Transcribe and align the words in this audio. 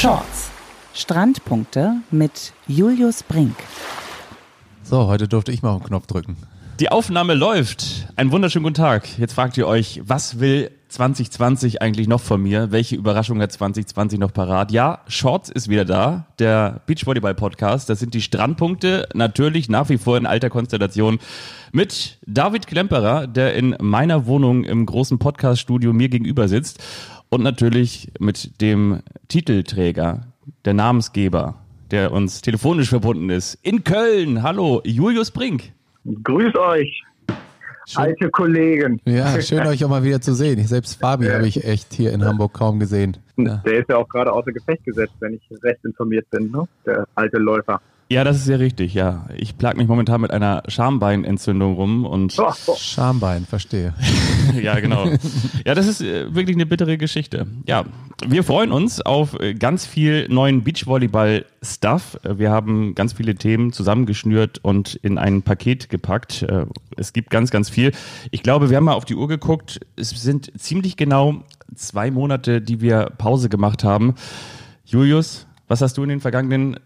Shorts. 0.00 0.50
Strandpunkte 0.94 1.96
mit 2.10 2.54
Julius 2.66 3.22
Brink. 3.22 3.54
So, 4.82 5.08
heute 5.08 5.28
durfte 5.28 5.52
ich 5.52 5.60
mal 5.60 5.72
auf 5.72 5.82
den 5.82 5.88
Knopf 5.88 6.06
drücken. 6.06 6.38
Die 6.80 6.90
Aufnahme 6.90 7.34
läuft. 7.34 8.08
Einen 8.16 8.32
wunderschönen 8.32 8.62
guten 8.62 8.76
Tag. 8.76 9.18
Jetzt 9.18 9.34
fragt 9.34 9.58
ihr 9.58 9.66
euch, 9.66 10.00
was 10.02 10.40
will 10.40 10.70
2020 10.88 11.82
eigentlich 11.82 12.08
noch 12.08 12.22
von 12.22 12.42
mir? 12.42 12.72
Welche 12.72 12.96
Überraschung 12.96 13.42
hat 13.42 13.52
2020 13.52 14.18
noch 14.18 14.32
parat? 14.32 14.72
Ja, 14.72 15.00
Shorts 15.06 15.50
ist 15.50 15.68
wieder 15.68 15.84
da, 15.84 16.28
der 16.38 16.80
Beachvolleyball-Podcast. 16.86 17.90
Das 17.90 18.00
sind 18.00 18.14
die 18.14 18.22
Strandpunkte, 18.22 19.06
natürlich 19.12 19.68
nach 19.68 19.90
wie 19.90 19.98
vor 19.98 20.16
in 20.16 20.24
alter 20.24 20.48
Konstellation 20.48 21.18
mit 21.72 22.18
David 22.26 22.66
Klemperer, 22.66 23.26
der 23.26 23.54
in 23.54 23.76
meiner 23.82 24.24
Wohnung 24.24 24.64
im 24.64 24.86
großen 24.86 25.18
Podcast-Studio 25.18 25.92
mir 25.92 26.08
gegenüber 26.08 26.48
sitzt 26.48 26.82
und 27.30 27.42
natürlich 27.42 28.12
mit 28.18 28.60
dem 28.60 29.00
Titelträger, 29.28 30.26
der 30.64 30.74
Namensgeber, 30.74 31.54
der 31.90 32.12
uns 32.12 32.42
telefonisch 32.42 32.90
verbunden 32.90 33.30
ist, 33.30 33.54
in 33.62 33.84
Köln. 33.84 34.42
Hallo, 34.42 34.82
Julius 34.84 35.30
Brink. 35.30 35.72
Grüß 36.04 36.54
euch, 36.56 37.02
schön. 37.86 38.02
alte 38.02 38.30
Kollegen. 38.30 39.00
Ja, 39.04 39.40
schön 39.40 39.66
euch 39.66 39.84
auch 39.84 39.88
mal 39.88 40.02
wieder 40.02 40.20
zu 40.20 40.34
sehen. 40.34 40.64
Selbst 40.66 41.00
Fabi 41.00 41.26
ja. 41.26 41.34
habe 41.34 41.46
ich 41.46 41.64
echt 41.64 41.92
hier 41.92 42.12
in 42.12 42.24
Hamburg 42.24 42.52
kaum 42.52 42.80
gesehen. 42.80 43.16
Ja. 43.36 43.62
Der 43.64 43.78
ist 43.78 43.88
ja 43.88 43.96
auch 43.96 44.08
gerade 44.08 44.32
außer 44.32 44.52
Gefecht 44.52 44.84
gesetzt, 44.84 45.14
wenn 45.20 45.34
ich 45.34 45.42
recht 45.62 45.84
informiert 45.84 46.28
bin, 46.30 46.50
ne? 46.50 46.64
der 46.84 47.06
alte 47.14 47.38
Läufer. 47.38 47.80
Ja, 48.12 48.24
das 48.24 48.38
ist 48.38 48.44
sehr 48.46 48.58
richtig, 48.58 48.92
ja. 48.92 49.26
Ich 49.36 49.56
plag 49.56 49.76
mich 49.76 49.86
momentan 49.86 50.20
mit 50.20 50.32
einer 50.32 50.64
Schambeinentzündung 50.66 51.74
rum 51.74 52.04
und. 52.04 52.36
Oh, 52.40 52.52
oh. 52.66 52.74
Schambein, 52.76 53.46
verstehe. 53.46 53.94
ja, 54.60 54.80
genau. 54.80 55.06
Ja, 55.64 55.74
das 55.74 55.86
ist 55.86 56.00
äh, 56.00 56.34
wirklich 56.34 56.56
eine 56.56 56.66
bittere 56.66 56.98
Geschichte. 56.98 57.46
Ja, 57.66 57.84
wir 58.26 58.42
freuen 58.42 58.72
uns 58.72 59.00
auf 59.00 59.38
äh, 59.38 59.54
ganz 59.54 59.86
viel 59.86 60.26
neuen 60.28 60.64
Beachvolleyball-Stuff. 60.64 62.18
Äh, 62.24 62.38
wir 62.38 62.50
haben 62.50 62.96
ganz 62.96 63.12
viele 63.12 63.36
Themen 63.36 63.72
zusammengeschnürt 63.72 64.58
und 64.64 64.96
in 64.96 65.16
ein 65.16 65.42
Paket 65.42 65.88
gepackt. 65.88 66.44
Es 66.96 67.12
gibt 67.12 67.30
ganz, 67.30 67.50
ganz 67.50 67.70
viel. 67.70 67.92
Ich 68.32 68.42
glaube, 68.42 68.70
wir 68.70 68.76
haben 68.76 68.84
mal 68.84 68.94
auf 68.94 69.04
die 69.04 69.14
Uhr 69.14 69.28
geguckt. 69.28 69.80
Es 69.96 70.10
sind 70.10 70.50
ziemlich 70.60 70.96
genau 70.96 71.44
zwei 71.76 72.10
Monate, 72.10 72.60
die 72.60 72.80
wir 72.80 73.10
Pause 73.18 73.48
gemacht 73.48 73.84
haben. 73.84 74.14
Julius, 74.84 75.46
was 75.68 75.80
hast 75.80 75.96
du 75.96 76.02
in 76.02 76.08
den 76.08 76.20
vergangenen 76.20 76.76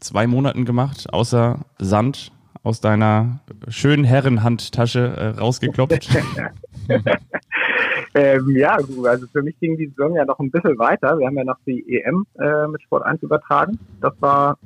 zwei 0.00 0.26
Monaten 0.26 0.64
gemacht, 0.64 1.12
außer 1.12 1.60
Sand 1.78 2.32
aus 2.62 2.80
deiner 2.80 3.40
schönen 3.68 4.04
Herrenhandtasche 4.04 5.00
äh, 5.00 5.26
rausgeklopft? 5.38 6.08
ähm, 8.14 8.56
ja, 8.56 8.72
also 8.72 9.26
für 9.28 9.42
mich 9.42 9.58
ging 9.60 9.76
die 9.78 9.86
Saison 9.88 10.14
ja 10.16 10.24
noch 10.24 10.38
ein 10.38 10.50
bisschen 10.50 10.78
weiter. 10.78 11.18
Wir 11.18 11.26
haben 11.26 11.36
ja 11.36 11.44
noch 11.44 11.58
die 11.66 11.84
EM 11.88 12.26
äh, 12.38 12.66
mit 12.68 12.82
Sport 12.82 13.04
1 13.04 13.22
übertragen. 13.22 13.78
Das 14.00 14.12
war 14.20 14.58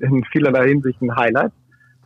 in 0.00 0.24
vielerlei 0.30 0.68
Hinsicht 0.68 1.00
ein 1.02 1.16
Highlight. 1.16 1.52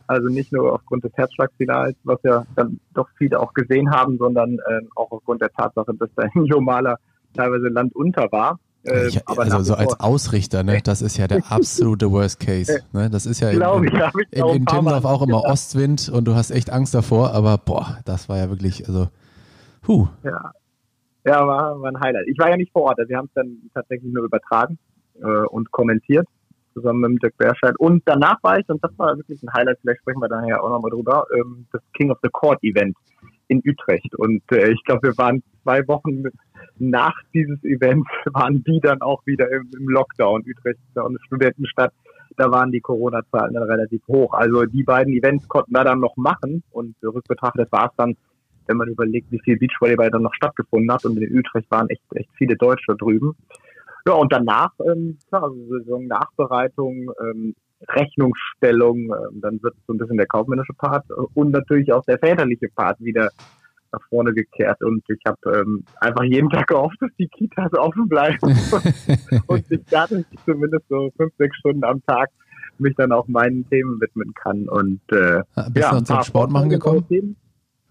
Also 0.07 0.27
nicht 0.27 0.51
nur 0.51 0.73
aufgrund 0.73 1.03
des 1.03 1.13
Herzschlagfinals, 1.15 1.95
was 2.03 2.19
ja 2.23 2.45
dann 2.55 2.79
doch 2.93 3.07
viele 3.17 3.39
auch 3.39 3.53
gesehen 3.53 3.91
haben, 3.91 4.17
sondern 4.17 4.59
äh, 4.59 4.81
auch 4.95 5.11
aufgrund 5.11 5.41
der 5.41 5.51
Tatsache, 5.51 5.93
dass 5.93 6.09
da 6.15 6.23
ein 6.23 6.45
Jomaler 6.45 6.97
teilweise 7.33 7.67
landunter 7.69 8.29
war. 8.31 8.59
Äh, 8.83 9.07
ich, 9.07 9.27
also 9.27 9.61
so 9.61 9.75
als 9.75 9.99
Ausrichter, 9.99 10.63
ne, 10.63 10.79
das 10.83 11.01
ist 11.01 11.17
ja 11.17 11.27
der 11.27 11.43
absolute 11.49 12.11
Worst 12.11 12.39
Case. 12.39 12.79
Ne? 12.93 13.09
Das 13.09 13.25
ist 13.25 13.39
ja 13.39 13.49
in, 13.49 13.61
in, 13.61 13.93
in, 14.31 14.47
in 14.47 14.65
Timmendorf 14.65 15.05
auch 15.05 15.21
immer 15.21 15.43
Ostwind 15.43 16.09
und 16.09 16.25
du 16.25 16.33
hast 16.33 16.51
echt 16.51 16.71
Angst 16.71 16.93
davor, 16.93 17.31
aber 17.33 17.57
boah, 17.57 17.99
das 18.05 18.27
war 18.27 18.37
ja 18.37 18.49
wirklich, 18.49 18.87
also, 18.87 19.07
huh. 19.87 20.07
Ja, 20.23 20.51
ja 21.25 21.47
war, 21.47 21.79
war 21.79 21.89
ein 21.91 21.99
Highlight. 21.99 22.27
Ich 22.27 22.39
war 22.39 22.49
ja 22.49 22.57
nicht 22.57 22.71
vor 22.71 22.83
Ort, 22.83 22.99
also 22.99 23.09
wir 23.09 23.17
haben 23.17 23.27
es 23.27 23.33
dann 23.33 23.57
tatsächlich 23.73 24.11
nur 24.11 24.23
übertragen 24.23 24.79
äh, 25.21 25.27
und 25.27 25.71
kommentiert, 25.71 26.27
zusammen 26.73 27.13
mit 27.13 27.23
Dirk 27.23 27.37
Berscheid. 27.37 27.75
Und 27.77 28.01
danach 28.05 28.41
war 28.41 28.57
ich, 28.57 28.67
und 28.67 28.83
das 28.83 28.91
war 28.97 29.15
wirklich 29.15 29.43
ein 29.43 29.53
Highlight, 29.53 29.77
vielleicht 29.81 30.01
sprechen 30.01 30.21
wir 30.21 30.29
daher 30.29 30.63
auch 30.63 30.69
nochmal 30.69 30.91
drüber, 30.91 31.25
ähm, 31.37 31.67
das 31.71 31.81
King 31.93 32.09
of 32.09 32.17
the 32.23 32.29
Court 32.31 32.57
Event 32.63 32.95
in 33.51 33.61
Utrecht. 33.65 34.15
Und 34.15 34.41
äh, 34.51 34.71
ich 34.71 34.81
glaube, 34.85 35.09
wir 35.09 35.17
waren 35.17 35.43
zwei 35.63 35.85
Wochen 35.87 36.23
nach 36.79 37.13
dieses 37.33 37.61
Events 37.63 38.09
waren 38.33 38.63
die 38.63 38.79
dann 38.79 39.01
auch 39.01 39.25
wieder 39.25 39.51
im, 39.51 39.69
im 39.77 39.89
Lockdown. 39.89 40.41
Utrecht 40.41 40.79
ist 40.79 40.95
ja 40.95 41.03
auch 41.03 41.09
eine 41.09 41.19
Studentenstadt. 41.25 41.93
Da 42.37 42.49
waren 42.49 42.71
die 42.71 42.79
Corona-Zahlen 42.79 43.53
dann 43.53 43.63
relativ 43.63 44.01
hoch. 44.07 44.33
Also 44.33 44.65
die 44.65 44.83
beiden 44.83 45.13
Events 45.13 45.47
konnten 45.49 45.73
wir 45.73 45.83
dann 45.83 45.99
noch 45.99 46.15
machen 46.15 46.63
und 46.71 46.95
rückbetrachtet 47.03 47.69
war 47.73 47.87
es 47.87 47.91
dann, 47.97 48.15
wenn 48.67 48.77
man 48.77 48.87
überlegt, 48.87 49.29
wie 49.31 49.41
viel 49.43 49.57
Beachvolleyball 49.57 50.09
dann 50.09 50.21
noch 50.21 50.33
stattgefunden 50.33 50.91
hat 50.91 51.03
und 51.03 51.17
in 51.17 51.37
Utrecht 51.37 51.69
waren 51.69 51.89
echt, 51.89 52.01
echt 52.15 52.29
viele 52.37 52.55
Deutsche 52.55 52.95
drüben. 52.95 53.35
Ja, 54.07 54.13
und 54.13 54.31
danach, 54.31 54.71
ähm, 54.79 55.17
klar, 55.27 55.43
also 55.43 55.57
Saison-Nachbereitung, 55.67 57.11
ähm, 57.21 57.55
Rechnungsstellung, 57.89 58.97
ähm, 58.97 59.41
dann 59.41 59.61
wird 59.63 59.75
so 59.87 59.93
ein 59.93 59.97
bisschen 59.97 60.17
der 60.17 60.27
kaufmännische 60.27 60.73
Part 60.73 61.05
und 61.33 61.51
natürlich 61.51 61.91
auch 61.93 62.03
der 62.05 62.19
väterliche 62.19 62.67
Part 62.75 62.99
wieder 62.99 63.29
nach 63.91 64.01
vorne 64.09 64.33
gekehrt 64.33 64.81
und 64.81 65.03
ich 65.09 65.19
habe 65.25 65.59
ähm, 65.59 65.83
einfach 65.99 66.23
jeden 66.23 66.49
Tag 66.49 66.67
gehofft, 66.67 66.97
dass 67.01 67.11
die 67.19 67.27
Kitas 67.27 67.73
offen 67.73 68.07
bleiben 68.07 68.37
und, 69.47 69.69
ich 69.69 69.81
dadurch 69.89 70.25
zumindest 70.45 70.87
so 70.87 71.11
fünf, 71.17 71.33
sechs 71.37 71.57
Stunden 71.57 71.83
am 71.83 72.01
Tag 72.05 72.29
mich 72.77 72.95
dann 72.95 73.11
auch 73.11 73.27
meinen 73.27 73.67
Themen 73.69 73.99
widmen 73.99 74.33
kann 74.33 74.67
und 74.69 75.01
äh, 75.11 75.41
ah, 75.55 75.69
Bist 75.69 75.91
ja, 75.91 75.97
du 75.97 76.03
zum 76.03 76.23
Sport 76.23 76.51
machen 76.51 76.69
gekommen? 76.69 77.35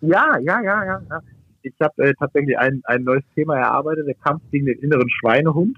Ja, 0.00 0.39
ja, 0.39 0.61
ja, 0.62 0.84
ja. 0.84 1.03
ja. 1.11 1.21
Ich 1.62 1.75
habe 1.81 2.03
äh, 2.03 2.15
tatsächlich 2.19 2.59
ein, 2.59 2.81
ein 2.84 3.05
neues 3.05 3.23
Thema 3.34 3.59
erarbeitet, 3.59 4.06
der 4.06 4.15
Kampf 4.15 4.43
gegen 4.50 4.67
den 4.67 4.79
inneren 4.79 5.11
Schweinehund. 5.11 5.77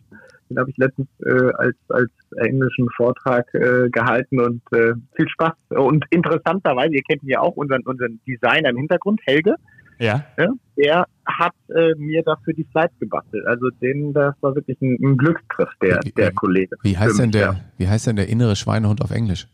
Den 0.53 0.59
habe 0.59 0.71
ich 0.71 0.77
letztens 0.77 1.09
äh, 1.25 1.51
als, 1.55 1.77
als 1.89 2.11
englischen 2.37 2.89
Vortrag 2.97 3.53
äh, 3.55 3.89
gehalten 3.91 4.41
und 4.41 4.63
äh, 4.73 4.93
viel 5.17 5.29
Spaß. 5.29 5.55
Und 5.71 6.05
interessanterweise, 6.11 6.95
ihr 6.95 7.03
kennt 7.03 7.23
ja 7.25 7.41
auch, 7.41 7.57
unseren, 7.57 7.83
unseren 7.83 8.21
Designer 8.27 8.71
im 8.71 8.77
Hintergrund, 8.77 9.21
Helge. 9.25 9.55
Ja. 9.99 10.25
ja 10.37 10.49
der 10.77 11.07
hat 11.27 11.55
äh, 11.69 11.95
mir 11.97 12.23
dafür 12.23 12.55
die 12.55 12.67
Slides 12.73 12.93
gebastelt. 12.99 13.47
Also 13.47 13.71
den, 13.81 14.13
das 14.13 14.35
war 14.41 14.55
wirklich 14.55 14.81
ein, 14.81 14.99
ein 15.01 15.17
Glücksgriff, 15.17 15.71
der, 15.81 16.01
wie, 16.03 16.13
der 16.13 16.33
Kollege. 16.33 16.77
Wie 16.83 16.99
heißt 16.99 17.19
denn 17.19 17.31
der, 17.31 17.61
wie 17.79 17.89
heißt 17.89 18.07
denn 18.07 18.17
der 18.17 18.29
innere 18.29 18.57
Schweinehund 18.57 19.01
auf 19.01 19.11
Englisch? 19.11 19.47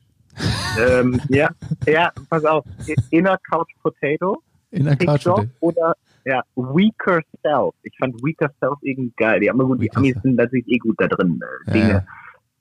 ähm, 0.81 1.21
ja, 1.29 1.49
ja, 1.87 2.11
pass 2.31 2.45
auf. 2.45 2.65
Inner 3.11 3.39
Couch 3.51 3.71
Potato. 3.83 4.43
Inner 4.71 4.97
Couch 4.97 5.25
Potato. 5.25 5.47
Oder 5.61 5.95
ja, 6.28 6.43
Weaker 6.56 7.21
Self. 7.43 7.75
Ich 7.83 7.97
fand 7.99 8.15
Weaker 8.22 8.50
Self 8.61 8.77
irgendwie 8.83 9.12
geil. 9.16 9.41
Die, 9.41 9.49
haben 9.49 9.59
gut, 9.59 9.81
die 9.81 9.94
Amis 9.94 10.15
sind 10.22 10.37
natürlich 10.37 10.69
eh 10.69 10.78
gut 10.78 10.97
da 10.99 11.09
drin, 11.09 11.41
äh, 11.66 11.72
Dinge 11.72 11.91
ja. 11.91 12.05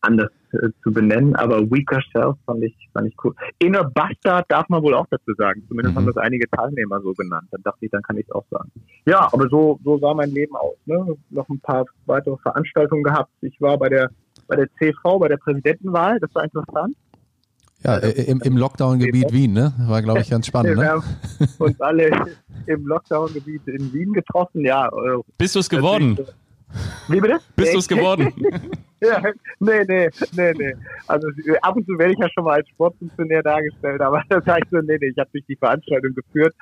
anders 0.02 0.32
äh, 0.54 0.70
zu 0.84 0.92
benennen, 0.94 1.36
aber 1.36 1.70
Weaker 1.70 2.02
Self 2.14 2.38
fand 2.46 2.64
ich, 2.64 2.76
fand 2.94 3.08
ich 3.08 3.16
cool. 3.24 3.36
Inner 3.60 3.84
Bastard 3.84 4.46
darf 4.50 4.70
man 4.70 4.82
wohl 4.82 4.94
auch 4.94 5.08
dazu 5.10 5.34
sagen. 5.38 5.64
Zumindest 5.68 5.96
mhm. 5.96 6.00
haben 6.00 6.08
das 6.08 6.18
einige 6.18 6.50
Teilnehmer 6.50 7.02
so 7.02 7.14
genannt. 7.14 7.48
Dann 7.52 7.62
dachte 7.64 7.86
ich, 7.86 7.92
dann 7.92 8.02
kann 8.04 8.18
ich 8.18 8.26
es 8.26 8.32
auch 8.32 8.46
sagen. 8.50 8.72
Ja, 9.06 9.28
aber 9.34 9.50
so, 9.50 9.80
so 9.84 9.98
sah 10.00 10.14
mein 10.14 10.32
Leben 10.32 10.56
aus. 10.56 10.78
Ne? 10.86 11.18
Noch 11.30 11.50
ein 11.50 11.60
paar 11.60 11.86
weitere 12.06 12.38
Veranstaltungen 12.38 13.04
gehabt. 13.04 13.32
Ich 13.42 13.60
war 13.60 13.78
bei 13.78 13.90
der, 13.90 14.10
bei 14.48 14.56
der 14.56 14.70
CV, 14.80 15.20
bei 15.20 15.28
der 15.28 15.38
Präsidentenwahl. 15.38 16.20
Das 16.22 16.34
war 16.34 16.46
interessant. 16.46 16.96
Ja, 17.84 17.98
äh, 17.98 18.24
im, 18.24 18.42
im 18.42 18.58
Lockdown-Gebiet 18.58 19.32
Wien, 19.32 19.54
ne? 19.54 19.74
War, 19.78 20.02
glaube 20.02 20.22
ich, 20.22 20.30
ganz 20.30 20.48
spannend, 20.48 20.78
ne? 20.78 20.82
Wir 20.82 20.90
haben 20.92 21.04
uns 21.60 21.80
alle 21.80 22.10
im 22.66 22.88
Lockdown-Gebiet 22.88 23.68
in 23.68 23.94
Wien 23.94 24.14
getroffen, 24.14 24.66
ja. 24.66 24.88
Äh, 24.88 25.22
Bist 25.38 25.56
du 25.56 25.60
es 25.60 25.70
geworden? 25.70 26.18
Wie 27.08 27.22
bitte? 27.22 27.40
Bist 27.56 27.74
du 27.74 27.78
es 27.80 27.88
geworden? 27.88 28.34
ja, 29.02 29.22
nee, 29.60 29.84
nee, 29.88 30.10
nee, 30.34 30.54
nee. 30.58 30.74
Also 31.08 31.28
ab 31.62 31.76
und 31.76 31.86
zu 31.86 31.98
werde 31.98 32.14
ich 32.14 32.20
ja 32.20 32.28
schon 32.34 32.44
mal 32.44 32.56
als 32.56 32.68
Sportfunktionär 32.70 33.44
dargestellt, 33.44 34.02
aber 34.02 34.24
das 34.30 34.46
heißt 34.46 34.70
so, 34.70 34.78
nee, 34.80 34.98
nee, 35.00 35.10
ich 35.10 35.18
habe 35.18 35.30
durch 35.32 35.46
die 35.48 35.56
Veranstaltung 35.56 36.14
geführt 36.14 36.56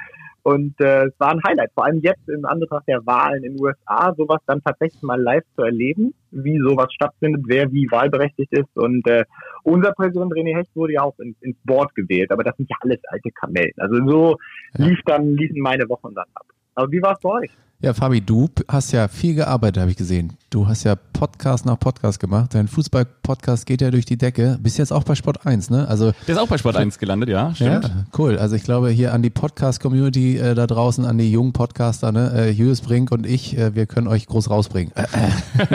und 0.45 0.79
äh, 0.79 1.05
es 1.05 1.13
war 1.19 1.31
ein 1.31 1.41
Highlight, 1.43 1.71
vor 1.73 1.85
allem 1.85 2.01
jetzt 2.01 2.29
in 2.29 2.45
Anbetracht 2.45 2.87
der 2.87 3.03
Wahlen 3.03 3.43
in 3.43 3.53
den 3.55 3.63
USA, 3.63 4.13
sowas 4.15 4.39
dann 4.45 4.61
tatsächlich 4.63 5.01
mal 5.01 5.19
live 5.19 5.43
zu 5.55 5.63
erleben, 5.63 6.13
wie 6.29 6.59
sowas 6.59 6.93
stattfindet, 6.93 7.45
wer 7.47 7.71
wie 7.71 7.89
wahlberechtigt 7.89 8.53
ist. 8.53 8.69
Und 8.75 9.07
äh, 9.07 9.25
unser 9.63 9.91
Präsident 9.93 10.31
René 10.33 10.55
Hecht 10.55 10.69
wurde 10.75 10.93
ja 10.93 11.01
auch 11.01 11.17
ins, 11.17 11.35
ins 11.41 11.57
Board 11.63 11.95
gewählt, 11.95 12.31
aber 12.31 12.43
das 12.43 12.55
sind 12.57 12.69
ja 12.69 12.77
alles 12.81 12.99
alte 13.07 13.31
Kamellen. 13.31 13.73
Also 13.77 13.95
so 14.07 14.37
lief 14.77 14.99
dann, 15.07 15.35
liefen 15.35 15.61
meine 15.61 15.89
Wochen 15.89 16.13
dann 16.13 16.27
ab. 16.35 16.45
Aber 16.75 16.91
wie 16.91 17.01
war 17.01 17.13
es 17.13 17.19
bei 17.21 17.29
euch? 17.29 17.51
Ja, 17.81 17.93
Fabi, 17.93 18.21
du 18.21 18.49
hast 18.69 18.93
ja 18.93 19.09
viel 19.09 19.35
gearbeitet, 19.35 19.81
habe 19.81 19.91
ich 19.91 19.97
gesehen. 19.97 20.37
Du 20.49 20.65
hast 20.65 20.85
ja 20.85 20.95
Podcast 20.95 21.65
nach 21.65 21.77
Podcast 21.77 22.21
gemacht. 22.21 22.53
Dein 22.53 22.69
Fußball-Podcast 22.69 23.65
geht 23.65 23.81
ja 23.81 23.91
durch 23.91 24.05
die 24.05 24.17
Decke. 24.17 24.57
Bist 24.61 24.77
jetzt 24.77 24.93
auch 24.93 25.03
bei 25.03 25.13
Sport 25.13 25.45
1, 25.45 25.69
ne? 25.69 25.85
Also, 25.85 26.13
Der 26.25 26.35
ist 26.35 26.41
auch 26.41 26.47
bei 26.47 26.57
Sport 26.57 26.77
1 26.77 26.97
gelandet, 26.99 27.27
ja, 27.27 27.53
stimmt. 27.53 27.83
Ja, 27.83 28.05
cool. 28.17 28.37
Also 28.37 28.55
ich 28.55 28.63
glaube 28.63 28.89
hier 28.91 29.13
an 29.13 29.21
die 29.21 29.29
Podcast-Community 29.29 30.37
äh, 30.37 30.55
da 30.55 30.67
draußen, 30.67 31.03
an 31.03 31.17
die 31.17 31.29
jungen 31.29 31.51
Podcaster, 31.51 32.13
ne? 32.13 32.31
Äh, 32.33 32.51
Julius 32.51 32.79
Brink 32.79 33.11
und 33.11 33.25
ich, 33.25 33.57
äh, 33.57 33.75
wir 33.75 33.87
können 33.87 34.07
euch 34.07 34.25
groß 34.27 34.49
rausbringen. 34.49 34.93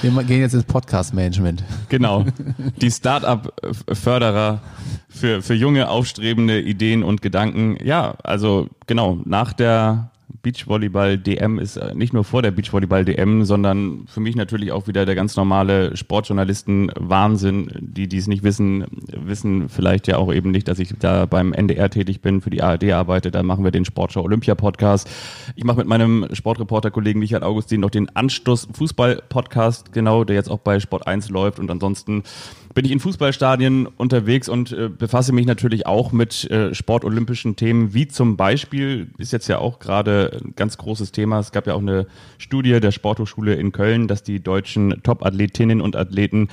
wir 0.00 0.24
gehen 0.24 0.40
jetzt 0.40 0.54
ins 0.54 0.64
Podcast-Management. 0.64 1.62
Genau. 1.90 2.24
Die 2.80 2.90
Start-up-Förderer 2.90 4.60
für, 5.10 5.42
für 5.42 5.54
junge, 5.54 5.90
aufstrebende 5.90 6.58
Ideen 6.58 7.02
und 7.02 7.20
Gedanken. 7.20 7.76
Ja, 7.84 8.14
also 8.22 8.68
genau, 8.86 9.18
nach 9.26 9.52
der 9.52 10.10
Beachvolleyball-DM 10.44 11.58
ist 11.58 11.76
äh, 11.76 11.94
nicht 11.94 12.12
nur 12.12 12.22
vor 12.22 12.42
der 12.42 12.52
Beachvolleyball-DM, 12.52 13.44
sondern 13.44 14.04
für 14.06 14.20
mich 14.20 14.36
natürlich 14.36 14.70
auch 14.70 14.86
wieder 14.86 15.04
der 15.06 15.16
ganz 15.16 15.34
normale 15.34 15.96
Sportjournalisten-Wahnsinn. 15.96 17.70
Die, 17.80 18.06
die 18.06 18.18
es 18.18 18.28
nicht 18.28 18.44
wissen, 18.44 18.84
wissen 19.08 19.68
vielleicht 19.68 20.06
ja 20.06 20.18
auch 20.18 20.32
eben 20.32 20.52
nicht, 20.52 20.68
dass 20.68 20.78
ich 20.78 20.94
da 21.00 21.26
beim 21.26 21.52
NDR 21.52 21.90
tätig 21.90 22.20
bin, 22.20 22.40
für 22.40 22.50
die 22.50 22.62
ARD 22.62 22.92
arbeite. 22.92 23.32
Da 23.32 23.42
machen 23.42 23.64
wir 23.64 23.72
den 23.72 23.84
Sportschau 23.84 24.22
Olympia 24.22 24.54
Podcast. 24.54 25.10
Ich 25.56 25.64
mache 25.64 25.78
mit 25.78 25.88
meinem 25.88 26.26
Sportreporter-Kollegen 26.30 27.18
Michael 27.18 27.42
Augustin 27.42 27.80
noch 27.80 27.90
den 27.90 28.14
Anstoß 28.14 28.68
Fußball 28.72 29.22
Podcast, 29.28 29.92
genau, 29.92 30.24
der 30.24 30.36
jetzt 30.36 30.50
auch 30.50 30.60
bei 30.60 30.78
Sport 30.78 31.06
1 31.06 31.30
läuft 31.30 31.58
und 31.58 31.70
ansonsten 31.70 32.22
bin 32.74 32.84
ich 32.84 32.90
in 32.90 33.00
Fußballstadien 33.00 33.86
unterwegs 33.86 34.48
und 34.48 34.72
äh, 34.72 34.88
befasse 34.88 35.32
mich 35.32 35.46
natürlich 35.46 35.86
auch 35.86 36.12
mit 36.12 36.50
äh, 36.50 36.74
sportolympischen 36.74 37.56
Themen, 37.56 37.94
wie 37.94 38.08
zum 38.08 38.36
Beispiel, 38.36 39.08
ist 39.18 39.32
jetzt 39.32 39.48
ja 39.48 39.58
auch 39.58 39.78
gerade 39.78 40.40
ein 40.44 40.54
ganz 40.56 40.76
großes 40.76 41.12
Thema, 41.12 41.38
es 41.38 41.52
gab 41.52 41.66
ja 41.66 41.74
auch 41.74 41.80
eine 41.80 42.06
Studie 42.38 42.80
der 42.80 42.90
Sporthochschule 42.90 43.54
in 43.54 43.72
Köln, 43.72 44.08
dass 44.08 44.22
die 44.22 44.40
deutschen 44.40 45.02
Top-Athletinnen 45.02 45.80
und 45.80 45.94
Athleten 45.96 46.48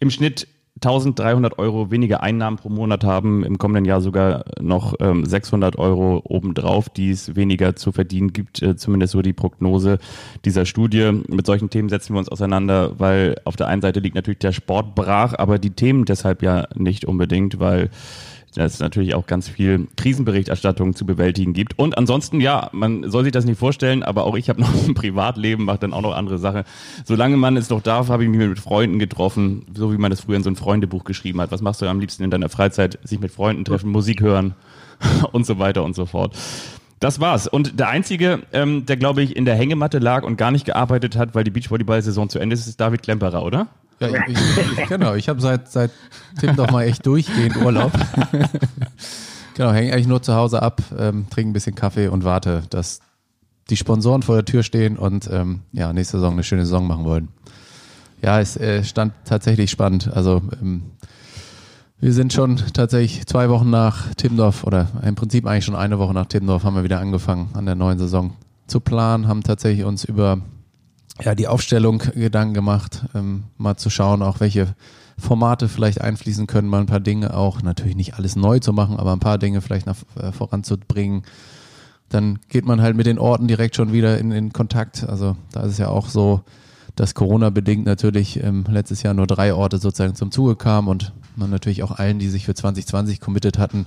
im 0.00 0.10
Schnitt 0.10 0.46
1300 0.76 1.58
Euro 1.60 1.92
weniger 1.92 2.22
Einnahmen 2.22 2.56
pro 2.56 2.68
Monat 2.68 3.04
haben, 3.04 3.44
im 3.44 3.58
kommenden 3.58 3.84
Jahr 3.84 4.00
sogar 4.00 4.44
noch 4.60 4.94
ähm, 4.98 5.24
600 5.24 5.78
Euro 5.78 6.20
obendrauf, 6.24 6.88
die 6.88 7.10
es 7.10 7.36
weniger 7.36 7.76
zu 7.76 7.92
verdienen 7.92 8.32
gibt, 8.32 8.60
äh, 8.60 8.74
zumindest 8.74 9.12
so 9.12 9.22
die 9.22 9.32
Prognose 9.32 9.98
dieser 10.44 10.66
Studie. 10.66 11.12
Mit 11.28 11.46
solchen 11.46 11.70
Themen 11.70 11.88
setzen 11.88 12.14
wir 12.14 12.18
uns 12.18 12.28
auseinander, 12.28 12.98
weil 12.98 13.36
auf 13.44 13.54
der 13.54 13.68
einen 13.68 13.82
Seite 13.82 14.00
liegt 14.00 14.16
natürlich 14.16 14.40
der 14.40 14.52
Sport 14.52 14.96
brach, 14.96 15.34
aber 15.38 15.60
die 15.60 15.70
Themen 15.70 16.06
deshalb 16.06 16.42
ja 16.42 16.66
nicht 16.74 17.04
unbedingt, 17.04 17.60
weil 17.60 17.90
es 18.56 18.80
natürlich 18.80 19.14
auch 19.14 19.26
ganz 19.26 19.48
viel 19.48 19.88
Krisenberichterstattung 19.96 20.94
zu 20.94 21.04
bewältigen 21.06 21.52
gibt. 21.52 21.78
Und 21.78 21.98
ansonsten, 21.98 22.40
ja, 22.40 22.70
man 22.72 23.10
soll 23.10 23.24
sich 23.24 23.32
das 23.32 23.44
nicht 23.44 23.58
vorstellen, 23.58 24.02
aber 24.02 24.24
auch 24.24 24.36
ich 24.36 24.48
habe 24.48 24.60
noch 24.60 24.72
ein 24.88 24.94
Privatleben, 24.94 25.64
mache 25.64 25.78
dann 25.78 25.92
auch 25.92 26.02
noch 26.02 26.14
andere 26.14 26.38
Sachen. 26.38 26.62
Solange 27.04 27.36
man 27.36 27.56
es 27.56 27.70
noch 27.70 27.82
darf, 27.82 28.08
habe 28.08 28.24
ich 28.24 28.30
mich 28.30 28.38
mit 28.38 28.58
Freunden 28.58 28.98
getroffen, 28.98 29.66
so 29.74 29.92
wie 29.92 29.98
man 29.98 30.10
das 30.10 30.20
früher 30.20 30.36
in 30.36 30.42
so 30.42 30.50
ein 30.50 30.56
Freundebuch 30.56 31.04
geschrieben 31.04 31.40
hat. 31.40 31.50
Was 31.50 31.62
machst 31.62 31.82
du 31.82 31.86
am 31.86 32.00
liebsten 32.00 32.22
in 32.22 32.30
deiner 32.30 32.48
Freizeit? 32.48 32.98
Sich 33.02 33.20
mit 33.20 33.32
Freunden 33.32 33.64
treffen, 33.64 33.90
Musik 33.90 34.20
hören 34.20 34.54
und 35.32 35.46
so 35.46 35.58
weiter 35.58 35.82
und 35.82 35.96
so 35.96 36.06
fort. 36.06 36.36
Das 37.00 37.20
war's. 37.20 37.46
Und 37.46 37.78
der 37.78 37.88
Einzige, 37.88 38.44
ähm, 38.52 38.86
der, 38.86 38.96
glaube 38.96 39.22
ich, 39.22 39.36
in 39.36 39.44
der 39.44 39.56
Hängematte 39.56 39.98
lag 39.98 40.22
und 40.22 40.36
gar 40.36 40.50
nicht 40.50 40.64
gearbeitet 40.64 41.16
hat, 41.16 41.34
weil 41.34 41.44
die 41.44 41.50
Beachvolleyball-Saison 41.50 42.30
zu 42.30 42.38
Ende 42.38 42.54
ist, 42.54 42.66
ist 42.66 42.80
David 42.80 43.02
Klemperer, 43.02 43.44
oder? 43.44 43.66
Ja, 44.00 44.08
ich, 44.26 44.38
ich, 44.78 44.88
genau. 44.88 45.14
Ich 45.14 45.28
habe 45.28 45.40
seit, 45.40 45.70
seit 45.70 45.90
Tim 46.38 46.56
doch 46.56 46.70
mal 46.70 46.84
echt 46.84 47.06
durchgehend 47.06 47.56
Urlaub. 47.56 47.92
genau, 49.54 49.72
hänge 49.72 49.92
eigentlich 49.92 50.06
nur 50.06 50.22
zu 50.22 50.34
Hause 50.34 50.62
ab, 50.62 50.82
ähm, 50.98 51.26
trinke 51.30 51.50
ein 51.50 51.52
bisschen 51.52 51.74
Kaffee 51.74 52.08
und 52.08 52.24
warte, 52.24 52.62
dass 52.70 53.00
die 53.70 53.76
Sponsoren 53.76 54.22
vor 54.22 54.34
der 54.36 54.44
Tür 54.44 54.62
stehen 54.62 54.98
und 54.98 55.28
ähm, 55.30 55.60
ja, 55.72 55.92
nächste 55.92 56.18
Saison 56.18 56.34
eine 56.34 56.44
schöne 56.44 56.64
Saison 56.64 56.86
machen 56.86 57.04
wollen. 57.04 57.28
Ja, 58.22 58.40
es 58.40 58.56
äh, 58.56 58.84
stand 58.84 59.12
tatsächlich 59.24 59.70
spannend. 59.70 60.10
Also 60.12 60.42
ähm, 60.60 60.82
wir 62.00 62.12
sind 62.12 62.32
schon 62.32 62.56
tatsächlich 62.74 63.26
zwei 63.26 63.48
Wochen 63.48 63.70
nach 63.70 64.12
Timmendorf 64.14 64.64
oder 64.64 64.88
im 65.02 65.14
Prinzip 65.14 65.46
eigentlich 65.46 65.64
schon 65.64 65.76
eine 65.76 65.98
Woche 65.98 66.12
nach 66.12 66.26
Timmendorf 66.26 66.64
haben 66.64 66.76
wir 66.76 66.84
wieder 66.84 67.00
angefangen 67.00 67.50
an 67.54 67.64
der 67.64 67.74
neuen 67.74 67.98
Saison 67.98 68.34
zu 68.66 68.80
planen, 68.80 69.28
haben 69.28 69.42
tatsächlich 69.42 69.84
uns 69.84 70.04
über 70.04 70.38
ja, 71.22 71.34
die 71.34 71.48
Aufstellung 71.48 71.98
Gedanken 71.98 72.54
gemacht, 72.54 73.04
ähm, 73.14 73.44
mal 73.56 73.76
zu 73.76 73.90
schauen, 73.90 74.22
auch 74.22 74.40
welche 74.40 74.74
Formate 75.18 75.68
vielleicht 75.68 76.00
einfließen 76.00 76.46
können, 76.46 76.68
mal 76.68 76.80
ein 76.80 76.86
paar 76.86 77.00
Dinge 77.00 77.34
auch, 77.34 77.62
natürlich 77.62 77.96
nicht 77.96 78.14
alles 78.14 78.36
neu 78.36 78.58
zu 78.58 78.72
machen, 78.72 78.96
aber 78.96 79.12
ein 79.12 79.20
paar 79.20 79.38
Dinge 79.38 79.60
vielleicht 79.60 79.86
nach, 79.86 79.98
äh, 80.16 80.32
voranzubringen. 80.32 81.22
Dann 82.08 82.40
geht 82.48 82.64
man 82.64 82.80
halt 82.80 82.96
mit 82.96 83.06
den 83.06 83.18
Orten 83.18 83.48
direkt 83.48 83.76
schon 83.76 83.92
wieder 83.92 84.18
in, 84.18 84.32
in 84.32 84.52
Kontakt. 84.52 85.08
Also 85.08 85.36
da 85.52 85.62
ist 85.62 85.72
es 85.72 85.78
ja 85.78 85.88
auch 85.88 86.08
so, 86.08 86.42
dass 86.96 87.14
Corona-bedingt 87.14 87.86
natürlich 87.86 88.42
ähm, 88.42 88.64
letztes 88.68 89.02
Jahr 89.02 89.14
nur 89.14 89.26
drei 89.26 89.54
Orte 89.54 89.78
sozusagen 89.78 90.14
zum 90.14 90.30
Zuge 90.30 90.56
kamen 90.56 90.88
und 90.88 91.12
man 91.36 91.50
natürlich 91.50 91.82
auch 91.82 91.92
allen, 91.92 92.18
die 92.18 92.28
sich 92.28 92.44
für 92.44 92.54
2020 92.54 93.20
committed 93.20 93.58
hatten, 93.58 93.86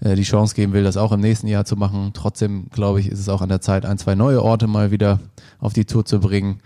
äh, 0.00 0.14
die 0.14 0.22
Chance 0.22 0.54
geben 0.54 0.72
will, 0.72 0.84
das 0.84 0.96
auch 0.96 1.12
im 1.12 1.20
nächsten 1.20 1.48
Jahr 1.48 1.64
zu 1.64 1.76
machen. 1.76 2.10
Trotzdem, 2.14 2.68
glaube 2.70 3.00
ich, 3.00 3.08
ist 3.08 3.18
es 3.18 3.28
auch 3.28 3.42
an 3.42 3.48
der 3.48 3.60
Zeit, 3.60 3.84
ein, 3.84 3.98
zwei 3.98 4.14
neue 4.14 4.42
Orte 4.42 4.66
mal 4.66 4.90
wieder 4.90 5.20
auf 5.58 5.72
die 5.72 5.84
Tour 5.84 6.04
zu 6.04 6.20
bringen. 6.20 6.60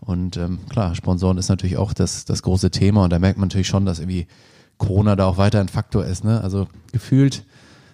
Und 0.00 0.36
ähm, 0.36 0.60
klar, 0.68 0.94
Sponsoren 0.94 1.38
ist 1.38 1.48
natürlich 1.48 1.76
auch 1.76 1.92
das, 1.92 2.24
das 2.24 2.42
große 2.42 2.70
Thema 2.70 3.04
und 3.04 3.12
da 3.12 3.18
merkt 3.18 3.38
man 3.38 3.48
natürlich 3.48 3.66
schon, 3.66 3.86
dass 3.86 3.98
irgendwie 3.98 4.26
Corona 4.78 5.16
da 5.16 5.26
auch 5.26 5.38
weiter 5.38 5.60
ein 5.60 5.68
Faktor 5.68 6.04
ist. 6.04 6.24
Ne? 6.24 6.40
Also 6.40 6.68
gefühlt 6.92 7.44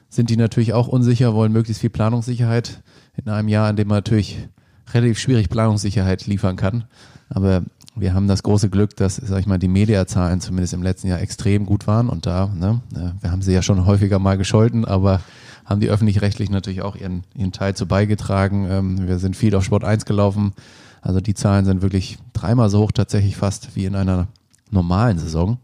sind 0.09 0.29
die 0.29 0.37
natürlich 0.37 0.73
auch 0.73 0.89
unsicher, 0.89 1.35
wollen 1.35 1.53
möglichst 1.53 1.81
viel 1.81 1.91
Planungssicherheit 1.91 2.83
in 3.17 3.31
einem 3.31 3.49
Jahr, 3.49 3.71
in 3.71 3.77
dem 3.77 3.89
man 3.89 3.99
natürlich 3.99 4.49
relativ 4.93 5.19
schwierig 5.19 5.49
Planungssicherheit 5.49 6.27
liefern 6.27 6.57
kann. 6.57 6.85
Aber 7.31 7.63
wir 7.95 8.15
haben 8.15 8.27
das 8.27 8.43
große 8.43 8.71
Glück, 8.71 8.97
dass, 8.97 9.17
sag 9.17 9.41
ich 9.41 9.47
mal, 9.47 9.59
die 9.59 9.69
Mediazahlen 9.69 10.41
zumindest 10.41 10.73
im 10.73 10.83
letzten 10.83 11.09
Jahr 11.09 11.21
extrem 11.21 11.67
gut 11.67 11.87
waren 11.87 12.09
und 12.09 12.27
da, 12.27 12.47
ne, 12.55 12.81
wir 13.21 13.31
haben 13.31 13.43
sie 13.43 13.53
ja 13.53 13.63
schon 13.63 13.85
häufiger 13.87 14.19
mal 14.19 14.39
gescholten, 14.39 14.85
aber 14.85 15.21
haben 15.65 15.81
die 15.81 15.89
öffentlich-rechtlich 15.89 16.51
natürlich 16.51 16.83
auch 16.83 16.97
ihren, 16.97 17.25
ihren 17.35 17.53
Teil 17.53 17.75
zu 17.75 17.87
beigetragen. 17.87 18.67
Ähm, 18.69 19.09
wir 19.09 19.19
sind 19.19 19.37
viel 19.37 19.55
auf 19.55 19.65
Sport 19.65 19.85
1 19.85 20.05
gelaufen. 20.05 20.53
Also 21.01 21.21
die 21.21 21.35
Zahlen 21.35 21.65
sind 21.65 21.83
wirklich 21.83 22.19
dreimal 22.33 22.71
so 22.71 22.81
hoch 22.81 22.93
tatsächlich 22.93 23.37
fast 23.37 23.75
wie 23.75 23.85
in 23.85 23.95
einer 23.95 24.29
normalen 24.71 25.19
Saison. 25.19 25.59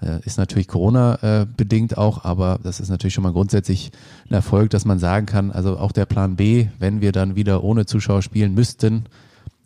Äh, 0.00 0.20
ist 0.24 0.38
natürlich 0.38 0.68
Corona 0.68 1.18
äh, 1.22 1.46
bedingt 1.46 1.96
auch, 1.96 2.24
aber 2.24 2.58
das 2.62 2.80
ist 2.80 2.88
natürlich 2.88 3.14
schon 3.14 3.24
mal 3.24 3.32
grundsätzlich 3.32 3.92
ein 4.28 4.34
Erfolg, 4.34 4.70
dass 4.70 4.84
man 4.84 4.98
sagen 4.98 5.26
kann, 5.26 5.50
also 5.50 5.78
auch 5.78 5.92
der 5.92 6.06
Plan 6.06 6.36
B, 6.36 6.68
wenn 6.78 7.00
wir 7.00 7.12
dann 7.12 7.36
wieder 7.36 7.62
ohne 7.62 7.86
Zuschauer 7.86 8.22
spielen 8.22 8.54
müssten, 8.54 9.04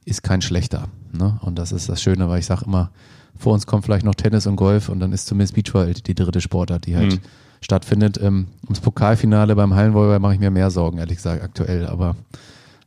ist 0.07 0.23
kein 0.23 0.41
schlechter. 0.41 0.89
Ne? 1.13 1.39
Und 1.43 1.59
das 1.59 1.73
ist 1.73 1.91
das 1.91 2.01
Schöne, 2.01 2.29
weil 2.31 2.39
ich 2.39 2.47
sage 2.47 2.65
immer, 2.65 2.91
vor 3.37 3.53
uns 3.53 3.67
kommt 3.67 3.85
vielleicht 3.85 4.07
noch 4.07 4.15
Tennis 4.15 4.47
und 4.47 4.57
Golf 4.57 4.89
und 4.89 5.01
dann 5.01 5.13
ist 5.13 5.27
zumindest 5.27 5.55
Beachvolleyball 5.55 6.07
die 6.07 6.15
dritte 6.15 6.41
Sportart, 6.41 6.87
die 6.87 6.97
halt 6.97 7.15
mhm. 7.15 7.21
stattfindet. 7.61 8.19
Ähm, 8.23 8.47
ums 8.65 8.81
Pokalfinale 8.81 9.55
beim 9.55 9.75
Hallenvolleyball 9.75 10.21
mache 10.21 10.35
ich 10.35 10.41
mir 10.41 10.51
mehr 10.51 10.71
Sorgen, 10.71 10.99
ehrlich 10.99 11.17
gesagt, 11.17 11.43
aktuell. 11.43 11.87
Aber 11.87 12.17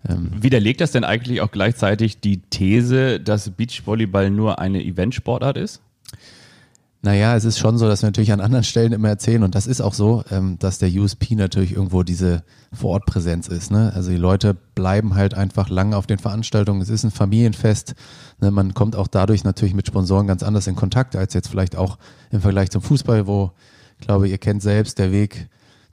ähm, 0.08 0.32
Widerlegt 0.42 0.82
das 0.82 0.92
denn 0.92 1.04
eigentlich 1.04 1.42
auch 1.42 1.52
gleichzeitig 1.52 2.22
die 2.22 2.38
These, 2.38 3.20
dass 3.20 3.52
Beachvolleyball 3.52 4.32
nur 4.32 4.60
eine 4.60 4.84
Eventsportart 4.84 5.58
ist? 5.58 5.82
Naja, 7.02 7.34
es 7.38 7.46
ist 7.46 7.60
schon 7.60 7.78
so, 7.78 7.88
dass 7.88 8.02
wir 8.02 8.08
natürlich 8.08 8.34
an 8.34 8.42
anderen 8.42 8.66
Stellen 8.66 8.92
immer 8.92 9.08
erzählen, 9.08 9.44
und 9.44 9.56
das 9.56 9.68
ist 9.68 9.80
auch 9.80 9.94
so, 9.94 10.24
ähm, 10.32 10.60
dass 10.60 10.80
der 10.80 10.90
USP 10.90 11.36
natürlich 11.36 11.72
irgendwo 11.72 12.04
diese 12.04 12.44
Vorortpräsenz 12.74 13.48
ist. 13.48 13.72
Ne? 13.72 13.94
Also 13.96 14.10
die 14.12 14.18
Leute 14.18 14.54
bleiben 14.76 15.16
halt 15.16 15.34
einfach 15.34 15.70
lange 15.70 15.96
auf 15.96 16.08
den 16.08 16.20
Veranstaltungen. 16.20 16.82
Es 16.82 16.90
ist 16.90 17.06
ein 17.06 17.12
Familienfest. 17.12 17.96
Ne? 18.42 18.52
Man 18.52 18.74
kommt 18.74 18.98
auch 18.98 19.08
dadurch 19.08 19.46
natürlich 19.46 19.74
mit 19.74 19.88
Sponsoren 19.88 20.28
ganz 20.28 20.44
anders 20.44 20.68
in 20.68 20.76
Kontakt, 20.76 21.16
als 21.16 21.34
jetzt 21.34 21.48
vielleicht 21.48 21.78
auch 21.78 21.98
im 22.32 22.42
Vergleich 22.42 22.70
zum 22.70 22.82
Fußball, 22.82 23.28
wo, 23.28 23.52
ich 23.98 24.06
glaube, 24.06 24.28
ihr 24.28 24.38
kennt 24.38 24.62
selbst, 24.62 25.00
der 25.00 25.14
Weg 25.14 25.48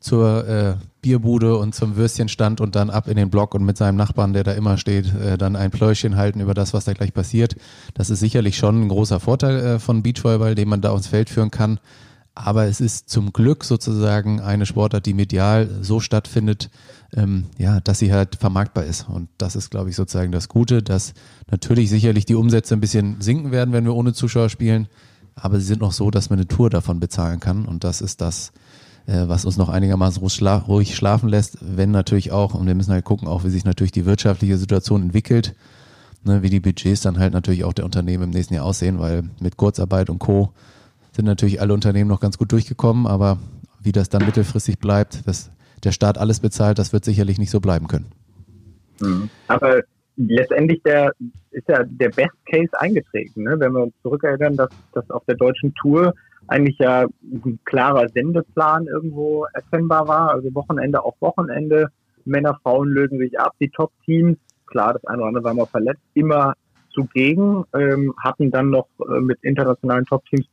zur 0.06 0.46
äh, 0.46 0.74
Bierbude 1.02 1.56
und 1.56 1.74
zum 1.74 1.96
Würstchenstand 1.96 2.60
und 2.60 2.76
dann 2.76 2.90
ab 2.90 3.08
in 3.08 3.16
den 3.16 3.28
Block 3.28 3.54
und 3.56 3.64
mit 3.64 3.76
seinem 3.76 3.96
Nachbarn, 3.96 4.32
der 4.32 4.44
da 4.44 4.52
immer 4.52 4.78
steht, 4.78 5.12
äh, 5.12 5.36
dann 5.36 5.56
ein 5.56 5.72
Pläuschen 5.72 6.16
halten 6.16 6.40
über 6.40 6.54
das, 6.54 6.72
was 6.72 6.84
da 6.84 6.92
gleich 6.92 7.12
passiert. 7.12 7.56
Das 7.94 8.08
ist 8.08 8.20
sicherlich 8.20 8.56
schon 8.56 8.82
ein 8.82 8.88
großer 8.88 9.18
Vorteil 9.18 9.58
äh, 9.58 9.78
von 9.80 10.04
Beachvolleyball, 10.04 10.54
den 10.54 10.68
man 10.68 10.80
da 10.80 10.90
aufs 10.90 11.08
Feld 11.08 11.28
führen 11.28 11.50
kann. 11.50 11.80
Aber 12.36 12.66
es 12.66 12.80
ist 12.80 13.10
zum 13.10 13.32
Glück 13.32 13.64
sozusagen 13.64 14.40
eine 14.40 14.64
Sportart, 14.64 15.06
die 15.06 15.14
medial 15.14 15.68
so 15.82 15.98
stattfindet, 15.98 16.70
ähm, 17.16 17.46
ja, 17.58 17.80
dass 17.80 17.98
sie 17.98 18.12
halt 18.12 18.36
vermarktbar 18.36 18.84
ist. 18.84 19.08
Und 19.08 19.28
das 19.38 19.56
ist, 19.56 19.70
glaube 19.70 19.90
ich, 19.90 19.96
sozusagen 19.96 20.30
das 20.30 20.48
Gute, 20.48 20.84
dass 20.84 21.14
natürlich 21.50 21.90
sicherlich 21.90 22.26
die 22.26 22.36
Umsätze 22.36 22.74
ein 22.74 22.80
bisschen 22.80 23.20
sinken 23.20 23.50
werden, 23.50 23.72
wenn 23.72 23.84
wir 23.84 23.94
ohne 23.94 24.12
Zuschauer 24.12 24.50
spielen. 24.50 24.86
Aber 25.34 25.58
sie 25.58 25.66
sind 25.66 25.80
noch 25.80 25.92
so, 25.92 26.12
dass 26.12 26.30
man 26.30 26.38
eine 26.38 26.46
Tour 26.46 26.70
davon 26.70 27.00
bezahlen 27.00 27.40
kann. 27.40 27.66
Und 27.66 27.82
das 27.82 28.00
ist 28.00 28.20
das, 28.20 28.48
äh, 28.50 28.65
was 29.06 29.44
uns 29.44 29.56
noch 29.56 29.68
einigermaßen 29.68 30.20
ruhig 30.20 30.94
schlafen 30.96 31.28
lässt, 31.28 31.58
wenn 31.60 31.90
natürlich 31.90 32.32
auch, 32.32 32.54
und 32.54 32.66
wir 32.66 32.74
müssen 32.74 32.92
halt 32.92 33.04
gucken, 33.04 33.28
auch 33.28 33.44
wie 33.44 33.50
sich 33.50 33.64
natürlich 33.64 33.92
die 33.92 34.04
wirtschaftliche 34.04 34.58
Situation 34.58 35.02
entwickelt, 35.02 35.54
ne, 36.24 36.42
wie 36.42 36.50
die 36.50 36.60
Budgets 36.60 37.02
dann 37.02 37.18
halt 37.18 37.32
natürlich 37.32 37.64
auch 37.64 37.72
der 37.72 37.84
Unternehmen 37.84 38.24
im 38.24 38.30
nächsten 38.30 38.54
Jahr 38.54 38.64
aussehen, 38.64 38.98
weil 38.98 39.24
mit 39.40 39.56
Kurzarbeit 39.56 40.10
und 40.10 40.18
Co. 40.18 40.52
sind 41.12 41.24
natürlich 41.24 41.60
alle 41.60 41.72
Unternehmen 41.72 42.08
noch 42.08 42.20
ganz 42.20 42.36
gut 42.36 42.50
durchgekommen, 42.50 43.06
aber 43.06 43.38
wie 43.80 43.92
das 43.92 44.08
dann 44.08 44.26
mittelfristig 44.26 44.78
bleibt, 44.78 45.26
dass 45.28 45.50
der 45.84 45.92
Staat 45.92 46.18
alles 46.18 46.40
bezahlt, 46.40 46.78
das 46.78 46.92
wird 46.92 47.04
sicherlich 47.04 47.38
nicht 47.38 47.50
so 47.50 47.60
bleiben 47.60 47.86
können. 47.86 48.06
Mhm. 49.00 49.30
Aber 49.46 49.82
letztendlich 50.16 50.82
der, 50.82 51.12
ist 51.50 51.68
ja 51.68 51.84
der 51.84 52.08
Best 52.08 52.34
Case 52.50 52.72
eingetreten, 52.80 53.44
ne? 53.44 53.54
wenn 53.58 53.72
wir 53.72 53.84
uns 53.84 53.94
zurückerinnern, 54.02 54.56
dass, 54.56 54.70
dass 54.92 55.08
auf 55.10 55.24
der 55.26 55.36
deutschen 55.36 55.74
Tour 55.74 56.14
eigentlich 56.48 56.78
ja 56.78 57.06
ein 57.22 57.58
klarer 57.64 58.08
Sendeplan 58.08 58.86
irgendwo 58.86 59.46
erkennbar 59.52 60.06
war. 60.08 60.30
Also 60.30 60.54
Wochenende 60.54 61.02
auf 61.02 61.14
Wochenende. 61.20 61.88
Männer, 62.24 62.58
Frauen 62.62 62.90
lösen 62.90 63.18
sich 63.18 63.38
ab. 63.38 63.52
Die 63.60 63.70
Top-Teams, 63.70 64.36
klar, 64.66 64.94
das 64.94 65.04
eine 65.06 65.18
oder 65.18 65.28
andere 65.28 65.44
war 65.44 65.54
mal 65.54 65.66
verletzt, 65.66 66.02
immer 66.14 66.54
zugegen, 66.92 67.64
ähm, 67.74 68.14
hatten 68.18 68.50
dann 68.50 68.70
noch 68.70 68.88
äh, 69.08 69.20
mit 69.20 69.38
internationalen 69.42 70.04
Top-Teams 70.06 70.46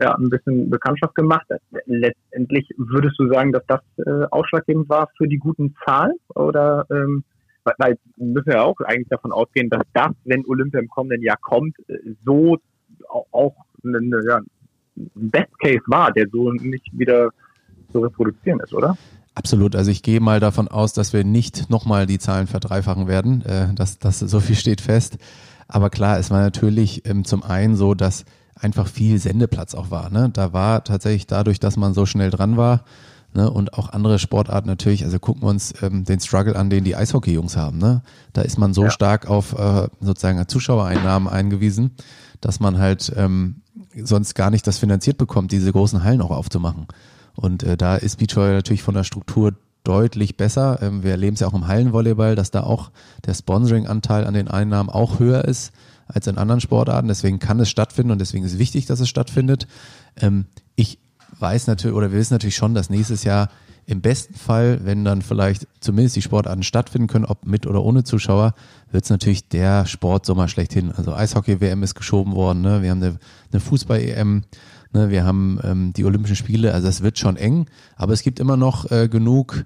ja, 0.00 0.14
ein 0.14 0.30
bisschen 0.30 0.70
Bekanntschaft 0.70 1.14
gemacht. 1.14 1.46
Letztendlich 1.86 2.68
würdest 2.76 3.18
du 3.18 3.28
sagen, 3.28 3.52
dass 3.52 3.64
das 3.66 3.80
äh, 3.98 4.26
ausschlaggebend 4.30 4.88
war 4.88 5.08
für 5.18 5.28
die 5.28 5.38
guten 5.38 5.74
Zahlen? 5.84 6.14
Oder 6.34 6.86
ähm, 6.90 7.24
weil 7.64 7.98
wir 8.16 8.26
müssen 8.26 8.52
ja 8.52 8.62
auch 8.62 8.80
eigentlich 8.80 9.08
davon 9.08 9.32
ausgehen, 9.32 9.68
dass 9.68 9.82
das, 9.92 10.12
wenn 10.24 10.46
Olympia 10.46 10.80
im 10.80 10.88
kommenden 10.88 11.22
Jahr 11.22 11.36
kommt, 11.40 11.76
so 12.24 12.56
auch 13.08 13.54
eine, 13.84 14.00
ja, 14.26 14.40
Best 14.96 15.58
Case 15.60 15.82
war, 15.86 16.12
der 16.12 16.26
so 16.30 16.52
nicht 16.52 16.86
wieder 16.92 17.30
zu 17.92 18.00
reproduzieren 18.00 18.60
ist, 18.60 18.72
oder? 18.72 18.96
Absolut. 19.34 19.76
Also 19.76 19.90
ich 19.90 20.02
gehe 20.02 20.20
mal 20.20 20.40
davon 20.40 20.68
aus, 20.68 20.92
dass 20.92 21.12
wir 21.12 21.24
nicht 21.24 21.70
nochmal 21.70 22.06
die 22.06 22.18
Zahlen 22.18 22.46
verdreifachen 22.46 23.06
werden. 23.06 23.42
Äh, 23.42 23.74
das, 23.74 23.98
das, 23.98 24.18
so 24.18 24.40
viel 24.40 24.56
steht 24.56 24.80
fest. 24.80 25.18
Aber 25.68 25.88
klar, 25.88 26.18
es 26.18 26.30
war 26.30 26.40
natürlich 26.40 27.06
ähm, 27.08 27.24
zum 27.24 27.42
einen 27.42 27.76
so, 27.76 27.94
dass 27.94 28.24
einfach 28.54 28.88
viel 28.88 29.18
Sendeplatz 29.18 29.74
auch 29.74 29.90
war. 29.90 30.10
Ne? 30.10 30.30
Da 30.32 30.52
war 30.52 30.84
tatsächlich 30.84 31.26
dadurch, 31.26 31.60
dass 31.60 31.76
man 31.76 31.94
so 31.94 32.06
schnell 32.06 32.30
dran 32.30 32.56
war, 32.56 32.84
Ne, 33.32 33.48
und 33.48 33.74
auch 33.74 33.90
andere 33.90 34.18
Sportarten 34.18 34.66
natürlich, 34.66 35.04
also 35.04 35.20
gucken 35.20 35.42
wir 35.42 35.50
uns 35.50 35.72
ähm, 35.82 36.04
den 36.04 36.18
Struggle 36.18 36.56
an, 36.56 36.68
den 36.68 36.82
die 36.82 36.96
Eishockey-Jungs 36.96 37.56
haben. 37.56 37.78
Ne? 37.78 38.02
Da 38.32 38.42
ist 38.42 38.58
man 38.58 38.74
so 38.74 38.84
ja. 38.84 38.90
stark 38.90 39.30
auf 39.30 39.56
äh, 39.56 39.86
sozusagen 40.00 40.48
Zuschauereinnahmen 40.48 41.28
eingewiesen, 41.28 41.92
dass 42.40 42.60
man 42.60 42.78
halt 42.78 43.12
ähm, 43.16 43.62
sonst 43.94 44.34
gar 44.34 44.50
nicht 44.50 44.66
das 44.66 44.78
finanziert 44.78 45.18
bekommt, 45.18 45.52
diese 45.52 45.72
großen 45.72 46.02
Hallen 46.04 46.22
auch 46.22 46.30
aufzumachen. 46.30 46.86
Und 47.34 47.62
äh, 47.62 47.76
da 47.76 47.96
ist 47.96 48.18
Beachvolleyball 48.18 48.56
natürlich 48.56 48.82
von 48.82 48.94
der 48.94 49.04
Struktur 49.04 49.54
deutlich 49.84 50.36
besser. 50.36 50.78
Ähm, 50.82 51.02
wir 51.02 51.12
erleben 51.12 51.34
es 51.34 51.40
ja 51.40 51.48
auch 51.48 51.54
im 51.54 51.66
Hallenvolleyball, 51.66 52.36
dass 52.36 52.50
da 52.50 52.62
auch 52.62 52.90
der 53.24 53.34
Sponsoring-Anteil 53.34 54.26
an 54.26 54.34
den 54.34 54.48
Einnahmen 54.48 54.90
auch 54.90 55.18
höher 55.18 55.44
ist 55.44 55.72
als 56.06 56.26
in 56.26 56.38
anderen 56.38 56.60
Sportarten. 56.60 57.08
Deswegen 57.08 57.38
kann 57.38 57.60
es 57.60 57.70
stattfinden 57.70 58.12
und 58.12 58.20
deswegen 58.20 58.44
ist 58.44 58.58
wichtig, 58.58 58.86
dass 58.86 59.00
es 59.00 59.08
stattfindet. 59.08 59.66
Ähm, 60.16 60.46
ich 60.76 60.98
weiß 61.38 61.66
natürlich, 61.66 61.96
oder 61.96 62.12
wir 62.12 62.18
wissen 62.18 62.34
natürlich 62.34 62.56
schon, 62.56 62.74
dass 62.74 62.90
nächstes 62.90 63.24
Jahr 63.24 63.48
im 63.90 64.00
besten 64.00 64.34
Fall, 64.34 64.80
wenn 64.84 65.04
dann 65.04 65.22
vielleicht 65.22 65.66
zumindest 65.80 66.16
die 66.16 66.22
Sportarten 66.22 66.62
stattfinden 66.62 67.08
können, 67.08 67.24
ob 67.24 67.46
mit 67.46 67.66
oder 67.66 67.82
ohne 67.82 68.04
Zuschauer, 68.04 68.54
wird 68.90 69.04
es 69.04 69.10
natürlich 69.10 69.48
der 69.48 69.86
Sportsommer 69.86 70.48
schlechthin. 70.48 70.92
Also 70.92 71.12
Eishockey-WM 71.14 71.82
ist 71.82 71.94
geschoben 71.94 72.34
worden, 72.34 72.60
ne? 72.62 72.82
wir 72.82 72.90
haben 72.90 73.02
eine, 73.02 73.18
eine 73.52 73.60
Fußball-EM, 73.60 74.42
ne? 74.92 75.10
wir 75.10 75.24
haben 75.24 75.58
ähm, 75.64 75.92
die 75.92 76.04
Olympischen 76.04 76.36
Spiele, 76.36 76.72
also 76.72 76.88
es 76.88 77.02
wird 77.02 77.18
schon 77.18 77.36
eng, 77.36 77.66
aber 77.96 78.12
es 78.12 78.22
gibt 78.22 78.38
immer 78.38 78.56
noch 78.56 78.90
äh, 78.90 79.08
genug 79.08 79.64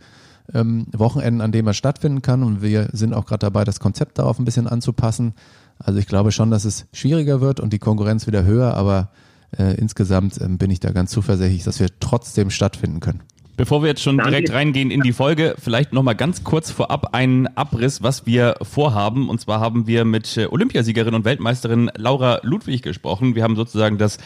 ähm, 0.53 0.87
Wochenenden, 0.93 1.41
an 1.41 1.53
denen 1.53 1.67
man 1.67 1.75
stattfinden 1.75 2.23
kann 2.23 2.43
und 2.43 2.63
wir 2.63 2.89
sind 2.93 3.15
auch 3.15 3.27
gerade 3.27 3.41
dabei, 3.41 3.65
das 3.65 3.81
Konzept 3.81 4.19
darauf 4.19 4.39
ein 4.39 4.45
bisschen 4.45 4.67
anzupassen. 4.67 5.35
Also 5.79 5.99
ich 5.99 6.07
glaube 6.07 6.33
schon, 6.33 6.51
dass 6.51 6.65
es 6.65 6.87
schwieriger 6.93 7.41
wird 7.41 7.61
und 7.61 7.73
die 7.73 7.79
Konkurrenz 7.79 8.27
wieder 8.27 8.45
höher, 8.45 8.75
aber 8.75 9.11
äh, 9.59 9.75
insgesamt 9.75 10.41
äh, 10.41 10.49
bin 10.49 10.71
ich 10.71 10.81
da 10.81 10.93
ganz 10.93 11.11
zuversichtlich, 11.11 11.65
dass 11.65 11.81
wir 11.81 11.89
trotzdem 12.01 12.51
stattfinden 12.51 13.01
können. 13.01 13.23
Bevor 13.57 13.83
wir 13.83 13.89
jetzt 13.89 14.03
schon 14.03 14.19
direkt 14.19 14.53
reingehen 14.53 14.91
in 14.91 15.03
die 15.03 15.13
Folge, 15.13 15.55
vielleicht 15.59 15.93
nochmal 15.93 16.17
ganz 16.17 16.43
kurz 16.43 16.73
vorab 16.73 17.15
einen 17.15 17.47
Abriss, 17.57 18.03
was 18.03 18.27
wir 18.27 18.57
vorhaben. 18.63 19.29
Und 19.29 19.41
zwar 19.41 19.61
haben 19.61 19.87
wir 19.87 20.05
mit 20.05 20.37
äh, 20.37 20.47
Olympiasiegerin 20.47 21.15
und 21.15 21.25
Weltmeisterin 21.25 21.89
Laura 21.95 22.41
Ludwig 22.43 22.83
gesprochen. 22.83 23.37
Wir 23.37 23.45
haben 23.45 23.55
sozusagen 23.55 23.97
das 23.97 24.19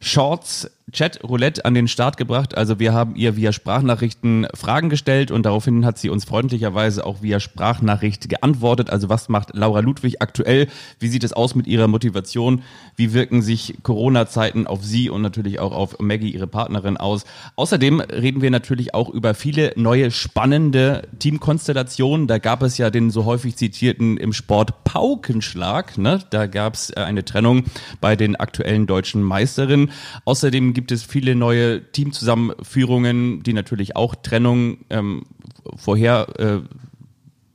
Shorts 0.00 0.70
Chat 0.92 1.22
Roulette 1.22 1.64
an 1.64 1.74
den 1.74 1.88
Start 1.88 2.16
gebracht. 2.16 2.56
Also 2.56 2.78
wir 2.78 2.92
haben 2.92 3.14
ihr 3.14 3.36
via 3.36 3.52
Sprachnachrichten 3.52 4.46
Fragen 4.54 4.88
gestellt 4.88 5.30
und 5.30 5.44
daraufhin 5.44 5.84
hat 5.84 5.98
sie 5.98 6.08
uns 6.08 6.24
freundlicherweise 6.24 7.04
auch 7.04 7.22
via 7.22 7.40
Sprachnachricht 7.40 8.28
geantwortet. 8.28 8.90
Also 8.90 9.08
was 9.08 9.28
macht 9.28 9.54
Laura 9.54 9.80
Ludwig 9.80 10.22
aktuell? 10.22 10.68
Wie 10.98 11.08
sieht 11.08 11.24
es 11.24 11.32
aus 11.32 11.54
mit 11.54 11.66
ihrer 11.66 11.88
Motivation? 11.88 12.62
Wie 12.96 13.12
wirken 13.12 13.42
sich 13.42 13.78
Corona-Zeiten 13.82 14.66
auf 14.66 14.84
sie 14.84 15.10
und 15.10 15.22
natürlich 15.22 15.58
auch 15.60 15.72
auf 15.72 15.98
Maggie, 15.98 16.30
ihre 16.30 16.46
Partnerin, 16.46 16.96
aus? 16.96 17.24
Außerdem 17.56 18.00
reden 18.00 18.40
wir 18.40 18.50
natürlich 18.50 18.94
auch 18.94 19.10
über 19.10 19.34
viele 19.34 19.72
neue 19.76 20.10
spannende 20.10 21.02
Teamkonstellationen. 21.18 22.26
Da 22.26 22.38
gab 22.38 22.62
es 22.62 22.78
ja 22.78 22.90
den 22.90 23.10
so 23.10 23.24
häufig 23.24 23.56
zitierten 23.56 24.16
im 24.16 24.32
Sport 24.32 24.84
Paukenschlag. 24.84 25.98
Ne? 25.98 26.20
Da 26.30 26.46
gab 26.46 26.74
es 26.74 26.90
äh, 26.90 27.00
eine 27.00 27.24
Trennung 27.24 27.64
bei 28.00 28.16
den 28.16 28.36
aktuellen 28.36 28.86
deutschen 28.86 29.22
Meisterinnen. 29.22 29.90
Außerdem 30.24 30.77
gibt 30.78 30.92
es 30.92 31.02
viele 31.02 31.34
neue 31.34 31.90
Teamzusammenführungen, 31.90 33.42
die 33.42 33.52
natürlich 33.52 33.96
auch 33.96 34.14
Trennung 34.14 34.78
ähm, 34.90 35.24
vorher 35.74 36.28
äh, 36.38 36.60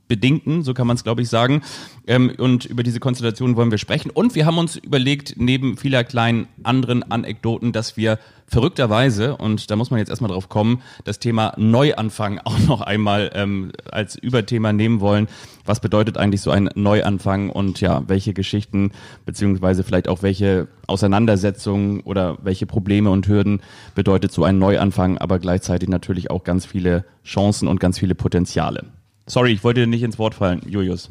bedingten, 0.10 0.62
so 0.62 0.74
kann 0.74 0.88
man 0.88 0.98
es 0.98 1.06
glaube 1.06 1.22
ich 1.22 1.30
sagen. 1.30 1.62
Ähm, 2.06 2.34
und 2.38 2.65
über 2.65 2.84
diese 2.84 3.00
Konstellation 3.00 3.56
wollen 3.56 3.72
wir 3.72 3.77
sprechen. 3.77 4.10
Und 4.10 4.36
wir 4.36 4.46
haben 4.46 4.58
uns 4.58 4.75
überlegt, 4.75 5.36
neben 5.38 5.77
vieler 5.77 6.03
kleinen 6.03 6.50
anderen 6.63 7.10
Anekdoten, 7.10 7.72
dass 7.72 7.96
wir 7.96 8.20
verrückterweise, 8.46 9.38
und 9.38 9.72
da 9.72 9.77
muss 9.77 9.89
man 9.89 10.00
jetzt 10.00 10.10
erstmal 10.10 10.32
drauf 10.32 10.50
kommen, 10.50 10.82
das 11.06 11.20
Thema 11.20 11.53
Neuanfang 11.56 12.42
auch 12.44 12.60
noch 12.60 12.82
einmal 12.82 13.32
ähm, 13.36 13.72
als 13.89 14.18
Überthema 14.18 14.74
nehmen 14.74 15.00
wollen. 15.00 15.30
Was 15.65 15.79
bedeutet 15.79 16.17
eigentlich 16.17 16.41
so 16.41 16.51
ein 16.51 16.70
Neuanfang 16.75 17.50
und 17.50 17.79
ja, 17.79 18.03
welche 18.08 18.34
Geschichten 18.34 18.91
beziehungsweise 19.25 19.84
vielleicht 19.84 20.10
auch 20.10 20.22
welche 20.22 20.67
Auseinandersetzungen 20.88 22.01
oder 22.01 22.38
welche 22.43 22.65
Probleme 22.65 23.10
und 23.10 23.27
Hürden 23.27 23.62
bedeutet 23.96 24.32
so 24.32 24.43
ein 24.43 24.60
Neuanfang, 24.60 25.17
aber 25.17 25.39
gleichzeitig 25.39 25.88
natürlich 25.88 26.29
auch 26.29 26.43
ganz 26.43 26.65
viele 26.65 27.05
Chancen 27.24 27.67
und 27.67 27.79
ganz 27.79 28.00
viele 28.00 28.15
Potenziale. 28.15 28.86
Sorry, 29.25 29.53
ich 29.53 29.63
wollte 29.63 29.82
dir 29.82 29.88
nicht 29.88 30.03
ins 30.03 30.20
Wort 30.20 30.36
fallen, 30.36 30.62
Julius. 30.67 31.10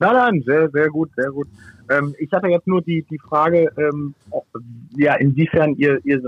Nein, 0.00 0.14
nein, 0.14 0.42
sehr, 0.44 0.68
sehr 0.70 0.88
gut, 0.88 1.10
sehr 1.14 1.30
gut. 1.30 1.46
Ähm, 1.90 2.14
ich 2.18 2.32
hatte 2.32 2.48
jetzt 2.48 2.66
nur 2.66 2.82
die, 2.82 3.04
die 3.10 3.18
Frage, 3.18 3.70
ähm, 3.76 4.14
ja, 4.96 5.14
inwiefern 5.14 5.74
ihr, 5.76 6.00
ihr 6.04 6.20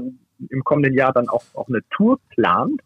im 0.50 0.64
kommenden 0.64 0.94
Jahr 0.94 1.12
dann 1.12 1.28
auch, 1.28 1.42
auch 1.54 1.68
eine 1.68 1.80
Tour 1.90 2.18
plant 2.30 2.80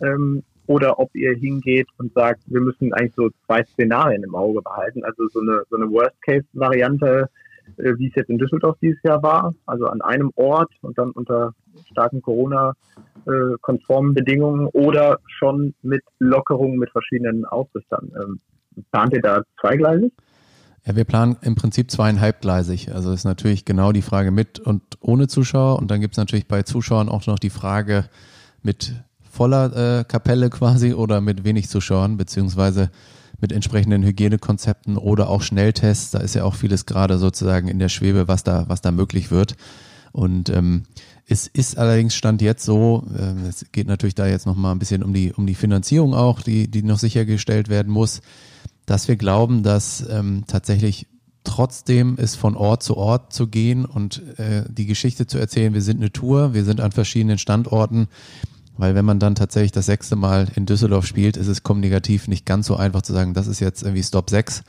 ähm, 0.00 0.42
oder 0.66 0.98
ob 0.98 1.14
ihr 1.14 1.34
hingeht 1.34 1.88
und 1.98 2.12
sagt, 2.14 2.40
wir 2.46 2.60
müssen 2.60 2.92
eigentlich 2.92 3.14
so 3.14 3.30
zwei 3.46 3.64
Szenarien 3.64 4.22
im 4.22 4.34
Auge 4.34 4.62
behalten. 4.62 5.04
Also 5.04 5.28
so 5.28 5.40
eine, 5.40 5.62
so 5.70 5.76
eine 5.76 5.90
Worst-Case-Variante, 5.90 7.28
äh, 7.76 7.92
wie 7.98 8.08
es 8.08 8.14
jetzt 8.14 8.30
in 8.30 8.38
Düsseldorf 8.38 8.76
dieses 8.80 9.02
Jahr 9.02 9.22
war, 9.22 9.54
also 9.66 9.86
an 9.86 10.00
einem 10.00 10.30
Ort 10.36 10.72
und 10.82 10.96
dann 10.98 11.10
unter 11.10 11.52
starken 11.90 12.22
Corona-konformen 12.22 14.14
Bedingungen 14.14 14.66
oder 14.68 15.18
schon 15.26 15.74
mit 15.82 16.02
Lockerungen 16.18 16.78
mit 16.78 16.90
verschiedenen 16.90 17.44
Ausrüstern. 17.44 18.10
Ähm, 18.20 18.40
Plant 18.90 19.12
ihr 19.12 19.22
da 19.22 19.42
zweigleisig? 19.60 20.12
Ja, 20.86 20.96
wir 20.96 21.04
planen 21.04 21.36
im 21.42 21.54
Prinzip 21.54 21.90
zweieinhalbgleisig. 21.90 22.92
Also 22.92 23.12
ist 23.12 23.24
natürlich 23.24 23.64
genau 23.64 23.92
die 23.92 24.02
Frage 24.02 24.30
mit 24.30 24.58
und 24.60 24.82
ohne 25.00 25.28
Zuschauer. 25.28 25.78
Und 25.78 25.90
dann 25.90 26.00
gibt 26.00 26.14
es 26.14 26.18
natürlich 26.18 26.46
bei 26.46 26.62
Zuschauern 26.62 27.08
auch 27.08 27.26
noch 27.26 27.38
die 27.38 27.50
Frage 27.50 28.04
mit 28.62 28.94
voller 29.34 30.00
äh, 30.00 30.04
Kapelle 30.04 30.50
quasi 30.50 30.94
oder 30.94 31.20
mit 31.20 31.44
wenig 31.44 31.68
Zuschauern, 31.68 32.16
beziehungsweise 32.16 32.90
mit 33.40 33.52
entsprechenden 33.52 34.04
Hygienekonzepten 34.04 34.96
oder 34.96 35.28
auch 35.28 35.42
Schnelltests. 35.42 36.12
Da 36.12 36.20
ist 36.20 36.34
ja 36.34 36.44
auch 36.44 36.54
vieles 36.54 36.86
gerade 36.86 37.18
sozusagen 37.18 37.68
in 37.68 37.78
der 37.78 37.88
Schwebe, 37.88 38.28
was 38.28 38.44
da, 38.44 38.64
was 38.68 38.80
da 38.80 38.90
möglich 38.90 39.30
wird. 39.30 39.56
Und 40.12 40.48
ähm, 40.50 40.84
es 41.26 41.48
ist 41.48 41.76
allerdings 41.76 42.14
Stand 42.14 42.40
jetzt 42.42 42.64
so, 42.64 43.04
äh, 43.18 43.48
es 43.48 43.66
geht 43.72 43.88
natürlich 43.88 44.14
da 44.14 44.26
jetzt 44.26 44.46
nochmal 44.46 44.72
ein 44.72 44.78
bisschen 44.78 45.02
um 45.02 45.12
die, 45.12 45.32
um 45.32 45.46
die 45.46 45.56
Finanzierung 45.56 46.14
auch, 46.14 46.40
die, 46.40 46.70
die 46.70 46.82
noch 46.82 46.98
sichergestellt 46.98 47.68
werden 47.68 47.92
muss 47.92 48.20
dass 48.86 49.08
wir 49.08 49.16
glauben, 49.16 49.62
dass 49.62 50.04
ähm, 50.08 50.44
tatsächlich 50.46 51.06
trotzdem 51.42 52.16
ist 52.16 52.36
von 52.36 52.56
Ort 52.56 52.82
zu 52.82 52.96
Ort 52.96 53.32
zu 53.32 53.48
gehen 53.48 53.84
und 53.84 54.22
äh, 54.38 54.64
die 54.68 54.86
Geschichte 54.86 55.26
zu 55.26 55.38
erzählen, 55.38 55.74
wir 55.74 55.82
sind 55.82 55.98
eine 55.98 56.10
Tour, 56.10 56.54
wir 56.54 56.64
sind 56.64 56.80
an 56.80 56.92
verschiedenen 56.92 57.38
Standorten, 57.38 58.08
weil 58.76 58.94
wenn 58.94 59.04
man 59.04 59.18
dann 59.18 59.34
tatsächlich 59.34 59.72
das 59.72 59.86
sechste 59.86 60.16
Mal 60.16 60.48
in 60.56 60.66
Düsseldorf 60.66 61.06
spielt, 61.06 61.36
ist 61.36 61.46
es 61.46 61.62
kommunikativ 61.62 62.28
nicht 62.28 62.46
ganz 62.46 62.66
so 62.66 62.76
einfach 62.76 63.02
zu 63.02 63.12
sagen, 63.12 63.34
das 63.34 63.46
ist 63.46 63.60
jetzt 63.60 63.82
irgendwie 63.82 64.02
Stop 64.02 64.30
6 64.30 64.62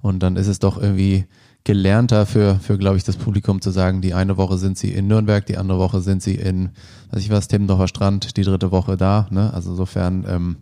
und 0.00 0.22
dann 0.22 0.36
ist 0.36 0.46
es 0.46 0.58
doch 0.58 0.80
irgendwie 0.80 1.26
gelernter 1.64 2.24
für, 2.24 2.58
für 2.60 2.78
glaube 2.78 2.96
ich, 2.96 3.04
das 3.04 3.16
Publikum 3.16 3.60
zu 3.60 3.70
sagen, 3.70 4.00
die 4.00 4.14
eine 4.14 4.36
Woche 4.36 4.56
sind 4.58 4.78
sie 4.78 4.92
in 4.92 5.06
Nürnberg, 5.06 5.44
die 5.44 5.58
andere 5.58 5.78
Woche 5.78 6.00
sind 6.00 6.22
sie 6.22 6.34
in, 6.34 6.70
weiß 7.10 7.20
ich 7.20 7.30
was, 7.30 7.48
Timmendorfer 7.48 7.88
Strand, 7.88 8.36
die 8.36 8.42
dritte 8.42 8.70
Woche 8.70 8.96
da. 8.96 9.26
Ne? 9.30 9.52
Also 9.52 9.70
insofern, 9.70 10.24
ähm, 10.28 10.56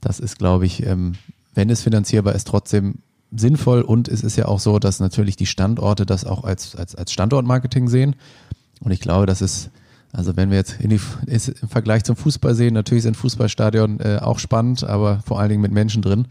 das 0.00 0.18
ist, 0.18 0.38
glaube 0.38 0.66
ich, 0.66 0.84
ähm, 0.84 1.12
wenn 1.54 1.70
es 1.70 1.82
finanzierbar 1.82 2.34
ist, 2.34 2.48
trotzdem 2.48 2.96
sinnvoll. 3.30 3.82
Und 3.82 4.08
es 4.08 4.22
ist 4.22 4.36
ja 4.36 4.46
auch 4.46 4.60
so, 4.60 4.78
dass 4.78 4.98
natürlich 4.98 5.36
die 5.36 5.46
Standorte 5.46 6.06
das 6.06 6.24
auch 6.24 6.44
als, 6.44 6.74
als, 6.74 6.94
als 6.94 7.12
Standortmarketing 7.12 7.88
sehen. 7.88 8.16
Und 8.80 8.90
ich 8.92 9.00
glaube, 9.00 9.26
das 9.26 9.42
ist, 9.42 9.70
also 10.12 10.36
wenn 10.36 10.50
wir 10.50 10.58
jetzt 10.58 10.80
in 10.80 10.90
die, 10.90 11.00
im 11.26 11.68
Vergleich 11.68 12.04
zum 12.04 12.16
Fußball 12.16 12.54
sehen, 12.54 12.74
natürlich 12.74 13.04
sind 13.04 13.16
Fußballstadion 13.16 14.00
äh, 14.00 14.18
auch 14.20 14.38
spannend, 14.38 14.82
aber 14.82 15.20
vor 15.24 15.38
allen 15.38 15.50
Dingen 15.50 15.62
mit 15.62 15.72
Menschen 15.72 16.02
drin. 16.02 16.26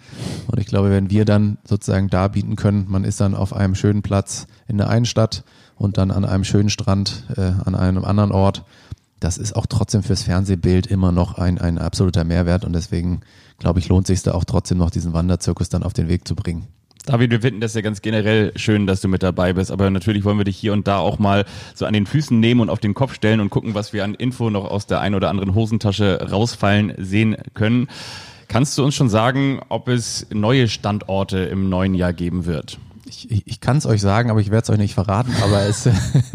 Und 0.47 0.59
ich 0.59 0.67
glaube, 0.67 0.89
wenn 0.89 1.09
wir 1.09 1.25
dann 1.25 1.57
sozusagen 1.63 2.09
da 2.09 2.27
bieten 2.27 2.55
können, 2.55 2.85
man 2.89 3.03
ist 3.03 3.21
dann 3.21 3.35
auf 3.35 3.53
einem 3.53 3.75
schönen 3.75 4.01
Platz 4.01 4.47
in 4.67 4.77
der 4.77 4.89
einen 4.89 5.05
Stadt 5.05 5.43
und 5.75 5.97
dann 5.97 6.11
an 6.11 6.25
einem 6.25 6.43
schönen 6.43 6.69
Strand 6.69 7.23
äh, 7.37 7.51
an 7.63 7.75
einem 7.75 8.03
anderen 8.03 8.31
Ort, 8.31 8.65
das 9.19 9.37
ist 9.37 9.55
auch 9.55 9.65
trotzdem 9.65 10.03
fürs 10.03 10.23
Fernsehbild 10.23 10.87
immer 10.87 11.11
noch 11.11 11.37
ein, 11.37 11.57
ein 11.57 11.77
absoluter 11.77 12.23
Mehrwert 12.23 12.65
und 12.65 12.73
deswegen 12.73 13.21
glaube 13.59 13.79
ich, 13.79 13.89
lohnt 13.89 14.07
sich 14.07 14.23
da 14.23 14.33
auch 14.33 14.45
trotzdem 14.45 14.77
noch 14.77 14.89
diesen 14.89 15.13
Wanderzirkus 15.13 15.69
dann 15.69 15.83
auf 15.83 15.93
den 15.93 16.07
Weg 16.07 16.27
zu 16.27 16.35
bringen. 16.35 16.67
David, 17.05 17.31
wir 17.31 17.41
finden 17.41 17.61
das 17.61 17.73
ja 17.73 17.81
ganz 17.81 18.01
generell 18.01 18.51
schön, 18.55 18.85
dass 18.85 19.01
du 19.01 19.07
mit 19.07 19.23
dabei 19.23 19.53
bist, 19.53 19.71
aber 19.71 19.89
natürlich 19.89 20.23
wollen 20.25 20.37
wir 20.37 20.45
dich 20.45 20.57
hier 20.57 20.73
und 20.73 20.87
da 20.87 20.99
auch 20.99 21.17
mal 21.17 21.45
so 21.73 21.85
an 21.85 21.93
den 21.93 22.05
Füßen 22.05 22.39
nehmen 22.39 22.61
und 22.61 22.69
auf 22.69 22.79
den 22.79 22.93
Kopf 22.93 23.15
stellen 23.15 23.39
und 23.39 23.49
gucken, 23.49 23.73
was 23.73 23.93
wir 23.93 24.03
an 24.03 24.13
Info 24.13 24.49
noch 24.49 24.65
aus 24.65 24.85
der 24.85 24.99
ein 24.99 25.15
oder 25.15 25.29
anderen 25.29 25.55
Hosentasche 25.55 26.29
rausfallen 26.29 26.93
sehen 26.97 27.37
können. 27.53 27.87
Kannst 28.47 28.77
du 28.77 28.83
uns 28.83 28.95
schon 28.95 29.09
sagen, 29.09 29.61
ob 29.69 29.87
es 29.87 30.27
neue 30.31 30.67
Standorte 30.67 31.37
im 31.37 31.69
neuen 31.69 31.93
Jahr 31.93 32.13
geben 32.13 32.45
wird? 32.45 32.79
Ich, 33.05 33.29
ich, 33.29 33.43
ich 33.45 33.61
kann 33.61 33.77
es 33.77 33.85
euch 33.85 34.01
sagen, 34.01 34.29
aber 34.29 34.39
ich 34.39 34.51
werde 34.51 34.63
es 34.63 34.69
euch 34.69 34.77
nicht 34.77 34.93
verraten. 34.95 35.33
Aber 35.43 35.61
es, 35.61 35.87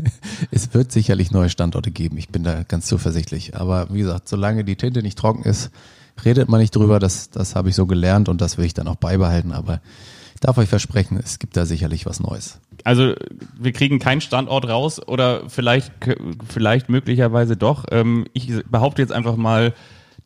es 0.51 0.75
wird 0.75 0.93
sicherlich 0.93 1.31
neue 1.31 1.49
Standorte 1.49 1.91
geben. 1.91 2.17
Ich 2.17 2.29
bin 2.29 2.45
da 2.45 2.63
ganz 2.63 2.87
zuversichtlich. 2.87 3.57
Aber 3.57 3.89
wie 3.93 3.99
gesagt, 3.99 4.29
solange 4.29 4.65
die 4.65 4.77
Tinte 4.77 5.03
nicht 5.03 5.19
trocken 5.19 5.43
ist, 5.43 5.71
redet 6.25 6.49
man 6.49 6.61
nicht 6.61 6.75
drüber. 6.75 7.01
Das, 7.01 7.31
das 7.31 7.57
habe 7.57 7.69
ich 7.69 7.75
so 7.75 7.87
gelernt 7.87 8.29
und 8.29 8.41
das 8.41 8.59
will 8.59 8.65
ich 8.65 8.75
dann 8.75 8.87
auch 8.89 8.97
beibehalten. 8.97 9.53
Aber 9.53 9.81
darf 10.45 10.59
euch 10.59 10.69
versprechen, 10.69 11.19
es 11.23 11.39
gibt 11.39 11.57
da 11.57 11.65
sicherlich 11.65 12.05
was 12.05 12.21
Neues. 12.21 12.61
Also 12.85 13.15
wir 13.59 13.73
kriegen 13.73 13.99
keinen 13.99 14.21
Standort 14.21 14.69
raus 14.69 15.01
oder 15.07 15.49
vielleicht, 15.49 15.91
vielleicht 16.47 16.91
möglicherweise 16.91 17.57
doch. 17.57 17.87
Ähm, 17.91 18.27
ich 18.35 18.53
behaupte 18.71 19.01
jetzt 19.01 19.11
einfach 19.11 19.37
mal, 19.37 19.73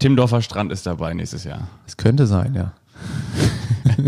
Timdorfer 0.01 0.43
Strand 0.43 0.73
ist 0.73 0.87
dabei 0.87 1.15
nächstes 1.15 1.45
Jahr. 1.45 1.69
Es 1.87 1.97
könnte 1.97 2.27
sein, 2.27 2.55
ja. 2.55 2.73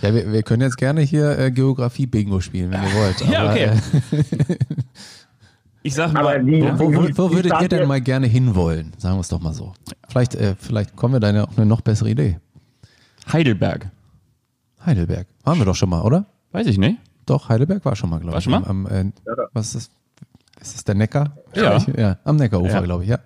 ja, 0.00 0.14
wir, 0.14 0.32
wir, 0.32 0.42
können 0.42 0.62
jetzt 0.62 0.78
gerne 0.78 1.02
hier 1.02 1.38
äh, 1.38 1.50
Geografie-Bingo 1.50 2.40
spielen, 2.40 2.70
wenn 2.70 2.82
ihr 2.82 2.94
wollt. 2.94 3.22
Aber, 3.22 3.32
ja, 3.32 3.50
okay. 3.50 3.70
Äh, 4.12 4.56
ich 5.82 5.94
sag 5.94 6.14
mal, 6.14 6.46
wie, 6.46 6.62
wo, 6.62 6.94
wo, 6.94 7.08
wo 7.12 7.30
würdet 7.32 7.52
ihr 7.60 7.68
denn 7.68 7.86
mal 7.86 8.00
gerne 8.00 8.26
hinwollen? 8.26 8.94
Sagen 8.96 9.16
wir 9.16 9.20
es 9.20 9.28
doch 9.28 9.40
mal 9.40 9.52
so. 9.52 9.74
Vielleicht, 10.08 10.34
äh, 10.34 10.54
vielleicht 10.58 10.96
kommen 10.96 11.12
wir 11.12 11.20
da 11.20 11.44
auf 11.44 11.58
eine 11.58 11.66
noch 11.66 11.82
bessere 11.82 12.08
Idee. 12.08 12.38
Heidelberg. 13.30 13.90
Heidelberg. 14.86 15.26
Waren 15.44 15.58
wir 15.58 15.64
doch 15.64 15.74
schon 15.74 15.90
mal, 15.90 16.02
oder? 16.02 16.26
Weiß 16.52 16.66
ich 16.66 16.78
nicht. 16.78 16.98
Doch, 17.26 17.48
Heidelberg 17.48 17.84
war 17.84 17.96
schon 17.96 18.08
mal, 18.08 18.20
glaube 18.20 18.38
ich. 18.38 18.46
War 18.46 18.50
schon 18.52 18.62
mal? 18.62 18.70
Am, 18.70 18.86
am, 18.86 18.92
äh, 18.92 19.10
was 19.52 19.74
ist 19.74 19.74
das? 19.74 19.90
Ist 20.60 20.76
das 20.76 20.84
der 20.84 20.94
Neckar? 20.94 21.36
Ja. 21.54 21.78
ja 21.96 22.18
am 22.24 22.36
Neckarufer, 22.36 22.72
ja. 22.72 22.80
glaube 22.80 23.04
ich, 23.04 23.10
ja. 23.10 23.18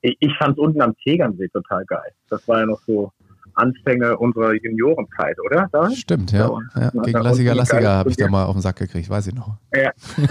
Ich, 0.00 0.16
ich 0.20 0.34
fand 0.36 0.52
es 0.52 0.58
unten 0.58 0.80
am 0.80 0.96
Tegernsee 0.96 1.48
total 1.48 1.84
geil. 1.84 2.12
Das 2.28 2.46
war 2.48 2.60
ja 2.60 2.66
noch 2.66 2.80
so 2.86 3.12
Anfänge 3.54 4.16
unserer 4.16 4.54
Juniorenzeit, 4.54 5.36
oder? 5.40 5.68
Da? 5.72 5.90
Stimmt, 5.90 6.30
ja. 6.32 6.48
ja. 6.74 6.80
ja. 6.80 6.90
Gegen 7.02 7.20
Lassiger 7.20 7.54
Lassiger 7.54 7.90
habe 7.90 8.08
ich 8.10 8.16
da 8.16 8.28
mal 8.28 8.44
auf 8.44 8.54
den 8.54 8.62
Sack 8.62 8.76
gekriegt, 8.76 9.10
weiß 9.10 9.26
ich 9.28 9.34
noch. 9.34 9.56
Ja. 9.74 9.92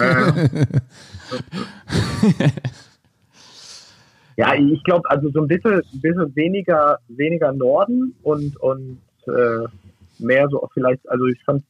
ja, 4.37 4.55
ich 4.55 4.83
glaube, 4.83 5.09
also 5.09 5.29
so 5.31 5.41
ein 5.41 5.47
bisschen, 5.47 5.81
bisschen 5.93 6.35
weniger, 6.35 6.99
weniger 7.07 7.51
Norden 7.51 8.15
und, 8.23 8.55
und 8.57 8.99
äh, 9.27 9.67
mehr 10.19 10.47
so 10.49 10.67
vielleicht, 10.73 11.07
also 11.09 11.25
ich 11.25 11.41
fand 11.43 11.63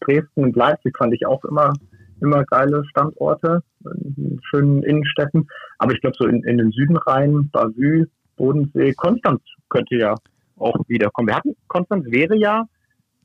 Dresden 0.00 0.44
und 0.44 0.56
Leipzig 0.56 0.96
fand 0.96 1.14
ich 1.14 1.26
auch 1.26 1.44
immer, 1.44 1.72
immer 2.20 2.44
geile 2.44 2.84
Standorte, 2.86 3.62
in 3.84 4.40
schönen 4.50 4.82
Innenstädten. 4.82 5.48
Aber 5.78 5.92
ich 5.92 6.00
glaube 6.00 6.16
so 6.18 6.26
in, 6.26 6.42
in 6.44 6.58
den 6.58 6.70
Süden 6.70 6.96
rein, 6.96 7.48
Bavü, 7.52 8.06
Bodensee, 8.36 8.92
Konstanz 8.94 9.40
könnte 9.68 9.96
ja 9.96 10.14
auch 10.58 10.76
wiederkommen. 10.88 11.28
Wir 11.28 11.36
hatten, 11.36 11.56
Konstanz 11.68 12.04
wäre 12.06 12.36
ja 12.36 12.66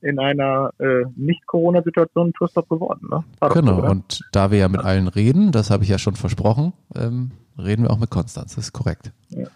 in 0.01 0.19
einer 0.19 0.71
äh, 0.79 1.05
Nicht-Corona-Situation 1.15 2.29
ein 2.29 2.33
Tourstop 2.33 2.69
geworden. 2.69 3.07
Ne? 3.09 3.23
Genau, 3.53 3.81
so, 3.81 3.87
und 3.87 4.21
da 4.31 4.51
wir 4.51 4.59
ja 4.59 4.69
mit 4.69 4.81
allen 4.81 5.07
reden, 5.07 5.51
das 5.51 5.69
habe 5.69 5.83
ich 5.83 5.89
ja 5.89 5.97
schon 5.97 6.15
versprochen, 6.15 6.73
ähm, 6.95 7.31
reden 7.57 7.83
wir 7.83 7.91
auch 7.91 7.99
mit 7.99 8.09
Konstanz, 8.09 8.55
das 8.55 8.65
ist 8.65 8.73
korrekt. 8.73 9.11
Ja. 9.29 9.47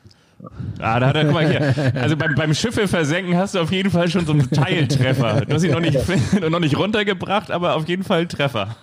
Ah, 0.79 0.99
da 0.99 1.07
hat 1.07 1.15
er, 1.15 1.25
guck 1.25 1.33
mal 1.33 1.47
hier. 1.47 1.93
Also 2.01 2.17
beim, 2.17 2.35
beim 2.35 2.53
Schiffe 2.53 2.87
versenken 2.87 3.35
hast 3.37 3.55
du 3.55 3.59
auf 3.59 3.71
jeden 3.71 3.91
Fall 3.91 4.09
schon 4.09 4.25
so 4.25 4.33
einen 4.33 4.49
Teiltreffer. 4.49 5.45
Du 5.45 5.53
hast 5.53 5.63
ihn 5.63 5.71
noch 5.71 5.79
nicht, 5.79 5.99
noch 6.49 6.59
nicht 6.59 6.77
runtergebracht, 6.77 7.51
aber 7.51 7.75
auf 7.75 7.87
jeden 7.87 8.03
Fall 8.03 8.19
einen 8.21 8.29
Treffer. 8.29 8.75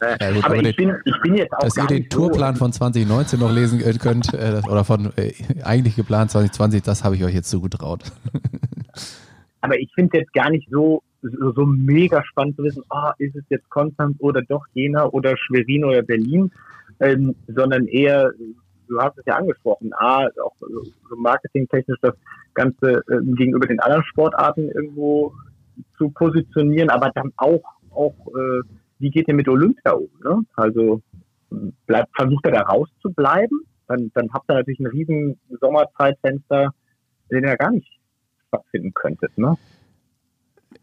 Ja, 0.00 0.32
gut, 0.32 0.44
aber, 0.44 0.54
aber 0.54 0.56
ich, 0.56 0.76
den, 0.76 0.88
bin, 0.88 0.96
ich 1.04 1.20
bin 1.22 1.34
jetzt 1.34 1.52
auch 1.52 1.60
Dass 1.60 1.76
ihr 1.76 1.86
den 1.86 2.08
Tourplan 2.08 2.54
so 2.54 2.60
von 2.60 2.72
2019 2.72 3.40
noch 3.40 3.52
lesen 3.52 3.80
könnt, 3.98 4.32
äh, 4.32 4.62
oder 4.68 4.84
von 4.84 5.10
äh, 5.16 5.32
eigentlich 5.62 5.96
geplant 5.96 6.30
2020, 6.30 6.82
das 6.82 7.04
habe 7.04 7.16
ich 7.16 7.24
euch 7.24 7.34
jetzt 7.34 7.50
zugetraut. 7.50 8.04
Aber 9.60 9.78
ich 9.78 9.90
finde 9.94 10.10
es 10.14 10.20
jetzt 10.20 10.34
gar 10.34 10.50
nicht 10.50 10.68
so, 10.70 11.02
so, 11.22 11.52
so, 11.52 11.66
mega 11.66 12.22
spannend 12.24 12.56
zu 12.56 12.62
wissen, 12.62 12.84
ah, 12.90 13.12
ist 13.18 13.34
es 13.34 13.44
jetzt 13.48 13.68
Konstanz 13.70 14.16
oder 14.20 14.42
doch 14.42 14.64
Jena 14.72 15.06
oder 15.06 15.36
Schwerin 15.36 15.84
oder 15.84 16.02
Berlin, 16.02 16.52
ähm, 17.00 17.34
sondern 17.48 17.86
eher 17.86 18.32
du 18.88 19.00
hast 19.00 19.18
es 19.18 19.24
ja 19.26 19.36
angesprochen, 19.36 19.92
A, 19.94 20.26
auch 20.42 20.54
so 20.60 21.16
marketingtechnisch 21.16 21.98
das 22.02 22.14
Ganze 22.54 23.02
äh, 23.08 23.20
gegenüber 23.36 23.66
den 23.66 23.80
anderen 23.80 24.04
Sportarten 24.04 24.70
irgendwo 24.70 25.32
zu 25.96 26.10
positionieren, 26.10 26.90
aber 26.90 27.10
dann 27.14 27.32
auch, 27.36 27.62
auch 27.90 28.14
äh, 28.28 28.62
wie 28.98 29.10
geht 29.10 29.28
ihr 29.28 29.34
mit 29.34 29.48
Olympia 29.48 29.92
um? 29.92 30.08
Ne? 30.24 30.42
Also 30.56 31.02
bleibt, 31.86 32.10
versucht 32.16 32.44
er 32.46 32.52
da 32.52 32.62
rauszubleiben, 32.62 33.60
dann, 33.86 34.10
dann 34.14 34.28
habt 34.32 34.50
ihr 34.50 34.54
natürlich 34.54 34.80
ein 34.80 34.86
riesen 34.86 35.40
Sommerzeitfenster, 35.60 36.72
den 37.30 37.44
ihr 37.44 37.56
gar 37.56 37.70
nicht 37.70 37.88
stattfinden 38.48 38.92
könntet. 38.94 39.36
Ne? 39.38 39.56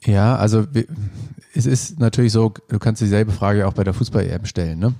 Ja, 0.04 0.36
also 0.36 0.66
es 1.54 1.66
ist 1.66 2.00
natürlich 2.00 2.32
so, 2.32 2.54
du 2.68 2.80
kannst 2.80 3.02
dieselbe 3.02 3.32
Frage 3.32 3.68
auch 3.68 3.74
bei 3.74 3.84
der 3.84 3.94
Fußball-EM 3.94 4.46
stellen. 4.46 4.80
Ne? 4.80 4.94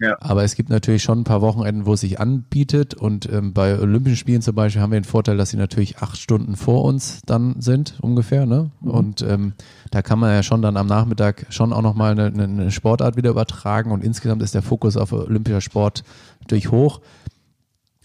Ja. 0.00 0.16
Aber 0.20 0.44
es 0.44 0.54
gibt 0.54 0.70
natürlich 0.70 1.02
schon 1.02 1.20
ein 1.20 1.24
paar 1.24 1.40
Wochenenden, 1.40 1.86
wo 1.86 1.94
es 1.94 2.00
sich 2.00 2.20
anbietet. 2.20 2.94
Und 2.94 3.30
ähm, 3.32 3.52
bei 3.52 3.78
Olympischen 3.78 4.16
Spielen 4.16 4.42
zum 4.42 4.54
Beispiel 4.54 4.82
haben 4.82 4.92
wir 4.92 5.00
den 5.00 5.04
Vorteil, 5.04 5.36
dass 5.36 5.50
sie 5.50 5.56
natürlich 5.56 5.98
acht 5.98 6.18
Stunden 6.18 6.56
vor 6.56 6.84
uns 6.84 7.22
dann 7.26 7.60
sind, 7.60 7.98
ungefähr. 8.00 8.46
Ne? 8.46 8.70
Mhm. 8.80 8.90
Und 8.90 9.22
ähm, 9.22 9.52
da 9.90 10.02
kann 10.02 10.18
man 10.18 10.30
ja 10.30 10.42
schon 10.42 10.62
dann 10.62 10.76
am 10.76 10.86
Nachmittag 10.86 11.46
schon 11.50 11.72
auch 11.72 11.82
nochmal 11.82 12.18
eine, 12.18 12.42
eine 12.42 12.70
Sportart 12.70 13.16
wieder 13.16 13.30
übertragen. 13.30 13.92
Und 13.92 14.02
insgesamt 14.02 14.42
ist 14.42 14.54
der 14.54 14.62
Fokus 14.62 14.96
auf 14.96 15.12
olympischer 15.12 15.60
Sport 15.60 16.04
natürlich 16.40 16.70
hoch. 16.70 17.00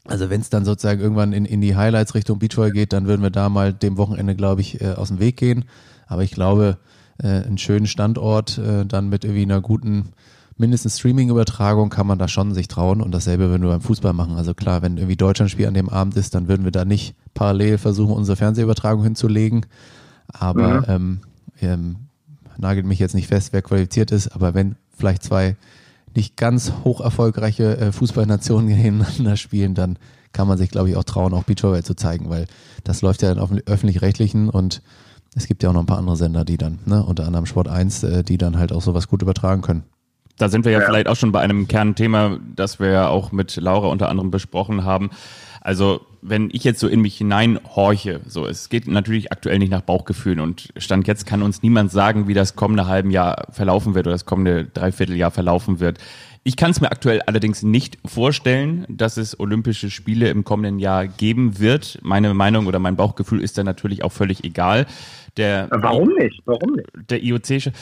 Also 0.05 0.29
wenn 0.29 0.41
es 0.41 0.49
dann 0.49 0.65
sozusagen 0.65 1.01
irgendwann 1.01 1.33
in, 1.33 1.45
in 1.45 1.61
die 1.61 1.75
Highlights 1.75 2.15
Richtung 2.15 2.39
Beachvolley 2.39 2.71
geht, 2.71 2.93
dann 2.93 3.05
würden 3.05 3.21
wir 3.21 3.29
da 3.29 3.49
mal 3.49 3.73
dem 3.73 3.97
Wochenende, 3.97 4.35
glaube 4.35 4.61
ich, 4.61 4.81
äh, 4.81 4.93
aus 4.93 5.09
dem 5.09 5.19
Weg 5.19 5.37
gehen. 5.37 5.65
Aber 6.07 6.23
ich 6.23 6.31
glaube, 6.31 6.77
äh, 7.21 7.27
einen 7.27 7.57
schönen 7.57 7.85
Standort, 7.85 8.57
äh, 8.57 8.85
dann 8.85 9.09
mit 9.09 9.23
irgendwie 9.23 9.43
einer 9.43 9.61
guten 9.61 10.09
mindestens 10.59 10.99
Streaming-Übertragung 10.99 11.89
kann 11.89 12.05
man 12.05 12.19
da 12.19 12.27
schon 12.27 12.53
sich 12.53 12.67
trauen 12.67 13.01
und 13.01 13.11
dasselbe 13.11 13.49
würden 13.49 13.63
wir 13.63 13.69
beim 13.69 13.81
Fußball 13.81 14.13
machen. 14.13 14.35
Also 14.35 14.53
klar, 14.53 14.81
wenn 14.81 14.97
irgendwie 14.97 15.15
Deutschlandspiel 15.15 15.67
an 15.67 15.73
dem 15.73 15.89
Abend 15.89 16.17
ist, 16.17 16.35
dann 16.35 16.47
würden 16.47 16.65
wir 16.65 16.71
da 16.71 16.85
nicht 16.85 17.15
parallel 17.33 17.77
versuchen, 17.77 18.13
unsere 18.13 18.35
Fernsehübertragung 18.35 19.03
hinzulegen. 19.03 19.65
Aber 20.27 20.81
mhm. 20.81 20.85
ähm, 20.87 21.19
ähm, 21.61 21.95
nagelt 22.57 22.85
mich 22.85 22.99
jetzt 22.99 23.15
nicht 23.15 23.27
fest, 23.27 23.53
wer 23.53 23.61
qualifiziert 23.61 24.11
ist, 24.11 24.27
aber 24.27 24.53
wenn 24.53 24.75
vielleicht 24.95 25.23
zwei 25.23 25.55
nicht 26.13 26.35
ganz 26.35 26.73
hoch 26.83 26.99
erfolgreiche 26.99 27.77
äh, 27.77 27.91
Fußballnationen 27.93 28.67
gegeneinander 28.75 29.37
spielen, 29.37 29.75
dann 29.75 29.97
kann 30.33 30.47
man 30.47 30.57
sich, 30.57 30.69
glaube 30.69 30.89
ich, 30.89 30.97
auch 30.97 31.05
trauen, 31.05 31.33
auch 31.33 31.43
Beachvolleyball 31.43 31.83
zu 31.83 31.95
zeigen, 31.95 32.29
weil 32.29 32.47
das 32.83 33.01
läuft 33.01 33.21
ja 33.21 33.29
dann 33.29 33.39
auf 33.39 33.49
öffentlich-rechtlichen 33.65 34.49
und 34.49 34.81
es 35.35 35.47
gibt 35.47 35.63
ja 35.63 35.69
auch 35.69 35.73
noch 35.73 35.81
ein 35.81 35.87
paar 35.87 35.97
andere 35.97 36.17
Sender, 36.17 36.43
die 36.43 36.57
dann, 36.57 36.79
ne, 36.85 37.03
unter 37.03 37.25
anderem 37.25 37.45
Sport 37.45 37.69
1, 37.69 38.03
äh, 38.03 38.23
die 38.23 38.37
dann 38.37 38.57
halt 38.57 38.73
auch 38.73 38.81
sowas 38.81 39.07
gut 39.07 39.21
übertragen 39.21 39.61
können 39.61 39.83
da 40.39 40.49
sind 40.49 40.65
wir 40.65 40.71
ja, 40.71 40.79
ja, 40.79 40.85
vielleicht 40.85 41.07
auch 41.07 41.15
schon 41.15 41.31
bei 41.31 41.41
einem 41.41 41.67
Kernthema, 41.67 42.39
das 42.55 42.79
wir 42.79 42.89
ja 42.89 43.07
auch 43.09 43.31
mit 43.31 43.55
Laura 43.57 43.89
unter 43.89 44.09
anderem 44.09 44.31
besprochen 44.31 44.83
haben. 44.85 45.11
Also 45.61 46.01
wenn 46.21 46.49
ich 46.51 46.63
jetzt 46.63 46.79
so 46.79 46.87
in 46.87 47.01
mich 47.01 47.17
hineinhorche, 47.17 48.21
so 48.25 48.47
es 48.47 48.69
geht 48.69 48.87
natürlich 48.87 49.31
aktuell 49.31 49.59
nicht 49.59 49.69
nach 49.69 49.81
Bauchgefühlen 49.81 50.39
und 50.39 50.69
Stand 50.77 51.07
jetzt 51.07 51.25
kann 51.25 51.41
uns 51.41 51.61
niemand 51.61 51.91
sagen, 51.91 52.27
wie 52.27 52.33
das 52.33 52.55
kommende 52.55 52.87
halben 52.87 53.11
Jahr 53.11 53.47
verlaufen 53.51 53.93
wird 53.95 54.07
oder 54.07 54.15
das 54.15 54.25
kommende 54.25 54.65
Dreivierteljahr 54.65 55.31
verlaufen 55.31 55.81
wird. 55.81 55.99
Ich 56.43 56.55
kann 56.55 56.71
es 56.71 56.79
mir 56.79 56.91
aktuell 56.91 57.21
allerdings 57.23 57.63
nicht 57.63 57.97
vorstellen, 58.05 58.85
dass 58.87 59.17
es 59.17 59.37
Olympische 59.39 59.89
Spiele 59.89 60.29
im 60.29 60.45
kommenden 60.45 60.79
Jahr 60.79 61.05
geben 61.05 61.59
wird. 61.59 61.99
Meine 62.01 62.33
Meinung 62.33 62.65
oder 62.67 62.79
mein 62.79 62.95
Bauchgefühl 62.95 63.41
ist 63.41 63.57
da 63.57 63.63
natürlich 63.65 64.03
auch 64.05 64.13
völlig 64.13 64.45
egal. 64.45 64.85
Der, 65.35 65.67
Warum 65.69 66.13
nicht? 66.13 66.41
Warum 66.45 66.75
nicht? 66.75 66.89
Der 67.09 67.21
IOC. 67.21 67.73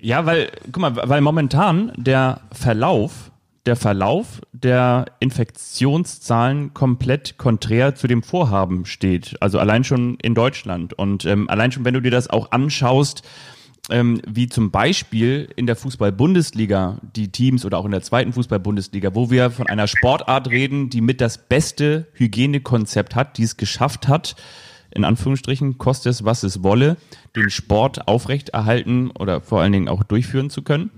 Ja, 0.00 0.26
weil, 0.26 0.50
guck 0.72 0.78
mal, 0.78 0.96
weil 0.96 1.20
momentan 1.20 1.92
der 1.96 2.40
Verlauf, 2.52 3.30
der 3.66 3.76
Verlauf 3.76 4.40
der 4.52 5.06
Infektionszahlen 5.20 6.72
komplett 6.72 7.36
konträr 7.36 7.94
zu 7.94 8.06
dem 8.06 8.22
Vorhaben 8.22 8.86
steht. 8.86 9.36
Also 9.40 9.58
allein 9.58 9.84
schon 9.84 10.16
in 10.22 10.34
Deutschland. 10.34 10.94
Und 10.94 11.24
ähm, 11.26 11.48
allein 11.50 11.70
schon, 11.70 11.84
wenn 11.84 11.94
du 11.94 12.00
dir 12.00 12.10
das 12.10 12.30
auch 12.30 12.52
anschaust, 12.52 13.22
ähm, 13.90 14.20
wie 14.26 14.48
zum 14.48 14.70
Beispiel 14.70 15.48
in 15.56 15.66
der 15.66 15.76
Fußball-Bundesliga 15.76 16.98
die 17.14 17.30
Teams 17.30 17.64
oder 17.64 17.78
auch 17.78 17.84
in 17.84 17.90
der 17.90 18.02
zweiten 18.02 18.32
Fußball-Bundesliga, 18.32 19.14
wo 19.14 19.30
wir 19.30 19.50
von 19.50 19.66
einer 19.66 19.86
Sportart 19.86 20.48
reden, 20.48 20.90
die 20.90 21.00
mit 21.00 21.20
das 21.20 21.38
beste 21.38 22.06
Hygienekonzept 22.14 23.14
hat, 23.14 23.36
die 23.36 23.42
es 23.42 23.56
geschafft 23.56 24.08
hat, 24.08 24.36
in 24.92 25.04
Anführungsstrichen, 25.04 25.78
koste 25.78 26.08
es, 26.08 26.24
was 26.24 26.42
es 26.42 26.62
wolle, 26.62 26.96
den 27.36 27.50
Sport 27.50 28.08
aufrechterhalten 28.08 29.10
oder 29.10 29.40
vor 29.40 29.60
allen 29.60 29.72
Dingen 29.72 29.88
auch 29.88 30.02
durchführen 30.02 30.50
zu 30.50 30.62
können. 30.62 30.90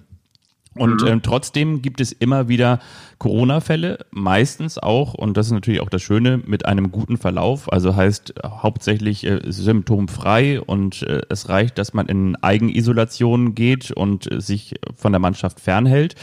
Und 0.74 1.02
mhm. 1.02 1.08
ähm, 1.08 1.22
trotzdem 1.22 1.82
gibt 1.82 2.00
es 2.00 2.12
immer 2.12 2.48
wieder 2.48 2.78
Corona-Fälle, 3.18 4.06
meistens 4.10 4.78
auch, 4.78 5.12
und 5.12 5.36
das 5.36 5.46
ist 5.46 5.52
natürlich 5.52 5.80
auch 5.80 5.90
das 5.90 6.02
Schöne, 6.02 6.40
mit 6.46 6.64
einem 6.64 6.90
guten 6.90 7.18
Verlauf. 7.18 7.70
Also 7.70 7.94
heißt 7.94 8.34
äh, 8.36 8.48
hauptsächlich 8.48 9.24
äh, 9.26 9.40
symptomfrei 9.44 10.60
und 10.60 11.02
äh, 11.02 11.20
es 11.28 11.48
reicht, 11.48 11.76
dass 11.76 11.92
man 11.92 12.06
in 12.06 12.36
Eigenisolation 12.36 13.54
geht 13.54 13.90
und 13.90 14.32
äh, 14.32 14.40
sich 14.40 14.76
von 14.96 15.12
der 15.12 15.20
Mannschaft 15.20 15.60
fernhält. 15.60 16.14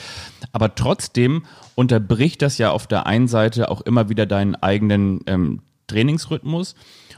Aber 0.52 0.74
trotzdem 0.74 1.44
unterbricht 1.76 2.42
das 2.42 2.58
ja 2.58 2.72
auf 2.72 2.88
der 2.88 3.06
einen 3.06 3.28
Seite 3.28 3.70
auch 3.70 3.82
immer 3.82 4.10
wieder 4.10 4.26
deinen 4.26 4.56
eigenen 4.56 5.22
ähm, 5.28 5.60
Trainingsrhythmus. 5.88 6.76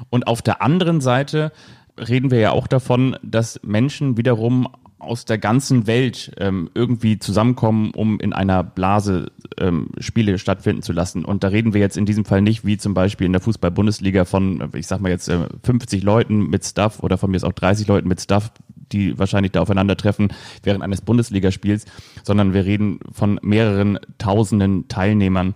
Und 0.10 0.28
auf 0.28 0.42
der 0.42 0.62
anderen 0.62 1.02
Seite 1.02 1.52
reden 1.98 2.32
wir 2.32 2.40
ja 2.40 2.52
auch 2.52 2.68
davon, 2.68 3.18
dass 3.22 3.60
Menschen 3.64 4.18
wiederum 4.18 4.68
aus 5.02 5.26
der 5.26 5.40
ganzen 5.40 5.88
Welt 5.88 6.32
ähm, 6.38 6.70
irgendwie 6.76 7.18
zusammenkommen, 7.18 7.92
um 7.96 8.20
in 8.20 8.34
einer 8.34 8.64
Blase 8.64 9.32
ähm, 9.58 9.90
Spiele 9.98 10.38
stattfinden 10.38 10.84
zu 10.84 10.94
lassen. 10.94 11.26
Und 11.26 11.44
da 11.44 11.48
reden 11.48 11.74
wir 11.74 11.82
jetzt 11.82 11.98
in 11.98 12.06
diesem 12.06 12.24
Fall 12.24 12.42
nicht 12.42 12.66
wie 12.66 12.78
zum 12.78 12.94
Beispiel 12.94 13.26
in 13.26 13.34
der 13.34 13.42
Fußball-Bundesliga 13.42 14.26
von, 14.26 14.70
ich 14.76 14.88
sag 14.88 15.02
mal 15.02 15.10
jetzt, 15.10 15.28
äh, 15.28 15.48
50 15.64 16.04
Leuten 16.04 16.50
mit 16.50 16.66
Stuff 16.66 17.02
oder 17.02 17.18
von 17.18 17.32
mir 17.32 17.38
ist 17.38 17.44
auch 17.44 17.52
30 17.52 17.88
Leuten 17.88 18.08
mit 18.08 18.22
Stuff, 18.22 18.52
die 18.92 19.18
wahrscheinlich 19.18 19.52
da 19.54 19.62
aufeinandertreffen 19.62 20.34
während 20.64 20.84
eines 20.84 21.02
Bundesligaspiels, 21.02 21.86
sondern 22.24 22.54
wir 22.54 22.66
reden 22.66 23.00
von 23.12 23.40
mehreren 23.42 24.00
tausenden 24.18 24.88
Teilnehmern 24.88 25.56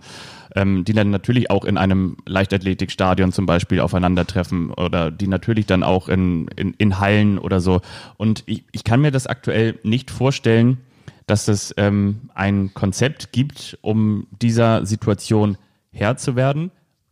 ähm, 0.56 0.84
die 0.84 0.94
dann 0.94 1.10
natürlich 1.10 1.50
auch 1.50 1.64
in 1.64 1.76
einem 1.76 2.16
Leichtathletikstadion 2.24 3.30
zum 3.30 3.46
Beispiel 3.46 3.80
aufeinandertreffen 3.80 4.72
oder 4.72 5.10
die 5.10 5.28
natürlich 5.28 5.66
dann 5.66 5.82
auch 5.82 6.08
in, 6.08 6.48
in, 6.56 6.74
in 6.78 6.98
Hallen 6.98 7.38
oder 7.38 7.60
so. 7.60 7.82
Und 8.16 8.42
ich, 8.46 8.64
ich 8.72 8.82
kann 8.82 9.02
mir 9.02 9.12
das 9.12 9.26
aktuell 9.26 9.78
nicht 9.84 10.10
vorstellen, 10.10 10.78
dass 11.26 11.46
es 11.48 11.74
ähm, 11.76 12.30
ein 12.34 12.72
Konzept 12.72 13.32
gibt, 13.32 13.78
um 13.82 14.26
dieser 14.40 14.86
Situation 14.86 15.58
Herr 15.92 16.16
zu 16.16 16.36
werden. 16.36 16.70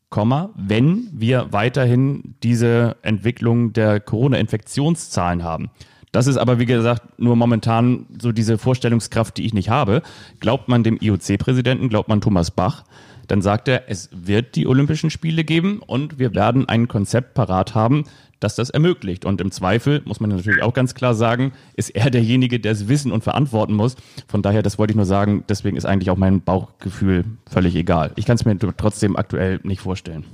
Komma, 0.09 0.51
wenn 0.57 1.09
wir 1.13 1.53
weiterhin 1.53 2.37
diese 2.43 2.97
Entwicklung 3.03 3.73
der 3.73 4.01
Corona-Infektionszahlen 4.01 5.43
haben. 5.43 5.71
Das 6.13 6.29
ist 6.29 6.37
aber, 6.37 6.61
wie 6.61 6.67
gesagt, 6.67 7.19
nur 7.19 7.35
momentan 7.35 8.07
so 8.23 8.31
diese 8.31 8.57
Vorstellungskraft, 8.57 9.37
die 9.37 9.45
ich 9.45 9.53
nicht 9.53 9.71
habe. 9.71 10.03
Glaubt 10.39 10.69
man 10.69 10.85
dem 10.85 10.99
IOC-Präsidenten, 11.01 11.89
glaubt 11.89 12.09
man 12.09 12.21
Thomas 12.21 12.53
Bach, 12.53 12.85
dann 13.27 13.43
sagt 13.43 13.69
er, 13.69 13.89
es 13.89 14.09
wird 14.13 14.57
die 14.57 14.67
Olympischen 14.67 15.11
Spiele 15.11 15.45
geben 15.45 15.81
und 15.81 16.19
wir 16.19 16.35
werden 16.35 16.69
ein 16.69 16.89
Konzept 16.89 17.35
parat 17.35 17.75
haben, 17.75 18.05
das 18.41 18.55
das 18.55 18.71
ermöglicht. 18.71 19.25
Und 19.25 19.41
im 19.41 19.51
Zweifel, 19.51 20.03
muss 20.05 20.21
man 20.21 20.31
natürlich 20.31 20.63
auch 20.63 20.75
ganz 20.75 20.95
klar 20.95 21.15
sagen, 21.15 21.53
ist 21.75 21.91
er 21.91 22.11
derjenige, 22.11 22.61
der 22.61 22.73
es 22.73 22.89
wissen 22.89 23.13
und 23.13 23.25
verantworten 23.25 23.75
muss. 23.75 23.97
Von 24.29 24.43
daher, 24.43 24.63
das 24.63 24.79
wollte 24.79 24.93
ich 24.93 24.97
nur 24.97 25.07
sagen, 25.07 25.45
deswegen 25.49 25.77
ist 25.77 25.87
eigentlich 25.87 26.11
auch 26.11 26.17
mein 26.17 26.43
Bauchgefühl 26.43 27.25
völlig 27.51 27.75
egal. 27.75 28.13
Ich 28.17 28.27
kann 28.27 28.37
es 28.37 28.45
mir 28.45 28.57
trotzdem 28.77 29.17
aktuell 29.17 29.61
nicht 29.63 29.81
vorstellen. 29.81 30.25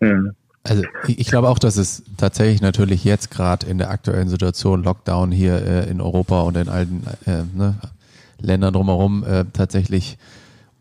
Mhm. 0.00 0.32
Also 0.62 0.82
ich 1.06 1.26
glaube 1.28 1.48
auch, 1.48 1.58
dass 1.58 1.76
es 1.78 2.02
tatsächlich 2.18 2.60
natürlich 2.60 3.02
jetzt 3.04 3.30
gerade 3.30 3.66
in 3.66 3.78
der 3.78 3.90
aktuellen 3.90 4.28
Situation, 4.28 4.82
Lockdown 4.82 5.32
hier 5.32 5.54
äh, 5.54 5.90
in 5.90 6.02
Europa 6.02 6.42
und 6.42 6.56
in 6.56 6.68
allen 6.68 7.02
äh, 7.24 7.44
ne, 7.54 7.76
Ländern 8.38 8.74
drumherum, 8.74 9.24
äh, 9.24 9.46
tatsächlich 9.52 10.18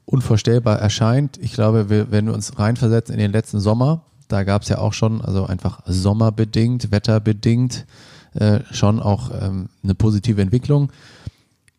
unvorstellbar 0.09 0.79
erscheint. 0.79 1.37
Ich 1.37 1.53
glaube, 1.53 1.89
wir, 1.89 2.11
wenn 2.11 2.25
wir 2.25 2.33
uns 2.33 2.57
reinversetzen 2.57 3.13
in 3.13 3.19
den 3.19 3.31
letzten 3.31 3.59
Sommer, 3.59 4.01
da 4.27 4.43
gab 4.43 4.63
es 4.63 4.69
ja 4.69 4.79
auch 4.79 4.93
schon, 4.93 5.21
also 5.21 5.45
einfach 5.45 5.81
sommerbedingt, 5.85 6.91
wetterbedingt, 6.91 7.85
äh, 8.33 8.61
schon 8.71 8.99
auch 8.99 9.31
ähm, 9.39 9.69
eine 9.83 9.93
positive 9.95 10.41
Entwicklung. 10.41 10.91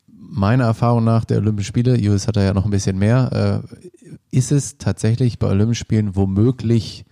Meiner 0.07 0.65
Erfahrung 0.65 1.03
nach 1.03 1.25
der 1.25 1.39
Olympischen 1.39 1.69
Spiele, 1.69 1.97
Julius 1.97 2.29
hat 2.29 2.37
da 2.37 2.43
ja 2.43 2.55
noch 2.55 2.65
ein 2.65 2.71
bisschen 2.71 2.99
mehr, 2.99 3.63
äh, 3.65 4.17
ist 4.31 4.53
es 4.53 4.79
tatsächlich 4.79 5.41
bei 5.41 5.49
Olympischen 5.49 5.81
Spielen 5.85 6.15
womöglich 6.15 7.05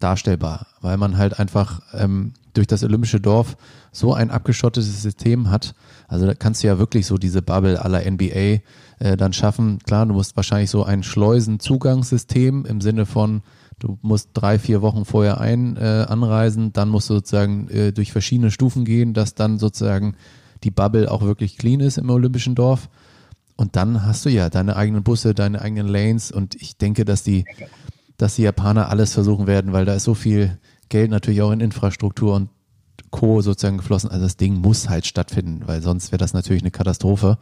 darstellbar, 0.00 0.66
weil 0.80 0.96
man 0.96 1.16
halt 1.16 1.38
einfach 1.38 1.82
ähm, 1.92 2.32
durch 2.52 2.66
das 2.66 2.82
Olympische 2.82 3.20
Dorf 3.20 3.56
so 3.92 4.12
ein 4.12 4.30
abgeschottetes 4.30 5.02
System 5.02 5.50
hat. 5.50 5.74
Also 6.14 6.26
da 6.26 6.34
kannst 6.34 6.62
du 6.62 6.68
ja 6.68 6.78
wirklich 6.78 7.06
so 7.06 7.18
diese 7.18 7.42
Bubble 7.42 7.84
aller 7.84 8.08
NBA 8.08 8.60
äh, 9.00 9.16
dann 9.16 9.32
schaffen. 9.32 9.80
Klar, 9.80 10.06
du 10.06 10.14
musst 10.14 10.36
wahrscheinlich 10.36 10.70
so 10.70 10.84
ein 10.84 11.02
Schleusenzugangssystem 11.02 12.64
im 12.64 12.80
Sinne 12.80 13.04
von, 13.04 13.42
du 13.80 13.98
musst 14.00 14.30
drei, 14.32 14.60
vier 14.60 14.80
Wochen 14.80 15.04
vorher 15.04 15.40
ein 15.40 15.76
äh, 15.76 16.06
anreisen, 16.08 16.72
dann 16.72 16.88
musst 16.88 17.10
du 17.10 17.14
sozusagen 17.14 17.68
äh, 17.68 17.92
durch 17.92 18.12
verschiedene 18.12 18.52
Stufen 18.52 18.84
gehen, 18.84 19.12
dass 19.12 19.34
dann 19.34 19.58
sozusagen 19.58 20.14
die 20.62 20.70
Bubble 20.70 21.10
auch 21.10 21.22
wirklich 21.22 21.58
clean 21.58 21.80
ist 21.80 21.98
im 21.98 22.08
Olympischen 22.10 22.54
Dorf. 22.54 22.88
Und 23.56 23.74
dann 23.74 24.06
hast 24.06 24.24
du 24.24 24.30
ja 24.30 24.50
deine 24.50 24.76
eigenen 24.76 25.02
Busse, 25.02 25.34
deine 25.34 25.62
eigenen 25.62 25.88
Lanes 25.88 26.30
und 26.30 26.54
ich 26.54 26.78
denke, 26.78 27.04
dass 27.04 27.24
die, 27.24 27.44
dass 28.18 28.36
die 28.36 28.42
Japaner 28.42 28.88
alles 28.88 29.14
versuchen 29.14 29.48
werden, 29.48 29.72
weil 29.72 29.84
da 29.84 29.94
ist 29.94 30.04
so 30.04 30.14
viel 30.14 30.58
Geld 30.88 31.10
natürlich 31.10 31.42
auch 31.42 31.50
in 31.50 31.58
Infrastruktur 31.58 32.36
und 32.36 32.50
Co. 33.14 33.40
sozusagen 33.42 33.78
geflossen. 33.78 34.10
Also 34.10 34.24
das 34.24 34.36
Ding 34.36 34.54
muss 34.54 34.88
halt 34.88 35.06
stattfinden, 35.06 35.62
weil 35.66 35.82
sonst 35.82 36.10
wäre 36.10 36.18
das 36.18 36.34
natürlich 36.34 36.62
eine 36.62 36.72
Katastrophe 36.72 37.38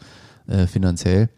äh, 0.46 0.66
finanziell. 0.66 1.30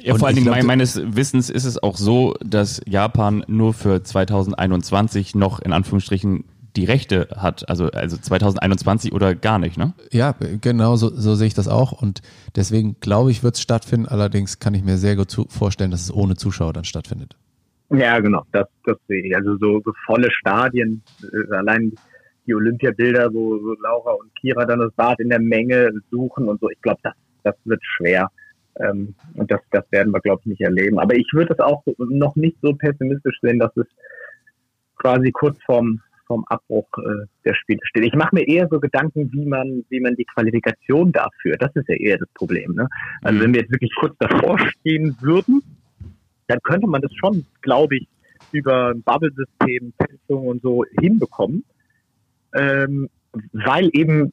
Ja, 0.00 0.14
vor 0.14 0.28
allen 0.28 0.36
Dingen 0.36 0.52
glaub, 0.52 0.62
meines 0.62 1.00
Wissens 1.16 1.50
ist 1.50 1.64
es 1.64 1.82
auch 1.82 1.96
so, 1.96 2.34
dass 2.44 2.80
Japan 2.86 3.44
nur 3.48 3.74
für 3.74 4.02
2021 4.02 5.34
noch 5.34 5.60
in 5.60 5.72
Anführungsstrichen 5.72 6.44
die 6.76 6.84
Rechte 6.84 7.28
hat, 7.36 7.68
also, 7.68 7.90
also 7.90 8.16
2021 8.16 9.12
oder 9.12 9.34
gar 9.34 9.58
nicht, 9.58 9.76
ne? 9.76 9.94
Ja, 10.12 10.34
genau, 10.60 10.94
so, 10.94 11.08
so 11.08 11.34
sehe 11.34 11.48
ich 11.48 11.54
das 11.54 11.66
auch. 11.66 11.92
Und 11.92 12.22
deswegen 12.54 12.96
glaube 13.00 13.32
ich, 13.32 13.42
wird 13.42 13.56
es 13.56 13.60
stattfinden. 13.60 14.06
Allerdings 14.06 14.60
kann 14.60 14.74
ich 14.74 14.84
mir 14.84 14.98
sehr 14.98 15.16
gut 15.16 15.36
vorstellen, 15.48 15.90
dass 15.90 16.02
es 16.02 16.14
ohne 16.14 16.36
Zuschauer 16.36 16.72
dann 16.72 16.84
stattfindet. 16.84 17.36
Ja, 17.90 18.20
genau, 18.20 18.44
das, 18.52 18.66
das 18.84 18.96
sehe 19.08 19.24
ich. 19.24 19.36
Also 19.36 19.56
so, 19.56 19.80
so 19.84 19.92
volle 20.06 20.30
Stadien, 20.30 21.02
äh, 21.22 21.54
allein 21.54 21.92
die 22.46 22.54
Olympiabilder, 22.54 23.32
wo 23.32 23.58
so 23.58 23.74
Laura 23.82 24.12
und 24.12 24.34
Kira 24.36 24.64
dann 24.64 24.80
das 24.80 24.92
Bad 24.92 25.20
in 25.20 25.30
der 25.30 25.40
Menge 25.40 25.90
suchen 26.10 26.48
und 26.48 26.60
so. 26.60 26.70
Ich 26.70 26.80
glaube, 26.82 27.00
das, 27.02 27.14
das 27.42 27.54
wird 27.64 27.80
schwer. 27.82 28.30
Ähm, 28.80 29.14
und 29.34 29.50
das, 29.50 29.60
das 29.70 29.84
werden 29.90 30.12
wir, 30.12 30.20
glaube 30.20 30.40
ich, 30.42 30.46
nicht 30.46 30.60
erleben. 30.60 30.98
Aber 30.98 31.14
ich 31.14 31.28
würde 31.32 31.54
es 31.54 31.60
auch 31.60 31.82
noch 31.98 32.34
nicht 32.36 32.56
so 32.60 32.74
pessimistisch 32.74 33.38
sehen, 33.40 33.58
dass 33.58 33.76
es 33.76 33.86
quasi 34.96 35.30
kurz 35.30 35.56
vorm, 35.64 36.00
vorm 36.26 36.44
Abbruch 36.48 36.88
äh, 36.98 37.26
der 37.44 37.54
Spiele 37.54 37.80
steht. 37.84 38.04
Ich 38.04 38.14
mache 38.14 38.34
mir 38.34 38.46
eher 38.46 38.68
so 38.68 38.80
Gedanken, 38.80 39.30
wie 39.32 39.46
man, 39.46 39.84
wie 39.88 40.00
man 40.00 40.16
die 40.16 40.24
Qualifikation 40.24 41.12
dafür, 41.12 41.56
das 41.58 41.74
ist 41.74 41.88
ja 41.88 41.96
eher 41.96 42.18
das 42.18 42.28
Problem. 42.34 42.72
Ne? 42.74 42.88
Also 43.22 43.40
wenn 43.40 43.54
wir 43.54 43.60
jetzt 43.60 43.72
wirklich 43.72 43.94
kurz 43.98 44.16
davor 44.18 44.58
stehen 44.58 45.16
würden, 45.20 45.62
dann 46.48 46.58
könnte 46.62 46.86
man 46.86 47.00
das 47.00 47.12
schon, 47.14 47.46
glaube 47.62 47.96
ich, 47.96 48.08
über 48.52 48.90
ein 48.90 49.02
Bubble-System, 49.02 49.92
Testung 49.98 50.46
und 50.46 50.62
so 50.62 50.84
hinbekommen. 51.00 51.64
Ähm, 52.54 53.08
weil 53.52 53.90
eben 53.92 54.32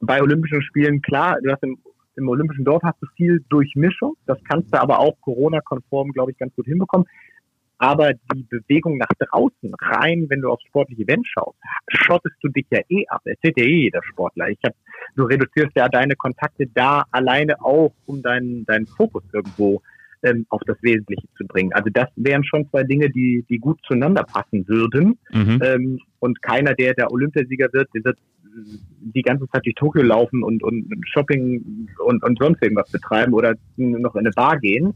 bei 0.00 0.22
Olympischen 0.22 0.62
Spielen, 0.62 1.02
klar, 1.02 1.38
du 1.42 1.52
hast 1.52 1.62
im 1.62 1.78
im 2.18 2.28
Olympischen 2.28 2.64
Dorf 2.64 2.82
hast 2.82 3.00
du 3.00 3.06
viel 3.16 3.44
Durchmischung. 3.48 4.16
Das 4.26 4.38
kannst 4.44 4.74
du 4.74 4.80
aber 4.80 4.98
auch 4.98 5.14
Corona-konform, 5.20 6.10
glaube 6.12 6.32
ich, 6.32 6.38
ganz 6.38 6.54
gut 6.54 6.66
hinbekommen. 6.66 7.06
Aber 7.78 8.12
die 8.34 8.42
Bewegung 8.42 8.98
nach 8.98 9.06
draußen, 9.20 9.72
rein, 9.80 10.26
wenn 10.28 10.40
du 10.40 10.50
aufs 10.50 10.64
sportliche 10.64 11.02
Event 11.02 11.24
schaust, 11.28 11.56
schottest 11.86 12.34
du 12.42 12.48
dich 12.48 12.66
ja 12.70 12.80
eh 12.88 13.06
ab. 13.06 13.22
Es 13.24 13.38
ja 13.44 13.50
eh 13.56 13.82
jeder 13.82 14.02
Sportler. 14.02 14.48
Ich 14.48 14.58
hab, 14.64 14.74
du 15.14 15.22
reduzierst 15.24 15.76
ja 15.76 15.88
deine 15.88 16.16
Kontakte 16.16 16.66
da 16.74 17.04
alleine 17.12 17.62
auch, 17.62 17.92
um 18.06 18.20
deinen, 18.20 18.66
deinen 18.66 18.88
Fokus 18.88 19.22
irgendwo 19.32 19.80
ähm, 20.22 20.46
auf 20.48 20.60
das 20.66 20.76
Wesentliche 20.82 21.26
zu 21.36 21.46
bringen. 21.46 21.72
Also 21.72 21.90
das 21.92 22.08
wären 22.16 22.44
schon 22.44 22.68
zwei 22.70 22.82
Dinge, 22.84 23.10
die, 23.10 23.44
die 23.48 23.58
gut 23.58 23.78
zueinander 23.86 24.24
passen 24.24 24.66
würden. 24.68 25.18
Mhm. 25.32 25.60
Ähm, 25.62 25.98
und 26.18 26.42
keiner, 26.42 26.74
der 26.74 26.94
der 26.94 27.12
Olympiasieger 27.12 27.68
wird, 27.72 27.88
der 27.94 28.04
wird 28.04 28.18
die 29.00 29.22
ganze 29.22 29.46
Zeit 29.48 29.64
durch 29.64 29.74
Tokio 29.74 30.02
laufen 30.02 30.42
und, 30.42 30.62
und 30.62 30.88
Shopping 31.06 31.88
und, 32.04 32.22
und 32.24 32.38
sonst 32.38 32.62
irgendwas 32.62 32.90
betreiben 32.90 33.32
oder 33.32 33.54
noch 33.76 34.14
in 34.14 34.20
eine 34.20 34.30
Bar 34.30 34.58
gehen. 34.58 34.94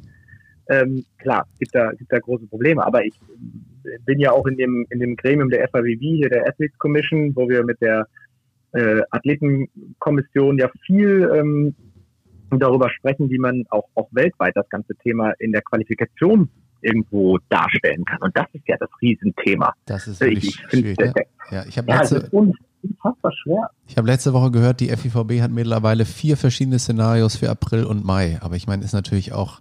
Ähm, 0.69 1.05
klar, 1.19 1.47
gibt 1.59 1.75
da, 1.75 1.93
gibt 1.93 2.13
da 2.13 2.19
große 2.19 2.47
Probleme. 2.47 2.85
Aber 2.85 3.05
ich 3.05 3.15
bin 4.05 4.19
ja 4.19 4.33
auch 4.33 4.47
in 4.47 4.57
dem, 4.57 4.87
in 4.91 5.01
dem 5.01 5.17
Gremium 5.17 5.51
der 5.51 5.69
FAWV, 5.69 5.99
hier 6.01 6.29
der 6.29 6.47
Athletes 6.47 6.79
Commission, 6.79 7.35
wo 7.35 7.49
wir 7.49 7.65
mit 7.65 7.81
der 7.81 8.07
äh, 8.73 9.03
Athletenkommission 9.11 10.59
ja 10.59 10.71
viel 10.87 11.31
ähm, 11.35 11.75
darüber 12.59 12.91
sprechen, 12.91 13.31
wie 13.31 13.39
man 13.39 13.65
auch, 13.71 13.89
auch 13.95 14.09
weltweit 14.13 14.57
das 14.57 14.69
ganze 14.69 14.95
Thema 14.97 15.33
in 15.39 15.53
der 15.53 15.63
Qualifikation 15.63 16.49
irgendwo 16.83 17.39
darstellen 17.49 18.05
kann. 18.05 18.19
Und 18.21 18.37
das 18.37 18.47
ist 18.53 18.67
ja 18.67 18.77
das 18.79 18.91
Riesenthema. 19.01 19.73
Das 19.87 20.09
ist 20.09 20.21
wirklich 20.21 20.45
ich, 20.45 20.61
ich 20.61 20.71
schwierig. 20.71 20.99
Ne? 20.99 21.13
ja, 21.51 21.65
ich 21.67 21.79
habe 21.79 21.89
ja, 21.89 22.01
letzte. 22.01 22.31
Ich 23.87 23.97
habe 23.97 24.09
letzte 24.09 24.33
Woche 24.33 24.51
gehört, 24.51 24.81
die 24.81 24.89
FIVB 24.89 25.41
hat 25.41 25.53
mittlerweile 25.53 26.05
vier 26.05 26.37
verschiedene 26.37 26.81
Szenarios 26.81 27.37
für 27.37 27.49
April 27.49 27.85
und 27.85 28.05
Mai. 28.05 28.39
Aber 28.41 28.57
ich 28.57 28.67
meine, 28.67 28.85
ist 28.85 28.93
natürlich 28.93 29.33
auch, 29.33 29.61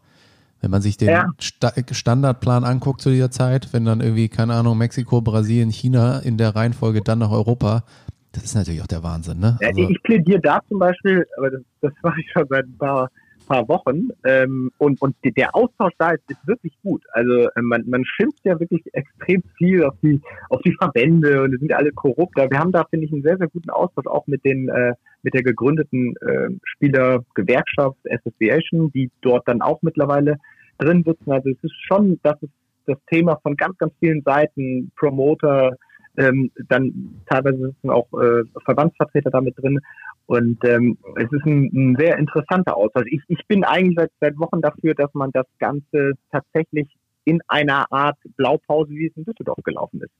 wenn 0.59 0.71
man 0.71 0.81
sich 0.81 0.97
den 0.97 1.09
ja. 1.09 1.27
Sta 1.39 1.71
Standardplan 1.91 2.63
anguckt 2.63 3.01
zu 3.01 3.11
dieser 3.11 3.29
Zeit, 3.29 3.73
wenn 3.73 3.85
dann 3.85 4.01
irgendwie, 4.01 4.27
keine 4.27 4.55
Ahnung, 4.55 4.77
Mexiko, 4.77 5.21
Brasilien, 5.21 5.69
China 5.69 6.17
in 6.19 6.37
der 6.37 6.55
Reihenfolge 6.55 7.01
dann 7.01 7.19
nach 7.19 7.31
Europa, 7.31 7.83
das 8.31 8.43
ist 8.43 8.55
natürlich 8.55 8.81
auch 8.81 8.87
der 8.87 9.03
Wahnsinn, 9.03 9.39
ne? 9.39 9.57
Also, 9.63 9.89
ich 9.89 10.01
plädiere 10.03 10.39
da 10.39 10.61
zum 10.67 10.79
Beispiel, 10.79 11.25
aber 11.37 11.51
das, 11.51 11.61
das 11.81 11.93
mache 12.01 12.21
ich 12.21 12.31
schon 12.31 12.47
seit 12.49 12.65
ein 12.65 12.77
paar 12.77 13.09
paar 13.51 13.67
Wochen. 13.67 14.09
Ähm, 14.23 14.71
und, 14.77 15.01
und 15.01 15.15
der 15.23 15.53
Austausch 15.55 15.93
da 15.97 16.11
ist, 16.11 16.23
ist 16.29 16.47
wirklich 16.47 16.73
gut. 16.83 17.03
Also 17.11 17.49
äh, 17.49 17.61
man, 17.61 17.83
man 17.87 18.05
schimpft 18.05 18.39
ja 18.43 18.59
wirklich 18.59 18.81
extrem 18.93 19.43
viel 19.57 19.83
auf 19.83 19.95
die, 20.01 20.21
auf 20.49 20.61
die 20.61 20.75
Verbände 20.79 21.43
und 21.43 21.51
die 21.51 21.57
sind 21.57 21.73
alle 21.73 21.91
korrupt. 21.91 22.37
Wir 22.37 22.59
haben 22.59 22.71
da, 22.71 22.85
finde 22.89 23.05
ich, 23.05 23.11
einen 23.11 23.23
sehr, 23.23 23.37
sehr 23.37 23.49
guten 23.49 23.69
Austausch 23.69 24.07
auch 24.07 24.25
mit 24.27 24.45
den 24.45 24.69
äh, 24.69 24.93
mit 25.23 25.33
der 25.33 25.43
gegründeten 25.43 26.15
äh, 26.21 26.49
Spielergewerkschaft 26.63 27.97
Association, 28.09 28.91
die 28.91 29.11
dort 29.21 29.47
dann 29.47 29.61
auch 29.61 29.81
mittlerweile 29.81 30.37
drin 30.79 31.03
sitzen. 31.05 31.31
Also 31.31 31.49
es 31.49 31.61
ist 31.61 31.75
schon, 31.85 32.19
das 32.23 32.41
ist 32.41 32.53
das 32.87 32.97
Thema 33.11 33.37
von 33.43 33.55
ganz, 33.55 33.77
ganz 33.77 33.93
vielen 33.99 34.23
Seiten, 34.23 34.91
Promoter, 34.95 35.75
Ähm, 36.17 36.51
dann 36.67 37.21
teilweise 37.29 37.67
sitzen 37.67 37.89
auch 37.89 38.07
äh, 38.13 38.43
Verbandsvertreter 38.65 39.31
damit 39.31 39.57
drin. 39.57 39.79
Und 40.25 40.63
ähm, 40.65 40.97
es 41.15 41.31
ist 41.31 41.45
ein, 41.45 41.69
ein 41.73 41.95
sehr 41.97 42.17
interessanter 42.17 42.75
Austausch. 42.75 43.07
Ich, 43.09 43.21
ich 43.27 43.45
bin 43.47 43.63
eigentlich 43.63 43.97
seit, 43.97 44.11
seit 44.19 44.39
Wochen 44.39 44.61
dafür, 44.61 44.93
dass 44.93 45.13
man 45.13 45.31
das 45.31 45.45
Ganze 45.59 46.13
tatsächlich 46.31 46.87
in 47.23 47.39
einer 47.47 47.91
Art 47.91 48.17
Blaupause, 48.35 48.91
wie 48.91 49.07
es 49.07 49.17
in 49.17 49.25
Düsseldorf 49.25 49.59
gelaufen 49.63 50.01
ist. 50.01 50.11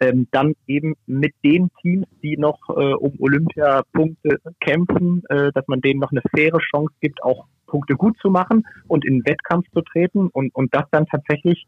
Ähm, 0.00 0.28
dann 0.30 0.54
eben 0.66 0.94
mit 1.06 1.34
den 1.42 1.70
Teams, 1.80 2.06
die 2.22 2.36
noch 2.36 2.58
äh, 2.68 2.94
um 2.94 3.14
Olympiapunkte 3.18 4.38
kämpfen, 4.60 5.22
äh, 5.28 5.52
dass 5.52 5.66
man 5.68 5.80
denen 5.80 6.00
noch 6.00 6.10
eine 6.10 6.22
faire 6.34 6.58
Chance 6.58 6.92
gibt, 7.00 7.22
auch 7.22 7.46
Punkte 7.66 7.94
gut 7.94 8.16
zu 8.18 8.30
machen 8.30 8.66
und 8.88 9.04
in 9.04 9.18
den 9.18 9.26
Wettkampf 9.26 9.66
zu 9.72 9.80
treten 9.80 10.28
und, 10.28 10.54
und 10.54 10.74
das 10.74 10.84
dann 10.90 11.06
tatsächlich 11.06 11.66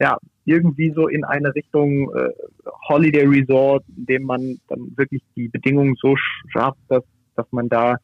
ja 0.00 0.18
irgendwie 0.48 0.90
so 0.90 1.08
in 1.08 1.24
eine 1.24 1.54
Richtung 1.54 2.10
äh, 2.14 2.30
Holiday 2.88 3.26
Resort, 3.26 3.84
in 3.96 4.06
dem 4.06 4.22
man 4.24 4.58
dann 4.68 4.92
wirklich 4.96 5.22
die 5.36 5.48
Bedingungen 5.48 5.94
so 6.00 6.16
schafft, 6.48 6.78
dass, 6.88 7.04
dass 7.36 7.46
man 7.52 7.68
da 7.68 7.96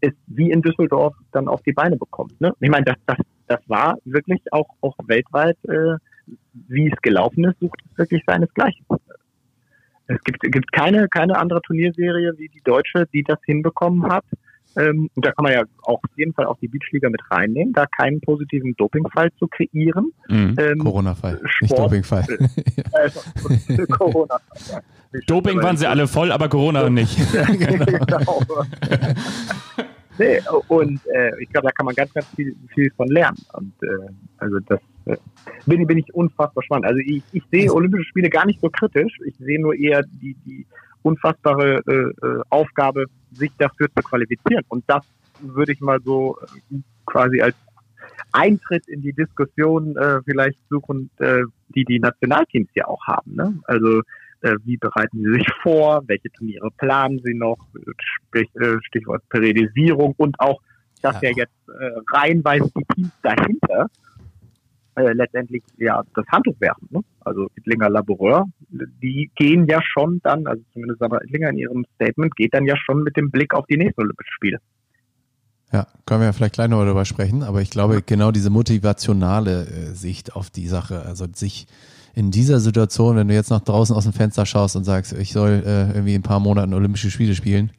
es 0.00 0.12
wie 0.26 0.50
in 0.50 0.62
Düsseldorf 0.62 1.14
dann 1.32 1.48
auf 1.48 1.62
die 1.62 1.72
Beine 1.72 1.96
bekommt. 1.96 2.38
Ne? 2.40 2.52
Ich 2.60 2.70
meine, 2.70 2.84
das, 2.84 2.96
das, 3.06 3.18
das 3.46 3.60
war 3.68 3.96
wirklich 4.04 4.40
auch, 4.52 4.68
auch 4.80 4.94
weltweit, 5.06 5.56
äh, 5.64 5.96
wie 6.68 6.88
es 6.88 7.00
gelaufen 7.02 7.44
ist, 7.44 7.58
sucht 7.60 7.80
es 7.90 7.98
wirklich 7.98 8.22
seinesgleichen. 8.26 8.84
Es 10.08 10.22
gibt, 10.22 10.40
gibt 10.40 10.72
keine, 10.72 11.08
keine 11.08 11.36
andere 11.36 11.60
Turnierserie 11.62 12.32
wie 12.38 12.48
die 12.48 12.62
deutsche, 12.62 13.06
die 13.12 13.22
das 13.22 13.38
hinbekommen 13.44 14.04
hat, 14.10 14.24
ähm, 14.76 15.10
und 15.14 15.24
da 15.24 15.32
kann 15.32 15.42
man 15.42 15.52
ja 15.52 15.62
auch 15.82 16.02
auf 16.02 16.10
jeden 16.16 16.34
Fall 16.34 16.46
auch 16.46 16.58
die 16.58 16.68
Beachliga 16.68 17.08
mit 17.08 17.22
reinnehmen, 17.30 17.72
da 17.72 17.86
keinen 17.86 18.20
positiven 18.20 18.76
Dopingfall 18.76 19.32
zu 19.38 19.46
kreieren. 19.48 20.12
Mhm. 20.28 20.54
Ähm, 20.58 20.78
Corona-Fall, 20.78 21.40
nicht 21.62 21.78
Dopingfall. 21.78 22.26
Äh, 23.68 23.86
Corona. 23.86 24.38
Ja. 24.70 24.80
Doping 25.26 25.62
waren 25.62 25.76
sie 25.76 25.86
alle 25.86 26.06
voll, 26.06 26.32
aber 26.32 26.48
Corona 26.48 26.88
nicht. 26.90 27.16
genau. 27.58 28.40
nee, 30.18 30.40
und 30.68 31.00
äh, 31.06 31.42
ich 31.42 31.48
glaube, 31.50 31.66
da 31.66 31.72
kann 31.72 31.86
man 31.86 31.94
ganz, 31.94 32.12
ganz 32.12 32.26
viel, 32.34 32.56
viel 32.74 32.90
von 32.96 33.08
lernen. 33.08 33.38
Und 33.52 33.72
äh, 33.82 33.86
also 34.38 34.58
das 34.60 34.80
äh, 35.06 35.16
bin, 35.66 35.86
bin 35.86 35.98
ich 35.98 36.14
unfassbar 36.14 36.62
spannend. 36.64 36.86
Also 36.86 37.00
ich, 37.00 37.22
ich 37.32 37.42
sehe 37.50 37.64
also 37.64 37.76
Olympische 37.76 38.04
Spiele 38.04 38.30
gar 38.30 38.46
nicht 38.46 38.60
so 38.60 38.68
kritisch. 38.68 39.18
Ich 39.26 39.36
sehe 39.38 39.60
nur 39.60 39.74
eher 39.74 40.02
die, 40.02 40.34
die 40.44 40.66
unfassbare 41.06 41.82
äh, 41.86 41.92
äh, 41.92 42.42
Aufgabe, 42.50 43.06
sich 43.32 43.52
dafür 43.58 43.88
zu 43.94 44.02
qualifizieren. 44.02 44.64
Und 44.68 44.84
das 44.88 45.04
würde 45.40 45.72
ich 45.72 45.80
mal 45.80 46.00
so 46.04 46.36
äh, 46.72 46.78
quasi 47.06 47.40
als 47.40 47.54
Eintritt 48.32 48.88
in 48.88 49.02
die 49.02 49.12
Diskussion 49.12 49.96
äh, 49.96 50.20
vielleicht 50.24 50.58
suchen, 50.68 51.10
äh, 51.18 51.42
die 51.74 51.84
die 51.84 52.00
Nationalteams 52.00 52.68
ja 52.74 52.86
auch 52.86 53.04
haben. 53.06 53.34
Ne? 53.34 53.58
Also 53.64 54.00
äh, 54.42 54.56
wie 54.64 54.76
bereiten 54.76 55.22
sie 55.22 55.32
sich 55.34 55.46
vor, 55.62 56.02
welche 56.06 56.30
Turniere 56.32 56.70
planen 56.76 57.20
sie 57.24 57.34
noch, 57.34 57.58
Sprich, 57.98 58.48
äh, 58.56 58.76
Stichwort 58.86 59.22
Periodisierung 59.28 60.14
und 60.16 60.38
auch, 60.40 60.60
dass 61.02 61.20
ja, 61.22 61.30
ja 61.30 61.36
jetzt 61.36 61.68
äh, 61.68 61.90
reihenweise 62.12 62.70
die 62.76 62.84
Teams 62.94 63.12
dahinter 63.22 63.86
äh, 64.96 65.12
letztendlich 65.12 65.62
ja 65.76 66.02
das 66.14 66.26
Handtuch 66.28 66.60
werfen. 66.60 66.88
Ne? 66.90 67.00
Also 67.20 67.48
Ittlinger 67.56 67.88
Laboureur, 67.88 68.46
die 68.68 69.30
gehen 69.36 69.66
ja 69.66 69.80
schon 69.82 70.20
dann, 70.22 70.46
also 70.46 70.62
zumindest 70.72 71.02
aber 71.02 71.22
Ittlinger 71.24 71.50
in 71.50 71.58
ihrem 71.58 71.84
Statement, 71.94 72.34
geht 72.36 72.54
dann 72.54 72.66
ja 72.66 72.76
schon 72.76 73.02
mit 73.02 73.16
dem 73.16 73.30
Blick 73.30 73.54
auf 73.54 73.66
die 73.66 73.76
nächsten 73.76 74.00
Olympischen 74.00 74.32
Spiele. 74.32 74.58
Ja, 75.72 75.86
können 76.06 76.20
wir 76.20 76.26
ja 76.26 76.32
vielleicht 76.32 76.54
gleich 76.54 76.68
noch 76.68 76.82
darüber 76.84 77.04
sprechen, 77.04 77.42
aber 77.42 77.60
ich 77.60 77.70
glaube, 77.70 78.02
genau 78.02 78.30
diese 78.30 78.50
motivationale 78.50 79.66
äh, 79.66 79.94
Sicht 79.94 80.34
auf 80.36 80.48
die 80.50 80.68
Sache, 80.68 81.02
also 81.02 81.26
sich 81.32 81.66
in 82.14 82.30
dieser 82.30 82.60
Situation, 82.60 83.16
wenn 83.16 83.28
du 83.28 83.34
jetzt 83.34 83.50
nach 83.50 83.60
draußen 83.60 83.94
aus 83.94 84.04
dem 84.04 84.14
Fenster 84.14 84.46
schaust 84.46 84.74
und 84.76 84.84
sagst, 84.84 85.12
ich 85.12 85.32
soll 85.32 85.62
äh, 85.66 85.88
irgendwie 85.88 86.14
in 86.14 86.20
ein 86.20 86.22
paar 86.22 86.40
Monaten 86.40 86.72
Olympische 86.72 87.10
Spiele 87.10 87.34
spielen, 87.34 87.72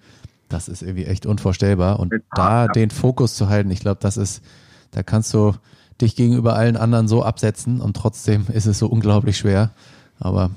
das 0.49 0.67
ist 0.67 0.83
irgendwie 0.83 1.05
echt 1.05 1.25
unvorstellbar. 1.25 1.99
Und 1.99 2.13
da 2.35 2.67
den 2.67 2.91
Fokus 2.91 3.35
zu 3.35 3.49
halten, 3.49 3.71
ich 3.71 3.79
glaube, 3.79 3.99
das 3.99 4.17
ist, 4.17 4.43
da 4.91 5.01
kannst 5.01 5.33
du, 5.33 5.53
dich 6.01 6.15
gegenüber 6.15 6.55
allen 6.55 6.77
anderen 6.77 7.07
so 7.07 7.23
absetzen 7.23 7.81
und 7.81 7.95
trotzdem 7.95 8.45
ist 8.53 8.65
es 8.65 8.79
so 8.79 8.87
unglaublich 8.87 9.37
schwer. 9.37 9.71
Aber 10.19 10.49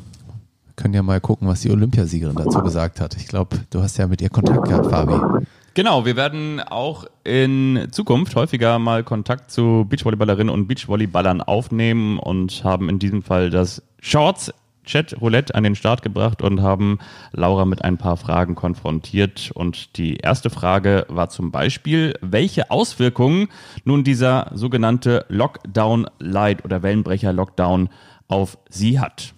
wir 0.64 0.74
können 0.76 0.94
ja 0.94 1.02
mal 1.02 1.20
gucken, 1.20 1.48
was 1.48 1.60
die 1.60 1.70
Olympiasiegerin 1.70 2.36
dazu 2.36 2.62
gesagt 2.62 3.00
hat. 3.00 3.16
Ich 3.16 3.26
glaube, 3.26 3.58
du 3.70 3.82
hast 3.82 3.96
ja 3.98 4.06
mit 4.06 4.20
ihr 4.20 4.30
Kontakt 4.30 4.68
gehabt, 4.68 4.86
Fabi. 4.86 5.46
Genau, 5.74 6.04
wir 6.04 6.16
werden 6.16 6.60
auch 6.60 7.04
in 7.22 7.88
Zukunft 7.92 8.34
häufiger 8.34 8.78
mal 8.78 9.04
Kontakt 9.04 9.50
zu 9.50 9.86
Beachvolleyballerinnen 9.88 10.52
und 10.52 10.66
Beachvolleyballern 10.66 11.40
aufnehmen 11.42 12.18
und 12.18 12.64
haben 12.64 12.88
in 12.88 12.98
diesem 12.98 13.22
Fall 13.22 13.50
das 13.50 13.82
Shorts 14.00 14.52
Chat 14.84 15.20
Roulette 15.20 15.54
an 15.54 15.64
den 15.64 15.74
Start 15.74 16.02
gebracht 16.02 16.42
und 16.42 16.62
haben 16.62 16.98
Laura 17.32 17.64
mit 17.64 17.84
ein 17.84 17.98
paar 17.98 18.16
Fragen 18.16 18.54
konfrontiert. 18.54 19.50
Und 19.54 19.96
die 19.96 20.16
erste 20.16 20.50
Frage 20.50 21.06
war 21.08 21.28
zum 21.28 21.50
Beispiel, 21.50 22.14
welche 22.20 22.70
Auswirkungen 22.70 23.48
nun 23.84 24.04
dieser 24.04 24.50
sogenannte 24.54 25.24
Lockdown 25.28 26.08
Light 26.18 26.64
oder 26.64 26.82
Wellenbrecher 26.82 27.32
Lockdown 27.32 27.88
auf 28.28 28.58
sie 28.68 29.00
hat. 29.00 29.34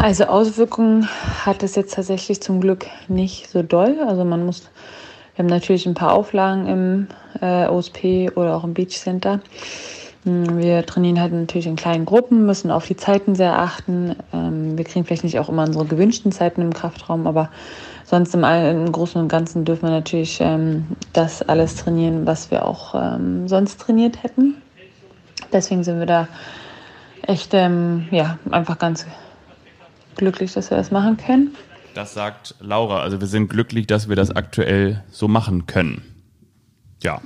Also 0.00 0.24
Auswirkungen 0.24 1.08
hat 1.44 1.62
es 1.62 1.76
jetzt 1.76 1.94
tatsächlich 1.94 2.40
zum 2.40 2.60
Glück 2.60 2.86
nicht 3.08 3.48
so 3.48 3.62
doll. 3.62 3.98
Also 4.06 4.24
man 4.24 4.44
muss, 4.44 4.70
wir 5.34 5.44
haben 5.44 5.50
natürlich 5.50 5.86
ein 5.86 5.94
paar 5.94 6.14
Auflagen 6.14 6.66
im 6.66 7.06
äh, 7.40 7.66
OSP 7.68 8.30
oder 8.34 8.56
auch 8.56 8.64
im 8.64 8.74
Beach 8.74 8.98
Center. 8.98 9.40
Wir 10.24 10.86
trainieren 10.86 11.20
halt 11.20 11.32
natürlich 11.32 11.66
in 11.66 11.76
kleinen 11.76 12.06
Gruppen, 12.06 12.46
müssen 12.46 12.70
auf 12.70 12.86
die 12.86 12.96
Zeiten 12.96 13.34
sehr 13.34 13.58
achten. 13.58 14.16
Ähm, 14.32 14.78
wir 14.78 14.84
kriegen 14.84 15.04
vielleicht 15.04 15.24
nicht 15.24 15.38
auch 15.38 15.50
immer 15.50 15.64
unsere 15.64 15.84
gewünschten 15.84 16.32
Zeiten 16.32 16.62
im 16.62 16.72
Kraftraum, 16.72 17.26
aber 17.26 17.50
sonst 18.04 18.34
im, 18.34 18.42
im 18.42 18.90
Großen 18.90 19.20
und 19.20 19.28
Ganzen 19.28 19.66
dürfen 19.66 19.82
wir 19.82 19.90
natürlich 19.90 20.38
ähm, 20.40 20.86
das 21.12 21.42
alles 21.42 21.76
trainieren, 21.76 22.26
was 22.26 22.50
wir 22.50 22.64
auch 22.64 22.94
ähm, 22.94 23.48
sonst 23.48 23.78
trainiert 23.80 24.22
hätten. 24.22 24.54
Deswegen 25.52 25.84
sind 25.84 25.98
wir 25.98 26.06
da 26.06 26.26
echt 27.22 27.52
ja, 27.52 28.38
einfach 28.50 28.78
ganz 28.78 29.06
glücklich, 30.16 30.52
dass 30.52 30.70
wir 30.70 30.76
das 30.76 30.90
machen 30.90 31.16
können. 31.16 31.54
Das 31.94 32.12
sagt 32.12 32.56
Laura. 32.60 33.00
Also 33.00 33.20
wir 33.20 33.28
sind 33.28 33.48
glücklich, 33.48 33.86
dass 33.86 34.08
wir 34.08 34.16
das 34.16 34.30
aktuell 34.30 35.02
so 35.10 35.28
machen 35.28 35.66
können. 35.66 36.02
Ja. 37.02 37.20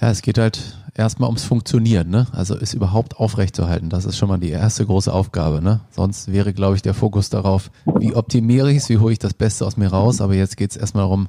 Ja, 0.00 0.10
es 0.10 0.22
geht 0.22 0.38
halt 0.38 0.78
erstmal 0.94 1.28
ums 1.28 1.44
Funktionieren, 1.44 2.10
ne? 2.10 2.26
Also 2.32 2.56
es 2.56 2.74
überhaupt 2.74 3.16
aufrechtzuerhalten. 3.16 3.90
Das 3.90 4.04
ist 4.04 4.16
schon 4.16 4.28
mal 4.28 4.38
die 4.38 4.50
erste 4.50 4.84
große 4.86 5.12
Aufgabe, 5.12 5.62
ne? 5.62 5.80
Sonst 5.90 6.32
wäre, 6.32 6.52
glaube 6.52 6.76
ich, 6.76 6.82
der 6.82 6.94
Fokus 6.94 7.30
darauf, 7.30 7.70
wie 7.98 8.14
optimiere 8.14 8.70
ich 8.70 8.78
es, 8.78 8.88
wie 8.88 8.98
hole 8.98 9.12
ich 9.12 9.18
das 9.18 9.34
Beste 9.34 9.66
aus 9.66 9.76
mir 9.76 9.88
raus. 9.88 10.20
Aber 10.20 10.34
jetzt 10.34 10.56
geht 10.56 10.70
es 10.70 10.76
erstmal 10.76 11.04
darum, 11.04 11.28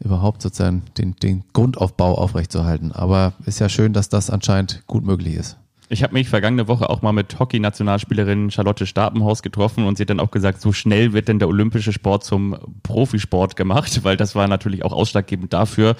überhaupt 0.00 0.42
sozusagen 0.42 0.82
den, 0.98 1.16
den 1.16 1.44
Grundaufbau 1.52 2.16
aufrechtzuerhalten. 2.16 2.92
Aber 2.92 3.32
ist 3.44 3.60
ja 3.60 3.68
schön, 3.68 3.92
dass 3.92 4.08
das 4.08 4.30
anscheinend 4.30 4.82
gut 4.86 5.04
möglich 5.04 5.34
ist. 5.34 5.56
Ich 5.88 6.02
habe 6.02 6.14
mich 6.14 6.28
vergangene 6.28 6.66
Woche 6.66 6.90
auch 6.90 7.02
mal 7.02 7.12
mit 7.12 7.38
Hockey-Nationalspielerin 7.38 8.50
Charlotte 8.50 8.86
Stapenhaus 8.86 9.42
getroffen 9.42 9.86
und 9.86 9.96
sie 9.96 10.02
hat 10.02 10.10
dann 10.10 10.18
auch 10.18 10.32
gesagt, 10.32 10.60
so 10.60 10.72
schnell 10.72 11.12
wird 11.12 11.28
denn 11.28 11.38
der 11.38 11.48
olympische 11.48 11.92
Sport 11.92 12.24
zum 12.24 12.56
Profisport 12.82 13.54
gemacht, 13.54 14.00
weil 14.02 14.16
das 14.16 14.34
war 14.34 14.48
natürlich 14.48 14.84
auch 14.84 14.92
ausschlaggebend 14.92 15.52
dafür, 15.52 15.94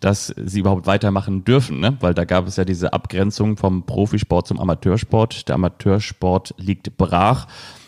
dass 0.00 0.34
sie 0.36 0.58
überhaupt 0.58 0.86
weitermachen 0.86 1.44
dürfen, 1.44 1.78
ne? 1.78 1.96
weil 2.00 2.14
da 2.14 2.24
gab 2.24 2.48
es 2.48 2.56
ja 2.56 2.64
diese 2.64 2.92
Abgrenzung 2.92 3.56
vom 3.56 3.86
Profisport 3.86 4.48
zum 4.48 4.58
Amateursport. 4.58 5.48
Der 5.48 5.54
Amateursport 5.54 6.54
liegt 6.58 6.96
brach. 6.96 7.46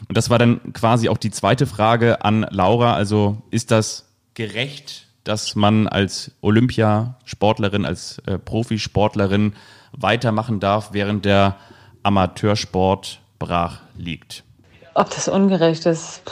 Und 0.08 0.16
das 0.16 0.30
war 0.30 0.38
dann 0.38 0.60
quasi 0.72 1.08
auch 1.08 1.18
die 1.18 1.32
zweite 1.32 1.66
Frage 1.66 2.24
an 2.24 2.46
Laura. 2.50 2.94
Also 2.94 3.42
ist 3.50 3.72
das 3.72 4.08
gerecht, 4.34 5.08
dass 5.24 5.56
man 5.56 5.88
als 5.88 6.30
Olympiasportlerin, 6.40 7.84
als 7.84 8.18
äh, 8.26 8.38
Profisportlerin 8.38 9.54
weitermachen 9.96 10.60
darf, 10.60 10.90
während 10.92 11.24
der 11.24 11.56
Amateursport 12.02 13.20
brach 13.38 13.80
liegt? 13.96 14.44
Ob 14.94 15.10
das 15.10 15.28
ungerecht 15.28 15.86
ist, 15.86 16.22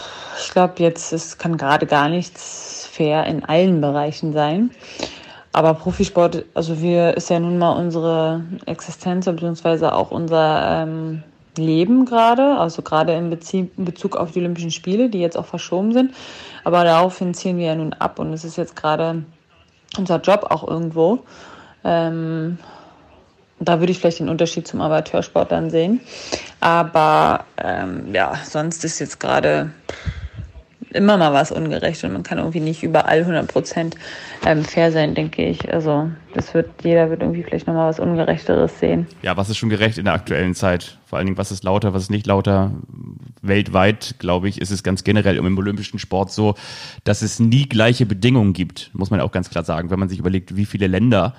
ich 0.40 0.50
glaube 0.50 0.74
jetzt, 0.78 1.12
es 1.12 1.38
kann 1.38 1.56
gerade 1.56 1.86
gar 1.86 2.08
nichts 2.08 2.88
fair 2.90 3.26
in 3.26 3.44
allen 3.44 3.80
Bereichen 3.80 4.32
sein. 4.32 4.70
Aber 5.52 5.74
Profisport, 5.74 6.44
also 6.54 6.80
wir 6.80 7.16
ist 7.16 7.28
ja 7.28 7.38
nun 7.38 7.58
mal 7.58 7.72
unsere 7.72 8.42
Existenz 8.66 9.26
beziehungsweise 9.26 9.94
auch 9.94 10.10
unser 10.10 10.82
ähm, 10.82 11.22
Leben 11.58 12.06
gerade, 12.06 12.56
also 12.58 12.80
gerade 12.80 13.12
in, 13.12 13.30
in 13.30 13.84
Bezug 13.84 14.16
auf 14.16 14.32
die 14.32 14.38
Olympischen 14.38 14.70
Spiele, 14.70 15.10
die 15.10 15.20
jetzt 15.20 15.36
auch 15.36 15.44
verschoben 15.44 15.92
sind. 15.92 16.14
Aber 16.64 16.84
daraufhin 16.84 17.34
ziehen 17.34 17.58
wir 17.58 17.66
ja 17.66 17.74
nun 17.74 17.92
ab 17.92 18.18
und 18.18 18.32
es 18.32 18.44
ist 18.44 18.56
jetzt 18.56 18.76
gerade 18.76 19.24
unser 19.98 20.20
Job 20.20 20.46
auch 20.48 20.66
irgendwo. 20.66 21.24
Ähm, 21.84 22.58
da 23.64 23.80
würde 23.80 23.92
ich 23.92 23.98
vielleicht 23.98 24.20
den 24.20 24.28
Unterschied 24.28 24.66
zum 24.66 24.80
Amateursport 24.80 25.52
dann 25.52 25.70
sehen. 25.70 26.00
Aber 26.60 27.44
ähm, 27.62 28.14
ja, 28.14 28.34
sonst 28.44 28.84
ist 28.84 28.98
jetzt 28.98 29.20
gerade 29.20 29.70
immer 30.94 31.16
mal 31.16 31.32
was 31.32 31.52
ungerecht 31.52 32.04
und 32.04 32.12
man 32.12 32.22
kann 32.22 32.38
irgendwie 32.38 32.60
nicht 32.60 32.82
überall 32.82 33.20
100 33.20 33.48
Prozent 33.48 33.96
ähm, 34.44 34.64
fair 34.64 34.92
sein, 34.92 35.14
denke 35.14 35.44
ich. 35.44 35.72
Also 35.72 36.10
das 36.34 36.52
wird, 36.54 36.70
jeder 36.82 37.10
wird 37.10 37.22
irgendwie 37.22 37.42
vielleicht 37.42 37.66
nochmal 37.66 37.88
was 37.88 38.00
Ungerechteres 38.00 38.78
sehen. 38.78 39.06
Ja, 39.22 39.36
was 39.36 39.48
ist 39.48 39.56
schon 39.56 39.68
gerecht 39.68 39.98
in 39.98 40.04
der 40.04 40.14
aktuellen 40.14 40.54
Zeit? 40.54 40.98
Vor 41.06 41.18
allen 41.18 41.26
Dingen, 41.26 41.38
was 41.38 41.50
ist 41.50 41.64
lauter, 41.64 41.94
was 41.94 42.04
ist 42.04 42.10
nicht 42.10 42.26
lauter? 42.26 42.72
Weltweit, 43.42 44.16
glaube 44.18 44.48
ich, 44.48 44.60
ist 44.60 44.70
es 44.70 44.82
ganz 44.82 45.04
generell 45.04 45.36
im 45.36 45.58
olympischen 45.58 45.98
Sport 45.98 46.30
so, 46.30 46.54
dass 47.04 47.22
es 47.22 47.40
nie 47.40 47.68
gleiche 47.68 48.06
Bedingungen 48.06 48.52
gibt, 48.52 48.90
muss 48.92 49.10
man 49.10 49.20
auch 49.20 49.32
ganz 49.32 49.50
klar 49.50 49.64
sagen. 49.64 49.90
Wenn 49.90 49.98
man 49.98 50.08
sich 50.08 50.18
überlegt, 50.18 50.56
wie 50.56 50.66
viele 50.66 50.86
Länder 50.86 51.34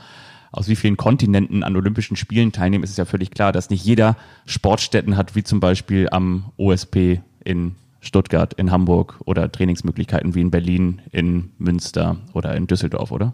aus 0.53 0.69
wie 0.69 0.75
vielen 0.75 0.97
Kontinenten 0.97 1.63
an 1.63 1.75
Olympischen 1.75 2.15
Spielen 2.15 2.51
teilnehmen, 2.51 2.83
ist 2.83 2.91
es 2.91 2.97
ja 2.97 3.05
völlig 3.05 3.31
klar, 3.31 3.51
dass 3.51 3.71
nicht 3.71 3.83
jeder 3.83 4.15
Sportstätten 4.45 5.17
hat, 5.17 5.35
wie 5.35 5.43
zum 5.43 5.59
Beispiel 5.59 6.07
am 6.11 6.51
OSP 6.57 7.21
in 7.43 7.75
Stuttgart, 8.01 8.53
in 8.53 8.69
Hamburg 8.71 9.19
oder 9.25 9.51
Trainingsmöglichkeiten 9.51 10.35
wie 10.35 10.41
in 10.41 10.51
Berlin, 10.51 11.01
in 11.11 11.51
Münster 11.57 12.17
oder 12.33 12.55
in 12.55 12.67
Düsseldorf, 12.67 13.11
oder? 13.11 13.33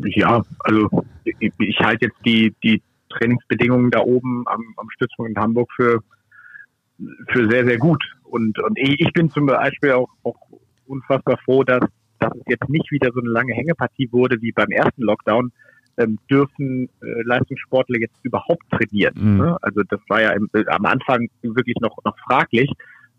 Ja, 0.00 0.42
also 0.60 1.04
ich, 1.24 1.52
ich 1.58 1.78
halte 1.78 2.06
jetzt 2.06 2.18
die, 2.24 2.52
die 2.62 2.82
Trainingsbedingungen 3.10 3.90
da 3.90 4.00
oben 4.00 4.44
am, 4.48 4.62
am 4.76 4.90
Stützpunkt 4.90 5.30
in 5.30 5.38
Hamburg 5.38 5.70
für, 5.76 6.02
für 7.28 7.48
sehr, 7.48 7.66
sehr 7.66 7.78
gut. 7.78 8.02
Und, 8.24 8.58
und 8.58 8.76
ich 8.78 9.12
bin 9.12 9.30
zum 9.30 9.46
Beispiel 9.46 9.92
auch, 9.92 10.08
auch 10.24 10.36
unfassbar 10.86 11.38
froh, 11.44 11.62
dass, 11.62 11.84
dass 12.18 12.34
es 12.34 12.42
jetzt 12.46 12.68
nicht 12.68 12.90
wieder 12.90 13.10
so 13.12 13.20
eine 13.20 13.30
lange 13.30 13.54
Hängepartie 13.54 14.08
wurde 14.10 14.40
wie 14.42 14.52
beim 14.52 14.70
ersten 14.70 15.02
Lockdown, 15.02 15.52
ähm, 15.98 16.18
dürfen 16.30 16.88
äh, 17.02 17.22
Leistungssportler 17.22 18.00
jetzt 18.00 18.16
überhaupt 18.22 18.62
trainieren. 18.70 19.14
Mhm. 19.16 19.38
Ne? 19.38 19.56
Also 19.62 19.82
das 19.88 20.00
war 20.08 20.22
ja 20.22 20.30
im, 20.30 20.48
äh, 20.54 20.64
am 20.66 20.86
Anfang 20.86 21.28
wirklich 21.42 21.76
noch, 21.80 21.96
noch 22.04 22.16
fraglich, 22.20 22.70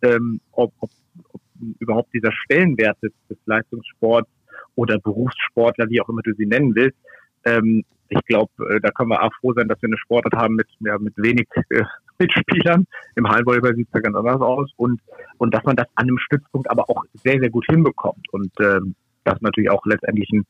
ähm, 0.02 0.40
ob, 0.52 0.74
ob, 0.80 0.90
ob 1.34 1.42
überhaupt 1.80 2.14
dieser 2.14 2.32
Stellenwert 2.32 2.98
des, 3.04 3.12
des 3.30 3.38
Leistungssports 3.46 4.30
oder 4.76 4.98
Berufssportler, 5.00 5.90
wie 5.90 6.02
auch 6.02 6.10
immer 6.10 6.22
du 6.22 6.34
sie 6.34 6.46
nennen 6.46 6.74
willst, 6.74 6.98
ähm, 7.46 7.84
ich 8.10 8.26
glaube, 8.26 8.52
äh, 8.70 8.80
da 8.82 8.90
können 8.92 9.10
wir 9.10 9.22
auch 9.22 9.34
froh 9.40 9.54
sein, 9.54 9.68
dass 9.68 9.82
wir 9.82 9.88
eine 9.88 9.98
Sportart 9.98 10.34
haben 10.34 10.56
mit, 10.56 10.68
ja, 10.80 10.98
mit 10.98 11.14
wenig 11.18 11.48
äh, 11.70 11.84
Mitspielern. 12.20 12.86
Im 13.16 13.28
Hallenvolleyball 13.28 13.76
sieht 13.76 13.88
es 13.88 13.94
ja 13.94 14.02
ganz 14.02 14.16
anders 14.16 14.42
aus 14.42 14.72
und, 14.78 15.00
und 15.38 15.54
dass 15.54 15.64
man 15.64 15.76
das 15.76 15.88
an 15.96 16.08
einem 16.08 16.18
Stützpunkt 16.18 16.70
aber 16.70 16.90
auch 16.90 17.04
sehr, 17.14 17.40
sehr 17.40 17.50
gut 17.50 17.66
hinbekommt. 17.70 18.28
Und 18.32 18.52
ähm, 18.60 18.96
das 19.24 19.40
natürlich 19.42 19.70
auch 19.70 19.86
letztendlich 19.86 20.30
ein, 20.32 20.46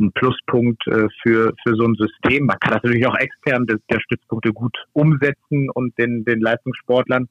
ein 0.00 0.12
Pluspunkt 0.12 0.86
äh, 0.86 1.06
für, 1.22 1.52
für 1.62 1.74
so 1.76 1.84
ein 1.84 1.94
System. 1.94 2.46
Man 2.46 2.58
kann 2.58 2.72
das 2.72 2.82
natürlich 2.82 3.06
auch 3.06 3.16
extern 3.16 3.66
der, 3.66 3.78
der 3.90 4.00
Stützpunkte 4.00 4.52
gut 4.52 4.76
umsetzen 4.92 5.70
und 5.70 5.96
den, 5.98 6.24
den 6.24 6.40
Leistungssportlern 6.40 7.28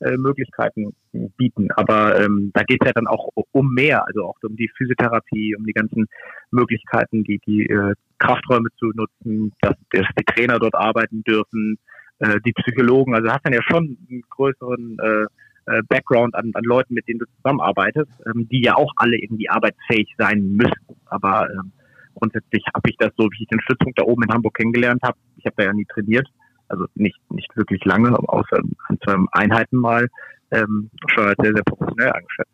äh, 0.00 0.16
Möglichkeiten 0.16 0.94
bieten. 1.36 1.70
Aber 1.72 2.20
ähm, 2.20 2.50
da 2.54 2.62
geht 2.62 2.80
es 2.80 2.86
ja 2.86 2.92
dann 2.92 3.06
auch 3.06 3.28
um 3.52 3.74
mehr, 3.74 4.06
also 4.06 4.24
auch 4.24 4.36
um 4.42 4.56
die 4.56 4.70
Physiotherapie, 4.76 5.54
um 5.56 5.64
die 5.64 5.72
ganzen 5.72 6.06
Möglichkeiten, 6.50 7.24
die, 7.24 7.40
die 7.46 7.66
äh, 7.66 7.94
Krafträume 8.18 8.68
zu 8.78 8.92
nutzen, 8.94 9.52
dass, 9.60 9.74
dass 9.90 10.06
die 10.18 10.24
Trainer 10.24 10.58
dort 10.58 10.74
arbeiten 10.74 11.22
dürfen, 11.24 11.78
äh, 12.20 12.38
die 12.46 12.52
Psychologen. 12.52 13.14
Also 13.14 13.30
hast 13.30 13.44
dann 13.44 13.52
ja 13.52 13.62
schon 13.62 13.98
einen 14.08 14.22
größeren 14.30 14.98
äh, 15.00 15.26
äh, 15.66 15.82
Background 15.88 16.34
an, 16.34 16.50
an 16.54 16.64
Leuten, 16.64 16.94
mit 16.94 17.06
denen 17.06 17.20
du 17.20 17.26
zusammenarbeitest, 17.36 18.10
ähm, 18.26 18.48
die 18.48 18.62
ja 18.62 18.76
auch 18.76 18.92
alle 18.96 19.16
irgendwie 19.16 19.48
arbeitsfähig 19.48 20.14
sein 20.18 20.56
müssen. 20.56 20.96
Aber 21.06 21.48
ähm, 21.50 21.72
grundsätzlich 22.14 22.64
habe 22.74 22.88
ich 22.90 22.96
das 22.98 23.10
so, 23.16 23.24
wie 23.24 23.42
ich 23.42 23.48
den 23.48 23.60
Stützpunkt 23.60 23.98
da 23.98 24.04
oben 24.04 24.22
in 24.24 24.32
Hamburg 24.32 24.54
kennengelernt 24.54 25.02
habe. 25.02 25.16
Ich 25.36 25.46
habe 25.46 25.56
da 25.56 25.64
ja 25.64 25.72
nie 25.72 25.86
trainiert, 25.86 26.28
also 26.68 26.86
nicht 26.94 27.18
nicht 27.30 27.54
wirklich 27.56 27.84
lange, 27.84 28.16
außer 28.28 28.60
an 28.88 28.98
zwei 29.04 29.16
Einheiten 29.32 29.76
mal, 29.76 30.08
ähm, 30.50 30.90
schon 31.14 31.28
als 31.28 31.38
sehr, 31.42 31.52
sehr 31.52 31.64
professionell 31.64 32.12
eingeschätzt. 32.12 32.50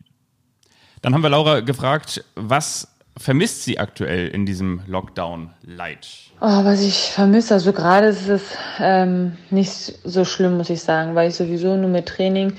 Dann 1.02 1.14
haben 1.14 1.22
wir 1.22 1.30
Laura 1.30 1.60
gefragt, 1.60 2.24
was 2.34 2.96
vermisst 3.16 3.64
sie 3.64 3.78
aktuell 3.78 4.28
in 4.28 4.44
diesem 4.44 4.80
Lockdown-Light? 4.86 6.32
Oh, 6.40 6.64
was 6.64 6.82
ich 6.82 7.12
vermisse, 7.12 7.54
also 7.54 7.72
gerade 7.72 8.08
ist 8.08 8.28
es 8.28 8.42
ähm, 8.78 9.36
nicht 9.50 9.98
so 10.04 10.24
schlimm, 10.24 10.56
muss 10.56 10.70
ich 10.70 10.82
sagen, 10.82 11.14
weil 11.14 11.30
ich 11.30 11.34
sowieso 11.34 11.76
nur 11.76 11.88
mit 11.88 12.06
Training 12.06 12.52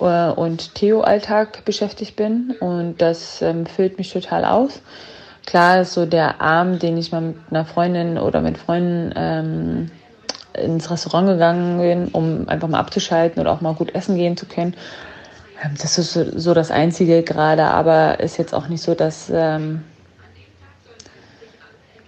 äh, 0.00 0.28
und 0.30 0.74
Theo-Alltag 0.74 1.64
beschäftigt 1.64 2.16
bin 2.16 2.54
und 2.60 3.00
das 3.02 3.42
ähm, 3.42 3.66
füllt 3.66 3.98
mich 3.98 4.12
total 4.12 4.44
aus 4.44 4.80
klar 5.46 5.80
ist 5.80 5.94
so 5.94 6.04
der 6.04 6.40
Abend, 6.40 6.82
den 6.82 6.98
ich 6.98 7.12
mal 7.12 7.22
mit 7.22 7.36
einer 7.50 7.64
Freundin 7.64 8.18
oder 8.18 8.40
mit 8.40 8.58
Freunden 8.58 9.12
ähm, 9.16 9.90
ins 10.52 10.90
Restaurant 10.90 11.28
gegangen 11.28 11.78
bin, 11.78 12.08
um 12.08 12.48
einfach 12.48 12.68
mal 12.68 12.80
abzuschalten 12.80 13.40
oder 13.40 13.52
auch 13.52 13.60
mal 13.60 13.74
gut 13.74 13.94
essen 13.94 14.16
gehen 14.16 14.36
zu 14.36 14.46
können. 14.46 14.74
Ähm, 15.62 15.74
das 15.80 15.98
ist 15.98 16.12
so, 16.12 16.54
das 16.54 16.70
Einzige 16.70 17.22
gerade, 17.22 17.64
aber 17.64 18.20
ist 18.20 18.36
jetzt 18.36 18.54
auch 18.54 18.68
nicht 18.68 18.82
so, 18.82 18.94
dass, 18.94 19.30
ähm, 19.32 19.84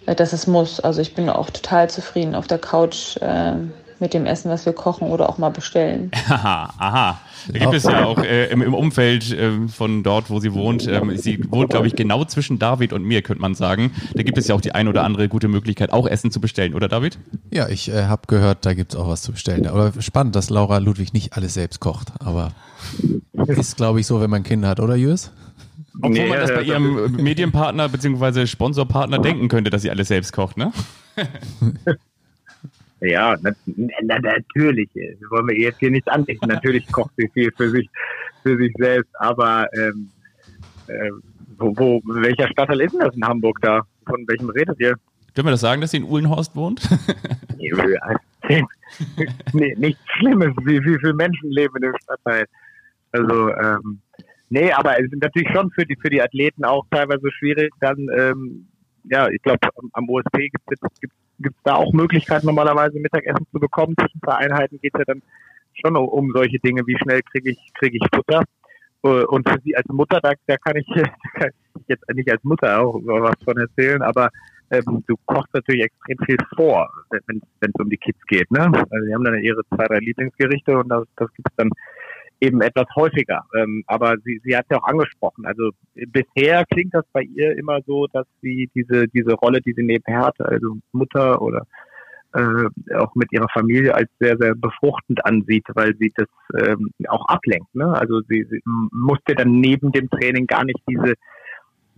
dass 0.07 0.33
es 0.33 0.47
muss. 0.47 0.81
Also 0.81 1.01
ich 1.01 1.15
bin 1.15 1.31
auch 1.31 1.51
total 1.51 1.89
zufrieden 1.89 2.35
auf 2.35 2.47
der 2.47 2.59
Couch 2.59 3.17
äh, 3.19 3.53
mit 4.01 4.15
dem 4.15 4.27
Essen, 4.27 4.51
was 4.51 4.67
wir 4.67 4.73
kochen 4.73 5.11
oder 5.11 5.29
auch 5.29 5.39
mal 5.39 5.51
bestellen. 5.51 6.11
Aha, 6.29 6.73
aha. 6.79 7.21
Da 7.53 7.59
gibt 7.59 7.75
es 7.75 7.85
ja 7.85 8.05
auch 8.05 8.19
äh, 8.19 8.47
im, 8.51 8.63
im, 8.63 8.75
Umfeld 8.75 9.33
äh, 9.33 9.69
von 9.69 10.03
dort, 10.03 10.31
wo 10.31 10.41
sie 10.41 10.53
wohnt. 10.53 10.87
Ähm, 10.87 11.17
sie 11.17 11.41
wohnt, 11.51 11.71
glaube 11.71 11.87
ich, 11.87 11.97
genau 11.97 12.25
zwischen 12.25 12.59
David 12.59 12.93
und 12.93 13.05
mir, 13.05 13.23
könnte 13.23 13.41
man 13.41 13.55
sagen. 13.55 13.93
Da 14.15 14.23
gibt 14.23 14.39
es 14.39 14.49
ja 14.49 14.55
auch 14.55 14.61
die 14.61 14.73
ein 14.73 14.89
oder 14.89 15.05
andere 15.05 15.29
gute 15.29 15.49
Möglichkeit, 15.49 15.93
auch 15.93 16.07
Essen 16.07 16.31
zu 16.31 16.41
bestellen, 16.41 16.75
oder 16.75 16.89
David? 16.89 17.19
Ja, 17.51 17.69
ich 17.69 17.89
äh, 17.89 18.05
habe 18.05 18.23
gehört, 18.27 18.67
da 18.67 18.75
gibt 18.75 18.93
es 18.93 18.99
auch 18.99 19.09
was 19.09 19.23
zu 19.23 19.33
bestellen. 19.33 19.67
Aber 19.67 19.93
spannend, 20.01 20.37
dass 20.37 20.51
Laura 20.51 20.79
Ludwig 20.79 21.13
nicht 21.13 21.35
alles 21.35 21.55
selbst 21.55 21.81
kocht. 21.81 22.13
Aber 22.21 22.53
ist, 23.47 23.77
glaube 23.77 24.01
ich, 24.01 24.07
so, 24.07 24.21
wenn 24.21 24.31
man 24.31 24.43
Kinder 24.43 24.69
hat, 24.69 24.81
oder 24.81 24.97
Jürs? 24.97 25.33
Obwohl 26.01 26.11
nee, 26.11 26.29
man 26.29 26.39
das 26.39 26.53
bei 26.53 26.63
ihrem 26.63 27.13
Medienpartner 27.13 27.89
bzw. 27.89 28.47
Sponsorpartner 28.47 29.19
denken 29.19 29.49
könnte, 29.49 29.71
dass 29.71 29.83
sie 29.83 29.91
alles 29.91 30.09
selbst 30.09 30.33
kocht, 30.33 30.57
ne? 30.57 30.73
Ja, 33.01 33.37
na, 33.41 33.53
na, 33.67 34.19
natürlich. 34.19 34.89
Wir 34.95 35.17
wollen 35.31 35.49
wir 35.49 35.57
jetzt 35.57 35.79
hier 35.79 35.91
nichts 35.91 36.09
andenken. 36.09 36.49
Natürlich 36.49 36.91
kocht 36.91 37.13
sie 37.17 37.29
viel 37.33 37.53
für 37.57 37.71
sich, 37.71 37.89
für 38.43 38.57
sich 38.57 38.73
selbst. 38.77 39.11
Aber 39.21 39.69
ähm, 39.75 40.11
äh, 40.89 41.11
wo, 41.59 41.75
wo, 41.77 42.03
welcher 42.05 42.49
Stadtteil 42.49 42.81
ist 42.81 42.93
denn 42.93 43.01
das 43.01 43.15
in 43.15 43.25
Hamburg 43.25 43.59
da? 43.63 43.83
Von 44.07 44.27
welchem 44.27 44.51
redet 44.51 44.81
ihr? 44.81 44.97
Dürfen 45.37 45.47
wir 45.47 45.53
das 45.53 45.61
sagen, 45.61 45.81
dass 45.81 45.93
sie 45.93 45.99
in 45.99 46.05
Uhlenhorst 46.05 46.57
wohnt? 46.57 46.89
nee, 49.53 49.75
nichts 49.77 50.01
Schlimmes. 50.19 50.55
Wie, 50.65 50.83
wie 50.83 50.99
viele 50.99 51.15
Menschen 51.15 51.51
leben 51.51 51.77
in 51.77 51.83
dem 51.83 51.95
Stadtteil? 52.03 52.47
Also, 53.13 53.51
ähm, 53.55 54.01
nee, 54.49 54.73
aber 54.73 54.99
es 54.99 55.13
ist 55.13 55.23
natürlich 55.23 55.49
schon 55.53 55.71
für 55.71 55.87
die, 55.87 55.97
für 56.01 56.11
die 56.11 56.23
Athleten 56.23 56.65
auch 56.65 56.85
teilweise 56.91 57.31
schwierig, 57.39 57.73
dann, 57.81 58.09
ähm, 58.17 58.67
ja, 59.05 59.29
ich 59.29 59.41
glaube, 59.43 59.61
am 59.93 60.09
OSP 60.09 60.49
gibt 60.51 60.65
es 60.71 60.81
gibt 61.39 61.57
es 61.57 61.63
da 61.65 61.75
auch 61.75 61.93
Möglichkeiten, 61.93 62.47
normalerweise 62.47 62.99
Mittagessen 62.99 63.47
zu 63.53 63.59
bekommen. 63.61 63.95
Zwischen 63.99 64.21
zwei 64.21 64.35
Einheiten 64.35 64.79
geht 64.81 64.95
es 64.95 64.99
ja 64.99 65.05
dann 65.07 65.23
schon 65.75 65.97
um, 65.97 66.33
solche 66.35 66.59
Dinge, 66.59 66.87
wie 66.87 66.99
schnell 66.99 67.21
kriege 67.23 67.51
ich, 67.51 67.73
kriege 67.75 67.99
ich 68.01 68.07
Futter. 68.15 68.43
Äh, 69.05 69.25
und 69.25 69.49
für 69.49 69.59
Sie 69.65 69.77
als 69.77 69.87
Mutter, 69.89 70.21
da, 70.21 70.33
da 70.47 70.57
kann, 70.57 70.77
ich, 70.77 70.87
kann 71.35 71.51
jetzt 71.87 72.05
nicht 72.15 72.31
als 72.31 72.43
Mutter 72.45 72.81
auch 72.81 72.95
was 73.05 73.43
von 73.45 73.57
erzählen, 73.59 74.03
aber 74.03 74.31
ähm, 74.71 75.03
du 75.07 75.17
kochst 75.25 75.53
natürlich 75.55 75.85
extrem 75.85 76.19
viel 76.27 76.37
vor, 76.57 76.91
wenn 77.11 77.41
es 77.61 77.81
um 77.81 77.89
die 77.89 77.97
Kids 77.97 78.21
geht. 78.27 78.51
Ne? 78.51 78.61
Also 78.61 79.07
die 79.07 79.15
haben 79.15 79.25
dann 79.25 79.43
ihre 79.43 79.63
zwei, 79.75 79.87
drei 79.87 79.99
Lieblingsgerichte 79.99 80.77
und 80.77 80.89
das, 80.89 81.05
das 81.17 81.33
gibt 81.35 81.49
es 81.49 81.57
dann 81.57 81.71
eben 82.41 82.61
etwas 82.61 82.87
häufiger. 82.95 83.45
Ähm, 83.55 83.85
aber 83.87 84.17
sie, 84.25 84.41
sie 84.45 84.57
hat 84.57 84.67
ja 84.71 84.79
auch 84.79 84.87
angesprochen. 84.87 85.45
Also 85.47 85.71
bisher 85.95 86.65
klingt 86.71 86.95
das 86.95 87.05
bei 87.13 87.23
ihr 87.23 87.57
immer 87.57 87.81
so, 87.87 88.07
dass 88.07 88.27
sie 88.43 88.71
diese, 88.75 89.09
diese 89.09 89.35
Rolle, 89.35 89.61
die 89.61 89.73
sie 89.73 89.83
nebenher 89.83 90.27
hatte, 90.27 90.45
also 90.47 90.77
Mutter 90.93 91.41
oder 91.43 91.67
äh, 92.35 92.95
auch 92.95 93.15
mit 93.15 93.33
ihrer 93.33 93.49
Familie 93.53 93.95
als 93.95 94.11
sehr, 94.21 94.37
sehr 94.39 94.55
befruchtend 94.55 95.25
ansieht, 95.25 95.65
weil 95.75 95.97
sie 95.97 96.13
das 96.15 96.29
ähm, 96.63 96.91
auch 97.09 97.27
ablenkt. 97.27 97.75
Ne? 97.75 97.93
Also 97.93 98.21
sie, 98.29 98.47
sie 98.51 98.61
musste 98.65 99.35
dann 99.35 99.61
neben 99.61 99.93
dem 99.93 100.09
Training 100.11 100.47
gar 100.47 100.65
nicht 100.65 100.81
diese 100.89 101.15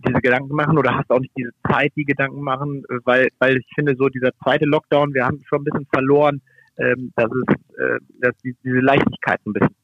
diese 0.07 0.19
Gedanken 0.19 0.55
machen 0.55 0.79
oder 0.79 0.95
hast 0.97 1.11
auch 1.11 1.19
nicht 1.19 1.37
diese 1.37 1.51
Zeit, 1.69 1.91
die 1.95 2.05
Gedanken 2.05 2.41
machen, 2.41 2.83
weil, 3.03 3.27
weil 3.37 3.57
ich 3.57 3.67
finde, 3.75 3.95
so 3.95 4.09
dieser 4.09 4.31
zweite 4.43 4.65
Lockdown, 4.65 5.13
wir 5.13 5.25
haben 5.25 5.43
schon 5.47 5.61
ein 5.61 5.63
bisschen 5.63 5.87
verloren, 5.93 6.41
ähm, 6.77 7.11
dass 7.15 7.29
es, 7.31 7.55
äh, 7.77 7.99
dass 8.19 8.35
die, 8.43 8.55
diese 8.63 8.79
Leichtigkeit 8.79 9.39
ein 9.45 9.53
bisschen 9.53 9.75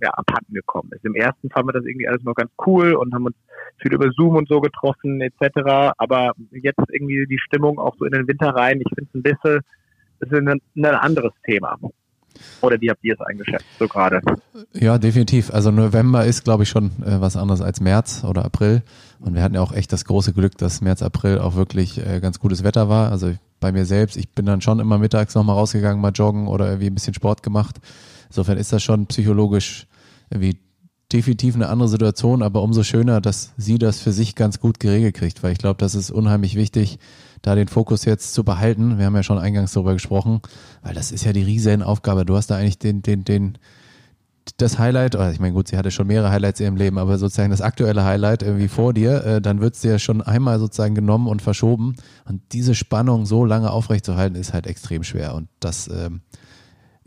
ja, 0.00 0.10
abhanden 0.10 0.54
gekommen 0.54 0.90
ist. 0.92 1.04
Im 1.04 1.14
ersten 1.14 1.50
fanden 1.50 1.68
wir 1.68 1.72
das 1.72 1.84
irgendwie 1.84 2.08
alles 2.08 2.22
noch 2.22 2.34
ganz 2.34 2.50
cool 2.66 2.94
und 2.94 3.14
haben 3.14 3.26
uns 3.26 3.36
viel 3.78 3.92
über 3.92 4.10
Zoom 4.12 4.36
und 4.36 4.48
so 4.48 4.60
getroffen 4.60 5.20
etc. 5.20 5.94
Aber 5.98 6.32
jetzt 6.52 6.78
irgendwie 6.90 7.26
die 7.26 7.38
Stimmung 7.38 7.78
auch 7.78 7.96
so 7.98 8.04
in 8.04 8.12
den 8.12 8.28
Winter 8.28 8.50
rein, 8.50 8.80
ich 8.80 8.88
finde 8.94 9.10
es 9.10 9.14
ein 9.14 9.22
bisschen, 9.22 9.60
ist 10.20 10.32
ein, 10.32 10.60
ein 10.76 10.84
anderes 10.94 11.32
Thema. 11.44 11.78
Oder 12.60 12.80
wie 12.80 12.90
habt 12.90 13.02
ihr 13.02 13.14
es 13.14 13.20
eingeschätzt, 13.20 13.66
so 13.78 13.88
gerade? 13.88 14.20
Ja, 14.72 14.98
definitiv. 14.98 15.52
Also 15.52 15.70
November 15.70 16.24
ist, 16.24 16.44
glaube 16.44 16.62
ich, 16.62 16.68
schon 16.68 16.90
äh, 17.04 17.20
was 17.20 17.36
anderes 17.36 17.60
als 17.60 17.80
März 17.80 18.24
oder 18.24 18.44
April. 18.44 18.82
Und 19.20 19.34
wir 19.34 19.42
hatten 19.42 19.54
ja 19.54 19.60
auch 19.60 19.72
echt 19.72 19.92
das 19.92 20.04
große 20.04 20.32
Glück, 20.32 20.56
dass 20.58 20.80
März, 20.80 21.02
April 21.02 21.38
auch 21.38 21.56
wirklich 21.56 21.98
äh, 21.98 22.20
ganz 22.20 22.38
gutes 22.38 22.64
Wetter 22.64 22.88
war. 22.88 23.10
Also 23.10 23.32
bei 23.60 23.72
mir 23.72 23.84
selbst, 23.84 24.16
ich 24.16 24.30
bin 24.30 24.46
dann 24.46 24.60
schon 24.60 24.78
immer 24.78 24.98
mittags 24.98 25.34
nochmal 25.34 25.56
rausgegangen, 25.56 26.00
mal 26.00 26.12
joggen 26.12 26.46
oder 26.46 26.66
irgendwie 26.66 26.88
ein 26.88 26.94
bisschen 26.94 27.14
Sport 27.14 27.42
gemacht. 27.42 27.76
Insofern 28.28 28.58
ist 28.58 28.72
das 28.72 28.82
schon 28.82 29.06
psychologisch 29.06 29.86
irgendwie 30.30 30.58
definitiv 31.12 31.54
eine 31.54 31.68
andere 31.68 31.88
Situation, 31.88 32.42
aber 32.42 32.62
umso 32.62 32.82
schöner, 32.82 33.20
dass 33.20 33.52
sie 33.56 33.78
das 33.78 34.00
für 34.00 34.12
sich 34.12 34.34
ganz 34.34 34.60
gut 34.60 34.78
geregelt 34.78 35.14
kriegt, 35.14 35.42
weil 35.42 35.52
ich 35.52 35.58
glaube, 35.58 35.78
das 35.78 35.94
ist 35.94 36.10
unheimlich 36.10 36.54
wichtig, 36.54 36.98
da 37.40 37.54
den 37.54 37.68
Fokus 37.68 38.04
jetzt 38.04 38.34
zu 38.34 38.44
behalten. 38.44 38.98
Wir 38.98 39.06
haben 39.06 39.16
ja 39.16 39.22
schon 39.22 39.38
eingangs 39.38 39.72
darüber 39.72 39.94
gesprochen, 39.94 40.40
weil 40.82 40.94
das 40.94 41.10
ist 41.10 41.24
ja 41.24 41.32
die 41.32 41.42
riesen 41.42 41.82
Aufgabe. 41.82 42.26
Du 42.26 42.36
hast 42.36 42.48
da 42.48 42.56
eigentlich 42.56 42.78
den, 42.78 43.00
den, 43.00 43.24
den, 43.24 43.56
das 44.58 44.78
Highlight, 44.78 45.14
oder 45.14 45.32
ich 45.32 45.40
meine, 45.40 45.54
gut, 45.54 45.68
sie 45.68 45.78
hatte 45.78 45.90
schon 45.90 46.08
mehrere 46.08 46.30
Highlights 46.30 46.60
in 46.60 46.66
ihrem 46.66 46.76
Leben, 46.76 46.98
aber 46.98 47.16
sozusagen 47.16 47.50
das 47.50 47.62
aktuelle 47.62 48.04
Highlight 48.04 48.42
irgendwie 48.42 48.68
vor 48.68 48.92
dir, 48.92 49.24
äh, 49.24 49.40
dann 49.40 49.60
wird 49.60 49.76
es 49.76 49.80
dir 49.80 49.98
schon 49.98 50.20
einmal 50.20 50.58
sozusagen 50.58 50.94
genommen 50.94 51.26
und 51.26 51.40
verschoben. 51.40 51.96
Und 52.26 52.42
diese 52.52 52.74
Spannung 52.74 53.24
so 53.24 53.46
lange 53.46 53.70
aufrechtzuerhalten, 53.70 54.36
ist 54.36 54.52
halt 54.52 54.66
extrem 54.66 55.04
schwer. 55.04 55.34
Und 55.34 55.48
das 55.60 55.88
ähm, 55.88 56.20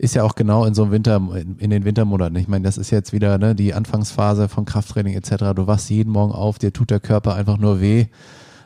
ist 0.02 0.14
ja 0.14 0.24
auch 0.24 0.34
genau 0.34 0.64
in 0.64 0.74
so 0.74 0.82
einem 0.82 0.92
Winter, 0.92 1.16
in, 1.16 1.58
in 1.58 1.70
den 1.70 1.84
Wintermonaten. 1.84 2.36
Ich 2.36 2.48
meine, 2.48 2.64
das 2.64 2.76
ist 2.76 2.90
jetzt 2.90 3.12
wieder 3.12 3.38
ne, 3.38 3.54
die 3.54 3.72
Anfangsphase 3.72 4.48
von 4.48 4.64
Krafttraining 4.64 5.14
etc. 5.14 5.54
Du 5.54 5.66
wachst 5.68 5.88
jeden 5.90 6.12
Morgen 6.12 6.32
auf, 6.32 6.58
dir 6.58 6.72
tut 6.72 6.90
der 6.90 6.98
Körper 6.98 7.36
einfach 7.36 7.56
nur 7.56 7.80
weh. 7.80 8.06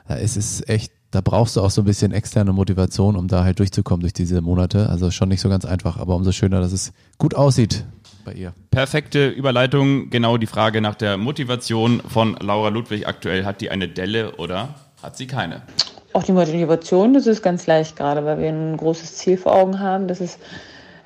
Da 0.08 0.14
ist 0.14 0.36
es 0.36 0.66
echt 0.66 0.92
da 1.12 1.20
brauchst 1.22 1.56
du 1.56 1.62
auch 1.62 1.70
so 1.70 1.82
ein 1.82 1.84
bisschen 1.84 2.12
externe 2.12 2.52
Motivation, 2.52 3.16
um 3.16 3.28
da 3.28 3.44
halt 3.44 3.58
durchzukommen 3.58 4.00
durch 4.00 4.12
diese 4.12 4.42
Monate. 4.42 4.90
Also 4.90 5.10
schon 5.10 5.28
nicht 5.28 5.40
so 5.40 5.48
ganz 5.48 5.64
einfach, 5.64 5.98
aber 5.98 6.14
umso 6.14 6.32
schöner, 6.32 6.60
dass 6.60 6.72
es 6.72 6.92
gut 7.16 7.34
aussieht 7.34 7.84
bei 8.24 8.32
ihr. 8.32 8.52
Perfekte 8.70 9.28
Überleitung, 9.28 10.10
genau 10.10 10.36
die 10.36 10.46
Frage 10.46 10.80
nach 10.80 10.94
der 10.94 11.16
Motivation 11.16 12.02
von 12.06 12.36
Laura 12.40 12.68
Ludwig 12.68 13.06
aktuell. 13.06 13.44
Hat 13.44 13.60
die 13.60 13.70
eine 13.70 13.88
Delle 13.88 14.32
oder 14.36 14.74
hat 15.02 15.16
sie 15.16 15.26
keine? 15.26 15.62
Auch 16.12 16.24
die 16.24 16.32
Motivation, 16.32 17.14
das 17.14 17.26
ist 17.26 17.42
ganz 17.42 17.66
leicht 17.66 17.96
gerade, 17.96 18.24
weil 18.24 18.38
wir 18.38 18.48
ein 18.48 18.76
großes 18.76 19.16
Ziel 19.16 19.38
vor 19.38 19.54
Augen 19.54 19.78
haben. 19.78 20.08
Das 20.08 20.20
ist 20.20 20.38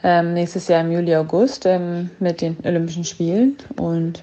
ähm, 0.02 0.34
nächstes 0.34 0.68
Jahr 0.68 0.80
im 0.80 0.92
Juli, 0.92 1.14
August 1.16 1.66
ähm, 1.66 2.10
mit 2.18 2.40
den 2.40 2.56
Olympischen 2.64 3.04
Spielen. 3.04 3.56
Und 3.76 4.22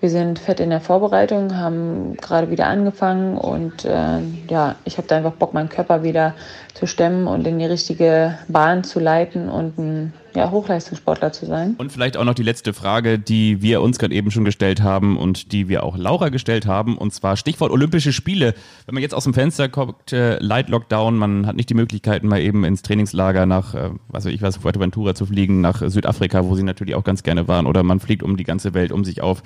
wir 0.00 0.08
sind 0.08 0.38
fett 0.38 0.60
in 0.60 0.70
der 0.70 0.80
Vorbereitung, 0.80 1.56
haben 1.56 2.16
gerade 2.16 2.50
wieder 2.50 2.66
angefangen. 2.66 3.36
Und 3.36 3.84
äh, 3.84 4.20
ja, 4.48 4.76
ich 4.84 4.96
habe 4.96 5.06
da 5.06 5.16
einfach 5.16 5.32
Bock, 5.32 5.52
meinen 5.52 5.68
Körper 5.68 6.02
wieder 6.02 6.34
zu 6.74 6.86
stemmen 6.86 7.26
und 7.26 7.46
in 7.46 7.58
die 7.58 7.66
richtige 7.66 8.38
Bahn 8.48 8.82
zu 8.82 8.98
leiten 8.98 9.50
und 9.50 9.78
ein 9.78 10.12
ja, 10.34 10.50
Hochleistungssportler 10.50 11.32
zu 11.32 11.46
sein. 11.46 11.74
Und 11.78 11.92
vielleicht 11.92 12.16
auch 12.16 12.24
noch 12.24 12.34
die 12.34 12.42
letzte 12.42 12.72
Frage, 12.72 13.18
die 13.18 13.62
wir 13.62 13.82
uns 13.82 13.98
gerade 13.98 14.14
eben 14.14 14.30
schon 14.30 14.44
gestellt 14.44 14.82
haben 14.82 15.16
und 15.16 15.52
die 15.52 15.68
wir 15.68 15.82
auch 15.82 15.96
Laura 15.96 16.28
gestellt 16.28 16.66
haben, 16.66 16.96
und 16.96 17.12
zwar 17.12 17.36
Stichwort 17.36 17.70
Olympische 17.70 18.12
Spiele. 18.12 18.54
Wenn 18.86 18.94
man 18.94 19.02
jetzt 19.02 19.14
aus 19.14 19.24
dem 19.24 19.34
Fenster 19.34 19.68
guckt, 19.68 20.12
äh, 20.12 20.38
Light 20.38 20.68
Lockdown, 20.68 21.16
man 21.16 21.46
hat 21.46 21.56
nicht 21.56 21.70
die 21.70 21.74
Möglichkeiten, 21.74 22.28
mal 22.28 22.40
eben 22.40 22.64
ins 22.64 22.82
Trainingslager 22.82 23.46
nach, 23.46 23.74
äh, 23.74 23.90
was 24.08 24.24
weiß 24.24 24.32
ich 24.32 24.42
was, 24.42 24.58
Fuerteventura 24.58 25.14
zu 25.14 25.26
fliegen, 25.26 25.60
nach 25.60 25.82
Südafrika, 25.88 26.44
wo 26.44 26.54
sie 26.54 26.62
natürlich 26.62 26.94
auch 26.94 27.04
ganz 27.04 27.22
gerne 27.22 27.48
waren, 27.48 27.66
oder 27.66 27.82
man 27.82 28.00
fliegt 28.00 28.22
um 28.22 28.36
die 28.36 28.44
ganze 28.44 28.74
Welt, 28.74 28.92
um 28.92 29.04
sich 29.04 29.22
auf 29.22 29.42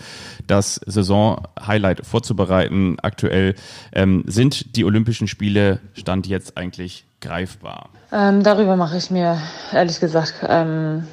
das 0.46 0.76
Saison-Highlight 0.86 2.06
vorzubereiten. 2.06 2.96
Aktuell 3.00 3.54
ähm, 3.92 4.24
sind 4.26 4.76
die 4.76 4.84
Olympischen 4.84 5.28
Spiele 5.28 5.80
Stand 5.94 6.26
jetzt 6.26 6.56
eigentlich 6.56 7.04
greifbar? 7.20 7.90
Ähm, 8.14 8.44
darüber 8.44 8.76
mache 8.76 8.96
ich 8.96 9.10
mir 9.10 9.38
ehrlich 9.72 9.98
gesagt 9.98 10.34
ähm, 10.48 11.08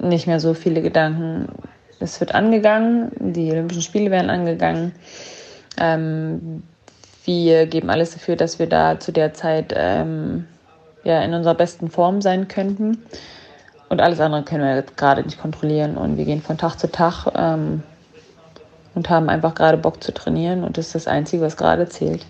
nicht 0.00 0.26
mehr 0.26 0.40
so 0.40 0.54
viele 0.54 0.82
Gedanken. 0.82 1.48
Es 2.00 2.18
wird 2.18 2.34
angegangen, 2.34 3.12
die 3.20 3.52
Olympischen 3.52 3.82
Spiele 3.82 4.10
werden 4.10 4.28
angegangen. 4.28 4.92
Ähm, 5.78 6.64
wir 7.24 7.66
geben 7.66 7.90
alles 7.90 8.10
dafür, 8.10 8.34
dass 8.34 8.58
wir 8.58 8.68
da 8.68 8.98
zu 8.98 9.12
der 9.12 9.34
Zeit 9.34 9.72
ähm, 9.76 10.48
ja, 11.04 11.22
in 11.22 11.32
unserer 11.32 11.54
besten 11.54 11.88
Form 11.88 12.20
sein 12.20 12.48
könnten. 12.48 13.04
Und 13.88 14.00
alles 14.00 14.18
andere 14.18 14.42
können 14.42 14.64
wir 14.64 14.82
gerade 14.96 15.22
nicht 15.22 15.40
kontrollieren. 15.40 15.96
Und 15.96 16.16
wir 16.16 16.24
gehen 16.24 16.42
von 16.42 16.58
Tag 16.58 16.76
zu 16.76 16.90
Tag 16.90 17.28
ähm, 17.36 17.84
und 18.96 19.08
haben 19.08 19.28
einfach 19.28 19.54
gerade 19.54 19.78
Bock 19.78 20.02
zu 20.02 20.12
trainieren. 20.12 20.64
Und 20.64 20.76
das 20.76 20.86
ist 20.86 20.94
das 20.96 21.06
Einzige, 21.06 21.44
was 21.44 21.56
gerade 21.56 21.88
zählt. 21.88 22.26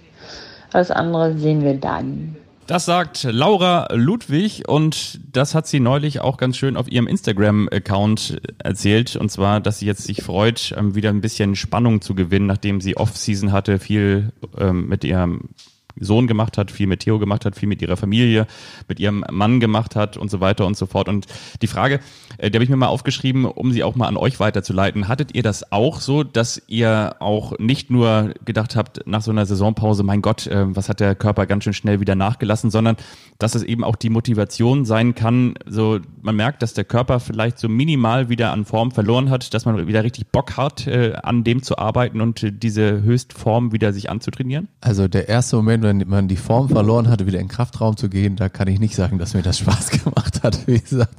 Alles 0.74 0.90
andere 0.90 1.32
sehen 1.38 1.62
wir 1.62 1.80
dann. 1.80 2.36
Das 2.66 2.84
sagt 2.84 3.24
Laura 3.24 3.88
Ludwig 3.92 4.68
und 4.68 5.20
das 5.32 5.54
hat 5.54 5.66
sie 5.66 5.80
neulich 5.80 6.20
auch 6.20 6.36
ganz 6.36 6.56
schön 6.56 6.76
auf 6.76 6.90
ihrem 6.90 7.08
Instagram-Account 7.08 8.40
erzählt. 8.58 9.16
Und 9.16 9.30
zwar, 9.30 9.60
dass 9.60 9.80
sie 9.80 9.86
jetzt 9.86 10.04
sich 10.04 10.22
freut, 10.22 10.72
ähm, 10.78 10.94
wieder 10.94 11.10
ein 11.10 11.20
bisschen 11.20 11.56
Spannung 11.56 12.00
zu 12.00 12.14
gewinnen, 12.14 12.46
nachdem 12.46 12.80
sie 12.80 12.96
Off-Season 12.96 13.50
hatte, 13.50 13.78
viel 13.80 14.32
ähm, 14.56 14.88
mit 14.88 15.02
ihrem 15.02 15.50
Sohn 15.98 16.26
gemacht 16.26 16.58
hat, 16.58 16.70
viel 16.70 16.86
mit 16.86 17.00
Theo 17.00 17.18
gemacht 17.18 17.44
hat, 17.44 17.56
viel 17.56 17.68
mit 17.68 17.82
ihrer 17.82 17.96
Familie, 17.96 18.46
mit 18.88 19.00
ihrem 19.00 19.24
Mann 19.30 19.60
gemacht 19.60 19.96
hat 19.96 20.16
und 20.16 20.30
so 20.30 20.40
weiter 20.40 20.66
und 20.66 20.76
so 20.76 20.86
fort. 20.86 21.08
Und 21.08 21.26
die 21.60 21.66
Frage, 21.66 22.00
äh, 22.38 22.50
die 22.50 22.56
habe 22.56 22.64
ich 22.64 22.70
mir 22.70 22.76
mal 22.76 22.88
aufgeschrieben, 22.88 23.44
um 23.44 23.72
sie 23.72 23.84
auch 23.84 23.94
mal 23.94 24.08
an 24.08 24.16
euch 24.16 24.40
weiterzuleiten. 24.40 25.08
Hattet 25.08 25.34
ihr 25.34 25.42
das 25.42 25.72
auch 25.72 26.00
so, 26.00 26.24
dass 26.24 26.62
ihr 26.66 27.16
auch 27.20 27.58
nicht 27.58 27.90
nur 27.90 28.34
gedacht 28.44 28.76
habt 28.76 29.06
nach 29.06 29.22
so 29.22 29.30
einer 29.30 29.46
Saisonpause, 29.46 30.02
mein 30.02 30.22
Gott, 30.22 30.46
äh, 30.46 30.74
was 30.74 30.88
hat 30.88 31.00
der 31.00 31.14
Körper 31.14 31.46
ganz 31.46 31.64
schön 31.64 31.72
schnell 31.72 32.00
wieder 32.00 32.14
nachgelassen, 32.14 32.70
sondern 32.70 32.96
dass 33.38 33.54
es 33.54 33.62
eben 33.62 33.84
auch 33.84 33.96
die 33.96 34.10
Motivation 34.10 34.84
sein 34.84 35.14
kann, 35.14 35.54
so 35.66 35.98
man 36.20 36.36
merkt, 36.36 36.62
dass 36.62 36.74
der 36.74 36.84
Körper 36.84 37.20
vielleicht 37.20 37.58
so 37.58 37.68
minimal 37.68 38.28
wieder 38.28 38.52
an 38.52 38.64
Form 38.64 38.92
verloren 38.92 39.30
hat, 39.30 39.52
dass 39.54 39.64
man 39.64 39.86
wieder 39.86 40.04
richtig 40.04 40.28
Bock 40.28 40.56
hat, 40.56 40.86
äh, 40.86 41.14
an 41.22 41.44
dem 41.44 41.62
zu 41.62 41.78
arbeiten 41.78 42.20
und 42.20 42.62
diese 42.62 43.02
Höchstform 43.02 43.72
wieder 43.72 43.92
sich 43.92 44.10
anzutrainieren? 44.10 44.68
Also 44.80 45.08
der 45.08 45.28
erste 45.28 45.56
Moment, 45.56 45.81
wenn 45.82 46.08
man 46.08 46.28
die 46.28 46.36
Form 46.36 46.68
verloren 46.68 47.08
hatte, 47.08 47.26
wieder 47.26 47.38
in 47.38 47.46
den 47.46 47.52
Kraftraum 47.52 47.96
zu 47.96 48.08
gehen, 48.08 48.36
da 48.36 48.48
kann 48.48 48.68
ich 48.68 48.80
nicht 48.80 48.94
sagen, 48.94 49.18
dass 49.18 49.34
mir 49.34 49.42
das 49.42 49.58
Spaß 49.58 49.90
gemacht 50.04 50.42
hat, 50.42 50.66
wie 50.66 50.80
gesagt, 50.80 51.14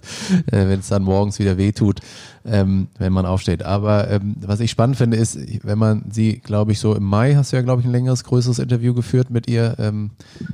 äh, 0.48 0.68
wenn 0.68 0.80
es 0.80 0.88
dann 0.88 1.04
morgens 1.04 1.40
wieder 1.40 1.58
wehtut, 1.58 2.00
ähm, 2.46 2.88
wenn 2.98 3.14
man 3.14 3.26
aufsteht. 3.26 3.64
Aber 3.64 4.10
ähm, 4.10 4.36
was 4.42 4.60
ich 4.60 4.72
spannend 4.72 4.98
finde, 4.98 5.18
ist, 5.18 5.38
wenn 5.64 5.78
man 5.78 6.06
sie, 6.12 6.40
glaube 6.40 6.72
ich, 6.72 6.80
so 6.80 6.96
im 6.96 7.04
Mai 7.04 7.36
hast 7.36 7.52
du 7.52 7.58
ja, 7.58 7.62
glaube 7.62 7.82
ich, 7.82 7.88
ein 7.88 7.92
längeres, 7.92 8.24
größeres 8.24 8.60
Interview 8.60 8.94
geführt 8.94 9.30
mit 9.30 9.48
ihr 9.48 9.76
ähm, 9.80 10.12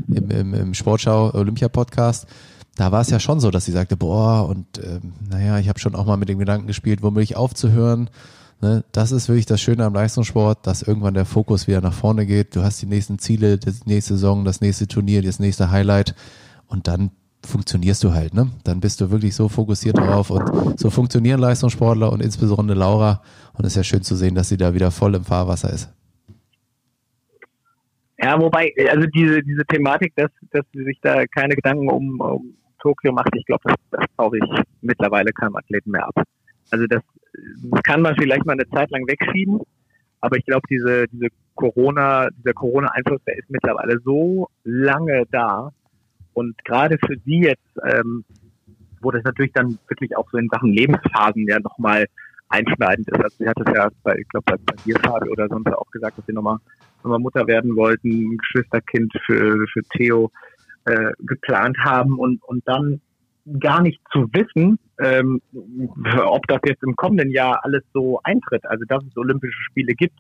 im, 0.07 0.29
im, 0.31 0.53
im 0.53 0.73
Sportschau 0.73 1.33
Olympia 1.33 1.69
Podcast 1.69 2.27
da 2.79 2.93
war 2.93 3.01
es 3.01 3.09
ja 3.09 3.19
schon 3.19 3.41
so, 3.41 3.51
dass 3.51 3.65
sie 3.65 3.73
sagte, 3.73 3.97
boah, 3.97 4.47
und 4.47 4.65
ähm, 4.81 5.11
naja, 5.29 5.59
ich 5.59 5.67
habe 5.67 5.79
schon 5.79 5.95
auch 5.95 6.05
mal 6.05 6.15
mit 6.15 6.29
dem 6.29 6.39
Gedanken 6.39 6.65
gespielt, 6.65 7.03
womöglich 7.03 7.35
aufzuhören. 7.35 8.09
Ne, 8.61 8.83
das 8.91 9.13
ist 9.13 9.29
wirklich 9.29 9.45
das 9.45 9.61
Schöne 9.61 9.85
am 9.85 9.93
Leistungssport, 9.93 10.67
dass 10.67 10.81
irgendwann 10.81 11.13
der 11.13 11.25
Fokus 11.25 11.67
wieder 11.67 11.79
nach 11.79 11.93
vorne 11.93 12.25
geht. 12.25 12.57
Du 12.57 12.61
hast 12.61 12.81
die 12.81 12.87
nächsten 12.87 13.17
Ziele, 13.17 13.57
die 13.57 13.71
nächste 13.85 14.15
Saison, 14.15 14.43
das 14.43 14.59
nächste 14.59 14.85
Turnier, 14.85 15.21
das 15.21 15.39
nächste 15.39 15.71
Highlight 15.71 16.13
und 16.67 16.89
dann 16.89 17.11
funktionierst 17.45 18.03
du 18.03 18.13
halt. 18.13 18.33
Ne? 18.33 18.49
Dann 18.65 18.81
bist 18.81 18.99
du 18.99 19.11
wirklich 19.11 19.33
so 19.33 19.47
fokussiert 19.47 19.97
darauf 19.97 20.29
und 20.29 20.77
so 20.77 20.89
funktionieren 20.89 21.39
Leistungssportler 21.39 22.11
und 22.11 22.21
insbesondere 22.21 22.77
Laura. 22.77 23.21
Und 23.53 23.65
es 23.65 23.73
ist 23.73 23.77
ja 23.77 23.83
schön 23.83 24.03
zu 24.03 24.15
sehen, 24.15 24.35
dass 24.35 24.49
sie 24.49 24.57
da 24.57 24.73
wieder 24.73 24.91
voll 24.91 25.15
im 25.15 25.23
Fahrwasser 25.23 25.71
ist. 25.71 25.89
Ja, 28.21 28.37
wobei, 28.37 28.73
also 28.91 29.07
diese, 29.07 29.41
diese 29.41 29.65
Thematik, 29.65 30.13
dass, 30.17 30.29
dass 30.51 30.65
sie 30.73 30.83
sich 30.83 30.99
da 31.01 31.25
keine 31.27 31.55
Gedanken 31.55 31.89
um, 31.89 32.19
um 32.19 32.57
Tokio 32.81 33.13
macht, 33.13 33.33
ich 33.33 33.45
glaube, 33.45 33.61
das, 33.63 33.75
das 33.91 34.05
traue 34.17 34.37
ich 34.37 34.61
mittlerweile 34.81 35.31
keinem 35.31 35.55
Athleten 35.55 35.91
mehr 35.91 36.05
ab. 36.05 36.25
Also 36.71 36.85
das 36.87 37.01
das 37.71 37.83
kann 37.83 38.01
man 38.01 38.15
vielleicht 38.15 38.45
mal 38.45 38.53
eine 38.53 38.67
Zeit 38.69 38.89
lang 38.91 39.07
wegschieben, 39.07 39.61
aber 40.21 40.37
ich 40.37 40.45
glaube, 40.45 40.65
diese, 40.69 41.07
diese 41.07 41.27
Corona, 41.55 42.29
dieser 42.29 42.53
Corona-Einfluss, 42.53 43.21
der 43.25 43.37
ist 43.37 43.49
mittlerweile 43.49 43.99
so 44.03 44.49
lange 44.63 45.23
da. 45.31 45.71
Und 46.33 46.55
gerade 46.65 46.97
für 47.05 47.17
sie 47.25 47.41
jetzt, 47.41 47.79
ähm, 47.85 48.23
wo 49.01 49.11
das 49.11 49.23
natürlich 49.23 49.53
dann 49.53 49.77
wirklich 49.87 50.15
auch 50.17 50.29
so 50.31 50.37
in 50.37 50.49
Sachen 50.49 50.71
Lebensphasen 50.71 51.47
ja 51.47 51.59
nochmal 51.59 52.05
einschneidend 52.49 53.07
ist. 53.09 53.21
Also 53.21 53.37
sie 53.37 53.47
hat 53.47 53.59
es 53.59 53.73
ja 53.73 53.89
bei, 54.03 54.15
ich 54.17 54.27
glaube, 54.29 54.45
bei, 54.45 54.55
bei 54.65 54.75
dir, 54.83 54.99
Fabi, 54.99 55.29
oder 55.29 55.47
sonst 55.47 55.67
auch 55.67 55.89
gesagt, 55.91 56.17
dass 56.17 56.25
sie 56.25 56.33
nochmal 56.33 56.57
nochmal 57.03 57.19
Mutter 57.19 57.47
werden 57.47 57.77
wollten, 57.77 58.09
ein 58.09 58.37
Geschwisterkind 58.37 59.13
für, 59.25 59.65
für 59.71 59.81
Theo 59.95 60.31
äh, 60.83 61.11
geplant 61.19 61.77
haben 61.79 62.19
und, 62.19 62.43
und 62.43 62.67
dann 62.67 62.99
gar 63.59 63.81
nicht 63.81 63.99
zu 64.11 64.27
wissen, 64.33 64.79
ähm, 64.99 65.41
ob 66.25 66.47
das 66.47 66.59
jetzt 66.65 66.83
im 66.83 66.95
kommenden 66.95 67.31
Jahr 67.31 67.59
alles 67.63 67.83
so 67.93 68.19
eintritt, 68.23 68.65
also 68.65 68.83
dass 68.87 69.03
es 69.03 69.17
Olympische 69.17 69.61
Spiele 69.69 69.93
gibt. 69.93 70.19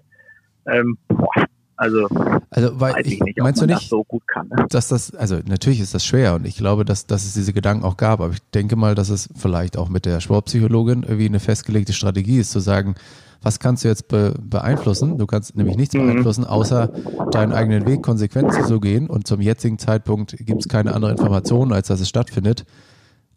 Ähm, 0.65 0.97
boah, 1.07 1.45
also, 1.79 2.09
also 2.49 2.79
weil 2.81 3.07
ich, 3.07 3.21
nicht, 3.21 3.39
meinst 3.39 3.61
du 3.61 3.65
nicht, 3.65 3.79
das 3.79 3.87
so 3.87 4.03
gut 4.03 4.27
kann. 4.27 4.49
Ne? 4.49 4.65
Dass 4.69 4.89
das, 4.89 5.15
also 5.15 5.39
natürlich 5.45 5.79
ist 5.79 5.93
das 5.93 6.05
schwer 6.05 6.35
und 6.35 6.45
ich 6.45 6.57
glaube, 6.57 6.83
dass, 6.83 7.07
dass 7.07 7.23
es 7.23 7.33
diese 7.35 7.53
Gedanken 7.53 7.85
auch 7.85 7.95
gab, 7.95 8.19
aber 8.19 8.33
ich 8.33 8.41
denke 8.53 8.75
mal, 8.75 8.95
dass 8.95 9.09
es 9.09 9.29
vielleicht 9.37 9.77
auch 9.77 9.87
mit 9.87 10.05
der 10.05 10.19
Sportpsychologin 10.19 11.03
irgendwie 11.03 11.27
eine 11.27 11.39
festgelegte 11.39 11.93
Strategie 11.93 12.37
ist, 12.37 12.51
zu 12.51 12.59
sagen, 12.59 12.95
was 13.41 13.61
kannst 13.61 13.85
du 13.85 13.87
jetzt 13.87 14.09
be 14.09 14.33
beeinflussen? 14.41 15.17
Du 15.17 15.25
kannst 15.25 15.55
nämlich 15.55 15.77
nichts 15.77 15.95
mhm. 15.95 16.07
beeinflussen, 16.07 16.43
außer 16.43 16.91
deinen 17.31 17.53
eigenen 17.53 17.85
Weg 17.87 18.03
konsequent 18.03 18.51
zu 18.51 18.81
gehen 18.81 19.09
und 19.09 19.25
zum 19.25 19.39
jetzigen 19.39 19.79
Zeitpunkt 19.79 20.35
gibt 20.37 20.59
es 20.59 20.67
keine 20.67 20.93
andere 20.93 21.11
Information, 21.11 21.71
als 21.71 21.87
dass 21.87 22.01
es 22.01 22.09
stattfindet. 22.09 22.65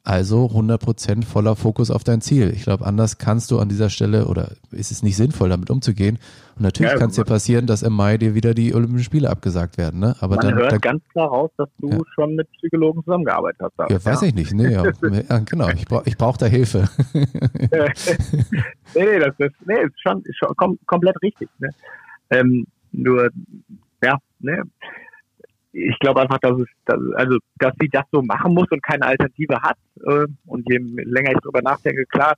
Also 0.04 0.46
100% 0.46 1.24
voller 1.24 1.54
Fokus 1.54 1.92
auf 1.92 2.02
dein 2.02 2.20
Ziel. 2.20 2.52
Ich 2.52 2.64
glaube, 2.64 2.84
anders 2.84 3.18
kannst 3.18 3.52
du 3.52 3.60
an 3.60 3.68
dieser 3.68 3.88
Stelle 3.88 4.26
oder 4.26 4.50
ist 4.72 4.90
es 4.90 5.04
nicht 5.04 5.16
sinnvoll, 5.16 5.48
damit 5.48 5.70
umzugehen. 5.70 6.18
Und 6.56 6.62
natürlich 6.62 6.90
ja, 6.90 6.98
kann 6.98 7.10
es 7.10 7.14
dir 7.14 7.24
passieren, 7.24 7.68
dass 7.68 7.84
im 7.84 7.92
Mai 7.92 8.18
dir 8.18 8.34
wieder 8.34 8.52
die 8.52 8.74
Olympischen 8.74 9.04
Spiele 9.04 9.30
abgesagt 9.30 9.78
werden. 9.78 10.00
Ne? 10.00 10.16
Aber 10.18 10.34
Man 10.34 10.46
dann, 10.46 10.54
hört 10.56 10.72
da, 10.72 10.78
ganz 10.78 11.04
klar 11.12 11.28
raus, 11.28 11.52
dass 11.56 11.68
du 11.78 11.88
ja. 11.88 11.98
schon 12.16 12.34
mit 12.34 12.50
Psychologen 12.50 13.04
zusammengearbeitet 13.04 13.60
hast. 13.62 13.90
Ja, 13.90 14.04
weiß 14.04 14.22
ich 14.22 14.34
nicht. 14.34 14.52
Nee, 14.52 14.72
ja. 14.72 14.84
ja 14.84 15.38
genau, 15.44 15.68
ich 15.68 15.86
brauche 15.86 16.02
ich 16.06 16.18
brauch 16.18 16.36
da 16.36 16.46
Hilfe. 16.46 16.88
nee, 17.12 17.28
nee, 18.96 19.18
das 19.20 19.34
ist, 19.38 19.54
nee, 19.66 19.82
ist 19.84 20.00
schon, 20.02 20.22
ist 20.24 20.36
schon 20.36 20.56
kom 20.56 20.78
komplett 20.86 21.22
richtig. 21.22 21.48
Ne? 21.60 21.68
Ähm, 22.30 22.66
nur, 22.90 23.30
ja, 24.02 24.18
ne, 24.40 24.64
ich 25.72 25.98
glaube 25.98 26.20
einfach, 26.20 26.38
dass 26.38 26.58
es, 26.58 26.68
dass, 26.84 26.98
also, 27.14 27.38
dass 27.58 27.72
sie 27.80 27.88
das 27.88 28.04
so 28.12 28.22
machen 28.22 28.54
muss 28.54 28.70
und 28.70 28.82
keine 28.82 29.06
Alternative 29.06 29.60
hat. 29.62 29.76
Äh, 30.06 30.26
und 30.46 30.68
je 30.70 30.78
länger 30.78 31.32
ich 31.32 31.38
darüber 31.42 31.62
nachdenke, 31.62 32.04
klar, 32.06 32.34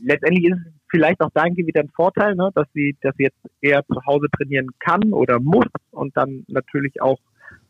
letztendlich 0.00 0.46
ist 0.46 0.56
es 0.56 0.72
vielleicht 0.90 1.20
auch 1.20 1.30
dahingehend 1.34 1.68
wieder 1.68 1.80
ein 1.80 1.90
Vorteil, 1.94 2.34
ne, 2.34 2.50
dass 2.54 2.66
sie, 2.72 2.96
dass 3.02 3.14
sie 3.16 3.24
jetzt 3.24 3.38
eher 3.60 3.84
zu 3.86 4.00
Hause 4.06 4.28
trainieren 4.36 4.68
kann 4.80 5.12
oder 5.12 5.40
muss 5.40 5.66
und 5.90 6.16
dann 6.16 6.44
natürlich 6.48 7.00
auch 7.02 7.18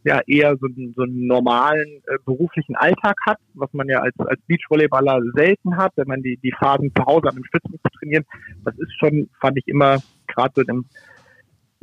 ja 0.05 0.21
eher 0.27 0.57
so, 0.59 0.69
so 0.95 1.03
einen 1.03 1.27
normalen 1.27 2.03
äh, 2.07 2.19
beruflichen 2.25 2.77
Alltag 2.77 3.17
hat, 3.27 3.39
was 3.55 3.73
man 3.73 3.89
ja 3.89 4.01
als, 4.01 4.15
als 4.19 4.41
Beachvolleyballer 4.47 5.21
selten 5.35 5.77
hat, 5.77 5.93
wenn 5.97 6.09
man 6.09 6.23
die, 6.23 6.37
die 6.37 6.53
Phasen 6.53 6.93
zu 6.95 7.05
Hause 7.07 7.29
an 7.29 7.37
dem 7.37 7.45
Stützen 7.45 7.73
zu 7.73 7.99
trainieren. 7.99 8.25
Das 8.65 8.79
ist 8.79 8.93
schon, 8.99 9.31
fand 9.41 9.57
ich 9.57 9.67
immer, 9.67 9.99
gerade 10.27 10.53
so 10.55 10.63
im 10.63 10.85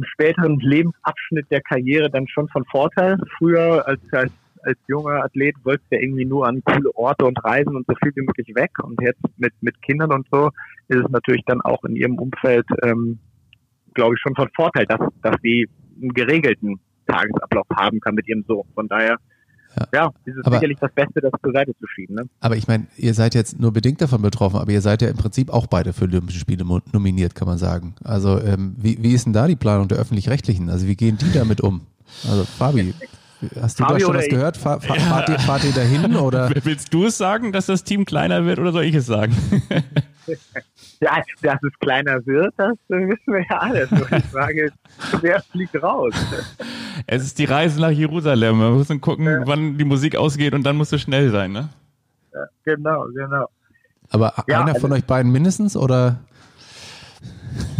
späteren 0.05 0.59
Lebensabschnitt 0.59 1.49
der 1.51 1.61
Karriere 1.61 2.09
dann 2.09 2.27
schon 2.27 2.47
von 2.49 2.65
Vorteil. 2.65 3.17
Früher 3.37 3.87
als, 3.87 4.01
als, 4.11 4.31
als 4.63 4.77
junger 4.87 5.23
Athlet 5.23 5.55
wolltest 5.63 5.91
du 5.91 5.95
ja 5.95 6.01
irgendwie 6.01 6.25
nur 6.25 6.47
an 6.47 6.61
coole 6.63 6.93
Orte 6.95 7.25
und 7.25 7.43
reisen 7.43 7.75
und 7.75 7.85
so 7.87 7.93
viel 8.01 8.11
wie 8.15 8.21
möglich 8.21 8.55
weg. 8.55 8.71
Und 8.83 9.01
jetzt 9.01 9.21
mit, 9.37 9.53
mit 9.61 9.81
Kindern 9.81 10.11
und 10.11 10.27
so 10.31 10.49
ist 10.87 11.03
es 11.03 11.09
natürlich 11.09 11.43
dann 11.45 11.61
auch 11.61 11.83
in 11.83 11.95
ihrem 11.95 12.17
Umfeld, 12.17 12.65
ähm, 12.83 13.19
glaube 13.93 14.15
ich, 14.15 14.21
schon 14.21 14.35
von 14.35 14.49
Vorteil, 14.55 14.85
dass, 14.85 14.99
dass 15.21 15.35
sie 15.41 15.67
einen 16.01 16.13
geregelten 16.13 16.79
Tagesablauf 17.07 17.67
haben 17.75 17.99
kann 17.99 18.15
mit 18.15 18.27
ihrem 18.27 18.43
Sohn. 18.47 18.67
Von 18.73 18.87
daher 18.87 19.17
ja, 19.77 19.87
ja 19.93 20.11
ist 20.25 20.35
aber, 20.43 20.57
sicherlich 20.57 20.77
das 20.79 20.91
Beste, 20.93 21.21
das 21.21 21.31
zur 21.41 21.51
Seite 21.53 21.73
zu 21.77 21.87
schieben. 21.87 22.15
Ne? 22.15 22.23
Aber 22.39 22.55
ich 22.55 22.67
meine, 22.67 22.87
ihr 22.97 23.13
seid 23.13 23.35
jetzt 23.35 23.59
nur 23.59 23.71
bedingt 23.71 24.01
davon 24.01 24.21
betroffen, 24.21 24.57
aber 24.59 24.71
ihr 24.71 24.81
seid 24.81 25.01
ja 25.01 25.09
im 25.09 25.17
Prinzip 25.17 25.49
auch 25.49 25.67
beide 25.67 25.93
für 25.93 26.05
Olympische 26.05 26.39
Spiele 26.39 26.65
nominiert, 26.91 27.35
kann 27.35 27.47
man 27.47 27.57
sagen. 27.57 27.95
Also 28.03 28.39
ähm, 28.41 28.75
wie, 28.77 29.01
wie 29.01 29.13
ist 29.13 29.25
denn 29.25 29.33
da 29.33 29.47
die 29.47 29.55
Planung 29.55 29.87
der 29.87 29.97
Öffentlich-Rechtlichen? 29.97 30.69
Also 30.69 30.87
wie 30.87 30.95
gehen 30.95 31.17
die 31.17 31.31
damit 31.31 31.61
um? 31.61 31.81
Also 32.27 32.43
Fabi, 32.43 32.93
hast 33.59 33.79
du 33.79 33.83
Fabi 33.83 33.99
da 33.99 34.05
schon 34.05 34.15
was 34.15 34.25
ich? 34.25 34.29
gehört? 34.29 34.57
Fahr, 34.57 34.81
fahr, 34.81 34.97
ja. 34.97 35.03
fahrt, 35.03 35.29
ihr, 35.29 35.39
fahrt 35.39 35.63
ihr 35.63 35.71
dahin 35.71 36.15
oder? 36.17 36.51
Willst 36.63 36.93
du 36.93 37.05
es 37.05 37.17
sagen, 37.17 37.51
dass 37.51 37.67
das 37.67 37.83
Team 37.83 38.05
kleiner 38.05 38.45
wird 38.45 38.59
oder 38.59 38.71
soll 38.71 38.83
ich 38.83 38.95
es 38.95 39.05
sagen? 39.05 39.35
ja, 41.01 41.21
dass 41.41 41.63
es 41.63 41.79
kleiner 41.79 42.25
wird, 42.25 42.53
das 42.57 42.77
wissen 42.87 43.33
wir 43.33 43.43
ja 43.49 43.57
alle. 43.57 43.87
Nur 43.89 44.05
die 44.05 44.21
Frage 44.27 44.65
ist, 44.65 44.73
wer 45.21 45.41
fliegt 45.41 45.81
raus? 45.81 46.13
Es 47.07 47.23
ist 47.23 47.39
die 47.39 47.45
Reise 47.45 47.81
nach 47.81 47.89
Jerusalem. 47.89 48.59
Wir 48.59 48.69
müssen 48.71 49.01
gucken, 49.01 49.25
ja. 49.25 49.41
wann 49.45 49.77
die 49.77 49.83
Musik 49.83 50.15
ausgeht 50.15 50.53
und 50.53 50.63
dann 50.63 50.75
musst 50.75 50.91
du 50.91 50.99
schnell 50.99 51.31
sein, 51.31 51.51
ne? 51.51 51.69
Ja, 52.33 52.45
genau, 52.63 53.05
genau. 53.13 53.47
Aber 54.11 54.33
ja, 54.47 54.61
einer 54.61 54.75
von 54.75 54.91
also, 54.91 54.95
euch 54.95 55.05
beiden 55.05 55.31
mindestens 55.31 55.75
oder? 55.75 56.19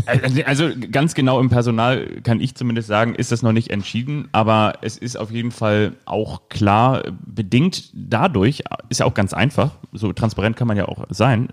Also, 0.06 0.44
also 0.44 0.70
ganz 0.92 1.14
genau 1.14 1.40
im 1.40 1.50
Personal 1.50 2.06
kann 2.24 2.40
ich 2.40 2.56
zumindest 2.56 2.88
sagen, 2.88 3.16
ist 3.16 3.32
das 3.32 3.42
noch 3.42 3.52
nicht 3.52 3.70
entschieden, 3.70 4.30
aber 4.32 4.74
es 4.82 4.98
ist 4.98 5.16
auf 5.16 5.32
jeden 5.32 5.52
Fall 5.52 5.94
auch 6.06 6.50
klar, 6.50 7.04
bedingt 7.26 7.92
dadurch, 7.94 8.64
ist 8.90 9.00
ja 9.00 9.06
auch 9.06 9.14
ganz 9.14 9.34
einfach, 9.34 9.72
so 9.92 10.14
transparent 10.14 10.56
kann 10.56 10.68
man 10.68 10.78
ja 10.78 10.88
auch 10.88 11.06
sein, 11.10 11.48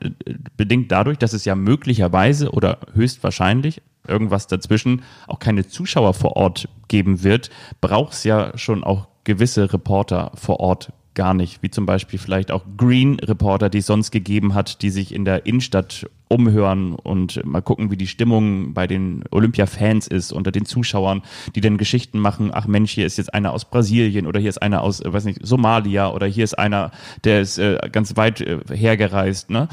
bedingt 0.57 0.90
dadurch, 0.92 1.18
dass 1.18 1.32
es 1.32 1.44
ja 1.44 1.55
möglicherweise 1.55 2.51
oder 2.51 2.78
höchstwahrscheinlich 2.94 3.82
irgendwas 4.07 4.46
dazwischen 4.46 5.03
auch 5.26 5.38
keine 5.38 5.66
Zuschauer 5.66 6.14
vor 6.14 6.36
Ort 6.36 6.68
geben 6.88 7.22
wird, 7.22 7.51
braucht 7.80 8.14
es 8.14 8.24
ja 8.24 8.57
schon 8.57 8.82
auch 8.84 9.09
gewisse 9.24 9.72
Reporter 9.72 10.32
vor 10.34 10.61
Ort 10.61 10.92
gar 11.14 11.34
nicht, 11.34 11.62
wie 11.62 11.70
zum 11.70 11.84
Beispiel 11.84 12.18
vielleicht 12.18 12.53
auch 12.53 12.64
Green 12.76 13.18
Reporter, 13.18 13.68
die 13.68 13.78
es 13.78 13.86
sonst 13.86 14.12
gegeben 14.12 14.55
hat, 14.55 14.82
die 14.82 14.90
sich 14.90 15.12
in 15.12 15.24
der 15.24 15.46
Innenstadt 15.46 16.09
umhören 16.28 16.94
und 16.94 17.44
mal 17.44 17.62
gucken, 17.62 17.90
wie 17.90 17.96
die 17.96 18.06
Stimmung 18.06 18.74
bei 18.74 18.86
den 18.86 19.24
Olympia-Fans 19.30 20.06
ist, 20.06 20.32
unter 20.32 20.52
den 20.52 20.64
Zuschauern, 20.64 21.22
die 21.54 21.60
dann 21.60 21.78
Geschichten 21.78 22.18
machen, 22.18 22.50
ach 22.52 22.66
Mensch, 22.66 22.92
hier 22.92 23.06
ist 23.06 23.18
jetzt 23.18 23.32
einer 23.34 23.52
aus 23.52 23.64
Brasilien 23.64 24.26
oder 24.26 24.40
hier 24.40 24.50
ist 24.50 24.62
einer 24.62 24.82
aus, 24.82 25.00
äh, 25.00 25.12
weiß 25.12 25.24
nicht, 25.24 25.44
Somalia 25.44 26.10
oder 26.10 26.26
hier 26.26 26.44
ist 26.44 26.58
einer, 26.58 26.90
der 27.24 27.40
ist 27.40 27.58
äh, 27.58 27.78
ganz 27.90 28.16
weit 28.16 28.40
äh, 28.40 28.58
hergereist, 28.70 29.50
ne? 29.50 29.68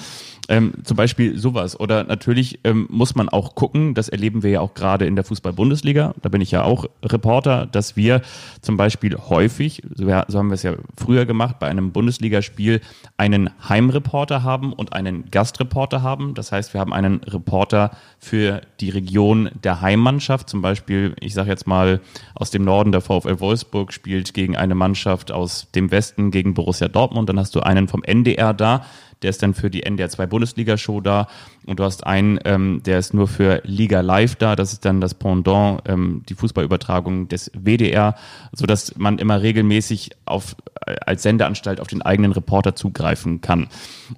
Ähm, 0.48 0.74
zum 0.84 0.96
Beispiel 0.96 1.40
sowas. 1.40 1.80
Oder 1.80 2.04
natürlich 2.04 2.60
ähm, 2.64 2.88
muss 2.92 3.16
man 3.16 3.30
auch 3.30 3.56
gucken, 3.56 3.96
das 3.96 4.10
erleben 4.10 4.44
wir 4.44 4.52
ja 4.52 4.62
auch 4.62 4.76
gerade 4.76 5.08
in 5.08 5.16
der 5.16 5.26
Fußball-Bundesliga, 5.26 6.14
da 6.22 6.30
bin 6.30 6.42
ich 6.42 6.52
ja 6.52 6.64
auch 6.64 6.86
Reporter, 7.04 7.66
dass 7.66 7.96
wir 7.96 8.22
zum 8.62 8.78
Beispiel 8.78 9.18
häufig, 9.18 9.82
so, 9.96 10.06
so 10.28 10.38
haben 10.38 10.50
wir 10.50 10.54
es 10.54 10.62
ja 10.62 10.76
früher 10.98 11.26
gemacht, 11.26 11.58
bei 11.60 11.68
einem 11.68 11.92
Bundesligaspiel 11.92 12.82
einen 13.18 13.50
Heimreporter 13.68 14.44
haben 14.44 14.72
und 14.72 14.94
einen 14.94 15.32
Gastreporter 15.32 16.04
haben. 16.04 16.36
Das 16.36 16.45
das 16.46 16.52
heißt, 16.52 16.74
wir 16.76 16.82
haben 16.82 16.94
einen 16.94 17.24
Reporter 17.24 17.90
für 18.20 18.62
die 18.80 18.92
Region 18.92 19.50
der 19.64 19.82
Heimmannschaft. 19.82 20.48
Zum 20.48 20.62
Beispiel, 20.62 21.16
ich 21.20 21.34
sage 21.34 21.50
jetzt 21.50 21.66
mal, 21.66 22.02
aus 22.36 22.52
dem 22.52 22.64
Norden 22.64 22.92
der 22.92 23.02
VfL 23.02 23.40
Wolfsburg 23.40 23.92
spielt 23.92 24.36
gegen 24.36 24.56
eine 24.56 24.76
Mannschaft 24.76 25.32
aus 25.32 25.72
dem 25.74 25.90
Westen 25.90 26.30
gegen 26.30 26.54
Borussia 26.54 26.88
Dortmund. 26.88 27.30
Dann 27.30 27.40
hast 27.40 27.56
du 27.56 27.62
einen 27.62 27.88
vom 27.88 28.04
NDR 28.04 28.54
da, 28.54 28.86
der 29.22 29.30
ist 29.30 29.42
dann 29.44 29.54
für 29.54 29.70
die 29.70 29.84
NDR 29.84 30.10
2 30.10 30.28
Bundesliga-Show 30.28 31.02
da 31.02 31.28
und 31.66 31.80
du 31.80 31.84
hast 31.84 32.06
einen, 32.06 32.40
ähm, 32.46 32.82
der 32.86 33.00
ist 33.00 33.14
nur 33.14 33.28
für 33.28 33.62
Liga 33.64 34.02
Live 34.02 34.36
da, 34.36 34.56
das 34.56 34.74
ist 34.74 34.86
dann 34.86 35.02
das 35.02 35.14
Pendant, 35.14 35.82
ähm, 35.88 36.24
die 36.30 36.36
Fußballübertragung 36.36 37.28
des 37.28 37.52
WDR, 37.54 38.16
sodass 38.52 38.96
man 38.98 39.18
immer 39.18 39.42
regelmäßig 39.42 40.12
auf, 40.26 40.56
äh, 40.86 40.96
als 41.06 41.24
Sendeanstalt 41.24 41.80
auf 41.80 41.88
den 41.88 42.02
eigenen 42.02 42.32
Reporter 42.32 42.76
zugreifen 42.76 43.42
kann. 43.42 43.68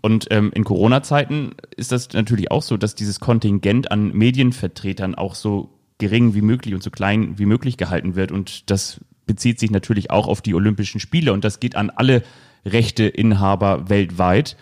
Und 0.01 0.27
ähm, 0.31 0.51
in 0.53 0.63
Corona-Zeiten 0.63 1.51
ist 1.75 1.91
das 1.91 2.13
natürlich 2.13 2.51
auch 2.51 2.61
so, 2.61 2.77
dass 2.77 2.95
dieses 2.95 3.19
Kontingent 3.19 3.91
an 3.91 4.11
Medienvertretern 4.13 5.15
auch 5.15 5.35
so 5.35 5.69
gering 5.99 6.33
wie 6.33 6.41
möglich 6.41 6.73
und 6.73 6.83
so 6.83 6.91
klein 6.91 7.37
wie 7.37 7.45
möglich 7.45 7.77
gehalten 7.77 8.15
wird 8.15 8.31
und 8.31 8.69
das 8.69 8.99
bezieht 9.25 9.59
sich 9.59 9.71
natürlich 9.71 10.09
auch 10.09 10.27
auf 10.27 10.41
die 10.41 10.55
Olympischen 10.55 10.99
Spiele 10.99 11.33
und 11.33 11.43
das 11.43 11.59
geht 11.59 11.75
an 11.75 11.89
alle 11.89 12.23
Rechteinhaber 12.65 13.89
weltweit. 13.89 14.57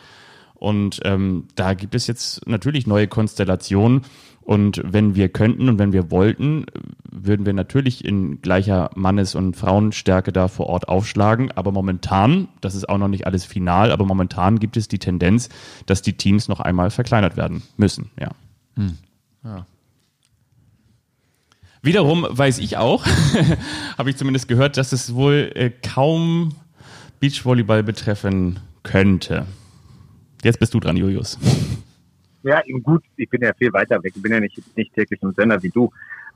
Und 0.55 0.99
ähm, 1.03 1.45
da 1.55 1.73
gibt 1.73 1.95
es 1.95 2.07
jetzt 2.07 2.47
natürlich 2.47 2.87
neue 2.87 3.07
Konstellationen. 3.07 4.01
Und 4.41 4.81
wenn 4.85 5.15
wir 5.15 5.29
könnten 5.29 5.69
und 5.69 5.79
wenn 5.79 5.91
wir 5.91 6.11
wollten, 6.11 6.65
würden 7.11 7.47
wir 7.47 7.53
natürlich 7.53 8.05
in 8.05 8.41
gleicher 8.41 8.91
Mannes- 8.95 9.33
und 9.33 9.55
Frauenstärke 9.55 10.31
da 10.31 10.47
vor 10.47 10.67
Ort 10.67 10.87
aufschlagen. 10.87 11.51
Aber 11.51 11.71
momentan, 11.71 12.47
das 12.61 12.75
ist 12.75 12.87
auch 12.87 12.99
noch 12.99 13.07
nicht 13.07 13.25
alles 13.25 13.43
final, 13.43 13.91
aber 13.91 14.05
momentan 14.05 14.59
gibt 14.59 14.77
es 14.77 14.87
die 14.87 14.99
Tendenz, 14.99 15.49
dass 15.87 16.03
die 16.03 16.13
Teams 16.13 16.47
noch 16.47 16.59
einmal 16.59 16.91
verkleinert 16.91 17.37
werden 17.37 17.63
müssen. 17.75 18.11
Ja. 18.19 18.29
Hm. 18.75 18.97
ja. 19.43 19.65
Wiederum 21.81 22.25
weiß 22.29 22.59
ich 22.59 22.77
auch, 22.77 23.05
habe 23.97 24.09
ich 24.09 24.15
zumindest 24.15 24.47
gehört, 24.47 24.77
dass 24.77 24.91
es 24.91 25.13
wohl 25.15 25.51
äh, 25.55 25.69
kaum 25.69 26.53
Beachvolleyball 27.19 27.83
betreffen 27.83 28.59
könnte. 28.83 29.45
Jetzt 30.45 30.59
bist 30.59 30.75
du 30.75 30.79
dran, 30.79 30.95
Julius. 30.95 31.39
Ja, 32.47 32.61
gut, 32.83 33.03
ich 33.15 33.27
bin 33.27 33.41
ja 33.41 33.51
viel 33.57 33.73
weiter 33.73 34.03
weg. 34.03 34.13
Ich 34.15 34.21
bin 34.21 34.31
ja 34.31 34.39
nicht, 34.39 34.55
nicht 34.77 34.93
täglich 34.93 35.19
im 35.23 35.31
Sender 35.31 35.63
wie 35.63 35.71
du. 35.71 35.89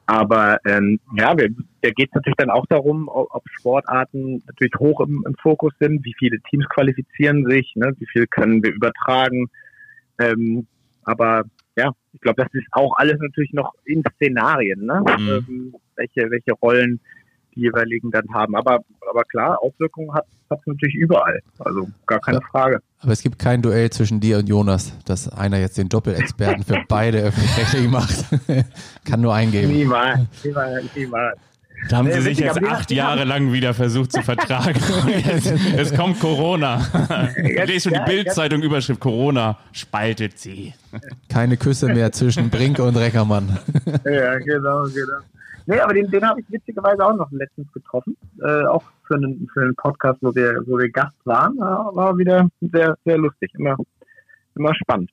Aber 0.08 0.58
ähm, 0.66 1.00
ja, 1.16 1.36
da 1.36 1.46
geht 1.92 2.10
es 2.10 2.16
natürlich 2.16 2.38
dann 2.38 2.50
auch 2.50 2.66
darum, 2.66 3.08
ob 3.08 3.44
Sportarten 3.52 4.42
natürlich 4.48 4.74
hoch 4.80 5.02
im, 5.02 5.24
im, 5.28 5.36
Fokus 5.36 5.72
sind, 5.80 6.04
wie 6.04 6.16
viele 6.18 6.40
Teams 6.50 6.66
qualifizieren 6.70 7.46
sich, 7.46 7.74
ne, 7.76 7.94
wie 8.00 8.08
viel 8.08 8.26
können 8.26 8.64
wir 8.64 8.74
übertragen. 8.74 9.52
Ähm, 10.18 10.66
aber 11.04 11.44
ja, 11.78 11.92
ich 12.14 12.22
glaube, 12.22 12.42
das 12.42 12.52
ist 12.54 12.66
auch 12.72 12.98
alles 12.98 13.20
natürlich 13.20 13.54
noch 13.54 13.76
in 13.86 14.02
Szenarien, 14.16 14.84
ne? 14.84 15.04
Mhm. 15.20 15.30
Ähm, 15.30 15.76
welche, 15.96 16.32
welche 16.32 16.54
Rollen 16.54 17.00
die 17.60 17.66
jeweiligen 17.66 18.12
dann 18.12 18.34
haben. 18.34 18.56
Aber, 18.56 18.80
aber 19.10 19.24
klar, 19.26 19.62
Auswirkungen 19.62 20.14
hat 20.14 20.26
es 20.50 20.58
natürlich 20.66 20.96
überall. 20.96 21.40
Also 21.60 21.88
gar 22.06 22.20
keine 22.20 22.40
ja. 22.40 22.48
Frage. 22.52 22.80
Aber 23.02 23.12
es 23.12 23.22
gibt 23.22 23.40
kein 23.40 23.62
Duell 23.62 23.90
zwischen 23.90 24.20
dir 24.20 24.40
und 24.40 24.50
Jonas, 24.50 24.94
dass 25.06 25.30
einer 25.30 25.58
jetzt 25.60 25.78
den 25.78 25.90
Doppelexperten 25.90 26.64
für 26.64 26.84
beide 26.88 27.20
öffentlich-rechtlich 27.22 27.90
macht. 27.90 28.26
Kann 29.06 29.22
nur 29.22 29.34
eingeben. 29.34 29.72
Niemals, 29.72 30.22
niemals, 30.44 30.86
niemals. 30.96 31.38
Da 31.88 31.98
haben 31.98 32.12
sie 32.12 32.20
sich 32.20 32.40
jetzt 32.40 32.62
acht 32.62 32.92
Jahre 32.92 33.24
lang 33.24 33.54
wieder 33.54 33.74
versucht 33.74 34.12
zu 34.12 34.22
vertragen. 34.22 34.82
es, 35.78 35.94
kommt 35.96 36.20
Corona. 36.20 36.86
Ich 37.38 37.66
lese 37.66 37.90
schon 37.90 37.94
die 37.94 38.06
Bildzeitung 38.06 38.62
Überschrift 38.62 39.00
Corona 39.00 39.58
spaltet 39.72 40.38
sie. 40.38 40.74
Keine 41.30 41.56
Küsse 41.56 41.88
mehr 41.88 42.12
zwischen 42.12 42.50
Brink 42.50 42.80
und 42.80 42.98
Reckermann. 42.98 43.58
Ja, 44.04 44.38
genau, 44.40 44.84
genau. 44.84 45.20
Nee, 45.70 45.80
aber 45.82 45.94
den, 45.94 46.10
den 46.10 46.28
habe 46.28 46.42
ich 46.42 46.50
witzigerweise 46.50 47.06
auch 47.06 47.16
noch 47.16 47.32
letztens 47.32 47.72
getroffen. 47.72 48.18
Äh, 48.42 48.66
auch 48.66 48.82
für 49.06 49.14
einen, 49.14 49.48
für 49.54 49.62
einen 49.62 49.76
Podcast, 49.76 50.18
wo 50.22 50.34
wir, 50.34 50.64
wo 50.66 50.80
wir 50.80 50.90
Gast 50.90 51.16
waren. 51.26 51.60
War 51.60 52.18
wieder 52.18 52.50
sehr, 52.60 52.98
sehr 53.06 53.20
lustig. 53.20 53.52
Immer, 53.54 53.78
immer 54.56 54.74
spannend. 54.74 55.12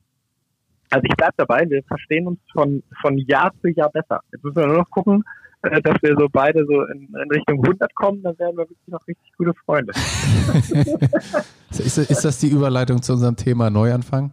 Also 0.89 1.03
ich 1.03 1.15
bleib 1.15 1.35
dabei, 1.37 1.69
wir 1.69 1.83
verstehen 1.83 2.25
uns 2.25 2.39
von, 2.51 2.81
von 3.03 3.19
Jahr 3.19 3.51
zu 3.61 3.67
Jahr 3.67 3.91
besser. 3.91 4.21
Jetzt 4.31 4.43
müssen 4.43 4.55
wir 4.55 4.65
nur 4.65 4.77
noch 4.77 4.89
gucken, 4.89 5.23
äh, 5.61 5.79
dass 5.79 6.01
wir 6.01 6.15
so 6.17 6.27
beide 6.27 6.65
so 6.65 6.81
in, 6.85 7.01
in, 7.01 7.31
Richtung 7.31 7.63
100 7.63 7.93
kommen, 7.93 8.23
dann 8.23 8.39
werden 8.39 8.57
wir 8.57 8.67
wirklich 8.67 8.87
noch 8.87 9.05
richtig 9.07 9.31
gute 9.37 9.53
Freunde. 9.63 9.93
ist, 11.69 11.99
ist 11.99 12.25
das 12.25 12.39
die 12.39 12.47
Überleitung 12.47 13.03
zu 13.03 13.13
unserem 13.13 13.35
Thema 13.35 13.69
Neuanfang? 13.69 14.31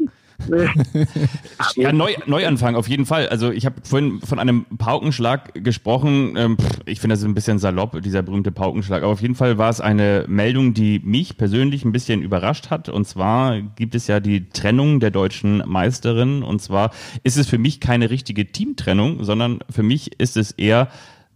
Ja, 1.76 1.93
Neu, 1.93 2.12
Neuanfang 2.26 2.74
auf 2.76 2.89
jeden 2.89 3.07
Fall. 3.07 3.28
Also 3.28 3.51
ich 3.51 3.66
habe 3.66 3.76
vorhin 3.82 4.20
von 4.20 4.39
einem 4.39 4.66
Paukenschlag 4.78 5.53
gesprochen. 5.55 6.35
Ähm, 6.37 6.57
ich 6.87 7.01
finde 7.01 7.14
das 7.14 7.24
ein 7.24 7.35
bisschen 7.35 7.59
salopp, 7.59 8.01
dieser 8.03 8.22
berühmte 8.22 8.53
Paukenschlag. 8.53 9.03
Aber 9.03 9.12
auf 9.12 9.22
jeden 9.22 9.35
Fall 9.35 9.59
war 9.59 9.70
es 9.70 9.80
eine 9.80 10.24
Meldung, 10.28 10.74
die 10.74 11.01
mich 11.05 11.37
persönlich 11.37 11.85
ein 11.85 11.93
bisschen 11.93 12.22
überrascht 12.22 12.70
hat. 12.70 12.89
Und 12.89 13.07
zwar 13.07 13.61
gibt 13.61 13.95
es 13.95 14.07
ja 14.07 14.20
die 14.20 14.49
Trennung 14.49 15.01
der 15.01 15.11
deutschen 15.11 15.62
Meisterin. 15.66 16.43
Und 16.43 16.61
zwar 16.61 16.91
ist 17.22 17.37
es 17.37 17.47
für 17.47 17.59
mich 17.59 17.80
keine 17.80 18.11
richtige 18.11 18.51
Teamtrennung, 18.51 19.24
sondern 19.24 19.61
für 19.70 19.82
mich 19.82 20.20
ist 20.20 20.37
es 20.37 20.51
eher 20.53 20.89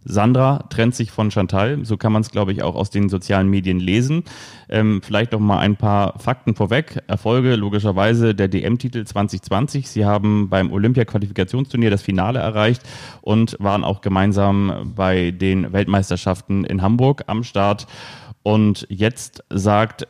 Sandra 0.05 0.65
trennt 0.69 0.95
sich 0.95 1.11
von 1.11 1.29
Chantal, 1.29 1.83
so 1.83 1.97
kann 1.97 2.13
man 2.13 2.21
es, 2.21 2.31
glaube 2.31 2.51
ich, 2.51 2.63
auch 2.63 2.75
aus 2.75 2.89
den 2.89 3.09
sozialen 3.09 3.49
Medien 3.49 3.79
lesen. 3.79 4.23
Ähm, 4.69 5.01
vielleicht 5.03 5.33
noch 5.33 5.39
mal 5.39 5.59
ein 5.59 5.75
paar 5.75 6.17
Fakten 6.19 6.55
vorweg. 6.55 7.03
Erfolge 7.07 7.55
logischerweise 7.55 8.33
der 8.33 8.47
DM-Titel 8.47 9.03
2020. 9.03 9.89
Sie 9.89 10.05
haben 10.05 10.49
beim 10.49 10.71
Olympia-Qualifikationsturnier 10.71 11.89
das 11.89 12.01
Finale 12.01 12.39
erreicht 12.39 12.81
und 13.21 13.57
waren 13.59 13.83
auch 13.83 14.01
gemeinsam 14.01 14.93
bei 14.95 15.31
den 15.31 15.73
Weltmeisterschaften 15.73 16.63
in 16.63 16.81
Hamburg 16.81 17.23
am 17.27 17.43
Start. 17.43 17.87
Und 18.41 18.87
jetzt 18.89 19.43
sagt 19.49 20.03
äh, 20.03 20.07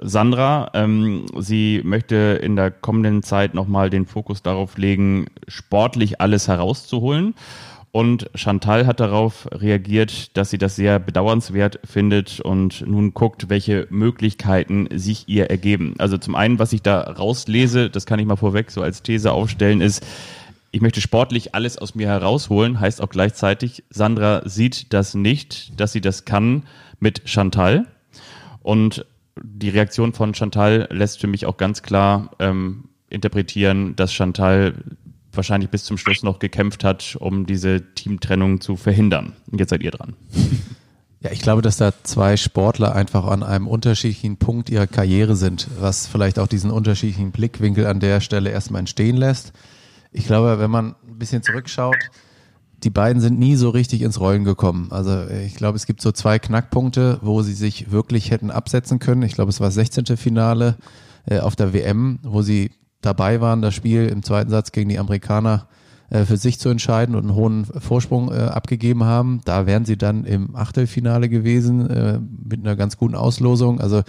Sandra, 0.00 0.70
ähm, 0.74 1.26
sie 1.38 1.80
möchte 1.84 2.16
in 2.42 2.56
der 2.56 2.70
kommenden 2.70 3.22
Zeit 3.22 3.54
nochmal 3.54 3.90
den 3.90 4.06
Fokus 4.06 4.42
darauf 4.42 4.78
legen, 4.78 5.26
sportlich 5.48 6.20
alles 6.20 6.48
herauszuholen. 6.48 7.34
Und 7.92 8.30
Chantal 8.34 8.86
hat 8.86 9.00
darauf 9.00 9.46
reagiert, 9.52 10.34
dass 10.38 10.48
sie 10.48 10.56
das 10.56 10.76
sehr 10.76 10.98
bedauernswert 10.98 11.78
findet 11.84 12.40
und 12.40 12.86
nun 12.86 13.12
guckt, 13.12 13.50
welche 13.50 13.86
Möglichkeiten 13.90 14.88
sich 14.98 15.28
ihr 15.28 15.50
ergeben. 15.50 15.94
Also 15.98 16.16
zum 16.16 16.34
einen, 16.34 16.58
was 16.58 16.72
ich 16.72 16.80
da 16.80 17.02
rauslese, 17.02 17.90
das 17.90 18.06
kann 18.06 18.18
ich 18.18 18.24
mal 18.24 18.36
vorweg 18.36 18.70
so 18.70 18.80
als 18.80 19.02
These 19.02 19.30
aufstellen, 19.30 19.82
ist, 19.82 20.06
ich 20.70 20.80
möchte 20.80 21.02
sportlich 21.02 21.54
alles 21.54 21.76
aus 21.76 21.94
mir 21.94 22.08
herausholen, 22.08 22.80
heißt 22.80 23.02
auch 23.02 23.10
gleichzeitig, 23.10 23.84
Sandra 23.90 24.40
sieht 24.48 24.94
das 24.94 25.12
nicht, 25.12 25.78
dass 25.78 25.92
sie 25.92 26.00
das 26.00 26.24
kann 26.24 26.62
mit 26.98 27.28
Chantal. 27.28 27.86
Und 28.62 29.04
die 29.36 29.68
Reaktion 29.68 30.14
von 30.14 30.32
Chantal 30.32 30.88
lässt 30.90 31.20
für 31.20 31.26
mich 31.26 31.44
auch 31.44 31.58
ganz 31.58 31.82
klar 31.82 32.30
ähm, 32.38 32.84
interpretieren, 33.10 33.96
dass 33.96 34.14
Chantal 34.14 34.72
wahrscheinlich 35.32 35.70
bis 35.70 35.84
zum 35.84 35.98
Schluss 35.98 36.22
noch 36.22 36.38
gekämpft 36.38 36.84
hat, 36.84 37.16
um 37.18 37.46
diese 37.46 37.94
Teamtrennung 37.94 38.60
zu 38.60 38.76
verhindern. 38.76 39.32
Und 39.50 39.58
jetzt 39.58 39.70
seid 39.70 39.82
ihr 39.82 39.90
dran. 39.90 40.14
Ja, 41.22 41.30
ich 41.30 41.40
glaube, 41.40 41.62
dass 41.62 41.76
da 41.76 41.92
zwei 42.02 42.36
Sportler 42.36 42.96
einfach 42.96 43.26
an 43.26 43.44
einem 43.44 43.68
unterschiedlichen 43.68 44.38
Punkt 44.38 44.68
ihrer 44.70 44.88
Karriere 44.88 45.36
sind, 45.36 45.68
was 45.78 46.08
vielleicht 46.08 46.40
auch 46.40 46.48
diesen 46.48 46.72
unterschiedlichen 46.72 47.30
Blickwinkel 47.30 47.86
an 47.86 48.00
der 48.00 48.20
Stelle 48.20 48.50
erstmal 48.50 48.80
entstehen 48.80 49.16
lässt. 49.16 49.52
Ich 50.10 50.26
glaube, 50.26 50.58
wenn 50.58 50.70
man 50.70 50.96
ein 51.06 51.18
bisschen 51.18 51.44
zurückschaut, 51.44 51.96
die 52.82 52.90
beiden 52.90 53.22
sind 53.22 53.38
nie 53.38 53.54
so 53.54 53.70
richtig 53.70 54.02
ins 54.02 54.18
Rollen 54.18 54.42
gekommen. 54.42 54.88
Also 54.90 55.28
ich 55.28 55.54
glaube, 55.54 55.76
es 55.76 55.86
gibt 55.86 56.02
so 56.02 56.10
zwei 56.10 56.40
Knackpunkte, 56.40 57.20
wo 57.22 57.42
sie 57.42 57.54
sich 57.54 57.92
wirklich 57.92 58.32
hätten 58.32 58.50
absetzen 58.50 58.98
können. 58.98 59.22
Ich 59.22 59.34
glaube, 59.34 59.50
es 59.50 59.60
war 59.60 59.68
das 59.68 59.74
16. 59.74 60.16
Finale 60.16 60.76
äh, 61.26 61.38
auf 61.38 61.54
der 61.54 61.72
WM, 61.72 62.18
wo 62.24 62.42
sie 62.42 62.72
dabei 63.02 63.40
waren, 63.40 63.60
das 63.60 63.74
Spiel 63.74 64.08
im 64.08 64.22
zweiten 64.22 64.50
Satz 64.50 64.72
gegen 64.72 64.88
die 64.88 64.98
Amerikaner 64.98 65.66
äh, 66.12 66.26
für 66.26 66.36
sich 66.36 66.58
zu 66.58 66.68
entscheiden 66.68 67.14
und 67.14 67.22
einen 67.22 67.34
hohen 67.34 67.64
Vorsprung 67.64 68.30
äh, 68.30 68.36
abgegeben 68.36 69.04
haben. 69.04 69.40
Da 69.46 69.64
wären 69.64 69.86
sie 69.86 69.96
dann 69.96 70.24
im 70.24 70.54
Achtelfinale 70.54 71.30
gewesen 71.30 71.88
äh, 71.88 72.20
mit 72.20 72.60
einer 72.60 72.76
ganz 72.76 72.98
guten 72.98 73.14
Auslosung. 73.14 73.80
Also 73.80 74.02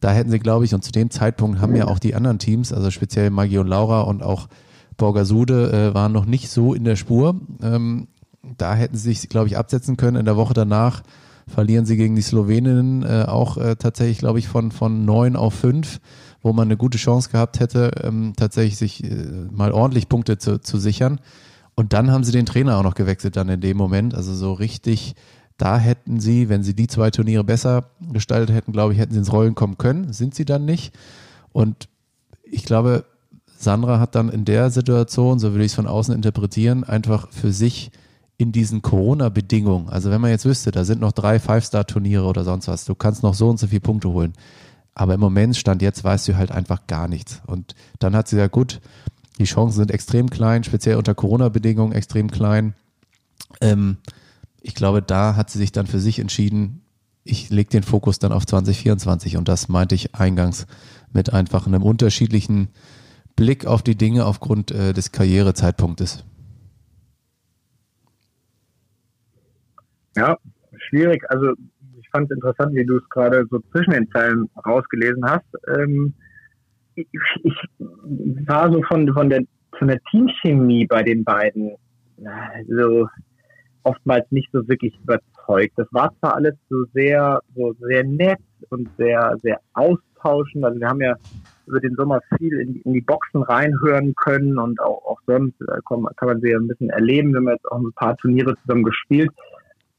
da 0.00 0.12
hätten 0.12 0.30
sie, 0.30 0.38
glaube 0.38 0.64
ich, 0.64 0.74
und 0.74 0.82
zu 0.82 0.90
dem 0.90 1.10
Zeitpunkt 1.10 1.60
haben 1.60 1.76
ja 1.76 1.86
auch 1.86 1.98
die 1.98 2.14
anderen 2.14 2.38
Teams, 2.38 2.72
also 2.72 2.90
speziell 2.90 3.28
Maggie 3.28 3.58
und 3.58 3.66
Laura 3.66 4.02
und 4.02 4.22
auch 4.22 4.48
Borgasude, 4.96 5.92
waren 5.92 6.12
noch 6.12 6.24
nicht 6.24 6.50
so 6.50 6.72
in 6.72 6.84
der 6.84 6.94
Spur. 6.94 7.40
Ähm, 7.62 8.06
da 8.56 8.74
hätten 8.74 8.96
sie 8.96 9.12
sich, 9.12 9.28
glaube 9.28 9.48
ich, 9.48 9.58
absetzen 9.58 9.96
können. 9.96 10.18
In 10.18 10.24
der 10.24 10.36
Woche 10.36 10.54
danach 10.54 11.02
verlieren 11.48 11.84
sie 11.84 11.96
gegen 11.96 12.14
die 12.14 12.22
Sloweninnen 12.22 13.04
auch 13.26 13.56
tatsächlich, 13.78 14.18
glaube 14.18 14.38
ich, 14.38 14.46
von, 14.46 14.70
von 14.70 15.04
neun 15.04 15.34
auf 15.34 15.54
fünf 15.54 16.00
wo 16.44 16.52
man 16.52 16.68
eine 16.68 16.76
gute 16.76 16.98
Chance 16.98 17.30
gehabt 17.30 17.58
hätte, 17.58 17.90
ähm, 18.02 18.34
tatsächlich 18.36 18.76
sich 18.76 19.02
äh, 19.02 19.48
mal 19.50 19.72
ordentlich 19.72 20.08
Punkte 20.08 20.38
zu, 20.38 20.60
zu 20.60 20.78
sichern. 20.78 21.18
Und 21.74 21.94
dann 21.94 22.12
haben 22.12 22.22
sie 22.22 22.32
den 22.32 22.46
Trainer 22.46 22.76
auch 22.76 22.82
noch 22.82 22.94
gewechselt 22.94 23.36
dann 23.36 23.48
in 23.48 23.62
dem 23.62 23.78
Moment. 23.78 24.14
Also 24.14 24.34
so 24.34 24.52
richtig, 24.52 25.16
da 25.56 25.78
hätten 25.78 26.20
sie, 26.20 26.50
wenn 26.50 26.62
sie 26.62 26.74
die 26.74 26.86
zwei 26.86 27.10
Turniere 27.10 27.42
besser 27.42 27.86
gestaltet 28.12 28.54
hätten, 28.54 28.72
glaube 28.72 28.92
ich, 28.92 28.98
hätten 28.98 29.14
sie 29.14 29.18
ins 29.18 29.32
Rollen 29.32 29.54
kommen 29.54 29.78
können. 29.78 30.12
Sind 30.12 30.34
sie 30.34 30.44
dann 30.44 30.66
nicht. 30.66 30.94
Und 31.52 31.88
ich 32.44 32.64
glaube, 32.64 33.06
Sandra 33.56 33.98
hat 33.98 34.14
dann 34.14 34.28
in 34.28 34.44
der 34.44 34.70
Situation, 34.70 35.38
so 35.38 35.52
würde 35.52 35.64
ich 35.64 35.72
es 35.72 35.76
von 35.76 35.86
außen 35.86 36.14
interpretieren, 36.14 36.84
einfach 36.84 37.32
für 37.32 37.52
sich 37.52 37.90
in 38.36 38.52
diesen 38.52 38.82
Corona-Bedingungen, 38.82 39.88
also 39.88 40.10
wenn 40.10 40.20
man 40.20 40.30
jetzt 40.30 40.44
wüsste, 40.44 40.72
da 40.72 40.84
sind 40.84 41.00
noch 41.00 41.12
drei 41.12 41.38
Five-Star-Turniere 41.38 42.24
oder 42.24 42.42
sonst 42.42 42.66
was, 42.66 42.84
du 42.84 42.96
kannst 42.96 43.22
noch 43.22 43.34
so 43.34 43.48
und 43.48 43.60
so 43.60 43.68
viele 43.68 43.80
Punkte 43.80 44.08
holen, 44.08 44.32
aber 44.94 45.14
im 45.14 45.20
Moment, 45.20 45.56
Stand 45.56 45.82
jetzt, 45.82 46.04
weißt 46.04 46.28
du 46.28 46.36
halt 46.36 46.52
einfach 46.52 46.86
gar 46.86 47.08
nichts. 47.08 47.42
Und 47.46 47.74
dann 47.98 48.14
hat 48.14 48.28
sie 48.28 48.36
gesagt, 48.36 48.52
gut, 48.52 48.80
die 49.38 49.44
Chancen 49.44 49.78
sind 49.78 49.90
extrem 49.90 50.30
klein, 50.30 50.62
speziell 50.64 50.96
unter 50.96 51.14
Corona-Bedingungen 51.14 51.92
extrem 51.92 52.30
klein. 52.30 52.74
Ähm, 53.60 53.96
ich 54.60 54.74
glaube, 54.74 55.02
da 55.02 55.36
hat 55.36 55.50
sie 55.50 55.58
sich 55.58 55.72
dann 55.72 55.86
für 55.86 56.00
sich 56.00 56.18
entschieden, 56.18 56.82
ich 57.24 57.50
lege 57.50 57.70
den 57.70 57.82
Fokus 57.82 58.18
dann 58.18 58.32
auf 58.32 58.46
2024 58.46 59.36
und 59.36 59.48
das 59.48 59.68
meinte 59.68 59.94
ich 59.94 60.14
eingangs 60.14 60.66
mit 61.12 61.32
einfach 61.32 61.66
einem 61.66 61.82
unterschiedlichen 61.82 62.68
Blick 63.34 63.66
auf 63.66 63.82
die 63.82 63.96
Dinge 63.96 64.26
aufgrund 64.26 64.70
äh, 64.70 64.92
des 64.92 65.10
Karrierezeitpunktes. 65.10 66.24
Ja, 70.16 70.36
schwierig. 70.88 71.24
Also 71.30 71.54
fand 72.14 72.30
es 72.30 72.36
interessant, 72.36 72.74
wie 72.74 72.86
du 72.86 72.98
es 72.98 73.08
gerade 73.10 73.44
so 73.50 73.58
zwischen 73.72 73.92
den 73.92 74.08
Zeilen 74.10 74.48
rausgelesen 74.64 75.24
hast. 75.24 75.46
Ähm, 75.76 76.14
ich, 76.94 77.08
ich, 77.42 77.54
war 78.46 78.72
so 78.72 78.82
von, 78.84 79.12
von, 79.12 79.28
der, 79.28 79.42
von 79.78 79.88
der 79.88 80.00
Teamchemie 80.10 80.86
bei 80.86 81.02
den 81.02 81.24
beiden 81.24 81.76
so 82.68 83.08
oftmals 83.82 84.24
nicht 84.30 84.48
so 84.52 84.66
wirklich 84.68 84.94
überzeugt. 85.02 85.72
Das 85.76 85.88
war 85.90 86.14
zwar 86.20 86.36
alles 86.36 86.54
so 86.70 86.84
sehr, 86.94 87.40
so 87.56 87.74
sehr 87.80 88.04
nett 88.04 88.38
und 88.70 88.88
sehr, 88.96 89.36
sehr 89.42 89.60
austauschend. 89.74 90.64
Also 90.64 90.80
wir 90.80 90.88
haben 90.88 91.00
ja 91.00 91.14
über 91.66 91.80
den 91.80 91.96
Sommer 91.96 92.20
viel 92.38 92.60
in, 92.60 92.80
in 92.82 92.92
die 92.92 93.00
Boxen 93.00 93.42
reinhören 93.42 94.14
können 94.14 94.58
und 94.58 94.80
auch, 94.80 95.04
auch 95.04 95.20
sonst 95.26 95.60
äh, 95.62 95.80
kann, 95.88 96.02
man 96.02 96.40
sie 96.40 96.50
ja 96.50 96.58
ein 96.58 96.68
bisschen 96.68 96.90
erleben. 96.90 97.32
Wir 97.32 97.38
haben 97.38 97.48
jetzt 97.48 97.70
auch 97.70 97.78
ein 97.78 97.92
paar 97.92 98.16
Turniere 98.16 98.54
zusammen 98.62 98.84
gespielt. 98.84 99.30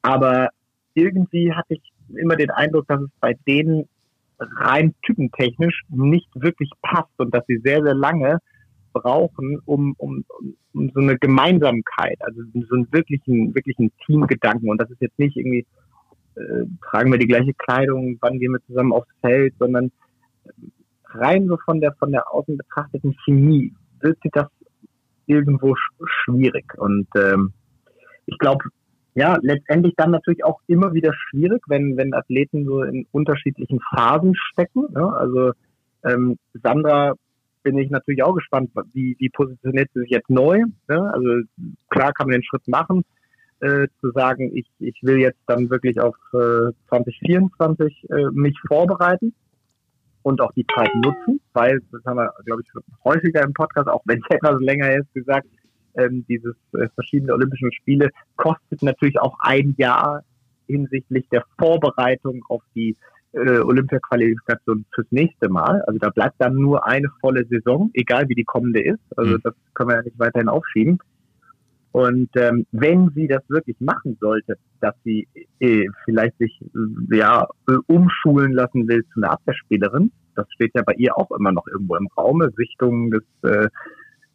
Aber 0.02 0.50
irgendwie 0.94 1.52
hatte 1.54 1.74
ich 1.74 1.95
immer 2.10 2.36
den 2.36 2.52
Eindruck, 2.52 2.88
dass 2.88 3.02
es 3.02 3.10
bei 3.20 3.36
denen 3.48 3.88
rein 4.40 4.94
typentechnisch 5.04 5.82
nicht 5.90 6.30
wirklich 6.36 6.70
passt 6.82 7.18
und 7.18 7.34
dass 7.34 7.46
sie 7.48 7.58
sehr, 7.64 7.82
sehr 7.84 7.94
lange 7.94 8.40
brauchen, 8.94 9.60
um, 9.66 9.94
um, 9.98 10.26
um 10.74 10.92
so 10.94 11.00
eine 11.00 11.18
Gemeinsamkeit, 11.18 12.18
also 12.22 12.42
so 12.54 12.76
einen 12.76 12.92
wirklichen, 12.92 13.54
wirklichen 13.54 13.92
Teamgedanken. 14.06 14.70
Und 14.70 14.82
das 14.82 14.90
ist 14.90 15.02
jetzt 15.02 15.20
nicht 15.20 15.36
irgendwie, 15.36 15.66
äh, 16.36 16.66
tragen 16.90 17.12
wir 17.12 17.20
die 17.20 17.28
gleiche 17.28 17.54
Kleidung, 17.54 18.18
wann 18.22 18.40
gehen 18.40 18.54
wir 18.54 18.66
zusammen 18.68 18.94
aufs 18.94 19.10
Feld, 19.22 19.54
sondern 19.60 19.92
rein 21.06 21.48
so 21.48 21.58
von 21.66 21.82
der, 21.82 21.94
von 21.94 22.12
der 22.12 22.32
außen 22.32 22.58
betrachteten 22.58 23.16
Chemie 23.24 23.74
wird 24.00 24.18
sich 24.22 24.32
das 24.32 24.48
irgendwo 25.26 25.76
sch 25.76 25.92
schwierig. 26.06 26.74
Und 26.78 27.08
ähm, 27.16 27.54
ich 28.26 28.38
glaube, 28.38 28.66
ja, 29.16 29.38
letztendlich 29.42 29.94
dann 29.96 30.12
natürlich 30.12 30.44
auch 30.44 30.60
immer 30.68 30.94
wieder 30.94 31.14
schwierig, 31.14 31.64
wenn, 31.68 31.96
wenn 31.96 32.14
Athleten 32.14 32.66
so 32.66 32.84
in 32.84 33.08
unterschiedlichen 33.12 33.80
Phasen 33.80 34.36
stecken. 34.36 34.88
Ne? 34.92 35.14
Also 35.14 35.54
ähm, 36.04 36.38
Sandra 36.62 37.14
bin 37.64 37.78
ich 37.78 37.90
natürlich 37.90 38.24
auch 38.24 38.36
gespannt, 38.36 38.72
wie, 38.94 39.16
wie 39.18 39.30
positioniert 39.30 39.90
sie 39.94 40.02
sich 40.02 40.10
jetzt 40.10 40.30
neu. 40.30 40.64
Ne? 40.90 41.14
Also 41.14 41.30
klar 41.90 42.12
kann 42.12 42.28
man 42.28 42.34
den 42.34 42.44
Schritt 42.44 42.68
machen, 42.68 43.04
äh, 43.62 43.88
zu 44.02 44.12
sagen, 44.12 44.52
ich, 44.54 44.68
ich 44.80 45.00
will 45.02 45.18
jetzt 45.18 45.40
dann 45.48 45.70
wirklich 45.70 46.00
auf 46.00 46.16
äh, 46.34 46.74
2024 46.90 48.10
äh, 48.10 48.26
mich 48.34 48.60
vorbereiten 48.68 49.34
und 50.24 50.42
auch 50.42 50.52
die 50.54 50.66
Zeit 50.76 50.94
nutzen, 50.96 51.40
weil, 51.54 51.80
das 51.92 52.04
haben 52.06 52.18
wir, 52.18 52.34
glaube 52.46 52.64
ich, 52.64 52.84
häufiger 53.06 53.44
im 53.44 53.54
Podcast, 53.54 53.88
auch 53.88 54.04
wenn 54.06 54.20
es 54.20 54.26
etwas 54.36 54.60
länger 54.60 54.94
ist, 54.94 55.14
gesagt, 55.14 55.48
ähm, 55.98 56.26
dieses 56.28 56.56
äh, 56.74 56.88
verschiedene 56.96 57.34
Olympischen 57.34 57.72
Spiele 57.74 58.10
kostet 58.36 58.82
natürlich 58.82 59.20
auch 59.20 59.38
ein 59.40 59.76
Jahr 59.78 60.24
hinsichtlich 60.68 61.28
der 61.30 61.44
Vorbereitung 61.58 62.44
auf 62.50 62.64
die 62.74 62.96
äh, 63.34 63.60
Olympia-Qualifikation 63.60 64.86
fürs 64.94 65.08
nächste 65.12 65.50
Mal. 65.50 65.82
Also 65.88 66.00
da 66.00 66.10
bleibt 66.10 66.36
dann 66.40 66.56
nur 66.56 66.86
eine 66.88 67.10
volle 67.22 67.46
Saison, 67.46 67.92
egal 67.94 68.28
wie 68.30 68.36
die 68.36 68.44
kommende 68.44 68.82
ist. 68.84 69.02
Also 69.16 69.36
mhm. 69.36 69.42
das 69.44 69.54
können 69.74 69.90
wir 69.90 69.98
ja 69.98 70.04
nicht 70.04 70.20
weiterhin 70.20 70.50
aufschieben. 70.50 71.00
Und 71.92 72.30
ähm, 72.36 72.66
wenn 72.74 73.12
sie 73.16 73.28
das 73.28 73.42
wirklich 73.48 73.78
machen 73.80 74.18
sollte, 74.20 74.58
dass 74.82 74.96
sie 75.06 75.30
äh, 75.60 75.88
vielleicht 76.04 76.38
sich 76.40 76.60
äh, 76.62 77.18
ja 77.18 77.48
umschulen 77.88 78.52
lassen 78.52 78.88
will 78.90 79.06
zu 79.14 79.22
einer 79.22 79.32
Abwehrspielerin, 79.32 80.12
das 80.36 80.46
steht 80.52 80.72
ja 80.76 80.84
bei 80.86 80.94
ihr 80.98 81.18
auch 81.18 81.32
immer 81.32 81.54
noch 81.54 81.66
irgendwo 81.68 81.96
im 81.96 82.08
Raume, 82.18 82.52
Richtung 82.58 83.12
des, 83.12 83.24
äh, 83.44 83.70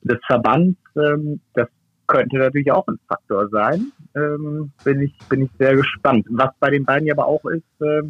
des 0.02 0.18
Verbands, 0.26 0.78
ähm, 0.96 1.40
das 1.54 1.68
könnte 2.06 2.38
natürlich 2.38 2.72
auch 2.72 2.86
ein 2.88 2.98
Faktor 3.08 3.48
sein. 3.50 3.92
Ähm, 4.16 4.72
bin 4.84 5.00
ich 5.00 5.16
bin 5.28 5.42
ich 5.42 5.50
sehr 5.58 5.76
gespannt. 5.76 6.26
Was 6.30 6.50
bei 6.58 6.70
den 6.70 6.84
beiden 6.84 7.10
aber 7.10 7.26
auch 7.26 7.44
ist, 7.44 7.62
äh, 7.80 8.02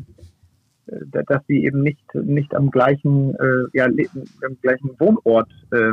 dass 1.26 1.42
sie 1.46 1.64
eben 1.64 1.82
nicht 1.82 2.02
nicht 2.14 2.54
am 2.54 2.70
gleichen 2.70 3.34
äh, 3.34 3.64
ja 3.74 3.84
am 3.84 4.56
gleichen 4.62 4.98
Wohnort 4.98 5.50
äh, 5.70 5.92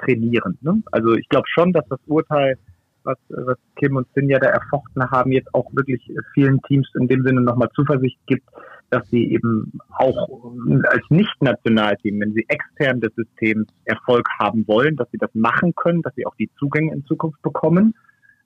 trainieren. 0.00 0.56
Ne? 0.62 0.82
Also 0.92 1.14
ich 1.14 1.28
glaube 1.28 1.46
schon, 1.48 1.72
dass 1.72 1.86
das 1.88 2.00
Urteil 2.06 2.56
was, 3.04 3.18
was 3.28 3.58
Kim 3.76 3.96
und 3.96 4.06
Sinja 4.14 4.38
da 4.38 4.48
erfochten 4.48 5.10
haben, 5.10 5.32
jetzt 5.32 5.52
auch 5.54 5.68
wirklich 5.74 6.00
vielen 6.34 6.60
Teams 6.62 6.88
in 6.94 7.08
dem 7.08 7.24
Sinne 7.24 7.40
nochmal 7.40 7.68
Zuversicht 7.74 8.18
gibt, 8.26 8.48
dass 8.92 9.08
sie 9.08 9.32
eben 9.32 9.72
auch 9.88 10.52
als 10.84 11.02
Nicht-Nationalteam, 11.08 12.20
wenn 12.20 12.34
sie 12.34 12.44
extern 12.48 13.00
des 13.00 13.14
Systems 13.14 13.66
Erfolg 13.86 14.28
haben 14.38 14.68
wollen, 14.68 14.96
dass 14.96 15.10
sie 15.10 15.16
das 15.16 15.30
machen 15.32 15.74
können, 15.74 16.02
dass 16.02 16.14
sie 16.14 16.26
auch 16.26 16.34
die 16.36 16.50
Zugänge 16.58 16.92
in 16.92 17.02
Zukunft 17.06 17.40
bekommen 17.40 17.94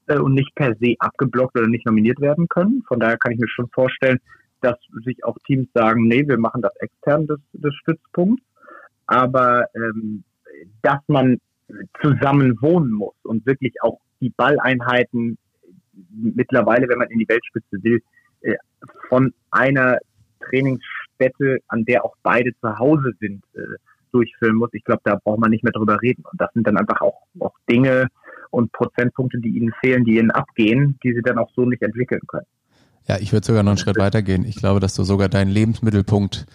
äh, 0.06 0.18
und 0.18 0.34
nicht 0.34 0.54
per 0.54 0.76
se 0.76 0.94
abgeblockt 1.00 1.58
oder 1.58 1.66
nicht 1.66 1.84
nominiert 1.84 2.20
werden 2.20 2.46
können. 2.48 2.84
Von 2.86 3.00
daher 3.00 3.18
kann 3.18 3.32
ich 3.32 3.40
mir 3.40 3.48
schon 3.48 3.68
vorstellen, 3.70 4.20
dass 4.60 4.76
sich 5.04 5.24
auch 5.24 5.36
Teams 5.48 5.66
sagen, 5.74 6.06
nee, 6.06 6.24
wir 6.24 6.38
machen 6.38 6.62
das 6.62 6.76
extern 6.76 7.26
des, 7.26 7.40
des 7.52 7.74
Stützpunkts. 7.74 8.44
Aber 9.08 9.66
ähm, 9.74 10.22
dass 10.82 11.00
man 11.08 11.40
zusammen 12.00 12.56
wohnen 12.62 12.92
muss 12.92 13.16
und 13.24 13.44
wirklich 13.46 13.82
auch 13.82 13.98
die 14.20 14.30
Balleinheiten 14.30 15.38
mittlerweile, 16.12 16.88
wenn 16.88 16.98
man 16.98 17.10
in 17.10 17.18
die 17.18 17.28
Weltspitze 17.28 17.82
will, 17.82 18.00
äh, 18.42 18.54
von 19.08 19.34
einer 19.50 19.98
Trainingsstätte, 20.48 21.58
an 21.68 21.84
der 21.84 22.04
auch 22.04 22.14
beide 22.22 22.50
zu 22.60 22.78
Hause 22.78 23.12
sind, 23.20 23.42
äh, 23.54 23.60
durchführen 24.12 24.56
muss. 24.56 24.70
Ich 24.72 24.84
glaube, 24.84 25.02
da 25.04 25.18
braucht 25.22 25.40
man 25.40 25.50
nicht 25.50 25.64
mehr 25.64 25.72
drüber 25.72 26.00
reden. 26.00 26.24
Und 26.30 26.40
das 26.40 26.52
sind 26.54 26.66
dann 26.66 26.76
einfach 26.76 27.00
auch, 27.00 27.22
auch 27.40 27.54
Dinge 27.68 28.08
und 28.50 28.72
Prozentpunkte, 28.72 29.38
die 29.38 29.56
ihnen 29.56 29.72
fehlen, 29.80 30.04
die 30.04 30.18
ihnen 30.18 30.30
abgehen, 30.30 30.98
die 31.02 31.12
sie 31.12 31.22
dann 31.22 31.38
auch 31.38 31.50
so 31.54 31.64
nicht 31.64 31.82
entwickeln 31.82 32.22
können. 32.26 32.46
Ja, 33.08 33.18
ich 33.18 33.32
würde 33.32 33.46
sogar 33.46 33.62
noch 33.62 33.72
einen 33.72 33.78
Schritt 33.78 33.98
weiter 33.98 34.22
gehen. 34.22 34.44
Ich 34.44 34.56
glaube, 34.56 34.80
dass 34.80 34.94
du 34.94 35.04
sogar 35.04 35.28
deinen 35.28 35.50
Lebensmittelpunkt 35.50 36.46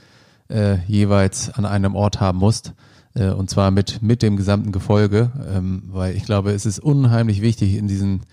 äh, 0.49 0.77
jeweils 0.87 1.53
an 1.53 1.65
einem 1.65 1.95
Ort 1.95 2.19
haben 2.19 2.39
musst. 2.39 2.73
Äh, 3.15 3.29
und 3.29 3.49
zwar 3.49 3.71
mit, 3.71 4.01
mit 4.01 4.21
dem 4.21 4.35
gesamten 4.35 4.71
Gefolge, 4.71 5.31
ähm, 5.49 5.83
weil 5.87 6.15
ich 6.15 6.23
glaube, 6.23 6.51
es 6.51 6.65
ist 6.65 6.79
unheimlich 6.79 7.41
wichtig 7.41 7.77
in 7.77 7.87
diesen 7.87 8.23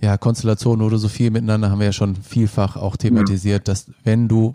ja, 0.00 0.16
Konstellationen 0.16 0.84
oder 0.84 0.98
so 0.98 1.08
viel 1.08 1.30
miteinander, 1.30 1.70
haben 1.70 1.78
wir 1.78 1.86
ja 1.86 1.92
schon 1.92 2.16
vielfach 2.16 2.76
auch 2.76 2.96
thematisiert, 2.96 3.68
dass 3.68 3.90
wenn 4.04 4.28
du 4.28 4.54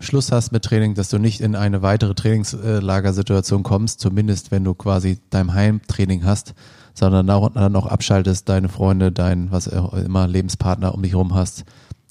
Schluss 0.00 0.30
hast 0.30 0.52
mit 0.52 0.64
Training, 0.64 0.94
dass 0.94 1.08
du 1.08 1.18
nicht 1.18 1.40
in 1.40 1.56
eine 1.56 1.82
weitere 1.82 2.14
Trainingslagersituation 2.14 3.62
kommst, 3.62 4.00
zumindest 4.00 4.50
wenn 4.50 4.64
du 4.64 4.74
quasi 4.74 5.18
dein 5.30 5.52
Heimtraining 5.54 6.24
hast, 6.24 6.54
sondern 6.94 7.26
dann 7.26 7.76
auch 7.76 7.86
abschaltest, 7.86 8.48
deine 8.48 8.68
Freunde, 8.68 9.12
dein, 9.12 9.50
was 9.50 9.66
immer, 9.66 10.28
Lebenspartner 10.28 10.94
um 10.94 11.02
dich 11.02 11.12
herum 11.12 11.34
hast, 11.34 11.64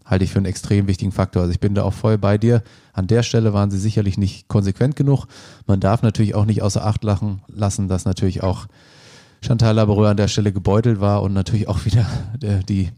halte 0.06 0.24
ich 0.24 0.32
für 0.32 0.40
einen 0.40 0.46
extrem 0.46 0.88
wichtigen 0.88 1.12
Faktor. 1.12 1.44
Also 1.44 1.52
ich 1.52 1.60
bin 1.60 1.76
da 1.76 1.84
auch 1.84 1.94
voll 1.94 2.18
bei 2.18 2.38
dir. 2.38 2.64
An 2.94 3.08
der 3.08 3.24
Stelle 3.24 3.54
waren 3.54 3.72
sie 3.72 3.80
sicherlich 3.80 4.18
nicht 4.18 4.48
konsequent 4.48 4.96
genug. 4.96 5.26
Man 5.66 5.80
darf 5.80 6.02
natürlich 6.02 6.36
auch 6.36 6.46
nicht 6.46 6.62
außer 6.62 6.86
Acht 6.86 7.04
lachen, 7.04 7.42
lassen, 7.48 7.88
dass 7.88 8.06
natürlich 8.06 8.44
auch 8.44 8.68
Chantal 9.42 9.76
Laboureux 9.76 10.10
an 10.10 10.18
der 10.18 10.28
Stelle 10.28 10.52
gebeutelt 10.52 11.00
war 11.00 11.22
und 11.22 11.34
natürlich 11.34 11.68
auch 11.68 11.86
wieder 11.86 12.08
der, 12.42 12.64
die, 12.64 12.90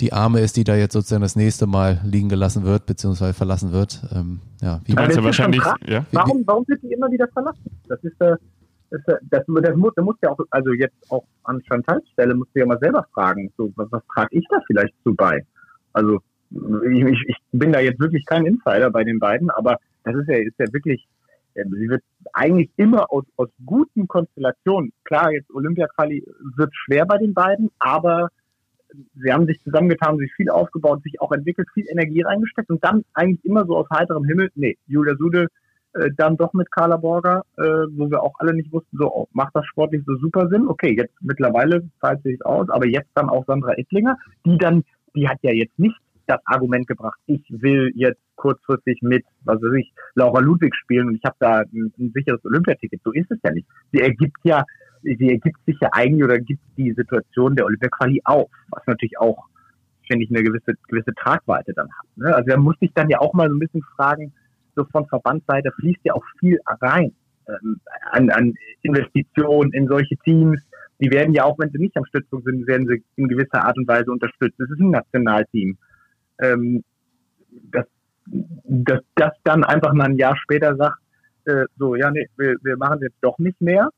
die 0.00 0.12
Arme 0.12 0.40
ist, 0.40 0.56
die 0.56 0.64
da 0.64 0.76
jetzt 0.76 0.92
sozusagen 0.92 1.22
das 1.22 1.36
nächste 1.36 1.66
Mal 1.66 2.00
liegen 2.04 2.28
gelassen 2.28 2.64
wird, 2.64 2.86
beziehungsweise 2.86 3.34
verlassen 3.34 3.72
wird. 3.72 4.02
Ähm, 4.14 4.40
ja, 4.60 4.80
wie 4.84 4.94
meinst 4.94 5.16
du 5.16 5.24
wahrscheinlich? 5.24 5.62
Ja? 5.86 6.04
Warum, 6.12 6.42
warum 6.46 6.64
wird 6.68 6.82
die 6.82 6.92
immer 6.92 7.10
wieder 7.10 7.26
verlassen? 7.28 7.64
Das 7.88 8.02
ist, 8.04 8.20
äh, 8.20 8.36
das, 8.90 9.00
das, 9.06 9.18
das, 9.30 9.42
das 9.46 9.76
muss, 9.76 9.92
das 9.94 10.04
muss 10.04 10.16
ja 10.22 10.30
auch, 10.30 10.38
also 10.50 10.72
jetzt 10.72 10.96
auch 11.10 11.24
an 11.44 11.60
Chantals 11.66 12.08
Stelle, 12.12 12.34
musst 12.34 12.50
du 12.54 12.60
ja 12.60 12.66
mal 12.66 12.78
selber 12.78 13.06
fragen, 13.12 13.52
so, 13.56 13.72
was, 13.76 13.88
was 13.90 14.02
trage 14.14 14.38
ich 14.38 14.44
da 14.50 14.60
vielleicht 14.66 14.94
zu 15.02 15.14
bei? 15.14 15.44
Also, 15.92 16.20
ich, 16.50 17.04
ich, 17.04 17.24
ich 17.28 17.36
bin 17.52 17.72
da 17.72 17.80
jetzt 17.80 18.00
wirklich 18.00 18.24
kein 18.24 18.46
Insider 18.46 18.90
bei 18.90 19.04
den 19.04 19.18
beiden, 19.18 19.50
aber 19.50 19.78
das 20.04 20.14
ist 20.14 20.28
ja, 20.28 20.36
ist 20.36 20.58
ja 20.58 20.72
wirklich, 20.72 21.06
sie 21.54 21.88
wird 21.88 22.02
eigentlich 22.32 22.70
immer 22.76 23.12
aus, 23.12 23.24
aus 23.36 23.48
guten 23.66 24.06
Konstellationen, 24.06 24.92
klar, 25.04 25.32
jetzt 25.32 25.50
Olympia-Quali 25.50 26.24
wird 26.56 26.70
schwer 26.74 27.04
bei 27.04 27.18
den 27.18 27.34
beiden, 27.34 27.70
aber 27.78 28.30
sie 29.14 29.32
haben 29.32 29.46
sich 29.46 29.60
zusammengetan, 29.62 30.18
sich 30.18 30.32
viel 30.34 30.50
aufgebaut, 30.50 31.02
sich 31.02 31.20
auch 31.20 31.32
entwickelt, 31.32 31.68
viel 31.74 31.86
Energie 31.88 32.22
reingesteckt 32.22 32.70
und 32.70 32.82
dann 32.84 33.04
eigentlich 33.14 33.44
immer 33.44 33.66
so 33.66 33.76
aus 33.76 33.86
heiterem 33.90 34.24
Himmel, 34.24 34.50
nee, 34.54 34.76
Julia 34.86 35.16
Sude 35.16 35.48
äh, 35.94 36.10
dann 36.16 36.36
doch 36.36 36.52
mit 36.52 36.70
Carla 36.70 36.96
Borger, 36.96 37.44
äh, 37.56 37.62
wo 37.62 38.10
wir 38.10 38.22
auch 38.22 38.34
alle 38.38 38.54
nicht 38.54 38.72
wussten, 38.72 38.96
so 38.98 39.12
oh, 39.12 39.28
macht 39.32 39.54
das 39.54 39.66
sportlich 39.66 40.02
so 40.06 40.16
super 40.16 40.48
Sinn. 40.48 40.68
Okay, 40.68 40.94
jetzt 40.96 41.14
mittlerweile 41.20 41.88
zahlt 42.00 42.22
sich 42.22 42.44
aus, 42.44 42.68
aber 42.68 42.86
jetzt 42.86 43.10
dann 43.14 43.28
auch 43.28 43.44
Sandra 43.46 43.72
Ettlinger, 43.72 44.18
die 44.44 44.58
dann, 44.58 44.84
die 45.14 45.28
hat 45.28 45.38
ja 45.42 45.52
jetzt 45.52 45.78
nicht 45.78 45.96
das 46.26 46.40
Argument 46.44 46.86
gebracht, 46.86 47.18
ich 47.26 47.42
will 47.48 47.90
jetzt 47.94 48.20
kurzfristig 48.38 49.00
mit, 49.02 49.24
was 49.44 49.60
weiß 49.60 49.74
ich, 49.78 49.92
Laura 50.14 50.40
Ludwig 50.40 50.74
spielen 50.74 51.08
und 51.08 51.16
ich 51.16 51.24
habe 51.24 51.36
da 51.38 51.58
ein, 51.60 51.92
ein 51.98 52.12
sicheres 52.14 52.42
Olympiaticket. 52.44 53.00
So 53.04 53.12
ist 53.12 53.30
es 53.30 53.38
ja 53.44 53.52
nicht. 53.52 53.66
Sie 53.92 54.00
ergibt 54.00 54.38
ja, 54.44 54.64
sie 55.02 55.30
ergibt 55.30 55.58
sich 55.66 55.76
ja 55.80 55.90
eigentlich 55.92 56.24
oder 56.24 56.38
gibt 56.38 56.62
die 56.76 56.92
Situation 56.92 57.54
der 57.56 57.66
Olympia-Quali 57.66 58.22
auf, 58.24 58.50
was 58.70 58.82
natürlich 58.86 59.18
auch, 59.18 59.46
finde 60.06 60.24
ich, 60.24 60.30
eine 60.30 60.42
gewisse, 60.42 60.74
gewisse 60.88 61.14
Tragweite 61.14 61.72
dann 61.74 61.88
hat. 61.88 62.06
Ne? 62.16 62.34
Also 62.34 62.48
da 62.48 62.56
muss 62.56 62.76
ich 62.80 62.92
dann 62.94 63.10
ja 63.10 63.20
auch 63.20 63.34
mal 63.34 63.48
so 63.48 63.54
ein 63.54 63.60
bisschen 63.60 63.82
fragen, 63.96 64.32
so 64.74 64.84
von 64.84 65.06
Verbandsseite 65.06 65.70
fließt 65.72 66.00
ja 66.04 66.14
auch 66.14 66.24
viel 66.38 66.58
rein 66.80 67.12
ähm, 67.48 67.80
an, 68.12 68.30
an 68.30 68.54
Investitionen 68.82 69.72
in 69.72 69.88
solche 69.88 70.16
Teams. 70.18 70.62
Die 71.00 71.10
werden 71.10 71.34
ja 71.34 71.44
auch, 71.44 71.58
wenn 71.58 71.70
sie 71.70 71.78
nicht 71.78 71.96
am 71.96 72.04
Stützpunkt 72.06 72.46
sind, 72.46 72.66
werden 72.66 72.86
sie 72.86 73.02
in 73.16 73.28
gewisser 73.28 73.64
Art 73.64 73.76
und 73.76 73.86
Weise 73.86 74.10
unterstützt. 74.10 74.58
Das 74.58 74.70
ist 74.70 74.80
ein 74.80 74.90
Nationalteam 74.90 75.76
ähm, 76.40 76.84
dass, 77.70 77.86
dass 78.64 79.00
das 79.14 79.32
dann 79.44 79.64
einfach 79.64 79.92
mal 79.92 80.06
ein 80.06 80.16
Jahr 80.16 80.36
später 80.36 80.76
sagt, 80.76 80.98
äh, 81.44 81.64
so, 81.78 81.94
ja, 81.96 82.10
nee, 82.10 82.28
wir, 82.36 82.56
wir 82.62 82.76
machen 82.76 83.00
jetzt 83.02 83.18
doch 83.20 83.38
nicht 83.38 83.60
mehr. 83.60 83.90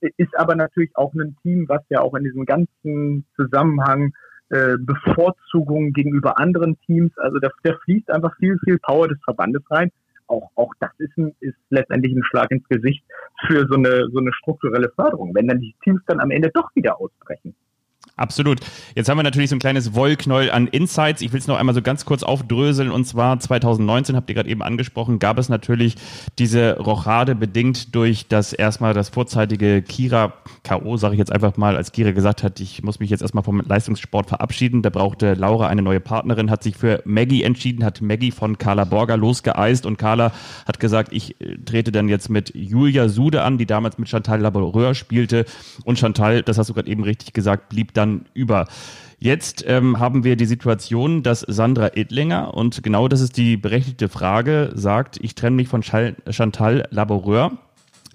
Ist 0.00 0.36
aber 0.38 0.54
natürlich 0.54 0.94
auch 0.94 1.14
ein 1.14 1.36
Team, 1.42 1.64
was 1.68 1.82
ja 1.88 2.00
auch 2.00 2.14
in 2.14 2.24
diesem 2.24 2.44
ganzen 2.44 3.24
Zusammenhang 3.34 4.12
äh, 4.50 4.76
Bevorzugung 4.78 5.92
gegenüber 5.92 6.38
anderen 6.38 6.78
Teams, 6.86 7.10
also 7.18 7.38
da, 7.40 7.48
da 7.64 7.74
fließt 7.84 8.10
einfach 8.10 8.36
viel, 8.36 8.56
viel 8.64 8.78
Power 8.78 9.08
des 9.08 9.18
Verbandes 9.24 9.62
rein. 9.70 9.90
Auch, 10.28 10.50
auch 10.54 10.72
das 10.80 10.90
ist, 10.98 11.16
ein, 11.16 11.34
ist 11.40 11.56
letztendlich 11.70 12.14
ein 12.14 12.22
Schlag 12.24 12.50
ins 12.50 12.68
Gesicht 12.68 13.04
für 13.46 13.66
so 13.68 13.76
eine, 13.76 14.08
so 14.12 14.18
eine 14.18 14.32
strukturelle 14.32 14.90
Förderung, 14.90 15.34
wenn 15.34 15.48
dann 15.48 15.60
die 15.60 15.74
Teams 15.82 16.00
dann 16.06 16.20
am 16.20 16.30
Ende 16.30 16.50
doch 16.52 16.68
wieder 16.74 17.00
ausbrechen. 17.00 17.54
Absolut. 18.18 18.60
Jetzt 18.94 19.10
haben 19.10 19.18
wir 19.18 19.22
natürlich 19.24 19.50
so 19.50 19.56
ein 19.56 19.58
kleines 19.58 19.94
Wollknäuel 19.94 20.50
an 20.50 20.68
Insights. 20.68 21.20
Ich 21.20 21.34
will 21.34 21.40
es 21.40 21.46
noch 21.48 21.58
einmal 21.58 21.74
so 21.74 21.82
ganz 21.82 22.06
kurz 22.06 22.22
aufdröseln. 22.22 22.90
Und 22.90 23.04
zwar 23.04 23.38
2019, 23.38 24.16
habt 24.16 24.30
ihr 24.30 24.34
gerade 24.34 24.48
eben 24.48 24.62
angesprochen, 24.62 25.18
gab 25.18 25.38
es 25.38 25.50
natürlich 25.50 25.96
diese 26.38 26.78
Rochade 26.78 27.34
bedingt 27.34 27.94
durch 27.94 28.26
das 28.26 28.54
erstmal 28.54 28.94
das 28.94 29.10
vorzeitige 29.10 29.82
Kira 29.82 30.32
K.O., 30.62 30.96
sage 30.96 31.12
ich 31.14 31.18
jetzt 31.18 31.30
einfach 31.30 31.58
mal, 31.58 31.76
als 31.76 31.92
Kira 31.92 32.12
gesagt 32.12 32.42
hat, 32.42 32.58
ich 32.58 32.82
muss 32.82 33.00
mich 33.00 33.10
jetzt 33.10 33.20
erstmal 33.20 33.44
vom 33.44 33.60
Leistungssport 33.60 34.28
verabschieden. 34.30 34.80
Da 34.80 34.88
brauchte 34.88 35.34
Laura 35.34 35.66
eine 35.66 35.82
neue 35.82 36.00
Partnerin, 36.00 36.50
hat 36.50 36.62
sich 36.62 36.78
für 36.78 37.02
Maggie 37.04 37.42
entschieden, 37.42 37.84
hat 37.84 38.00
Maggie 38.00 38.30
von 38.30 38.56
Carla 38.56 38.84
Borger 38.84 39.18
losgeeist 39.18 39.84
und 39.84 39.98
Carla 39.98 40.32
hat 40.66 40.80
gesagt, 40.80 41.12
ich 41.12 41.38
äh, 41.42 41.58
trete 41.66 41.92
dann 41.92 42.08
jetzt 42.08 42.30
mit 42.30 42.54
Julia 42.54 43.10
Sude 43.10 43.42
an, 43.42 43.58
die 43.58 43.66
damals 43.66 43.98
mit 43.98 44.08
Chantal 44.08 44.40
Laboureur 44.40 44.94
spielte. 44.94 45.44
Und 45.84 45.98
Chantal, 45.98 46.42
das 46.42 46.56
hast 46.56 46.70
du 46.70 46.74
gerade 46.74 46.88
eben 46.88 47.04
richtig 47.04 47.34
gesagt, 47.34 47.68
blieb 47.68 47.92
dann 47.92 48.05
dann 48.06 48.26
über. 48.34 48.66
Jetzt 49.18 49.64
ähm, 49.66 49.98
haben 49.98 50.24
wir 50.24 50.36
die 50.36 50.44
Situation, 50.44 51.22
dass 51.22 51.40
Sandra 51.40 51.90
Edlinger, 51.94 52.54
und 52.54 52.82
genau 52.82 53.08
das 53.08 53.20
ist 53.20 53.36
die 53.36 53.56
berechtigte 53.56 54.08
Frage, 54.08 54.72
sagt, 54.74 55.18
ich 55.22 55.34
trenne 55.34 55.56
mich 55.56 55.68
von 55.68 55.82
Chantal 55.82 56.86
Laboureur 56.90 57.52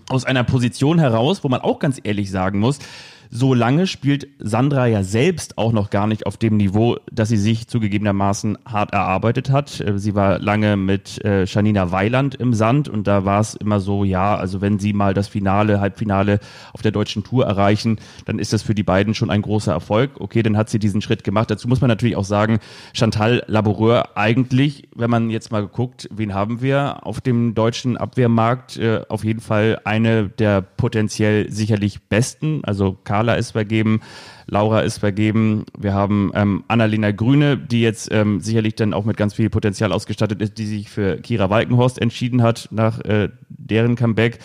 aus 0.09 0.25
einer 0.25 0.43
Position 0.43 0.99
heraus, 0.99 1.43
wo 1.43 1.49
man 1.49 1.61
auch 1.61 1.79
ganz 1.79 1.99
ehrlich 2.03 2.29
sagen 2.29 2.59
muss, 2.59 2.79
so 3.33 3.53
lange 3.53 3.87
spielt 3.87 4.27
Sandra 4.39 4.87
ja 4.87 5.03
selbst 5.03 5.57
auch 5.57 5.71
noch 5.71 5.89
gar 5.89 6.05
nicht 6.05 6.25
auf 6.25 6.35
dem 6.35 6.57
Niveau, 6.57 6.97
dass 7.09 7.29
sie 7.29 7.37
sich 7.37 7.67
zugegebenermaßen 7.67 8.57
hart 8.65 8.91
erarbeitet 8.91 9.49
hat. 9.49 9.79
Äh, 9.79 9.97
sie 9.97 10.15
war 10.15 10.37
lange 10.39 10.75
mit 10.75 11.23
äh, 11.23 11.45
Janina 11.45 11.91
Weiland 11.91 12.35
im 12.35 12.53
Sand 12.53 12.89
und 12.89 13.07
da 13.07 13.23
war 13.23 13.39
es 13.39 13.55
immer 13.55 13.79
so, 13.79 14.03
ja, 14.03 14.35
also 14.35 14.59
wenn 14.59 14.79
sie 14.79 14.91
mal 14.91 15.13
das 15.13 15.29
Finale, 15.29 15.79
Halbfinale 15.79 16.39
auf 16.73 16.81
der 16.81 16.91
deutschen 16.91 17.23
Tour 17.23 17.45
erreichen, 17.45 17.99
dann 18.25 18.37
ist 18.37 18.51
das 18.51 18.63
für 18.63 18.75
die 18.75 18.83
beiden 18.83 19.15
schon 19.15 19.29
ein 19.29 19.41
großer 19.41 19.71
Erfolg. 19.71 20.19
Okay, 20.19 20.43
dann 20.43 20.57
hat 20.57 20.69
sie 20.69 20.79
diesen 20.79 21.01
Schritt 21.01 21.23
gemacht. 21.23 21.49
Dazu 21.49 21.69
muss 21.69 21.79
man 21.79 21.87
natürlich 21.87 22.17
auch 22.17 22.25
sagen, 22.25 22.59
Chantal 22.93 23.43
Laboureur 23.47 24.17
eigentlich, 24.17 24.89
wenn 24.93 25.09
man 25.09 25.29
jetzt 25.29 25.53
mal 25.53 25.65
guckt, 25.67 26.09
wen 26.11 26.33
haben 26.33 26.61
wir 26.61 27.07
auf 27.07 27.21
dem 27.21 27.55
deutschen 27.55 27.95
Abwehrmarkt, 27.95 28.77
äh, 28.77 29.03
auf 29.07 29.23
jeden 29.23 29.39
Fall 29.39 29.79
eine 29.85 30.27
der 30.27 30.61
potenziell 30.61 31.49
sicherlich 31.49 32.01
besten. 32.01 32.61
Also 32.65 32.97
Carla 33.21 33.35
ist 33.35 33.51
vergeben, 33.51 34.01
Laura 34.47 34.81
ist 34.81 34.97
vergeben. 34.97 35.65
Wir 35.77 35.93
haben 35.93 36.31
ähm, 36.33 36.63
Annalena 36.67 37.11
Grüne, 37.11 37.55
die 37.55 37.83
jetzt 37.83 38.11
ähm, 38.11 38.39
sicherlich 38.41 38.73
dann 38.73 38.95
auch 38.95 39.05
mit 39.05 39.15
ganz 39.15 39.35
viel 39.35 39.51
Potenzial 39.51 39.91
ausgestattet 39.91 40.41
ist, 40.41 40.57
die 40.57 40.65
sich 40.65 40.89
für 40.89 41.17
Kira 41.17 41.51
Walkenhorst 41.51 42.01
entschieden 42.01 42.41
hat 42.41 42.67
nach 42.71 42.99
äh, 43.01 43.29
deren 43.47 43.95
Comeback. 43.95 44.39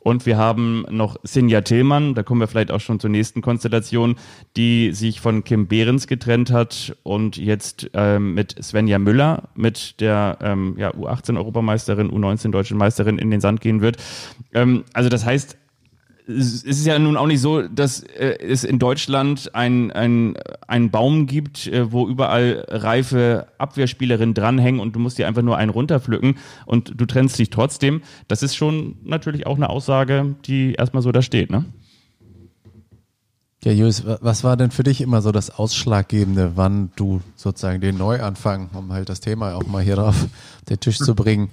Und 0.00 0.26
wir 0.26 0.38
haben 0.38 0.84
noch 0.90 1.18
Sinja 1.22 1.60
Tillmann, 1.60 2.14
da 2.14 2.24
kommen 2.24 2.40
wir 2.40 2.48
vielleicht 2.48 2.72
auch 2.72 2.80
schon 2.80 2.98
zur 2.98 3.10
nächsten 3.10 3.42
Konstellation, 3.42 4.16
die 4.56 4.90
sich 4.92 5.20
von 5.20 5.44
Kim 5.44 5.68
Behrens 5.68 6.08
getrennt 6.08 6.50
hat 6.50 6.96
und 7.04 7.36
jetzt 7.36 7.90
ähm, 7.94 8.34
mit 8.34 8.56
Svenja 8.60 8.98
Müller, 8.98 9.50
mit 9.54 10.00
der 10.00 10.38
ähm, 10.42 10.74
ja, 10.78 10.90
U18-Europameisterin, 10.90 12.10
U19-Deutschen 12.10 12.76
Meisterin 12.76 13.18
in 13.18 13.30
den 13.30 13.40
Sand 13.40 13.60
gehen 13.60 13.80
wird. 13.82 13.98
Ähm, 14.52 14.82
also 14.94 15.08
das 15.08 15.24
heißt, 15.24 15.58
es 16.28 16.64
ist 16.64 16.86
ja 16.86 16.98
nun 16.98 17.16
auch 17.16 17.26
nicht 17.26 17.40
so, 17.40 17.62
dass 17.62 18.00
äh, 18.02 18.38
es 18.40 18.64
in 18.64 18.78
Deutschland 18.78 19.54
ein, 19.54 19.92
ein, 19.92 20.36
einen 20.66 20.90
Baum 20.90 21.26
gibt, 21.26 21.66
äh, 21.68 21.92
wo 21.92 22.08
überall 22.08 22.64
reife 22.68 23.46
Abwehrspielerinnen 23.58 24.34
dranhängen 24.34 24.80
und 24.80 24.94
du 24.94 24.98
musst 24.98 25.18
dir 25.18 25.28
einfach 25.28 25.42
nur 25.42 25.56
einen 25.56 25.70
runterpflücken 25.70 26.38
und 26.64 27.00
du 27.00 27.06
trennst 27.06 27.38
dich 27.38 27.50
trotzdem. 27.50 28.02
Das 28.28 28.42
ist 28.42 28.56
schon 28.56 28.96
natürlich 29.04 29.46
auch 29.46 29.56
eine 29.56 29.70
Aussage, 29.70 30.34
die 30.46 30.74
erstmal 30.74 31.02
so 31.02 31.12
da 31.12 31.22
steht, 31.22 31.50
ne? 31.50 31.64
Ja, 33.64 33.72
Julius, 33.72 34.04
was 34.20 34.44
war 34.44 34.56
denn 34.56 34.70
für 34.70 34.84
dich 34.84 35.00
immer 35.00 35.22
so 35.22 35.32
das 35.32 35.50
Ausschlaggebende, 35.50 36.52
wann 36.54 36.92
du 36.94 37.20
sozusagen 37.34 37.80
den 37.80 37.98
Neuanfang, 37.98 38.70
um 38.72 38.92
halt 38.92 39.08
das 39.08 39.20
Thema 39.20 39.56
auch 39.56 39.66
mal 39.66 39.82
hier 39.82 39.96
drauf 39.96 40.22
auf 40.22 40.28
den 40.68 40.78
Tisch 40.78 40.98
zu 40.98 41.16
bringen, 41.16 41.50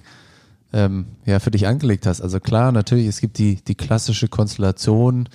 ähm, 0.74 1.06
ja, 1.24 1.38
für 1.38 1.52
dich 1.52 1.66
angelegt 1.66 2.04
hast. 2.06 2.20
Also 2.20 2.40
klar, 2.40 2.72
natürlich, 2.72 3.06
es 3.06 3.20
gibt 3.20 3.38
die, 3.38 3.62
die 3.64 3.76
klassische 3.76 4.28
Konstellation, 4.28 5.28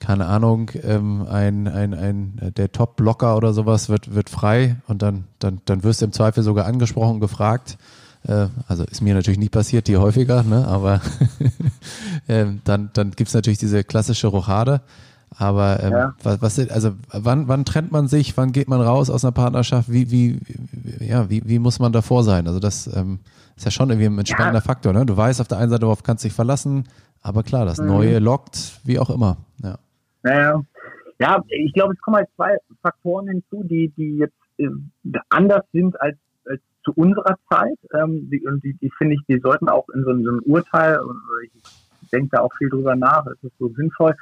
keine 0.00 0.26
Ahnung, 0.26 0.72
ähm, 0.82 1.24
ein, 1.30 1.68
ein, 1.68 1.94
ein, 1.94 2.52
der 2.56 2.72
Top-Blocker 2.72 3.36
oder 3.36 3.52
sowas 3.52 3.88
wird, 3.88 4.12
wird 4.12 4.28
frei 4.28 4.76
und 4.88 5.00
dann, 5.00 5.24
dann, 5.38 5.60
dann 5.64 5.84
wirst 5.84 6.00
du 6.00 6.06
im 6.06 6.12
Zweifel 6.12 6.42
sogar 6.42 6.66
angesprochen, 6.66 7.20
gefragt. 7.20 7.78
Äh, 8.26 8.48
also 8.66 8.82
ist 8.82 9.02
mir 9.02 9.14
natürlich 9.14 9.38
nicht 9.38 9.52
passiert, 9.52 9.86
die 9.86 9.96
häufiger, 9.96 10.42
ne? 10.42 10.66
aber 10.66 11.00
ähm, 12.28 12.60
dann, 12.64 12.90
dann 12.92 13.12
gibt's 13.12 13.34
natürlich 13.34 13.60
diese 13.60 13.84
klassische 13.84 14.26
Rochade. 14.26 14.80
Aber 15.38 15.82
ähm, 15.82 15.92
ja. 15.92 16.14
was, 16.22 16.42
was 16.42 16.70
also 16.70 16.92
wann, 17.10 17.48
wann 17.48 17.64
trennt 17.64 17.92
man 17.92 18.06
sich, 18.06 18.36
wann 18.36 18.52
geht 18.52 18.68
man 18.68 18.80
raus 18.80 19.10
aus 19.10 19.24
einer 19.24 19.32
Partnerschaft, 19.32 19.90
wie, 19.90 20.10
wie, 20.10 20.40
ja, 21.00 21.30
wie, 21.30 21.42
wie 21.46 21.58
muss 21.58 21.78
man 21.78 21.92
davor 21.92 22.22
sein? 22.22 22.46
Also 22.46 22.60
das 22.60 22.86
ähm, 22.94 23.20
ist 23.56 23.64
ja 23.64 23.70
schon 23.70 23.90
irgendwie 23.90 24.06
ein 24.06 24.18
entspannender 24.18 24.60
ja. 24.60 24.64
Faktor, 24.64 24.92
ne? 24.92 25.06
Du 25.06 25.16
weißt 25.16 25.40
auf 25.40 25.48
der 25.48 25.58
einen 25.58 25.70
Seite, 25.70 25.86
worauf 25.86 26.02
kannst 26.02 26.24
du 26.24 26.28
dich 26.28 26.34
verlassen, 26.34 26.84
aber 27.22 27.42
klar, 27.42 27.64
das 27.64 27.78
mhm. 27.78 27.86
Neue 27.86 28.18
lockt, 28.18 28.80
wie 28.84 28.98
auch 28.98 29.10
immer. 29.10 29.38
Ja, 29.62 29.78
naja. 30.22 30.62
ja 31.18 31.42
ich 31.48 31.72
glaube, 31.72 31.94
es 31.94 32.00
kommen 32.00 32.16
halt 32.16 32.28
zwei 32.36 32.56
Faktoren 32.82 33.28
hinzu, 33.28 33.62
die, 33.64 33.92
die 33.96 34.18
jetzt 34.18 34.34
äh, 34.58 34.68
anders 35.30 35.64
sind 35.72 35.98
als, 36.00 36.16
als 36.44 36.60
zu 36.84 36.92
unserer 36.94 37.36
Zeit. 37.50 37.78
Ähm, 37.94 38.28
die, 38.30 38.46
und 38.46 38.62
die, 38.64 38.74
die 38.74 38.90
finde 38.98 39.14
ich, 39.14 39.20
die 39.28 39.40
sollten 39.40 39.68
auch 39.68 39.88
in 39.94 40.04
so, 40.04 40.10
so 40.10 40.30
einem 40.30 40.42
Urteil, 40.44 40.98
und 40.98 41.16
ich 42.02 42.10
denke 42.10 42.28
da 42.32 42.40
auch 42.40 42.52
viel 42.58 42.68
drüber 42.68 42.96
nach, 42.96 43.24
es 43.26 43.42
ist 43.42 43.58
so 43.58 43.68
sinnvoll, 43.70 44.14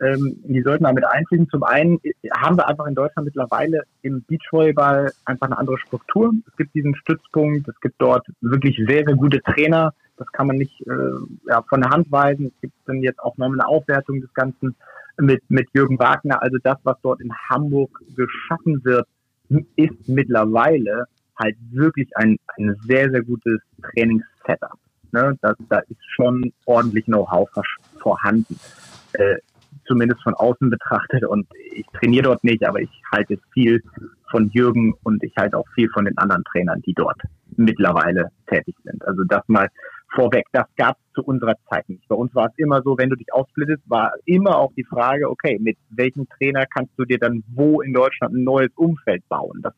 ähm, 0.00 0.42
die 0.44 0.62
sollten 0.62 0.84
damit 0.84 1.04
einfließen. 1.04 1.48
Zum 1.50 1.62
einen 1.62 2.00
haben 2.36 2.56
wir 2.56 2.66
einfach 2.68 2.86
in 2.86 2.94
Deutschland 2.94 3.26
mittlerweile 3.26 3.82
im 4.02 4.22
Beachvolleyball 4.24 5.12
einfach 5.24 5.46
eine 5.46 5.58
andere 5.58 5.78
Struktur. 5.78 6.32
Es 6.48 6.56
gibt 6.56 6.74
diesen 6.74 6.96
Stützpunkt, 6.96 7.68
es 7.68 7.80
gibt 7.80 7.96
dort 7.98 8.26
wirklich 8.40 8.76
sehr, 8.76 9.04
sehr 9.04 9.14
gute 9.14 9.40
Trainer. 9.42 9.92
Das 10.16 10.26
kann 10.32 10.48
man 10.48 10.56
nicht 10.56 10.80
äh, 10.86 11.48
ja, 11.48 11.62
von 11.62 11.80
der 11.80 11.90
Hand 11.90 12.10
weisen. 12.10 12.46
Es 12.46 12.60
gibt 12.60 12.74
dann 12.86 13.02
jetzt 13.02 13.20
auch 13.20 13.36
nochmal 13.36 13.60
eine 13.60 13.68
Aufwertung 13.68 14.20
des 14.20 14.32
Ganzen 14.34 14.74
mit, 15.18 15.42
mit 15.48 15.68
Jürgen 15.72 15.98
Wagner. 15.98 16.42
Also 16.42 16.58
das, 16.62 16.78
was 16.82 16.96
dort 17.02 17.20
in 17.20 17.32
Hamburg 17.48 18.00
geschaffen 18.16 18.84
wird, 18.84 19.06
ist 19.76 20.08
mittlerweile 20.08 21.04
halt 21.38 21.56
wirklich 21.70 22.16
ein, 22.16 22.38
ein 22.56 22.76
sehr, 22.86 23.10
sehr 23.10 23.22
gutes 23.22 23.60
Trainingssetup. 23.82 24.78
Ne? 25.12 25.36
Das, 25.42 25.56
da 25.68 25.78
ist 25.80 26.04
schon 26.14 26.52
ordentlich 26.64 27.04
Know-how 27.04 27.48
vorhanden. 27.98 28.58
Äh, 29.12 29.36
zumindest 29.86 30.22
von 30.22 30.34
außen 30.34 30.70
betrachtet. 30.70 31.24
Und 31.24 31.46
ich 31.74 31.86
trainiere 31.98 32.24
dort 32.24 32.44
nicht, 32.44 32.66
aber 32.66 32.80
ich 32.80 32.90
halte 33.12 33.38
viel 33.52 33.82
von 34.30 34.50
Jürgen 34.50 34.94
und 35.02 35.22
ich 35.22 35.32
halte 35.36 35.58
auch 35.58 35.68
viel 35.74 35.88
von 35.90 36.04
den 36.04 36.16
anderen 36.18 36.44
Trainern, 36.44 36.82
die 36.82 36.94
dort 36.94 37.20
mittlerweile 37.56 38.30
tätig 38.48 38.74
sind. 38.84 39.04
Also 39.06 39.24
das 39.24 39.42
mal 39.46 39.68
vorweg, 40.14 40.46
das 40.52 40.66
gab 40.76 40.96
es 40.96 41.12
zu 41.14 41.24
unserer 41.24 41.54
Zeit 41.68 41.88
nicht. 41.88 42.06
Bei 42.08 42.14
uns 42.14 42.34
war 42.34 42.46
es 42.46 42.52
immer 42.56 42.82
so, 42.82 42.96
wenn 42.98 43.10
du 43.10 43.16
dich 43.16 43.32
aufsplittest, 43.32 43.82
war 43.86 44.12
immer 44.24 44.58
auch 44.58 44.72
die 44.76 44.84
Frage, 44.84 45.28
okay, 45.30 45.58
mit 45.60 45.76
welchem 45.90 46.28
Trainer 46.28 46.66
kannst 46.66 46.92
du 46.96 47.04
dir 47.04 47.18
dann 47.18 47.42
wo 47.54 47.80
in 47.80 47.92
Deutschland 47.92 48.34
ein 48.34 48.44
neues 48.44 48.70
Umfeld 48.76 49.28
bauen? 49.28 49.60
Das 49.62 49.74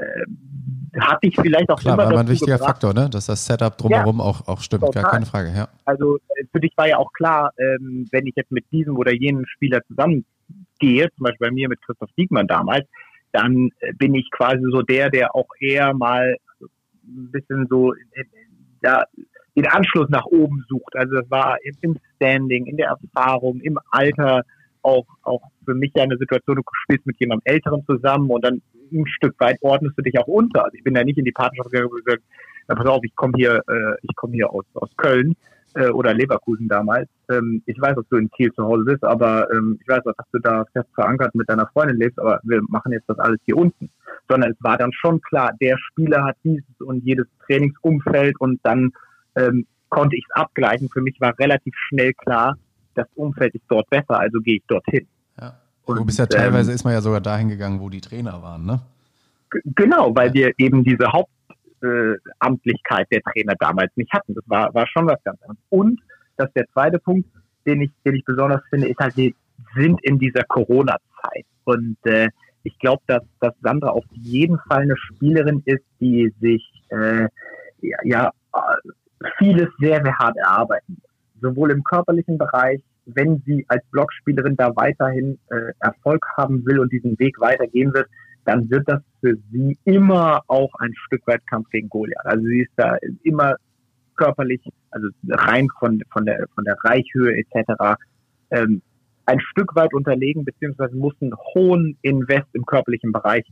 äh, 0.00 1.00
hatte 1.00 1.26
ich 1.28 1.36
vielleicht 1.36 1.70
auch 1.70 1.78
Klar, 1.78 1.94
immer. 1.94 2.12
War 2.12 2.20
ein 2.20 2.28
wichtiger 2.28 2.54
gebracht. 2.54 2.70
Faktor, 2.70 2.94
ne? 2.94 3.08
dass 3.10 3.26
das 3.26 3.44
Setup 3.44 3.76
drumherum 3.76 4.18
ja, 4.18 4.24
auch, 4.24 4.48
auch 4.48 4.60
stimmt, 4.60 4.84
total. 4.84 5.02
gar 5.02 5.12
keine 5.12 5.26
Frage. 5.26 5.52
Ja. 5.54 5.68
Also 5.84 6.16
äh, 6.16 6.44
für 6.52 6.60
dich 6.60 6.72
war 6.76 6.88
ja 6.88 6.96
auch 6.96 7.12
klar, 7.12 7.52
ähm, 7.58 8.06
wenn 8.10 8.26
ich 8.26 8.34
jetzt 8.36 8.50
mit 8.50 8.64
diesem 8.72 8.96
oder 8.96 9.12
jenem 9.12 9.46
Spieler 9.46 9.80
zusammengehe, 9.86 11.08
zum 11.16 11.24
Beispiel 11.24 11.48
bei 11.48 11.52
mir 11.52 11.68
mit 11.68 11.80
Christoph 11.82 12.10
Diekmann 12.16 12.46
damals, 12.46 12.86
dann 13.32 13.70
äh, 13.80 13.92
bin 13.94 14.14
ich 14.14 14.28
quasi 14.30 14.62
so 14.72 14.82
der, 14.82 15.10
der 15.10 15.34
auch 15.34 15.48
eher 15.60 15.94
mal 15.94 16.36
ein 17.04 17.30
bisschen 17.30 17.66
so 17.68 17.94
ja, 18.82 19.04
den 19.56 19.66
Anschluss 19.66 20.08
nach 20.08 20.26
oben 20.26 20.64
sucht. 20.68 20.96
Also 20.96 21.16
das 21.16 21.30
war 21.30 21.58
im, 21.62 21.76
im 21.82 21.98
Standing, 22.16 22.66
in 22.66 22.76
der 22.76 22.88
Erfahrung, 22.88 23.60
im 23.60 23.78
Alter 23.90 24.42
auch, 24.82 25.06
auch 25.22 25.42
für 25.64 25.74
mich 25.74 25.92
ja 25.94 26.02
eine 26.02 26.16
Situation, 26.16 26.56
du 26.56 26.62
spielst 26.84 27.06
mit 27.06 27.18
jemandem 27.20 27.52
Älteren 27.52 27.84
zusammen 27.86 28.30
und 28.30 28.44
dann 28.44 28.62
ein 28.92 29.06
Stück 29.06 29.34
weit 29.38 29.58
ordnest 29.60 29.96
du 29.96 30.02
dich 30.02 30.18
auch 30.18 30.26
unter. 30.26 30.64
Also 30.64 30.76
ich 30.76 30.84
bin 30.84 30.94
da 30.94 31.04
nicht 31.04 31.18
in 31.18 31.24
die 31.24 31.32
Partnerschaft 31.32 31.70
gegangen 31.70 31.90
und 31.90 32.04
gesagt, 32.04 32.22
na, 32.68 32.74
pass 32.74 32.86
auf, 32.86 33.02
ich 33.04 33.14
komme 33.14 33.32
hier, 33.36 33.62
äh, 33.68 33.94
ich 34.02 34.14
komme 34.16 34.34
hier 34.34 34.50
aus, 34.50 34.64
aus 34.74 34.90
Köln 34.96 35.34
äh, 35.74 35.88
oder 35.90 36.14
Leverkusen 36.14 36.68
damals. 36.68 37.08
Ähm, 37.30 37.62
ich 37.66 37.80
weiß, 37.80 37.94
dass 37.96 38.08
du 38.08 38.16
in 38.16 38.30
Kiel 38.30 38.52
zu 38.52 38.64
Hause 38.64 38.84
bist, 38.84 39.04
aber 39.04 39.50
ähm, 39.52 39.78
ich 39.80 39.88
weiß 39.88 40.04
auch, 40.06 40.14
dass 40.16 40.30
du 40.32 40.38
da 40.38 40.64
fest 40.72 40.88
verankert 40.94 41.34
mit 41.34 41.48
deiner 41.48 41.68
Freundin 41.68 41.98
lebst, 41.98 42.18
aber 42.18 42.40
wir 42.42 42.60
machen 42.68 42.92
jetzt 42.92 43.08
das 43.08 43.18
alles 43.18 43.40
hier 43.44 43.56
unten. 43.56 43.90
Sondern 44.28 44.52
es 44.52 44.56
war 44.60 44.78
dann 44.78 44.92
schon 44.92 45.20
klar, 45.20 45.52
der 45.60 45.76
Spieler 45.78 46.24
hat 46.24 46.36
dieses 46.44 46.80
und 46.80 47.04
jedes 47.04 47.26
Trainingsumfeld 47.46 48.40
und 48.40 48.60
dann 48.62 48.90
ähm, 49.36 49.66
konnte 49.88 50.16
ich 50.16 50.24
es 50.28 50.34
abgleichen. 50.36 50.88
Für 50.88 51.00
mich 51.00 51.20
war 51.20 51.38
relativ 51.38 51.74
schnell 51.88 52.12
klar, 52.14 52.56
das 52.94 53.06
Umfeld 53.14 53.54
ist 53.54 53.64
dort 53.68 53.88
besser, 53.90 54.18
also 54.18 54.40
gehe 54.40 54.56
ich 54.56 54.62
dorthin. 54.66 55.06
Und, 55.90 55.98
du 55.98 56.04
bist 56.04 56.18
ja 56.18 56.26
teilweise 56.26 56.70
ähm, 56.70 56.74
ist 56.76 56.84
man 56.84 56.92
ja 56.92 57.00
sogar 57.00 57.20
dahin 57.20 57.48
gegangen, 57.48 57.80
wo 57.80 57.88
die 57.88 58.00
Trainer 58.00 58.42
waren, 58.42 58.64
ne? 58.64 58.80
Genau, 59.74 60.14
weil 60.14 60.32
wir 60.32 60.52
eben 60.58 60.84
diese 60.84 61.06
Hauptamtlichkeit 61.10 63.06
äh, 63.10 63.16
der 63.16 63.22
Trainer 63.32 63.54
damals 63.58 63.90
nicht 63.96 64.12
hatten. 64.12 64.34
Das 64.34 64.44
war, 64.46 64.72
war 64.72 64.86
schon 64.86 65.06
was 65.06 65.22
ganz 65.24 65.40
anderes. 65.42 65.58
Und 65.70 66.00
das 66.36 66.46
ist 66.48 66.56
der 66.56 66.68
zweite 66.72 67.00
Punkt, 67.00 67.28
den 67.66 67.82
ich, 67.82 67.90
den 68.04 68.14
ich 68.14 68.24
besonders 68.24 68.60
finde, 68.70 68.88
ist 68.88 68.98
halt, 69.00 69.16
wir 69.16 69.32
sind 69.74 70.00
in 70.04 70.18
dieser 70.20 70.44
Corona-Zeit. 70.44 71.46
Und 71.64 71.96
äh, 72.04 72.28
ich 72.62 72.78
glaube, 72.78 73.02
dass, 73.08 73.22
dass 73.40 73.54
Sandra 73.60 73.88
auf 73.88 74.04
jeden 74.12 74.58
Fall 74.68 74.82
eine 74.82 74.96
Spielerin 74.96 75.62
ist, 75.64 75.84
die 75.98 76.32
sich 76.40 76.64
äh, 76.90 77.26
ja, 77.80 77.98
ja 78.04 78.32
vieles 79.38 79.68
sehr, 79.80 80.00
sehr 80.02 80.16
hart 80.16 80.36
erarbeiten 80.36 80.96
muss. 81.00 81.09
Sowohl 81.40 81.70
im 81.70 81.82
körperlichen 81.82 82.38
Bereich 82.38 82.82
wenn 83.06 83.42
sie 83.46 83.64
als 83.68 83.84
Blockspielerin 83.90 84.56
da 84.56 84.74
weiterhin 84.76 85.38
äh, 85.50 85.72
Erfolg 85.80 86.24
haben 86.36 86.64
will 86.66 86.78
und 86.78 86.92
diesen 86.92 87.18
Weg 87.18 87.40
weitergehen 87.40 87.92
wird, 87.94 88.08
dann 88.44 88.70
wird 88.70 88.88
das 88.88 89.02
für 89.20 89.36
sie 89.50 89.78
immer 89.84 90.42
auch 90.46 90.72
ein 90.78 90.94
Stück 91.06 91.26
weit 91.26 91.46
Kampf 91.46 91.68
gegen 91.70 91.88
Goliath. 91.88 92.24
Also 92.24 92.44
sie 92.44 92.60
ist 92.62 92.72
da 92.76 92.96
immer 93.22 93.56
körperlich, 94.16 94.60
also 94.90 95.08
rein 95.28 95.68
von, 95.78 96.00
von, 96.12 96.24
der, 96.24 96.46
von 96.54 96.64
der 96.64 96.76
Reichhöhe 96.84 97.36
etc. 97.36 97.96
Ähm, 98.50 98.82
ein 99.26 99.40
Stück 99.40 99.74
weit 99.76 99.94
unterlegen, 99.94 100.44
beziehungsweise 100.44 100.96
muss 100.96 101.14
einen 101.20 101.34
hohen 101.54 101.96
Invest 102.02 102.48
im 102.52 102.66
körperlichen 102.66 103.12
Bereich 103.12 103.46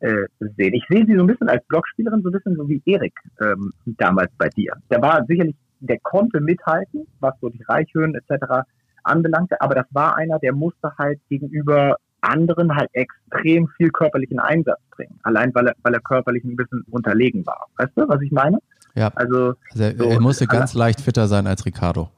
äh, 0.00 0.26
sehen. 0.40 0.74
Ich 0.74 0.84
sehe 0.88 1.06
sie 1.06 1.14
so 1.14 1.20
ein 1.20 1.28
bisschen 1.28 1.48
als 1.48 1.64
Blockspielerin, 1.66 2.22
so 2.22 2.30
ein 2.30 2.32
bisschen 2.32 2.56
so 2.56 2.68
wie 2.68 2.82
Erik 2.86 3.14
ähm, 3.40 3.72
damals 3.86 4.32
bei 4.36 4.48
dir. 4.48 4.72
Der 4.90 5.00
war 5.00 5.24
sicherlich, 5.26 5.54
der 5.86 5.98
konnte 6.00 6.40
mithalten, 6.40 7.06
was 7.20 7.34
so 7.40 7.48
die 7.48 7.62
Reichhöhen 7.62 8.14
etc 8.14 8.64
anbelangte. 9.04 9.60
Aber 9.60 9.74
das 9.74 9.86
war 9.90 10.16
einer, 10.16 10.38
der 10.38 10.52
musste 10.52 10.92
halt 10.98 11.20
gegenüber 11.28 11.96
anderen 12.20 12.74
halt 12.74 12.88
extrem 12.92 13.68
viel 13.76 13.90
körperlichen 13.90 14.38
Einsatz 14.38 14.80
bringen. 14.90 15.18
Allein 15.22 15.52
weil 15.54 15.68
er, 15.68 15.74
weil 15.82 15.94
er 15.94 16.00
körperlich 16.00 16.44
ein 16.44 16.56
bisschen 16.56 16.84
unterlegen 16.90 17.44
war. 17.46 17.66
Weißt 17.76 17.92
du, 17.96 18.08
was 18.08 18.20
ich 18.22 18.30
meine? 18.30 18.58
Ja. 18.94 19.10
Also, 19.14 19.54
also 19.70 19.82
er, 19.82 19.96
so, 19.96 20.04
er 20.04 20.20
musste 20.20 20.46
ganz 20.46 20.70
also, 20.70 20.78
leicht 20.78 21.00
fitter 21.00 21.26
sein 21.26 21.46
als 21.46 21.66
Ricardo. 21.66 22.10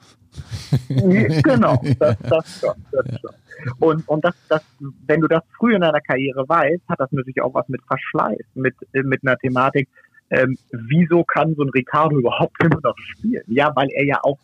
genau, 0.88 1.80
das, 1.98 2.16
das 2.28 2.60
schon. 2.60 2.74
Das 2.92 3.06
ja. 3.06 3.18
schon. 3.18 3.30
Und, 3.78 4.08
und 4.08 4.24
das, 4.24 4.34
das, 4.48 4.62
wenn 5.06 5.20
du 5.20 5.28
das 5.28 5.42
früh 5.56 5.74
in 5.74 5.80
deiner 5.80 6.00
Karriere 6.00 6.46
weißt, 6.46 6.82
hat 6.88 7.00
das 7.00 7.10
natürlich 7.12 7.40
auch 7.40 7.54
was 7.54 7.66
mit 7.68 7.80
Verschleiß, 7.86 8.44
mit, 8.54 8.74
mit 8.92 9.22
einer 9.22 9.38
Thematik, 9.38 9.88
ähm, 10.34 10.58
wieso 10.72 11.22
kann 11.24 11.54
so 11.54 11.62
ein 11.62 11.70
Ricardo 11.70 12.18
überhaupt 12.18 12.56
immer 12.62 12.80
noch 12.82 12.96
spielen? 12.98 13.44
Ja, 13.46 13.72
weil 13.76 13.88
er 13.92 14.04
ja 14.04 14.18
auch 14.22 14.38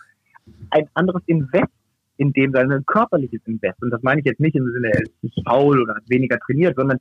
ein 0.71 0.89
anderes 0.95 1.23
Invest 1.27 1.73
in 2.17 2.33
dem 2.33 2.53
Sinne 2.53 2.77
ein 2.77 2.87
körperliches 2.87 3.41
Invest. 3.47 3.83
Und 3.83 3.91
das 3.91 4.03
meine 4.03 4.21
ich 4.21 4.27
jetzt 4.27 4.41
nicht 4.41 4.55
im 4.55 4.71
Sinne, 4.71 4.89
er 4.93 5.03
ist 5.03 5.23
nicht 5.23 5.41
faul 5.45 5.83
oder 5.83 5.95
hat 5.95 6.09
weniger 6.09 6.39
trainiert, 6.39 6.77
sondern 6.77 6.99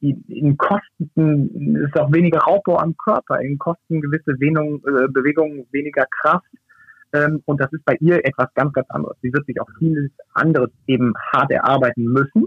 in, 0.00 0.56
Kosten 0.56 1.76
ist 1.76 1.98
auch 1.98 2.10
weniger 2.12 2.38
Raubbau 2.38 2.78
am 2.78 2.96
Körper, 2.96 3.40
in 3.40 3.58
Kosten 3.58 4.00
gewisse 4.00 4.32
Bewegung, 4.32 4.76
äh, 4.86 5.08
Bewegungen, 5.08 5.66
weniger 5.72 6.06
Kraft. 6.06 6.46
Ähm, 7.12 7.42
und 7.44 7.60
das 7.60 7.70
ist 7.72 7.84
bei 7.84 7.96
ihr 8.00 8.24
etwas 8.24 8.46
ganz, 8.54 8.72
ganz 8.72 8.88
anderes. 8.90 9.16
Sie 9.20 9.32
wird 9.32 9.44
sich 9.44 9.60
auch 9.60 9.68
vieles 9.78 10.10
anderes 10.32 10.70
eben 10.86 11.12
hart 11.32 11.50
erarbeiten 11.50 12.04
müssen. 12.04 12.46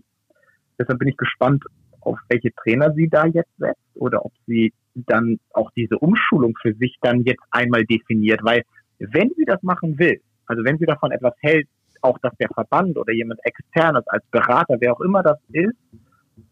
Deshalb 0.79 0.97
bin 0.97 1.09
ich 1.09 1.17
gespannt, 1.17 1.63
auf 1.99 2.17
welche 2.29 2.53
Trainer 2.55 2.91
sie 2.93 3.09
da 3.09 3.25
jetzt 3.25 3.55
setzt 3.59 3.79
oder 3.95 4.25
ob 4.25 4.31
sie 4.47 4.73
dann 4.95 5.39
auch 5.53 5.71
diese 5.71 5.97
Umschulung 5.97 6.55
für 6.61 6.73
sich 6.75 6.97
dann 7.01 7.23
jetzt 7.23 7.43
einmal 7.51 7.85
definiert. 7.85 8.41
Weil 8.43 8.63
wenn 8.99 9.31
sie 9.35 9.45
das 9.45 9.61
machen 9.63 9.97
will, 9.97 10.21
also 10.45 10.63
wenn 10.63 10.77
sie 10.77 10.85
davon 10.85 11.11
etwas 11.11 11.33
hält, 11.39 11.67
auch, 12.01 12.19
dass 12.19 12.35
der 12.37 12.49
Verband 12.49 12.97
oder 12.97 13.13
jemand 13.13 13.39
externes 13.45 14.05
als 14.07 14.25
Berater, 14.29 14.75
wer 14.79 14.93
auch 14.93 15.01
immer 15.01 15.23
das 15.23 15.37
ist, 15.51 15.75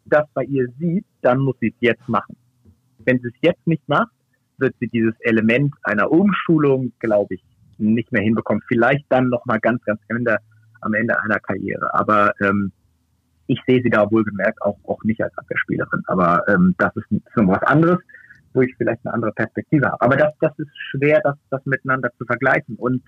das 0.05 0.25
bei 0.33 0.43
ihr 0.43 0.67
sieht, 0.79 1.05
dann 1.21 1.39
muss 1.39 1.55
sie 1.59 1.67
es 1.67 1.75
jetzt 1.79 2.07
machen. 2.07 2.35
Wenn 2.99 3.19
sie 3.19 3.27
es 3.27 3.35
jetzt 3.41 3.67
nicht 3.67 3.87
macht, 3.87 4.11
wird 4.57 4.75
sie 4.79 4.87
dieses 4.87 5.13
Element 5.21 5.73
einer 5.83 6.11
Umschulung, 6.11 6.93
glaube 6.99 7.35
ich, 7.35 7.43
nicht 7.77 8.11
mehr 8.11 8.21
hinbekommen. 8.21 8.63
Vielleicht 8.67 9.05
dann 9.09 9.29
noch 9.29 9.45
mal 9.45 9.59
ganz, 9.59 9.83
ganz 9.83 9.99
Ende, 10.07 10.37
am 10.81 10.93
Ende 10.93 11.19
einer 11.19 11.39
Karriere. 11.39 11.93
Aber 11.93 12.33
ähm, 12.41 12.71
ich 13.47 13.59
sehe 13.67 13.81
sie 13.81 13.89
da 13.89 14.09
wohlgemerkt 14.09 14.61
auch, 14.61 14.77
auch 14.85 15.03
nicht 15.03 15.21
als 15.21 15.35
Abwehrspielerin. 15.37 16.03
Aber 16.07 16.43
ähm, 16.47 16.75
das 16.77 16.95
ist, 16.95 17.11
ist 17.11 17.35
noch 17.35 17.47
was 17.47 17.63
anderes, 17.63 17.99
wo 18.53 18.61
ich 18.61 18.73
vielleicht 18.77 19.05
eine 19.05 19.13
andere 19.13 19.31
Perspektive 19.31 19.87
habe. 19.87 20.01
Aber 20.01 20.15
das, 20.15 20.33
das 20.39 20.57
ist 20.59 20.71
schwer, 20.89 21.21
das, 21.23 21.35
das 21.49 21.65
miteinander 21.65 22.11
zu 22.17 22.25
vergleichen. 22.25 22.75
Und 22.75 23.01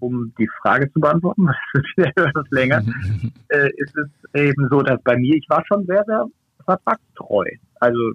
um 0.00 0.32
die 0.38 0.48
Frage 0.62 0.90
zu 0.92 1.00
beantworten, 1.00 1.48
das 1.96 2.06
etwas 2.16 2.46
länger, 2.50 2.82
äh, 3.48 3.70
ist 3.76 3.94
es 3.96 4.08
eben 4.34 4.68
so, 4.70 4.82
dass 4.82 5.00
bei 5.02 5.16
mir, 5.16 5.36
ich 5.36 5.48
war 5.48 5.64
schon 5.66 5.86
sehr, 5.86 6.04
sehr 6.06 6.26
vertragstreu. 6.64 7.46
Also 7.78 8.12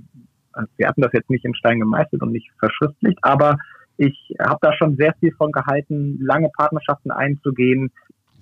wir 0.78 0.88
hatten 0.88 1.02
das 1.02 1.14
jetzt 1.14 1.30
nicht 1.30 1.46
in 1.46 1.56
Stein 1.56 1.80
gemeißelt 1.80 2.22
und 2.22 2.32
nicht 2.32 2.50
verschriftlicht, 2.60 3.20
aber 3.22 3.58
ich 3.98 4.36
habe 4.40 4.60
da 4.62 4.74
schon 4.74 4.96
sehr 4.98 5.14
viel 5.20 5.34
von 5.34 5.52
gehalten, 5.52 6.20
lange 6.22 6.50
Partnerschaften 6.50 7.12
einzugehen, 7.12 7.92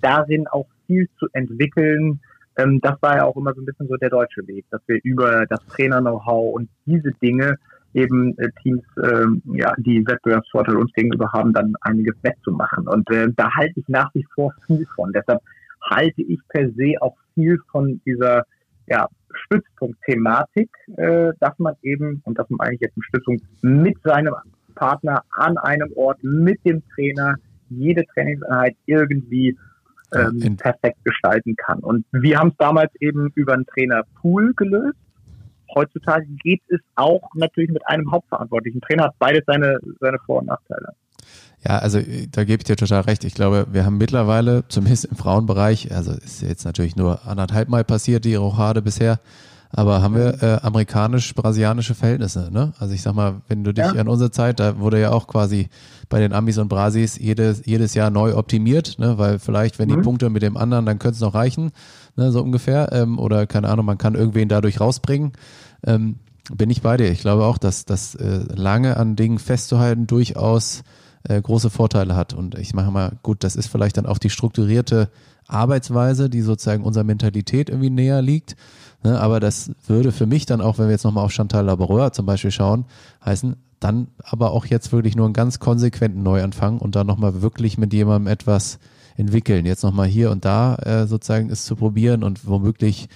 darin 0.00 0.46
auch 0.48 0.66
viel 0.86 1.08
zu 1.18 1.26
entwickeln. 1.32 2.20
Ähm, 2.56 2.80
das 2.80 3.00
war 3.00 3.16
ja 3.16 3.24
auch 3.24 3.36
immer 3.36 3.54
so 3.54 3.60
ein 3.60 3.64
bisschen 3.64 3.88
so 3.88 3.96
der 3.96 4.10
deutsche 4.10 4.46
Weg, 4.46 4.66
dass 4.70 4.80
wir 4.86 4.98
über 5.02 5.46
das 5.46 5.64
Trainer-Know-how 5.68 6.54
und 6.54 6.68
diese 6.86 7.12
Dinge 7.12 7.56
eben 7.94 8.36
äh, 8.38 8.50
Teams, 8.62 8.82
äh, 9.02 9.26
ja, 9.56 9.72
die 9.78 10.06
Wettbewerbsvorteile 10.06 10.78
uns 10.78 10.92
gegenüber 10.92 11.30
haben, 11.32 11.52
dann 11.52 11.74
einiges 11.80 12.14
wettzumachen. 12.22 12.86
Und 12.88 13.08
äh, 13.10 13.28
da 13.36 13.50
halte 13.54 13.80
ich 13.80 13.88
nach 13.88 14.12
wie 14.14 14.26
vor 14.34 14.52
viel 14.66 14.86
von. 14.94 15.12
Deshalb 15.12 15.40
halte 15.90 16.22
ich 16.22 16.40
per 16.48 16.70
se 16.72 16.94
auch 17.00 17.16
viel 17.34 17.58
von 17.70 18.00
dieser 18.04 18.44
ja, 18.86 19.08
Stützpunkt-Thematik, 19.32 20.70
äh, 20.96 21.32
dass 21.40 21.58
man 21.58 21.74
eben, 21.82 22.20
und 22.24 22.38
das 22.38 22.46
meine 22.50 22.74
ich 22.74 22.80
jetzt 22.80 22.96
eine 22.96 23.04
Stützung 23.04 23.40
mit 23.62 23.96
seinem 24.02 24.34
Partner 24.74 25.22
an 25.36 25.56
einem 25.58 25.92
Ort, 25.94 26.22
mit 26.22 26.64
dem 26.64 26.82
Trainer, 26.94 27.36
jede 27.70 28.04
Trainingseinheit 28.12 28.76
irgendwie 28.86 29.56
ähm, 30.14 30.56
perfekt 30.56 30.98
gestalten 31.04 31.56
kann. 31.56 31.80
Und 31.80 32.04
wir 32.12 32.38
haben 32.38 32.48
es 32.48 32.56
damals 32.58 32.92
eben 33.00 33.30
über 33.34 33.54
einen 33.54 33.66
Trainerpool 33.66 34.52
gelöst 34.54 34.98
heutzutage 35.74 36.26
geht 36.42 36.62
es 36.68 36.80
auch 36.94 37.22
natürlich 37.34 37.70
mit 37.70 37.86
einem 37.86 38.10
hauptverantwortlichen 38.10 38.80
Trainer, 38.80 39.04
hat 39.04 39.18
beides 39.18 39.42
seine, 39.46 39.78
seine 40.00 40.18
Vor- 40.26 40.40
und 40.40 40.46
Nachteile. 40.46 40.94
Ja, 41.66 41.78
also 41.78 41.98
da 42.30 42.44
gebe 42.44 42.60
ich 42.60 42.64
dir 42.64 42.76
total 42.76 43.02
recht. 43.02 43.24
Ich 43.24 43.34
glaube, 43.34 43.66
wir 43.70 43.86
haben 43.86 43.96
mittlerweile, 43.96 44.64
zumindest 44.68 45.06
im 45.06 45.16
Frauenbereich, 45.16 45.92
also 45.94 46.12
ist 46.12 46.42
jetzt 46.42 46.64
natürlich 46.64 46.94
nur 46.94 47.26
anderthalb 47.26 47.70
Mal 47.70 47.84
passiert, 47.84 48.26
die 48.26 48.34
Rochade 48.34 48.82
bisher, 48.82 49.18
aber 49.70 50.02
haben 50.02 50.14
wir 50.14 50.42
äh, 50.42 50.58
amerikanisch-brasilianische 50.62 51.94
Verhältnisse, 51.94 52.48
ne? 52.52 52.74
Also 52.78 52.94
ich 52.94 53.02
sag 53.02 53.14
mal, 53.14 53.40
wenn 53.48 53.64
du 53.64 53.72
dich 53.72 53.84
ja. 53.84 53.92
an 53.92 54.08
unsere 54.08 54.30
Zeit, 54.30 54.60
da 54.60 54.78
wurde 54.78 55.00
ja 55.00 55.10
auch 55.10 55.26
quasi 55.26 55.68
bei 56.08 56.20
den 56.20 56.32
Amis 56.32 56.58
und 56.58 56.68
Brasis 56.68 57.18
jedes, 57.18 57.66
jedes 57.66 57.94
Jahr 57.94 58.10
neu 58.10 58.36
optimiert, 58.36 58.98
ne? 59.00 59.18
Weil 59.18 59.40
vielleicht, 59.40 59.80
wenn 59.80 59.88
die 59.88 59.96
mhm. 59.96 60.02
Punkte 60.02 60.30
mit 60.30 60.42
dem 60.42 60.56
anderen, 60.56 60.86
dann 60.86 61.00
könnte 61.00 61.16
es 61.16 61.20
noch 61.22 61.34
reichen, 61.34 61.72
ne? 62.16 62.32
so 62.32 62.42
ungefähr. 62.42 62.92
Ähm, 62.92 63.18
oder 63.18 63.46
keine 63.46 63.68
Ahnung, 63.68 63.86
man 63.86 63.98
kann 63.98 64.14
irgendwen 64.14 64.48
dadurch 64.48 64.80
rausbringen. 64.80 65.32
Ähm, 65.86 66.16
bin 66.52 66.70
ich 66.70 66.82
bei 66.82 66.96
dir. 66.96 67.10
Ich 67.10 67.20
glaube 67.20 67.44
auch, 67.44 67.58
dass 67.58 67.84
das 67.84 68.14
äh, 68.14 68.40
lange 68.54 68.96
an 68.96 69.16
Dingen 69.16 69.38
festzuhalten 69.38 70.06
durchaus 70.06 70.82
äh, 71.26 71.40
große 71.40 71.70
Vorteile 71.70 72.16
hat. 72.16 72.34
Und 72.34 72.56
ich 72.56 72.74
mache 72.74 72.90
mal, 72.90 73.12
gut, 73.22 73.44
das 73.44 73.56
ist 73.56 73.68
vielleicht 73.68 73.96
dann 73.96 74.06
auch 74.06 74.18
die 74.18 74.30
strukturierte 74.30 75.08
Arbeitsweise, 75.46 76.28
die 76.28 76.42
sozusagen 76.42 76.84
unserer 76.84 77.04
Mentalität 77.04 77.70
irgendwie 77.70 77.90
näher 77.90 78.22
liegt. 78.22 78.56
Ne? 79.02 79.18
Aber 79.20 79.40
das 79.40 79.70
würde 79.86 80.12
für 80.12 80.26
mich 80.26 80.46
dann 80.46 80.60
auch, 80.60 80.78
wenn 80.78 80.86
wir 80.86 80.92
jetzt 80.92 81.04
nochmal 81.04 81.24
auf 81.24 81.32
Chantal 81.32 81.64
Laboureur 81.64 82.12
zum 82.12 82.26
Beispiel 82.26 82.50
schauen, 82.50 82.84
heißen, 83.24 83.56
dann 83.80 84.08
aber 84.22 84.52
auch 84.52 84.66
jetzt 84.66 84.92
wirklich 84.92 85.16
nur 85.16 85.26
einen 85.26 85.34
ganz 85.34 85.58
konsequenten 85.58 86.22
Neuanfang 86.22 86.78
und 86.78 86.96
dann 86.96 87.06
nochmal 87.06 87.42
wirklich 87.42 87.76
mit 87.76 87.92
jemandem 87.92 88.32
etwas 88.32 88.78
entwickeln. 89.16 89.66
Jetzt 89.66 89.82
nochmal 89.82 90.06
hier 90.06 90.30
und 90.30 90.44
da 90.44 90.76
äh, 90.76 91.06
sozusagen 91.06 91.50
es 91.50 91.64
zu 91.64 91.76
probieren 91.76 92.22
und 92.22 92.46
womöglich 92.46 93.08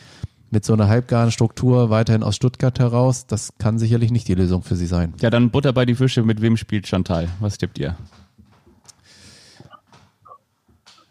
mit 0.50 0.64
so 0.64 0.72
einer 0.72 0.88
halbgaren 0.88 1.30
Struktur 1.30 1.90
weiterhin 1.90 2.22
aus 2.22 2.36
Stuttgart 2.36 2.78
heraus, 2.78 3.26
das 3.26 3.52
kann 3.58 3.78
sicherlich 3.78 4.10
nicht 4.10 4.28
die 4.28 4.34
Lösung 4.34 4.62
für 4.62 4.76
sie 4.76 4.86
sein. 4.86 5.12
Ja, 5.20 5.30
dann 5.30 5.50
Butter 5.50 5.72
bei 5.72 5.84
die 5.84 5.94
Fische. 5.94 6.22
Mit 6.22 6.40
wem 6.40 6.56
spielt 6.56 6.86
Chantal? 6.86 7.28
Was 7.40 7.58
tippt 7.58 7.78
ihr? 7.78 7.96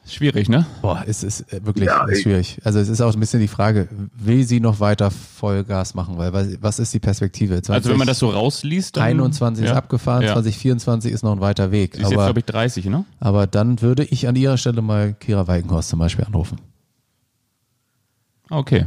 Schwierig, 0.08 0.47
ne? 0.47 0.66
Boah, 0.82 1.03
es 1.05 1.22
ist 1.22 1.51
äh, 1.51 1.66
wirklich 1.66 1.88
ja, 1.88 2.08
schwierig. 2.16 2.60
Also 2.64 2.80
es 2.80 2.88
ist 2.88 3.01
auch 3.01 3.14
ein 3.14 3.20
bisschen 3.20 3.41
die 3.41 3.49
Frage, 3.49 3.89
will 4.16 4.45
sie 4.45 4.62
noch 4.62 4.80
weiter 4.80 5.12
Vollgas 5.12 5.95
machen? 5.95 6.18
Weil 6.18 6.58
was 6.62 6.80
ist 6.80 6.93
die 6.93 6.99
Perspektive? 6.99 7.62
20, 7.62 7.74
also 7.74 7.89
wenn 7.89 7.97
man 7.97 8.08
das 8.08 8.20
so 8.20 8.30
rausliest, 8.30 8.95
dann, 8.95 9.03
21 9.03 9.66
ja. 9.66 9.72
ist 9.72 9.78
abgefahren, 9.78 10.24
ja. 10.24 10.34
2024 10.34 11.12
ist 11.12 11.24
noch 11.24 11.34
ein 11.34 11.41
weiter 11.41 11.72
Weg. 11.72 11.95
Sie 11.95 12.01
ist 12.01 12.08
aber, 12.08 12.16
jetzt, 12.16 12.26
glaube 12.26 12.39
ich, 12.39 12.45
30, 12.45 12.86
ne? 12.86 13.05
Aber 13.20 13.47
dann 13.47 13.82
würde 13.82 14.05
ich 14.05 14.28
an 14.28 14.36
ihrer 14.38 14.58
Stelle 14.58 14.82
mal 14.82 15.14
Kira 15.14 15.47
Weikenhorst 15.47 15.89
zum 15.89 15.99
Beispiel 15.99 16.24
anrufen. 16.24 16.58
Okay. 18.49 18.86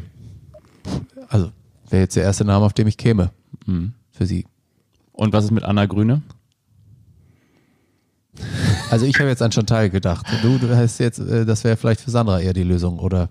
Also 1.29 1.53
wäre 1.91 2.03
jetzt 2.03 2.17
der 2.17 2.23
erste 2.23 2.47
Name, 2.47 2.65
auf 2.65 2.73
dem 2.73 2.87
ich 2.87 2.97
käme. 2.97 3.31
Mhm. 3.67 3.93
Für 4.11 4.25
sie. 4.25 4.47
Und 5.13 5.35
was 5.35 5.45
ist 5.45 5.51
mit 5.51 5.65
Anna 5.65 5.85
Grüne? 5.85 6.23
Also 8.91 9.07
ich 9.07 9.19
habe 9.21 9.29
jetzt 9.29 9.43
an 9.43 9.53
Chantal 9.53 9.89
gedacht. 9.89 10.27
Du, 10.43 10.59
du 10.59 10.77
hast 10.77 10.99
jetzt, 10.99 11.21
äh, 11.21 11.47
das 11.47 11.65
wäre 11.65 11.77
vielleicht 11.77 12.01
für 12.01 12.11
Sandra 12.11 12.41
eher 12.41 12.53
die 12.53 12.65
Lösung, 12.65 12.99
oder? 12.99 13.29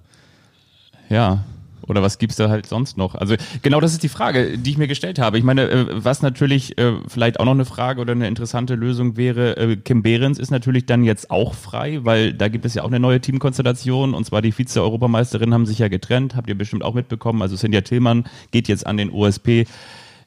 Ja. 1.10 1.43
Oder 1.88 2.03
was 2.03 2.20
gibt's 2.20 2.36
da 2.36 2.49
halt 2.49 2.68
sonst 2.68 2.97
noch? 2.97 3.16
Also 3.16 3.36
genau 3.64 3.82
das 3.82 3.93
ist 3.93 4.03
die 4.03 4.10
Frage, 4.10 4.60
die 4.60 4.70
ich 4.70 4.78
mir 4.78 4.88
gestellt 4.88 5.18
habe. 5.18 5.39
Ich 5.39 5.43
meine, 5.43 5.70
äh, 5.70 5.86
was 5.89 6.22
natürlich 6.22 6.78
äh, 6.78 6.93
vielleicht 7.07 7.39
auch 7.39 7.45
noch 7.45 7.53
eine 7.53 7.66
Frage 7.66 7.99
oder 7.99 8.12
eine 8.12 8.28
interessante 8.28 8.76
Lösung 8.76 9.18
wäre, 9.18 9.78
Kim 9.78 10.03
Behrens 10.03 10.38
ist 10.38 10.51
natürlich 10.51 10.86
dann 10.86 11.03
jetzt 11.03 11.32
auch 11.32 11.55
frei, 11.55 11.99
weil 12.03 12.34
da 12.34 12.47
gibt 12.47 12.66
es 12.66 12.76
ja 12.76 12.84
auch 12.84 12.88
eine 12.88 12.99
neue 12.99 13.20
Teamkonstellation 13.20 14.14
und 14.14 14.24
zwar 14.24 14.43
die 14.43 14.51
Vize-Europameisterinnen 14.51 15.53
haben 15.53 15.66
sich 15.66 15.80
ja 15.80 15.88
getrennt, 15.88 16.36
habt 16.36 16.47
ihr 16.47 16.57
bestimmt 16.57 16.84
auch 16.84 16.93
mitbekommen. 16.93 17.41
Also 17.41 17.57
Cynthia 17.57 17.82
Tillmann 17.82 18.26
geht 18.51 18.68
jetzt 18.68 18.86
an 18.86 18.97
den 18.97 19.10
OSP 19.10 19.66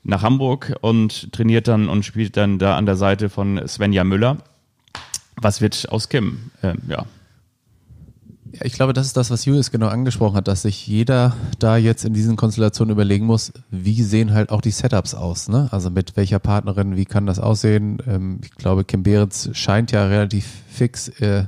nach 0.02 0.22
Hamburg 0.22 0.74
und 0.80 1.32
trainiert 1.32 1.68
dann 1.68 1.88
und 1.88 2.04
spielt 2.04 2.36
dann 2.36 2.58
da 2.58 2.76
an 2.76 2.86
der 2.86 2.96
Seite 2.96 3.28
von 3.28 3.60
Svenja 3.68 4.02
Müller. 4.02 4.38
Was 5.36 5.60
wird 5.60 5.88
aus 5.90 6.08
Kim? 6.08 6.50
Ähm, 6.62 6.78
ja. 6.88 7.06
Ja, 8.52 8.66
ich 8.66 8.74
glaube, 8.74 8.92
das 8.92 9.06
ist 9.06 9.16
das, 9.16 9.30
was 9.30 9.46
Julius 9.46 9.70
genau 9.70 9.88
angesprochen 9.88 10.36
hat, 10.36 10.46
dass 10.46 10.62
sich 10.62 10.86
jeder 10.86 11.34
da 11.58 11.78
jetzt 11.78 12.04
in 12.04 12.12
diesen 12.12 12.36
Konstellationen 12.36 12.92
überlegen 12.92 13.24
muss, 13.24 13.52
wie 13.70 14.02
sehen 14.02 14.34
halt 14.34 14.50
auch 14.50 14.60
die 14.60 14.70
Setups 14.70 15.14
aus, 15.14 15.48
ne? 15.48 15.68
Also 15.70 15.88
mit 15.88 16.16
welcher 16.18 16.38
Partnerin, 16.38 16.96
wie 16.96 17.06
kann 17.06 17.24
das 17.24 17.38
aussehen? 17.38 18.02
Ähm, 18.06 18.40
ich 18.42 18.50
glaube, 18.50 18.84
Kim 18.84 19.02
Behrens 19.04 19.48
scheint 19.54 19.90
ja 19.90 20.04
relativ 20.06 20.46
fix 20.68 21.08
äh, 21.08 21.46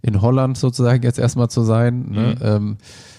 in 0.00 0.22
Holland 0.22 0.56
sozusagen 0.56 1.02
jetzt 1.02 1.18
erstmal 1.18 1.48
zu 1.48 1.62
sein. 1.62 2.10
Ne? 2.10 2.36
Mhm. 2.38 2.46
Ähm, 2.46 2.76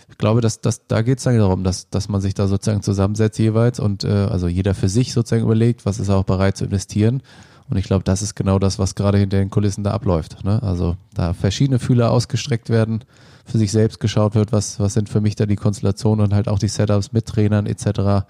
ich 0.08 0.18
glaube, 0.18 0.40
dass, 0.40 0.62
dass 0.62 0.88
da 0.88 1.02
geht 1.02 1.18
es 1.18 1.26
dann 1.26 1.38
darum, 1.38 1.66
dass, 1.66 1.90
dass 1.90 2.08
man 2.08 2.22
sich 2.22 2.36
da 2.36 2.48
sozusagen 2.48 2.84
zusammensetzt 2.84 3.38
jeweils 3.38 3.82
und 3.82 4.06
äh, 4.06 4.12
also 4.12 4.48
jeder 4.48 4.76
für 4.76 4.88
sich 4.88 5.12
sozusagen 5.12 5.44
überlegt, 5.44 5.86
was 5.86 6.00
ist 6.00 6.08
er 6.08 6.16
auch 6.16 6.24
bereit 6.24 6.56
zu 6.56 6.64
investieren 6.64 7.22
Und 7.70 7.78
ich 7.78 7.86
glaube, 7.86 8.04
das 8.04 8.22
ist 8.22 8.36
genau 8.36 8.60
das, 8.60 8.78
was 8.78 8.96
gerade 8.96 9.18
hinter 9.18 9.38
den 9.38 9.50
Kulissen 9.50 9.84
da 9.84 9.92
abläuft. 9.92 10.44
Ne? 10.44 10.62
Also 10.62 10.98
da 11.14 11.34
verschiedene 11.34 11.80
Fühler 11.80 12.12
ausgestreckt 12.12 12.70
werden, 12.70 13.04
für 13.46 13.58
sich 13.58 13.72
selbst 13.72 14.00
geschaut 14.00 14.36
wird, 14.36 14.52
was, 14.52 14.80
was 14.80 14.94
sind 14.94 15.10
für 15.10 15.22
mich 15.22 15.36
da 15.36 15.46
die 15.46 15.56
Konstellationen 15.56 16.26
und 16.26 16.34
halt 16.34 16.48
auch 16.48 16.60
die 16.60 16.68
Setups 16.68 17.12
mit 17.12 17.26
Trainern 17.26 17.66
etc., 17.66 18.26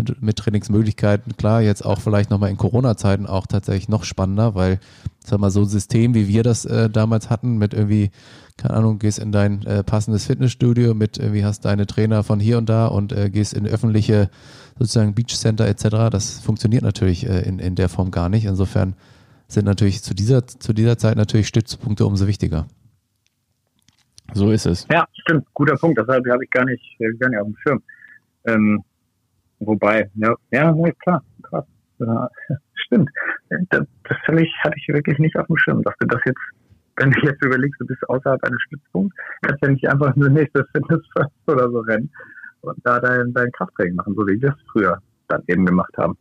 mit, 0.00 0.22
mit 0.22 0.36
Trainingsmöglichkeiten. 0.36 1.36
Klar, 1.36 1.62
jetzt 1.62 1.84
auch 1.84 2.00
vielleicht 2.00 2.30
nochmal 2.30 2.50
in 2.50 2.56
Corona-Zeiten 2.56 3.26
auch 3.26 3.46
tatsächlich 3.46 3.88
noch 3.88 4.04
spannender, 4.04 4.54
weil, 4.54 4.80
sag 5.24 5.40
mal, 5.40 5.50
so 5.50 5.60
ein 5.60 5.68
System, 5.68 6.14
wie 6.14 6.28
wir 6.28 6.42
das 6.42 6.64
äh, 6.64 6.88
damals 6.88 7.30
hatten, 7.30 7.58
mit 7.58 7.74
irgendwie, 7.74 8.10
keine 8.56 8.74
Ahnung, 8.74 8.98
gehst 8.98 9.18
in 9.18 9.32
dein 9.32 9.64
äh, 9.66 9.84
passendes 9.84 10.26
Fitnessstudio, 10.26 10.94
mit 10.94 11.18
irgendwie 11.18 11.44
hast 11.44 11.64
deine 11.64 11.86
Trainer 11.86 12.22
von 12.22 12.40
hier 12.40 12.58
und 12.58 12.68
da 12.68 12.86
und 12.86 13.12
äh, 13.12 13.30
gehst 13.30 13.54
in 13.54 13.66
öffentliche 13.66 14.30
sozusagen 14.78 15.14
Beach 15.14 15.36
Center 15.36 15.66
etc. 15.66 16.10
Das 16.10 16.40
funktioniert 16.40 16.82
natürlich 16.82 17.28
äh, 17.28 17.42
in, 17.42 17.58
in 17.58 17.74
der 17.74 17.88
Form 17.88 18.10
gar 18.10 18.28
nicht. 18.28 18.46
Insofern 18.46 18.94
sind 19.48 19.66
natürlich 19.66 20.02
zu 20.02 20.14
dieser, 20.14 20.46
zu 20.46 20.72
dieser 20.72 20.96
Zeit 20.96 21.16
natürlich 21.16 21.48
Stützpunkte 21.48 22.06
umso 22.06 22.26
wichtiger. 22.26 22.66
So 24.32 24.52
ist 24.52 24.66
es. 24.66 24.86
Ja, 24.90 25.06
stimmt. 25.12 25.46
Guter 25.54 25.74
Punkt. 25.74 25.98
Das 25.98 26.06
habe 26.06 26.20
ich 26.20 26.50
gar 26.50 26.64
nicht, 26.64 26.82
gar 27.18 27.28
nicht 27.28 27.38
auf 27.40 27.46
dem 27.46 27.56
Schirm. 27.56 27.82
Ähm, 28.46 28.84
wobei, 29.60 30.10
ja, 30.14 30.34
ja, 30.50 30.74
klar, 31.02 31.22
krass. 31.42 31.64
Ja, 31.98 32.28
stimmt. 32.74 33.10
Das, 33.70 33.86
das 34.04 34.40
ich, 34.40 34.52
hatte 34.62 34.76
ich 34.76 34.88
wirklich 34.88 35.18
nicht 35.18 35.36
auf 35.36 35.46
dem 35.46 35.56
Schirm, 35.56 35.82
dass 35.82 35.94
du 36.00 36.06
das 36.06 36.20
jetzt, 36.24 36.40
wenn 36.96 37.10
du 37.10 37.20
jetzt 37.20 37.44
überlegst, 37.44 37.80
du 37.80 37.86
bist 37.86 38.08
außerhalb 38.08 38.42
eines 38.44 38.60
Stützpunkts, 38.62 39.16
kannst 39.42 39.62
ja 39.62 39.70
nicht 39.70 39.88
einfach 39.88 40.14
nur 40.16 40.28
nächstes 40.28 40.64
Fitness 40.72 41.00
First 41.14 41.30
oder 41.46 41.70
so 41.70 41.80
rennen 41.80 42.10
und 42.62 42.78
da 42.84 43.00
dein, 43.00 43.32
dein 43.32 43.50
Krafttraining 43.52 43.94
machen, 43.94 44.14
so 44.14 44.26
wie 44.26 44.40
wir 44.40 44.50
es 44.50 44.72
früher 44.72 44.98
dann 45.28 45.42
eben 45.46 45.64
gemacht 45.64 45.96
haben. 45.96 46.16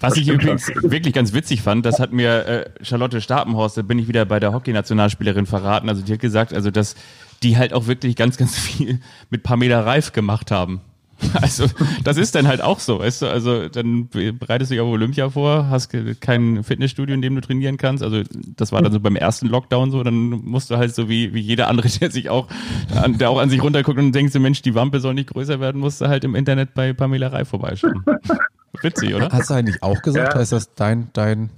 Was 0.00 0.16
ich 0.16 0.28
übrigens 0.28 0.72
schon. 0.72 0.90
wirklich 0.90 1.12
ganz 1.12 1.34
witzig 1.34 1.62
fand, 1.62 1.84
das 1.84 1.98
hat 1.98 2.12
mir 2.12 2.46
äh, 2.46 2.70
Charlotte 2.82 3.20
Stapenhorst, 3.20 3.76
da 3.76 3.82
bin 3.82 3.98
ich 3.98 4.06
wieder 4.06 4.24
bei 4.24 4.38
der 4.38 4.52
Hockey-Nationalspielerin 4.52 5.46
verraten, 5.46 5.88
also 5.88 6.04
die 6.04 6.12
hat 6.12 6.20
gesagt, 6.20 6.54
also 6.54 6.70
dass 6.70 6.94
die 7.42 7.56
halt 7.56 7.72
auch 7.72 7.86
wirklich 7.86 8.14
ganz, 8.14 8.36
ganz 8.36 8.56
viel 8.56 9.00
mit 9.30 9.42
Pamela 9.42 9.80
Reif 9.80 10.12
gemacht 10.12 10.50
haben. 10.50 10.80
Also, 11.40 11.66
das 12.04 12.16
ist 12.16 12.34
dann 12.34 12.46
halt 12.46 12.60
auch 12.60 12.80
so, 12.80 13.00
weißt 13.00 13.22
du? 13.22 13.26
Also, 13.26 13.68
dann 13.68 14.08
bereitest 14.08 14.70
du 14.70 14.74
dich 14.74 14.80
auf 14.80 14.88
Olympia 14.88 15.30
vor, 15.30 15.68
hast 15.68 15.90
kein 16.20 16.62
Fitnessstudio, 16.62 17.14
in 17.14 17.22
dem 17.22 17.34
du 17.34 17.40
trainieren 17.40 17.76
kannst. 17.76 18.02
Also, 18.02 18.22
das 18.56 18.72
war 18.72 18.82
dann 18.82 18.92
so 18.92 19.00
beim 19.00 19.16
ersten 19.16 19.46
Lockdown 19.46 19.90
so, 19.90 20.02
dann 20.02 20.28
musst 20.28 20.70
du 20.70 20.76
halt 20.76 20.94
so 20.94 21.08
wie, 21.08 21.34
wie 21.34 21.40
jeder 21.40 21.68
andere, 21.68 21.88
der 22.00 22.10
sich 22.10 22.30
auch, 22.30 22.48
der 23.06 23.30
auch 23.30 23.38
an 23.38 23.50
sich 23.50 23.62
runterguckt 23.62 23.98
und 23.98 24.12
denkt 24.12 24.32
so, 24.32 24.40
Mensch, 24.40 24.62
die 24.62 24.74
Wampe 24.74 25.00
soll 25.00 25.14
nicht 25.14 25.30
größer 25.30 25.60
werden, 25.60 25.80
musst 25.80 26.00
du 26.00 26.08
halt 26.08 26.24
im 26.24 26.34
Internet 26.34 26.74
bei 26.74 26.92
Pamela 26.92 27.28
Reif 27.28 27.48
vorbeischauen. 27.48 28.04
Witzig, 28.82 29.14
oder? 29.14 29.30
Hast 29.32 29.50
du 29.50 29.54
eigentlich 29.54 29.82
auch 29.82 30.00
gesagt, 30.02 30.34
ja. 30.34 30.40
heißt 30.40 30.52
das 30.52 30.74
dein, 30.74 31.08
dein, 31.12 31.50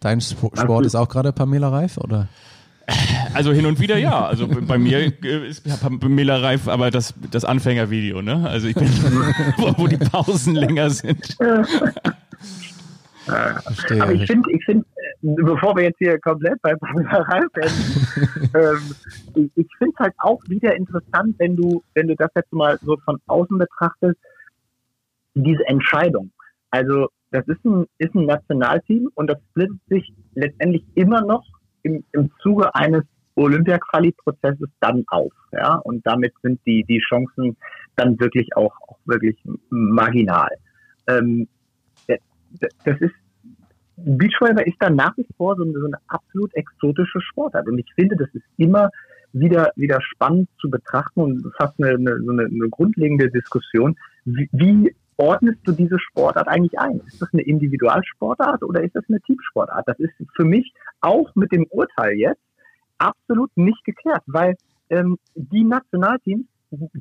dein 0.00 0.20
Sport 0.20 0.86
ist 0.86 0.94
auch 0.94 1.08
gerade 1.08 1.32
Pamela 1.32 1.68
Reif, 1.68 1.98
oder? 1.98 2.28
Also 3.34 3.52
hin 3.52 3.66
und 3.66 3.80
wieder 3.80 3.98
ja. 3.98 4.24
Also 4.26 4.48
bei 4.48 4.78
mir 4.78 5.12
ist 5.22 5.64
Pamela 6.00 6.38
Reif 6.38 6.68
aber 6.68 6.90
das, 6.90 7.14
das 7.30 7.44
Anfängervideo, 7.44 8.22
ne? 8.22 8.48
Also 8.48 8.68
ich 8.68 8.74
bin, 8.74 8.86
wo, 9.58 9.74
wo 9.76 9.86
die 9.86 9.98
Pausen 9.98 10.54
länger 10.54 10.90
sind. 10.90 11.36
Verstehe. 13.26 14.02
Aber 14.02 14.12
ich 14.12 14.26
finde, 14.26 14.50
ich 14.52 14.64
finde, 14.64 14.86
bevor 15.20 15.76
wir 15.76 15.84
jetzt 15.84 15.98
hier 15.98 16.18
komplett 16.20 16.60
bei 16.62 16.74
Pamela 16.76 17.20
Reif 17.22 17.54
werden, 17.54 18.50
ähm, 18.54 18.94
ich, 19.34 19.50
ich 19.54 19.68
finde 19.76 19.92
es 19.94 20.00
halt 20.00 20.14
auch 20.18 20.40
wieder 20.48 20.74
interessant, 20.74 21.34
wenn 21.38 21.56
du, 21.56 21.82
wenn 21.94 22.08
du 22.08 22.16
das 22.16 22.30
jetzt 22.34 22.52
mal 22.52 22.78
so 22.82 22.96
von 23.04 23.18
außen 23.26 23.58
betrachtest, 23.58 24.16
diese 25.34 25.66
Entscheidung. 25.66 26.30
Also 26.70 27.08
das 27.30 27.46
ist 27.48 27.62
ein, 27.64 27.86
ist 27.98 28.14
ein 28.14 28.24
Nationalteam 28.24 29.10
und 29.14 29.28
das 29.28 29.38
splittet 29.50 29.80
sich 29.88 30.12
letztendlich 30.34 30.84
immer 30.94 31.20
noch 31.20 31.44
im, 31.82 32.04
im 32.12 32.30
Zuge 32.42 32.74
eines 32.74 33.04
Olympia-Quali-Prozesses 33.36 34.68
dann 34.80 35.04
auf. 35.08 35.32
Ja? 35.52 35.76
Und 35.76 36.06
damit 36.06 36.32
sind 36.42 36.60
die, 36.66 36.84
die 36.84 37.00
Chancen 37.08 37.56
dann 37.96 38.18
wirklich 38.20 38.56
auch, 38.56 38.74
auch 38.88 38.98
wirklich 39.04 39.36
marginal. 39.70 40.50
Ähm, 41.06 41.48
das 42.84 43.00
ist, 43.00 43.14
Beachvolleyball 43.96 44.66
ist 44.66 44.76
dann 44.80 44.96
nach 44.96 45.16
wie 45.16 45.26
vor 45.36 45.56
so 45.56 45.64
eine, 45.64 45.72
so 45.72 45.86
eine 45.86 45.98
absolut 46.08 46.54
exotische 46.54 47.20
Sportart. 47.20 47.68
Und 47.68 47.78
ich 47.78 47.92
finde, 47.94 48.16
das 48.16 48.28
ist 48.32 48.44
immer 48.56 48.90
wieder, 49.32 49.72
wieder 49.76 50.00
spannend 50.00 50.48
zu 50.60 50.70
betrachten 50.70 51.20
und 51.20 51.52
fast 51.58 51.74
eine, 51.78 51.94
eine, 51.94 52.18
so 52.22 52.30
eine, 52.30 52.44
eine 52.44 52.68
grundlegende 52.70 53.30
Diskussion. 53.30 53.96
Wie, 54.24 54.48
wie 54.52 54.94
ordnest 55.18 55.58
du 55.64 55.72
diese 55.72 55.98
Sportart 55.98 56.48
eigentlich 56.48 56.78
ein? 56.78 57.00
Ist 57.06 57.20
das 57.20 57.28
eine 57.32 57.42
Individualsportart 57.42 58.62
oder 58.62 58.82
ist 58.82 58.94
das 58.94 59.04
eine 59.08 59.20
Teamsportart? 59.20 59.86
Das 59.86 59.98
ist 59.98 60.14
für 60.34 60.44
mich 60.44 60.72
auch 61.00 61.34
mit 61.34 61.52
dem 61.52 61.66
Urteil 61.70 62.14
jetzt 62.14 62.40
absolut 62.98 63.50
nicht 63.56 63.84
geklärt, 63.84 64.22
weil 64.26 64.56
ähm, 64.90 65.18
die 65.34 65.64
Nationalteams 65.64 66.46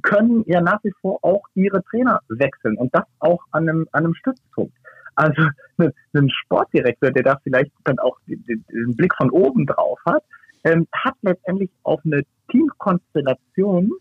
können 0.02 0.44
ja 0.48 0.62
nach 0.62 0.84
wie 0.84 0.94
vor 1.02 1.20
auch 1.22 1.44
ihre 1.54 1.84
Trainer 1.84 2.22
wechseln 2.30 2.78
und 2.78 2.94
das 2.96 3.04
auch 3.20 3.44
an 3.52 3.70
einem, 3.70 3.88
an 3.92 4.06
einem 4.06 4.16
Stützpunkt. 4.16 4.74
Also 5.16 5.42
ein 6.14 6.30
Sportdirektor, 6.30 7.12
der 7.12 7.24
da 7.24 7.40
vielleicht 7.44 7.72
dann 7.84 8.00
auch 8.00 8.18
den, 8.28 8.96
Blick 8.96 9.14
von 9.16 9.30
oben 9.32 9.66
drauf 9.66 10.00
hat, 10.06 10.24
ähm, 10.64 10.88
hat 10.94 11.16
letztendlich 11.22 11.70
auf 11.84 12.00
eine 12.06 12.24
Teamkonstellation 12.52 13.92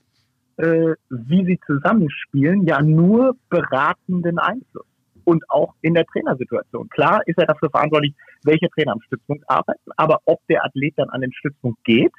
äh, 0.56 0.94
wie 1.10 1.44
sie 1.44 1.60
zusammenspielen, 1.66 2.64
ja 2.66 2.80
nur 2.82 3.36
beratenden 3.48 4.38
Einfluss. 4.38 4.86
Und 5.24 5.44
auch 5.50 5.74
in 5.82 5.94
der 5.94 6.06
Trainersituation. 6.06 6.88
Klar 6.88 7.20
ist 7.26 7.38
er 7.38 7.46
dafür 7.46 7.68
verantwortlich, 7.70 8.14
welche 8.44 8.68
Trainer 8.70 8.92
am 8.92 9.00
Stützpunkt 9.02 9.44
arbeiten, 9.50 9.90
aber 9.96 10.20
ob 10.24 10.40
der 10.46 10.64
Athlet 10.64 10.94
dann 10.96 11.10
an 11.10 11.20
den 11.20 11.32
Stützpunkt 11.32 11.82
geht, 11.84 12.12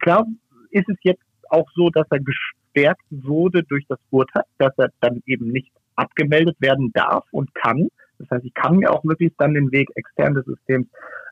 klar 0.00 0.26
ist 0.70 0.88
es 0.88 0.96
jetzt 1.02 1.22
auch 1.48 1.68
so, 1.76 1.90
dass 1.90 2.06
er 2.10 2.18
gestärkt 2.18 3.04
wurde 3.10 3.62
durch 3.62 3.84
das 3.88 4.00
Urteil, 4.10 4.42
dass 4.58 4.72
er 4.78 4.90
dann 5.00 5.22
eben 5.26 5.52
nicht 5.52 5.70
abgemeldet 5.94 6.56
werden 6.58 6.92
darf 6.92 7.24
und 7.30 7.54
kann. 7.54 7.88
Das 8.18 8.28
heißt, 8.30 8.44
ich 8.44 8.54
kann 8.54 8.78
mir 8.78 8.90
auch 8.90 9.04
wirklich 9.04 9.32
dann 9.38 9.54
den 9.54 9.70
Weg 9.70 9.88
extern 9.94 10.34
des 10.34 10.44
Systems 10.44 10.88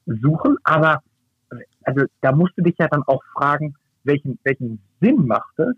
suchen, 0.06 0.56
aber 0.62 1.02
also 1.84 2.06
da 2.20 2.32
musst 2.32 2.56
du 2.56 2.62
dich 2.62 2.76
ja 2.78 2.88
dann 2.88 3.02
auch 3.06 3.22
fragen, 3.34 3.74
welchen, 4.04 4.38
welchen 4.44 4.80
Sinn 5.00 5.26
macht 5.26 5.58
es, 5.58 5.74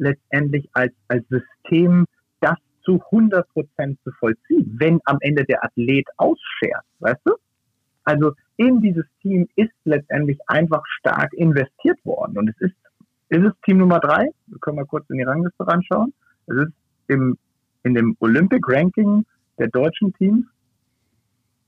letztendlich 0.00 0.68
als, 0.72 0.92
als 1.08 1.24
System 1.28 2.06
das 2.40 2.56
zu 2.82 3.00
100 3.12 3.48
Prozent 3.50 3.98
zu 4.02 4.10
vollziehen, 4.18 4.76
wenn 4.78 5.00
am 5.04 5.18
Ende 5.20 5.44
der 5.44 5.64
Athlet 5.64 6.06
ausschert, 6.16 6.84
weißt 6.98 7.20
du? 7.24 7.34
Also 8.04 8.32
in 8.56 8.80
dieses 8.80 9.04
Team 9.20 9.48
ist 9.56 9.72
letztendlich 9.84 10.38
einfach 10.46 10.82
stark 10.98 11.32
investiert 11.34 12.04
worden. 12.04 12.38
Und 12.38 12.48
es 12.48 12.60
ist, 12.60 12.74
ist 13.28 13.44
es 13.44 13.52
Team 13.64 13.78
Nummer 13.78 14.00
drei? 14.00 14.30
Wir 14.46 14.58
können 14.58 14.76
mal 14.76 14.86
kurz 14.86 15.08
in 15.10 15.18
die 15.18 15.22
Rangliste 15.22 15.66
reinschauen. 15.66 16.12
Es 16.46 16.56
ist 16.56 16.72
im, 17.08 17.38
in 17.84 17.94
dem 17.94 18.16
Olympic 18.20 18.66
Ranking 18.66 19.24
der 19.58 19.68
deutschen 19.68 20.12
Teams. 20.14 20.44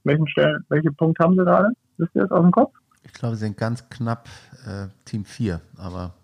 Welchen 0.04 0.26
Stellen, 0.28 0.64
welche 0.68 0.90
Punkt 0.90 1.18
haben 1.20 1.36
Sie 1.36 1.44
gerade? 1.44 1.68
Wisst 1.98 2.14
ihr 2.14 2.22
das 2.22 2.30
aus 2.32 2.42
dem 2.42 2.50
Kopf? 2.50 2.74
Ich 3.04 3.12
glaube, 3.12 3.36
sie 3.36 3.44
sind 3.44 3.56
ganz 3.56 3.88
knapp 3.88 4.28
äh, 4.66 4.86
Team 5.04 5.24
4, 5.24 5.60
aber 5.76 6.14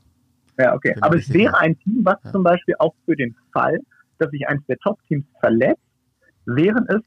ja, 0.58 0.74
okay. 0.74 0.94
Aber 1.00 1.16
es 1.16 1.32
wäre 1.32 1.56
ein 1.58 1.78
Team, 1.78 2.00
was 2.04 2.16
ja. 2.24 2.32
zum 2.32 2.42
Beispiel 2.42 2.74
auch 2.78 2.94
für 3.04 3.16
den 3.16 3.34
Fall, 3.52 3.80
dass 4.18 4.30
sich 4.30 4.46
eines 4.48 4.64
der 4.66 4.78
Top-Teams 4.78 5.24
verletzt, 5.40 5.80
wären 6.46 6.86
es 6.88 7.00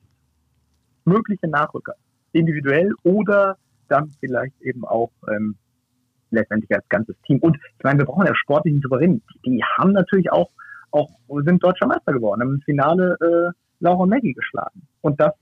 mögliche 1.06 1.47
Nachrücker. 1.47 1.95
Individuell 2.32 2.93
oder 3.04 3.58
dann 3.89 4.12
vielleicht 4.20 4.60
eben 4.62 4.86
auch 4.86 5.12
ähm, 5.28 5.56
letztendlich 6.30 6.74
als 6.74 6.88
ganzes 6.88 7.16
Team. 7.26 7.39
Und 7.39 7.58
ich 7.78 7.84
meine, 7.84 7.99
wir 7.99 8.06
brauchen 8.06 8.26
ja 8.26 8.36
sportlichen 8.36 8.82
Souverän. 8.82 9.22
Die 9.45 9.62
haben 9.78 9.91
natürlich 9.91 10.32
auch, 10.32 10.49
auch 10.91 11.10
sind 11.43 11.62
deutscher 11.64 11.88
Meister 11.88 12.14
geworden, 12.14 12.41
haben 12.41 12.56
im 12.56 12.62
Finale 12.62 13.18
äh, 13.20 13.52
Laura 13.80 14.06
Maggie 14.06 14.34
geschlagen. 14.34 14.88
Und 15.02 15.20
das 15.20 15.34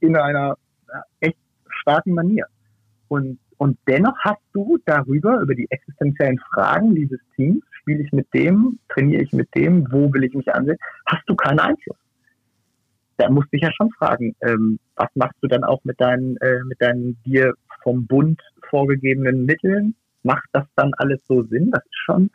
in 0.00 0.16
einer 0.16 0.56
echt 1.20 1.36
starken 1.68 2.14
Manier. 2.14 2.46
Und 3.08 3.38
und 3.58 3.76
dennoch 3.88 4.16
hast 4.20 4.40
du 4.52 4.78
darüber, 4.86 5.40
über 5.40 5.54
die 5.54 5.68
existenziellen 5.70 6.38
Fragen 6.54 6.94
dieses 6.94 7.18
Teams, 7.34 7.62
spiele 7.72 8.04
ich 8.04 8.12
mit 8.12 8.32
dem, 8.32 8.78
trainiere 8.88 9.22
ich 9.22 9.32
mit 9.32 9.52
dem, 9.54 9.90
wo 9.90 10.12
will 10.12 10.24
ich 10.24 10.32
mich 10.32 10.54
ansehen, 10.54 10.78
hast 11.06 11.24
du 11.26 11.34
keinen 11.34 11.58
Einfluss. 11.58 11.96
Da 13.16 13.28
musst 13.28 13.48
du 13.48 13.56
dich 13.56 13.62
ja 13.62 13.72
schon 13.72 13.90
fragen, 13.90 14.36
ähm, 14.42 14.78
was 14.94 15.08
machst 15.16 15.36
du 15.40 15.48
dann 15.48 15.64
auch 15.64 15.82
mit 15.82 16.00
deinen, 16.00 16.36
äh, 16.36 16.62
mit 16.64 16.80
deinen 16.80 17.20
dir 17.24 17.52
vom 17.82 18.06
Bund 18.06 18.40
vorgegebenen 18.70 19.44
Mitteln? 19.44 19.96
Macht 20.22 20.48
das 20.52 20.66
dann 20.76 20.92
alles 20.98 21.20
so 21.26 21.42
Sinn? 21.42 21.72
Das 21.72 21.84
ist 21.84 21.98
schon, 22.04 22.30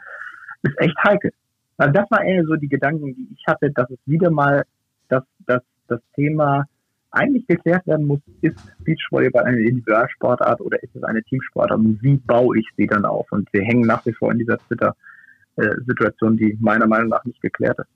ist 0.63 0.77
echt 0.81 0.97
heikel. 1.05 1.31
Also 1.77 1.93
das 1.93 2.11
war 2.11 2.21
eher 2.25 2.43
so 2.43 2.55
die 2.55 2.67
Gedanken, 2.67 3.15
die 3.15 3.29
ich 3.33 3.43
hatte, 3.47 3.71
dass 3.71 3.89
es 3.89 3.99
wieder 4.05 4.29
mal 4.29 4.65
das, 5.07 5.23
das, 5.47 5.61
das 5.87 6.01
Thema 6.15 6.65
eigentlich 7.13 7.47
geklärt 7.47 7.85
werden 7.87 8.05
muss, 8.05 8.19
ist 8.41 8.57
Beachvolleyball 8.83 9.43
eine 9.43 9.61
Individualsportart 9.61 10.61
oder 10.61 10.81
ist 10.81 10.95
es 10.95 11.03
eine 11.03 11.23
Teamsportart 11.23 11.79
und 11.79 12.01
wie 12.01 12.17
baue 12.17 12.59
ich 12.59 12.67
sie 12.75 12.87
dann 12.87 13.05
auf? 13.05 13.31
Und 13.31 13.47
wir 13.53 13.61
hängen 13.61 13.85
nach 13.85 14.05
wie 14.05 14.13
vor 14.13 14.31
in 14.31 14.39
dieser 14.39 14.57
Twitter-Situation, 14.57 16.37
die 16.37 16.57
meiner 16.59 16.87
Meinung 16.87 17.09
nach 17.09 17.23
nicht 17.25 17.41
geklärt 17.41 17.77
ist. 17.79 17.87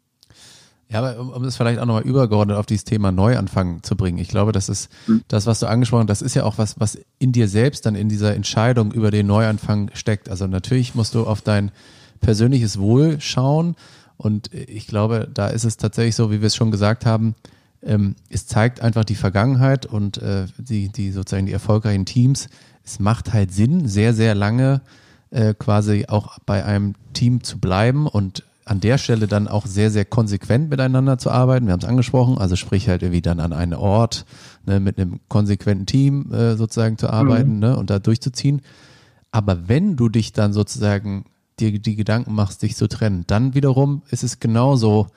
Ja, 0.89 0.99
aber 0.99 1.19
um, 1.19 1.31
um 1.31 1.44
das 1.44 1.57
vielleicht 1.57 1.80
auch 1.80 1.85
nochmal 1.85 2.03
übergeordnet 2.03 2.57
auf 2.57 2.65
dieses 2.65 2.85
Thema 2.85 3.11
Neuanfang 3.11 3.84
zu 3.84 3.98
bringen. 3.98 4.19
Ich 4.19 4.30
glaube, 4.30 4.53
das 4.53 4.69
ist 4.69 4.89
mhm. 5.07 5.22
das, 5.27 5.45
was 5.45 5.60
du 5.60 5.65
angesprochen 5.65 6.07
hast, 6.07 6.22
das 6.22 6.22
ist 6.22 6.35
ja 6.35 6.44
auch 6.44 6.57
was, 6.57 6.80
was 6.80 6.98
in 7.19 7.34
dir 7.34 7.48
selbst 7.48 7.85
dann 7.85 7.95
in 7.95 8.07
dieser 8.07 8.35
Entscheidung 8.35 8.94
über 8.94 9.11
den 9.11 9.27
Neuanfang 9.27 9.89
steckt. 9.94 10.30
Also 10.30 10.48
natürlich 10.48 10.95
musst 10.95 11.14
du 11.14 11.26
auf 11.26 11.41
dein 11.41 11.72
persönliches 12.22 12.80
Wohl 12.80 13.19
schauen. 13.19 13.76
Und 14.15 14.53
ich 14.53 14.88
glaube, 14.88 15.27
da 15.31 15.48
ist 15.48 15.65
es 15.65 15.77
tatsächlich 15.77 16.15
so, 16.15 16.31
wie 16.31 16.39
wir 16.39 16.48
es 16.48 16.56
schon 16.56 16.72
gesagt 16.72 17.06
haben, 17.06 17.35
ähm, 17.84 18.16
es 18.30 18.48
zeigt 18.48 18.82
einfach 18.82 19.06
die 19.06 19.16
Vergangenheit 19.16 19.86
und 19.86 20.18
äh, 20.18 20.45
die, 20.58 20.90
die 20.90 21.12
sozusagen 21.12 21.45
die 21.45 21.54
erfolgreichen 21.54 22.06
Teams. 22.06 22.48
Es 22.84 22.99
macht 22.99 23.34
halt 23.34 23.52
Sinn, 23.52 23.88
sehr, 23.88 24.14
sehr 24.14 24.36
lange 24.36 24.82
äh, 25.30 25.54
quasi 25.54 26.06
auch 26.08 26.40
bei 26.45 26.64
einem 26.66 26.95
Team 27.14 27.44
zu 27.44 27.60
bleiben 27.60 28.08
und 28.08 28.44
an 28.66 28.80
der 28.82 28.98
Stelle 28.98 29.28
dann 29.28 29.48
auch 29.48 29.66
sehr, 29.66 29.91
sehr 29.91 30.06
konsequent 30.06 30.70
miteinander 30.70 31.18
zu 31.18 31.32
arbeiten. 31.32 31.68
Wir 31.68 31.74
haben 31.74 31.80
es 31.80 31.88
angesprochen, 31.88 32.38
also 32.38 32.56
sprich 32.56 32.90
halt 32.90 33.02
irgendwie 33.02 33.22
dann 33.22 33.40
an 33.40 33.54
einen 33.54 33.74
Ort 33.74 34.26
ne, 34.66 34.80
mit 34.80 34.99
einem 34.99 35.22
konsequenten 35.30 35.86
Team 35.86 36.34
äh, 36.34 36.56
sozusagen 36.56 36.98
zu 36.98 37.10
arbeiten 37.10 37.56
mhm. 37.56 37.60
ne, 37.60 37.78
und 37.78 37.90
da 37.90 37.99
durchzuziehen. 37.99 38.62
Aber 39.32 39.68
wenn 39.70 39.95
du 39.95 40.10
dich 40.10 40.34
dann 40.34 40.54
sozusagen 40.54 41.26
dir 41.60 41.80
die 41.80 41.95
Gedanken 41.95 42.34
machst, 42.34 42.62
dich 42.62 42.76
zu 42.76 42.88
trennen, 42.88 43.24
dann 43.28 43.54
wiederum 43.54 44.04
ist 44.10 44.24
es 44.24 44.40
genauso 44.40 45.08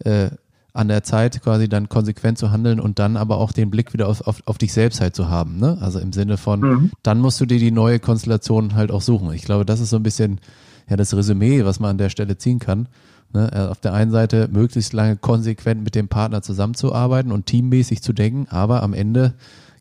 äh, 0.00 0.30
an 0.74 0.88
der 0.88 1.04
Zeit, 1.04 1.40
quasi 1.40 1.68
dann 1.68 1.88
konsequent 1.88 2.36
zu 2.36 2.50
handeln 2.50 2.80
und 2.80 2.98
dann 2.98 3.16
aber 3.16 3.38
auch 3.38 3.52
den 3.52 3.70
Blick 3.70 3.92
wieder 3.92 4.08
auf, 4.08 4.26
auf, 4.26 4.42
auf 4.44 4.58
dich 4.58 4.72
selbst 4.72 5.00
halt 5.00 5.14
zu 5.14 5.30
haben. 5.30 5.58
Ne? 5.58 5.78
Also 5.80 6.00
im 6.00 6.12
Sinne 6.12 6.36
von, 6.36 6.60
mhm. 6.60 6.90
dann 7.02 7.20
musst 7.20 7.40
du 7.40 7.46
dir 7.46 7.60
die 7.60 7.70
neue 7.70 8.00
Konstellation 8.00 8.74
halt 8.74 8.90
auch 8.90 9.00
suchen. 9.00 9.32
Ich 9.32 9.44
glaube, 9.44 9.64
das 9.64 9.80
ist 9.80 9.90
so 9.90 9.96
ein 9.96 10.02
bisschen 10.02 10.40
ja 10.88 10.96
das 10.96 11.16
Resümee, 11.16 11.64
was 11.64 11.80
man 11.80 11.90
an 11.90 11.98
der 11.98 12.10
Stelle 12.10 12.36
ziehen 12.36 12.58
kann. 12.58 12.88
Ne? 13.32 13.50
Äh, 13.52 13.70
auf 13.70 13.80
der 13.80 13.94
einen 13.94 14.10
Seite 14.10 14.48
möglichst 14.52 14.92
lange 14.92 15.16
konsequent 15.16 15.84
mit 15.84 15.94
dem 15.94 16.08
Partner 16.08 16.42
zusammenzuarbeiten 16.42 17.30
und 17.30 17.46
teammäßig 17.46 18.02
zu 18.02 18.12
denken, 18.12 18.46
aber 18.50 18.82
am 18.82 18.94
Ende 18.94 19.34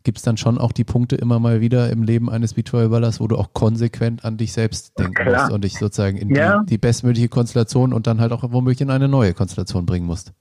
gibt 0.03 0.17
es 0.17 0.23
dann 0.23 0.37
schon 0.37 0.57
auch 0.57 0.73
die 0.73 0.83
Punkte 0.83 1.15
immer 1.15 1.39
mal 1.39 1.61
wieder 1.61 1.89
im 1.89 2.03
Leben 2.03 2.29
eines 2.29 2.53
Betreuerballers, 2.53 3.19
wo 3.19 3.27
du 3.27 3.37
auch 3.37 3.53
konsequent 3.53 4.25
an 4.25 4.37
dich 4.37 4.53
selbst 4.53 4.99
denken 4.99 5.31
musst 5.31 5.51
und 5.51 5.63
dich 5.63 5.79
sozusagen 5.79 6.17
in 6.17 6.35
ja. 6.35 6.59
die, 6.59 6.71
die 6.71 6.77
bestmögliche 6.77 7.29
Konstellation 7.29 7.93
und 7.93 8.05
dann 8.05 8.19
halt 8.19 8.31
auch 8.31 8.43
womöglich 8.43 8.81
in 8.81 8.89
eine 8.89 9.07
neue 9.07 9.33
Konstellation 9.33 9.85
bringen 9.85 10.05
musst. 10.05 10.33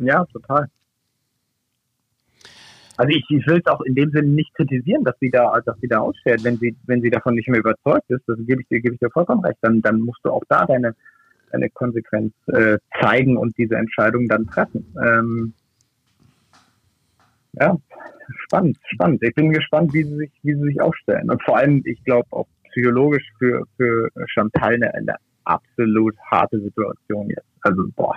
Ja, 0.00 0.24
total. 0.26 0.66
Also 2.96 3.10
ich, 3.10 3.24
ich 3.30 3.46
will 3.46 3.62
es 3.64 3.66
auch 3.66 3.80
in 3.82 3.94
dem 3.94 4.10
Sinne 4.10 4.28
nicht 4.28 4.54
kritisieren, 4.54 5.04
dass 5.04 5.18
sie 5.20 5.30
da, 5.30 5.58
dass 5.64 5.78
sie 5.80 5.88
da 5.88 6.00
ausstellt. 6.00 6.44
Wenn 6.44 6.58
sie, 6.58 6.76
wenn 6.86 7.00
sie 7.00 7.10
davon 7.10 7.34
nicht 7.34 7.48
mehr 7.48 7.60
überzeugt 7.60 8.10
ist, 8.10 8.22
das 8.26 8.36
gebe 8.46 8.62
ich 8.62 8.68
dir, 8.68 8.80
gebe 8.80 8.94
ich 8.94 9.00
dir 9.00 9.10
vollkommen 9.10 9.44
recht, 9.44 9.58
dann, 9.62 9.80
dann 9.80 10.00
musst 10.00 10.20
du 10.22 10.30
auch 10.30 10.42
da 10.48 10.66
deine, 10.66 10.94
deine 11.50 11.70
Konsequenz 11.70 12.34
äh, 12.48 12.78
zeigen 13.00 13.36
und 13.36 13.56
diese 13.56 13.76
Entscheidung 13.76 14.28
dann 14.28 14.46
treffen. 14.46 14.84
Ähm, 15.02 15.54
ja, 17.54 17.76
spannend, 18.44 18.78
spannend. 18.92 19.22
Ich 19.22 19.34
bin 19.34 19.50
gespannt, 19.50 19.92
wie 19.94 20.04
sie 20.04 20.16
sich, 20.16 20.30
wie 20.42 20.54
sie 20.54 20.62
sich 20.62 20.80
aufstellen. 20.80 21.30
Und 21.30 21.42
vor 21.42 21.56
allem, 21.56 21.82
ich 21.84 22.02
glaube 22.04 22.28
auch 22.32 22.46
psychologisch 22.70 23.26
für, 23.38 23.64
für 23.76 24.10
Chantal 24.26 24.74
eine, 24.74 24.94
eine 24.94 25.16
absolut 25.44 26.16
harte 26.30 26.60
Situation 26.60 27.28
jetzt. 27.28 27.46
Also, 27.62 27.88
boah, 27.96 28.16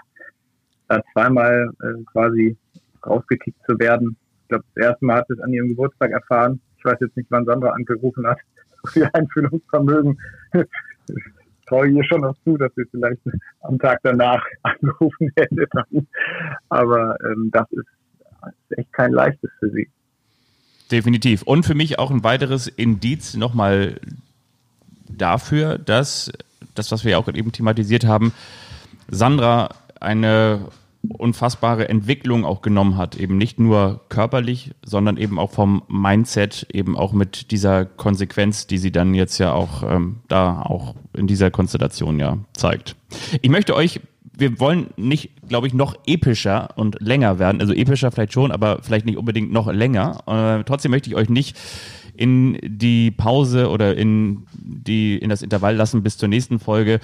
da 0.87 1.01
zweimal 1.13 1.71
äh, 1.81 2.03
quasi 2.11 2.57
rausgekickt 3.05 3.59
zu 3.67 3.77
werden. 3.79 4.15
Ich 4.43 4.47
glaube, 4.49 4.65
das 4.75 4.85
erste 4.85 5.05
Mal 5.05 5.17
hat 5.17 5.29
es 5.29 5.39
an 5.39 5.53
ihrem 5.53 5.69
Geburtstag 5.69 6.11
erfahren. 6.11 6.59
Ich 6.77 6.85
weiß 6.85 6.97
jetzt 7.01 7.17
nicht, 7.17 7.29
wann 7.29 7.45
Sandra 7.45 7.69
angerufen 7.69 8.27
hat. 8.27 8.39
So 8.85 8.91
viel 8.91 9.09
Einfühlungsvermögen. 9.13 10.19
Ich 11.07 11.67
traue 11.67 11.87
ihr 11.89 12.03
schon 12.03 12.21
noch 12.21 12.35
zu, 12.43 12.57
dass 12.57 12.71
sie 12.75 12.83
vielleicht 12.91 13.21
am 13.61 13.79
Tag 13.79 13.99
danach 14.03 14.43
angerufen 14.63 15.31
hätte. 15.35 15.67
Aber 16.69 17.17
ähm, 17.23 17.49
das 17.53 17.65
ist 17.71 17.87
echt 18.71 18.91
kein 18.91 19.11
leichtes 19.11 19.49
für 19.59 19.69
sie. 19.69 19.89
Definitiv. 20.91 21.43
Und 21.43 21.65
für 21.65 21.75
mich 21.75 21.99
auch 21.99 22.11
ein 22.11 22.23
weiteres 22.23 22.67
Indiz 22.67 23.35
nochmal 23.35 23.99
dafür, 25.09 25.77
dass 25.77 26.31
das, 26.75 26.91
was 26.91 27.03
wir 27.03 27.11
ja 27.11 27.17
auch 27.17 27.27
eben 27.27 27.51
thematisiert 27.51 28.05
haben, 28.05 28.33
Sandra 29.09 29.69
eine 30.03 30.67
unfassbare 31.17 31.89
Entwicklung 31.89 32.45
auch 32.45 32.61
genommen 32.61 32.97
hat, 32.97 33.15
eben 33.17 33.37
nicht 33.37 33.59
nur 33.59 34.01
körperlich, 34.07 34.71
sondern 34.85 35.17
eben 35.17 35.37
auch 35.37 35.51
vom 35.51 35.83
Mindset, 35.89 36.65
eben 36.71 36.97
auch 36.97 37.11
mit 37.11 37.51
dieser 37.51 37.85
Konsequenz, 37.85 38.67
die 38.67 38.77
sie 38.77 38.91
dann 38.91 39.13
jetzt 39.13 39.37
ja 39.37 39.51
auch 39.51 39.83
ähm, 39.83 40.21
da 40.29 40.61
auch 40.61 40.95
in 41.13 41.27
dieser 41.27 41.51
Konstellation 41.51 42.19
ja 42.19 42.37
zeigt. 42.53 42.95
Ich 43.41 43.49
möchte 43.49 43.75
euch 43.75 43.99
wir 44.35 44.59
wollen 44.59 44.87
nicht, 44.97 45.29
glaube 45.47 45.67
ich, 45.67 45.73
noch 45.73 45.95
epischer 46.07 46.69
und 46.75 46.99
länger 46.99 47.39
werden. 47.39 47.61
Also 47.61 47.73
epischer 47.73 48.11
vielleicht 48.11 48.33
schon, 48.33 48.51
aber 48.51 48.79
vielleicht 48.81 49.05
nicht 49.05 49.17
unbedingt 49.17 49.51
noch 49.51 49.71
länger. 49.71 50.23
Äh, 50.25 50.63
trotzdem 50.63 50.91
möchte 50.91 51.09
ich 51.09 51.15
euch 51.15 51.29
nicht 51.29 51.55
in 52.15 52.57
die 52.63 53.11
Pause 53.11 53.69
oder 53.69 53.95
in 53.95 54.45
die 54.53 55.17
in 55.17 55.29
das 55.29 55.41
Intervall 55.41 55.75
lassen 55.75 56.03
bis 56.03 56.17
zur 56.17 56.29
nächsten 56.29 56.59
Folge, 56.59 56.99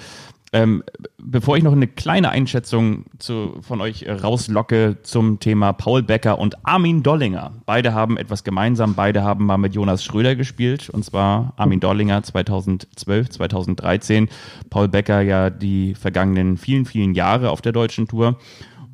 ähm, 0.52 0.82
bevor 1.18 1.56
ich 1.56 1.62
noch 1.62 1.72
eine 1.72 1.86
kleine 1.86 2.30
Einschätzung 2.30 3.04
zu, 3.18 3.58
von 3.60 3.80
euch 3.80 4.08
rauslocke 4.08 4.98
zum 5.02 5.38
Thema 5.38 5.72
Paul 5.72 6.02
Becker 6.02 6.40
und 6.40 6.66
Armin 6.66 7.04
Dollinger. 7.04 7.52
Beide 7.66 7.94
haben 7.94 8.16
etwas 8.16 8.42
gemeinsam. 8.42 8.94
Beide 8.94 9.22
haben 9.22 9.46
mal 9.46 9.58
mit 9.58 9.74
Jonas 9.74 10.04
Schröder 10.04 10.34
gespielt. 10.34 10.90
Und 10.90 11.04
zwar 11.04 11.52
Armin 11.56 11.78
Dollinger 11.78 12.24
2012, 12.24 13.30
2013. 13.30 14.28
Paul 14.70 14.88
Becker 14.88 15.20
ja 15.20 15.50
die 15.50 15.94
vergangenen 15.94 16.56
vielen, 16.56 16.84
vielen 16.84 17.14
Jahre 17.14 17.50
auf 17.50 17.62
der 17.62 17.72
deutschen 17.72 18.08
Tour. 18.08 18.36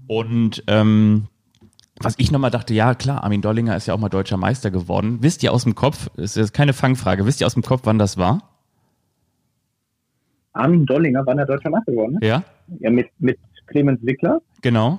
Und 0.06 0.62
ähm, 0.66 1.28
was 2.00 2.16
ich 2.18 2.30
nochmal 2.30 2.50
dachte, 2.50 2.74
ja 2.74 2.94
klar, 2.94 3.24
Armin 3.24 3.40
Dollinger 3.40 3.74
ist 3.74 3.86
ja 3.86 3.94
auch 3.94 3.98
mal 3.98 4.10
deutscher 4.10 4.36
Meister 4.36 4.70
geworden. 4.70 5.18
Wisst 5.22 5.42
ihr 5.42 5.54
aus 5.54 5.64
dem 5.64 5.74
Kopf, 5.74 6.10
ist 6.16 6.36
jetzt 6.36 6.52
keine 6.52 6.74
Fangfrage, 6.74 7.24
wisst 7.24 7.40
ihr 7.40 7.46
aus 7.46 7.54
dem 7.54 7.62
Kopf, 7.62 7.82
wann 7.84 7.98
das 7.98 8.18
war? 8.18 8.55
Armin 10.56 10.86
Dollinger 10.86 11.24
war 11.26 11.34
der 11.34 11.46
deutscher 11.46 11.70
Meister 11.70 11.92
geworden. 11.92 12.18
Ne? 12.20 12.26
Ja. 12.26 12.44
Ja, 12.80 12.90
mit, 12.90 13.08
mit 13.18 13.38
Clemens 13.66 14.00
Wickler. 14.02 14.40
Genau. 14.62 14.98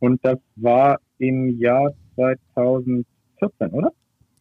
Und 0.00 0.24
das 0.24 0.38
war 0.56 0.98
im 1.18 1.58
Jahr 1.58 1.92
2014, 2.16 3.70
oder? 3.70 3.92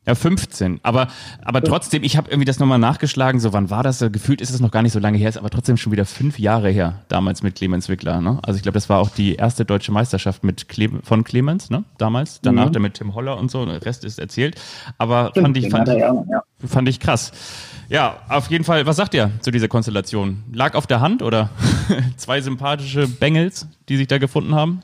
Ja, 0.08 0.16
15. 0.16 0.80
Aber, 0.82 1.10
aber 1.44 1.64
trotzdem, 1.64 2.02
ich 2.02 2.18
habe 2.18 2.32
irgendwie 2.32 2.46
das 2.46 2.58
nochmal 2.58 2.80
nachgeschlagen, 2.80 3.40
so 3.40 3.54
wann 3.54 3.70
war 3.70 3.84
das? 3.84 4.00
Gefühlt 4.00 4.42
ist 4.42 4.50
es 4.50 4.60
noch 4.60 4.72
gar 4.72 4.82
nicht 4.82 4.94
so 4.94 5.00
lange 5.00 5.20
her, 5.20 5.30
ist 5.30 5.38
aber 5.38 5.52
trotzdem 5.52 5.78
schon 5.78 5.92
wieder 5.92 6.06
fünf 6.06 6.40
Jahre 6.40 6.72
her, 6.72 7.04
damals 7.08 7.44
mit 7.44 7.54
Clemens 7.54 7.88
Wickler. 7.88 8.20
Ne? 8.20 8.40
Also 8.42 8.58
ich 8.58 8.64
glaube, 8.64 8.74
das 8.74 8.90
war 8.90 8.98
auch 8.98 9.10
die 9.10 9.36
erste 9.36 9.64
deutsche 9.64 9.92
Meisterschaft 9.92 10.44
mit 10.44 10.68
Cle 10.68 10.90
von 11.04 11.24
Clemens, 11.24 11.70
ne? 11.70 11.84
Damals. 12.00 12.42
Danach 12.42 12.70
mhm. 12.70 12.74
dann 12.74 12.82
mit 12.82 12.96
Tim 12.96 13.14
Holler 13.14 13.38
und 13.38 13.52
so, 13.52 13.64
der 13.64 13.86
Rest 13.86 14.04
ist 14.04 14.18
erzählt. 14.18 14.60
Aber 14.98 15.30
Stimmt, 15.30 15.46
fand 15.46 15.58
ich, 15.58 15.70
fand, 15.70 15.90
ich, 15.90 15.98
ja. 15.98 16.44
fand 16.66 16.90
ich 16.90 17.00
krass. 17.00 17.32
Ja, 17.88 18.22
auf 18.28 18.50
jeden 18.50 18.64
Fall, 18.64 18.88
was 18.88 18.96
sagt 18.96 19.14
ihr 19.14 19.30
zu 19.42 19.52
dieser 19.52 19.68
Konstellation? 19.68 20.44
Lag 20.52 20.74
auf 20.74 20.88
der 20.88 21.02
Hand 21.02 21.22
oder 21.22 21.50
zwei 22.18 22.42
sympathische 22.42 23.08
Bengels, 23.08 23.68
die 23.88 23.98
sich 23.98 24.08
da 24.08 24.18
gefunden 24.18 24.56
haben? 24.56 24.82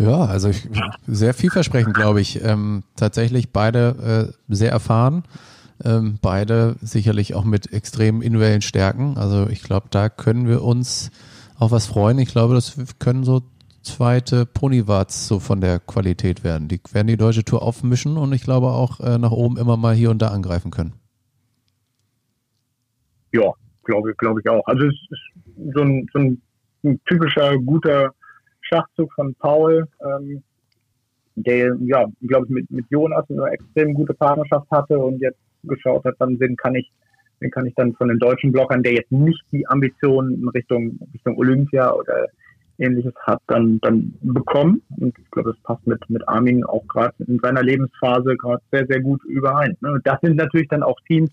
Ja, 0.00 0.24
also 0.24 0.48
ich, 0.48 0.66
sehr 1.06 1.34
vielversprechend, 1.34 1.92
glaube 1.92 2.22
ich. 2.22 2.42
Ähm, 2.42 2.84
tatsächlich 2.96 3.52
beide 3.52 4.30
äh, 4.30 4.32
sehr 4.48 4.70
erfahren, 4.70 5.24
ähm, 5.84 6.18
beide 6.22 6.76
sicherlich 6.80 7.34
auch 7.34 7.44
mit 7.44 7.74
extrem 7.74 8.22
individuellen 8.22 8.62
Stärken. 8.62 9.18
Also 9.18 9.46
ich 9.50 9.62
glaube, 9.62 9.88
da 9.90 10.08
können 10.08 10.48
wir 10.48 10.62
uns 10.64 11.10
auf 11.58 11.70
was 11.70 11.84
freuen. 11.84 12.18
Ich 12.18 12.30
glaube, 12.30 12.54
das 12.54 12.78
können 12.98 13.24
so 13.24 13.42
zweite 13.82 14.46
Ponywarts 14.46 15.28
so 15.28 15.38
von 15.38 15.60
der 15.60 15.80
Qualität 15.80 16.44
werden. 16.44 16.68
Die 16.68 16.80
werden 16.92 17.08
die 17.08 17.18
deutsche 17.18 17.44
Tour 17.44 17.60
aufmischen 17.60 18.16
und 18.16 18.32
ich 18.32 18.42
glaube 18.42 18.68
auch 18.68 19.00
äh, 19.00 19.18
nach 19.18 19.32
oben 19.32 19.58
immer 19.58 19.76
mal 19.76 19.94
hier 19.94 20.10
und 20.10 20.22
da 20.22 20.28
angreifen 20.28 20.70
können. 20.70 20.94
Ja, 23.32 23.52
glaube 23.84 24.14
glaube 24.14 24.40
ich 24.40 24.48
auch. 24.48 24.66
Also 24.66 24.86
es 24.86 24.94
ist 25.10 25.74
so 25.74 25.82
ein, 25.82 26.08
so 26.14 26.20
ein, 26.20 26.42
ein 26.84 27.00
typischer 27.04 27.58
guter 27.58 28.14
Schachzug 28.72 29.12
von 29.14 29.34
Paul, 29.34 29.86
ähm, 30.04 30.42
der, 31.36 31.76
ja, 31.80 32.06
glaube 32.22 32.46
ich, 32.46 32.50
mit, 32.50 32.70
mit 32.70 32.86
Jonas 32.90 33.24
eine 33.30 33.50
extrem 33.50 33.94
gute 33.94 34.14
Partnerschaft 34.14 34.70
hatte 34.70 34.98
und 34.98 35.20
jetzt 35.20 35.38
geschaut 35.64 36.04
hat, 36.04 36.14
dann 36.18 36.38
wen 36.40 36.56
kann 36.56 36.74
ich, 36.74 36.90
wen 37.40 37.50
kann 37.50 37.66
ich 37.66 37.74
dann 37.74 37.94
von 37.94 38.08
den 38.08 38.18
deutschen 38.18 38.52
Blockern, 38.52 38.82
der 38.82 38.94
jetzt 38.94 39.12
nicht 39.12 39.42
die 39.52 39.66
Ambitionen 39.68 40.42
in 40.42 40.48
Richtung, 40.48 40.98
Richtung 41.14 41.36
Olympia 41.38 41.92
oder 41.92 42.26
ähnliches 42.78 43.14
hat, 43.26 43.40
dann, 43.46 43.78
dann 43.80 44.14
bekommen. 44.22 44.82
Und 44.98 45.16
ich 45.18 45.30
glaube, 45.30 45.52
das 45.52 45.60
passt 45.62 45.86
mit, 45.86 45.98
mit 46.08 46.26
Armin 46.28 46.64
auch 46.64 46.86
gerade 46.88 47.14
in 47.26 47.38
seiner 47.38 47.62
Lebensphase 47.62 48.36
gerade 48.36 48.62
sehr, 48.72 48.86
sehr 48.86 49.00
gut 49.00 49.22
überein. 49.24 49.76
Ne? 49.80 50.00
Das 50.04 50.20
sind 50.22 50.36
natürlich 50.36 50.68
dann 50.68 50.82
auch 50.82 50.98
Teams, 51.06 51.30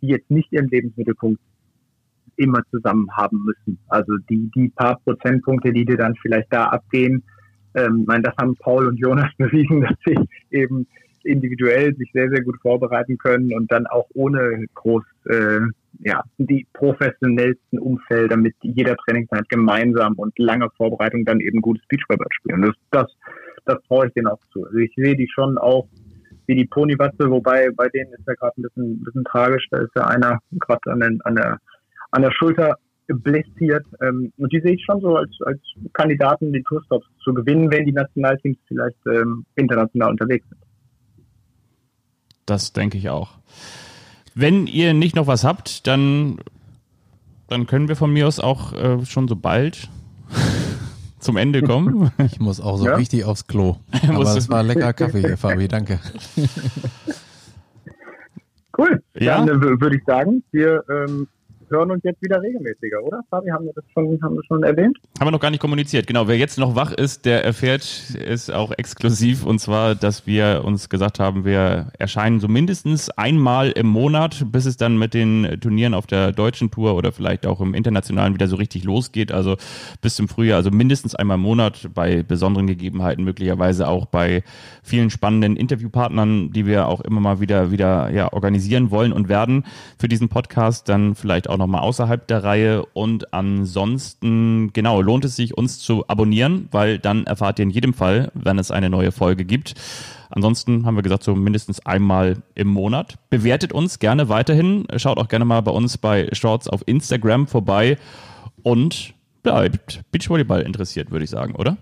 die 0.00 0.08
jetzt 0.08 0.30
nicht 0.30 0.52
ihren 0.52 0.68
Lebensmittelpunkt 0.68 1.40
immer 2.36 2.62
zusammen 2.70 3.08
haben 3.16 3.44
müssen. 3.44 3.78
Also 3.88 4.16
die, 4.30 4.50
die 4.54 4.68
paar 4.70 4.98
Prozentpunkte, 5.04 5.72
die 5.72 5.84
dir 5.84 5.96
dann 5.96 6.14
vielleicht 6.22 6.52
da 6.52 6.66
abgehen, 6.66 7.22
ähm, 7.74 8.04
meine, 8.06 8.22
das 8.22 8.34
haben 8.40 8.56
Paul 8.56 8.86
und 8.86 8.98
Jonas 8.98 9.30
bewiesen, 9.38 9.82
dass 9.82 9.96
sie 10.06 10.16
eben 10.50 10.86
individuell 11.22 11.94
sich 11.96 12.10
sehr, 12.12 12.30
sehr 12.30 12.42
gut 12.42 12.56
vorbereiten 12.62 13.18
können 13.18 13.52
und 13.52 13.70
dann 13.70 13.86
auch 13.86 14.06
ohne 14.14 14.64
groß 14.74 15.02
äh, 15.26 15.60
ja, 16.00 16.22
die 16.38 16.66
professionellsten 16.72 17.78
Umfelder 17.78 18.36
mit 18.36 18.54
jeder 18.62 18.96
Trainingszeit 18.96 19.48
gemeinsam 19.48 20.14
und 20.14 20.38
lange 20.38 20.68
Vorbereitung 20.76 21.24
dann 21.24 21.40
eben 21.40 21.60
gutes 21.60 21.84
Beachvolleyball 21.88 22.28
spielen. 22.30 22.62
Das, 22.62 22.74
das, 22.90 23.12
das 23.64 23.82
traue 23.88 24.06
ich 24.06 24.12
denen 24.14 24.28
auch 24.28 24.40
zu. 24.52 24.64
Also 24.64 24.76
ich 24.76 24.92
sehe 24.94 25.16
die 25.16 25.28
schon 25.28 25.58
auch 25.58 25.88
wie 26.46 26.54
die 26.54 26.66
Ponywatze, 26.66 27.30
wobei 27.30 27.70
bei 27.74 27.88
denen 27.88 28.12
ist 28.12 28.26
ja 28.26 28.34
gerade 28.34 28.54
ein 28.58 28.62
bisschen, 28.62 29.02
bisschen 29.02 29.24
tragisch. 29.24 29.66
Da 29.70 29.78
ist 29.78 29.90
ja 29.96 30.06
einer 30.06 30.38
gerade 30.52 30.92
an, 30.92 31.02
an, 31.24 31.34
der, 31.34 31.58
an 32.16 32.22
der 32.22 32.32
Schulter 32.32 32.78
blessiert. 33.08 33.86
Ähm, 34.02 34.32
und 34.38 34.52
die 34.52 34.60
sehe 34.60 34.74
ich 34.74 34.84
schon 34.84 35.00
so 35.00 35.16
als, 35.16 35.30
als 35.44 35.60
Kandidaten, 35.92 36.52
die 36.52 36.62
Tourstops 36.62 37.06
zu 37.22 37.34
gewinnen, 37.34 37.70
wenn 37.70 37.84
die 37.84 37.92
Nationalteams 37.92 38.56
vielleicht 38.66 38.96
ähm, 39.06 39.44
international 39.54 40.10
unterwegs 40.10 40.46
sind. 40.48 40.60
Das 42.46 42.72
denke 42.72 42.96
ich 42.98 43.10
auch. 43.10 43.32
Wenn 44.34 44.66
ihr 44.66 44.94
nicht 44.94 45.14
noch 45.14 45.26
was 45.26 45.44
habt, 45.44 45.86
dann, 45.86 46.38
dann 47.48 47.66
können 47.66 47.88
wir 47.88 47.96
von 47.96 48.12
mir 48.12 48.26
aus 48.26 48.40
auch 48.40 48.72
äh, 48.72 49.04
schon 49.04 49.28
so 49.28 49.36
bald 49.36 49.88
zum 51.18 51.36
Ende 51.36 51.62
kommen. 51.62 52.10
Ich 52.18 52.40
muss 52.40 52.60
auch 52.60 52.78
so 52.78 52.86
ja? 52.86 52.96
richtig 52.96 53.24
aufs 53.24 53.46
Klo. 53.46 53.76
Aber 54.08 54.36
es 54.36 54.48
war 54.48 54.62
lecker 54.62 54.92
Kaffee 54.92 55.20
hier, 55.20 55.36
Fabi, 55.36 55.68
danke. 55.68 56.00
Cool. 58.76 59.02
Ja? 59.14 59.44
Dann 59.44 59.62
äh, 59.62 59.80
würde 59.80 59.96
ich 59.96 60.04
sagen, 60.04 60.42
wir 60.50 60.82
ähm, 60.90 61.28
hören 61.70 61.90
uns 61.90 62.04
jetzt 62.04 62.22
wieder 62.22 62.40
regelmäßiger, 62.40 63.02
oder? 63.02 63.22
Fabi, 63.30 63.50
haben 63.50 63.66
wir 63.66 63.72
das 63.74 63.84
schon, 63.92 64.18
haben 64.22 64.36
wir 64.36 64.44
schon 64.44 64.62
erwähnt? 64.62 64.96
Haben 65.18 65.28
wir 65.28 65.32
noch 65.32 65.40
gar 65.40 65.50
nicht 65.50 65.60
kommuniziert. 65.60 66.06
Genau, 66.06 66.28
wer 66.28 66.36
jetzt 66.36 66.58
noch 66.58 66.74
wach 66.74 66.92
ist, 66.92 67.24
der 67.24 67.44
erfährt 67.44 67.82
es 67.82 68.50
auch 68.50 68.72
exklusiv 68.76 69.44
und 69.44 69.58
zwar, 69.58 69.94
dass 69.94 70.26
wir 70.26 70.62
uns 70.64 70.88
gesagt 70.88 71.18
haben, 71.18 71.44
wir 71.44 71.92
erscheinen 71.98 72.40
so 72.40 72.48
mindestens 72.48 73.10
einmal 73.10 73.70
im 73.70 73.86
Monat, 73.86 74.46
bis 74.52 74.66
es 74.66 74.76
dann 74.76 74.98
mit 74.98 75.14
den 75.14 75.58
Turnieren 75.60 75.94
auf 75.94 76.06
der 76.06 76.32
deutschen 76.32 76.70
Tour 76.70 76.94
oder 76.94 77.12
vielleicht 77.12 77.46
auch 77.46 77.60
im 77.60 77.74
internationalen 77.74 78.34
wieder 78.34 78.48
so 78.48 78.56
richtig 78.56 78.84
losgeht. 78.84 79.32
Also 79.32 79.56
bis 80.00 80.16
zum 80.16 80.28
Frühjahr, 80.28 80.58
also 80.58 80.70
mindestens 80.70 81.14
einmal 81.14 81.36
im 81.36 81.42
Monat 81.42 81.88
bei 81.94 82.22
besonderen 82.22 82.66
Gegebenheiten, 82.66 83.24
möglicherweise 83.24 83.88
auch 83.88 84.06
bei 84.06 84.42
vielen 84.82 85.10
spannenden 85.10 85.56
Interviewpartnern, 85.56 86.52
die 86.52 86.66
wir 86.66 86.86
auch 86.86 87.00
immer 87.00 87.20
mal 87.20 87.40
wieder 87.40 87.70
wieder 87.70 88.10
ja, 88.10 88.32
organisieren 88.32 88.90
wollen 88.90 89.12
und 89.12 89.28
werden 89.28 89.64
für 89.98 90.08
diesen 90.08 90.28
Podcast, 90.28 90.88
dann 90.88 91.14
vielleicht 91.14 91.48
auch 91.56 91.66
nochmal 91.66 91.80
außerhalb 91.80 92.26
der 92.26 92.44
Reihe. 92.44 92.84
Und 92.92 93.32
ansonsten, 93.32 94.72
genau, 94.72 95.00
lohnt 95.00 95.24
es 95.24 95.36
sich, 95.36 95.56
uns 95.56 95.78
zu 95.78 96.06
abonnieren, 96.08 96.68
weil 96.70 96.98
dann 96.98 97.24
erfahrt 97.24 97.58
ihr 97.58 97.64
in 97.64 97.70
jedem 97.70 97.94
Fall, 97.94 98.30
wenn 98.34 98.58
es 98.58 98.70
eine 98.70 98.90
neue 98.90 99.12
Folge 99.12 99.44
gibt. 99.44 99.74
Ansonsten 100.28 100.84
haben 100.84 100.96
wir 100.96 101.02
gesagt, 101.02 101.22
so 101.22 101.34
mindestens 101.34 101.84
einmal 101.86 102.36
im 102.54 102.68
Monat. 102.68 103.16
Bewertet 103.30 103.72
uns 103.72 103.98
gerne 103.98 104.28
weiterhin. 104.28 104.86
Schaut 104.96 105.18
auch 105.18 105.28
gerne 105.28 105.44
mal 105.44 105.62
bei 105.62 105.70
uns 105.70 105.98
bei 105.98 106.28
Shorts 106.32 106.68
auf 106.68 106.82
Instagram 106.86 107.46
vorbei 107.46 107.96
und 108.62 109.14
bleibt 109.42 110.02
Beachvolleyball 110.10 110.62
interessiert, 110.62 111.10
würde 111.10 111.24
ich 111.24 111.30
sagen, 111.30 111.54
oder? 111.54 111.76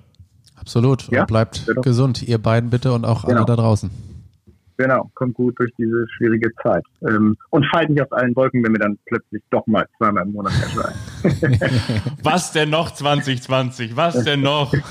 Absolut. 0.57 1.11
Ja, 1.11 1.23
und 1.23 1.27
bleibt 1.27 1.67
genau. 1.67 1.81
gesund, 1.81 2.23
ihr 2.23 2.39
beiden 2.39 2.71
bitte 2.71 2.93
und 2.93 3.05
auch 3.05 3.25
genau. 3.25 3.39
alle 3.39 3.47
da 3.47 3.57
draußen. 3.57 3.91
Genau, 4.77 5.11
kommt 5.15 5.35
gut 5.35 5.59
durch 5.59 5.71
diese 5.79 6.07
schwierige 6.17 6.51
Zeit. 6.63 6.83
Ähm, 7.03 7.37
und 7.51 7.65
fallt 7.67 7.91
nicht 7.91 8.03
aus 8.03 8.11
allen 8.13 8.35
Wolken, 8.35 8.65
wenn 8.65 8.73
wir 8.73 8.81
dann 8.81 8.99
plötzlich 9.07 9.43
doch 9.51 9.65
mal 9.67 9.87
zweimal 9.99 10.25
im 10.25 10.33
Monat 10.33 10.53
erscheinen. 10.61 10.99
Was 12.23 12.53
denn 12.53 12.71
noch 12.71 12.91
2020? 12.91 13.97
Was 13.97 14.25
denn 14.25 14.41
noch? 14.43 14.75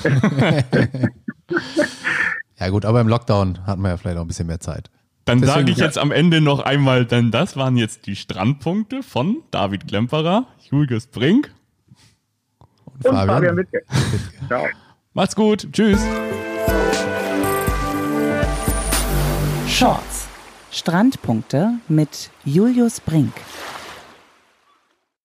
ja 2.57 2.69
gut, 2.69 2.85
aber 2.85 3.01
im 3.01 3.09
Lockdown 3.09 3.65
hatten 3.65 3.81
wir 3.81 3.89
ja 3.89 3.97
vielleicht 3.97 4.17
auch 4.17 4.21
ein 4.21 4.27
bisschen 4.27 4.47
mehr 4.47 4.61
Zeit. 4.61 4.89
Dann 5.25 5.39
sage 5.39 5.71
ich 5.71 5.77
jetzt 5.77 5.97
am 5.97 6.11
Ende 6.11 6.41
noch 6.41 6.59
einmal, 6.59 7.05
denn 7.05 7.31
das 7.31 7.55
waren 7.55 7.77
jetzt 7.77 8.07
die 8.07 8.15
Strandpunkte 8.15 9.03
von 9.03 9.41
David 9.51 9.87
Klemperer, 9.87 10.47
Julius 10.69 11.07
Brink 11.07 11.53
und, 12.85 13.05
und 13.05 13.15
Fabian, 13.15 13.27
Fabian 13.27 13.57
Wittke. 13.57 13.83
Ciao. 14.47 14.65
Macht's 15.13 15.35
gut. 15.35 15.67
Tschüss. 15.71 16.05
Shorts. 19.83 20.27
Strandpunkte 20.71 21.73
mit 21.89 22.29
Julius 22.45 23.01
Brink. 23.01 23.33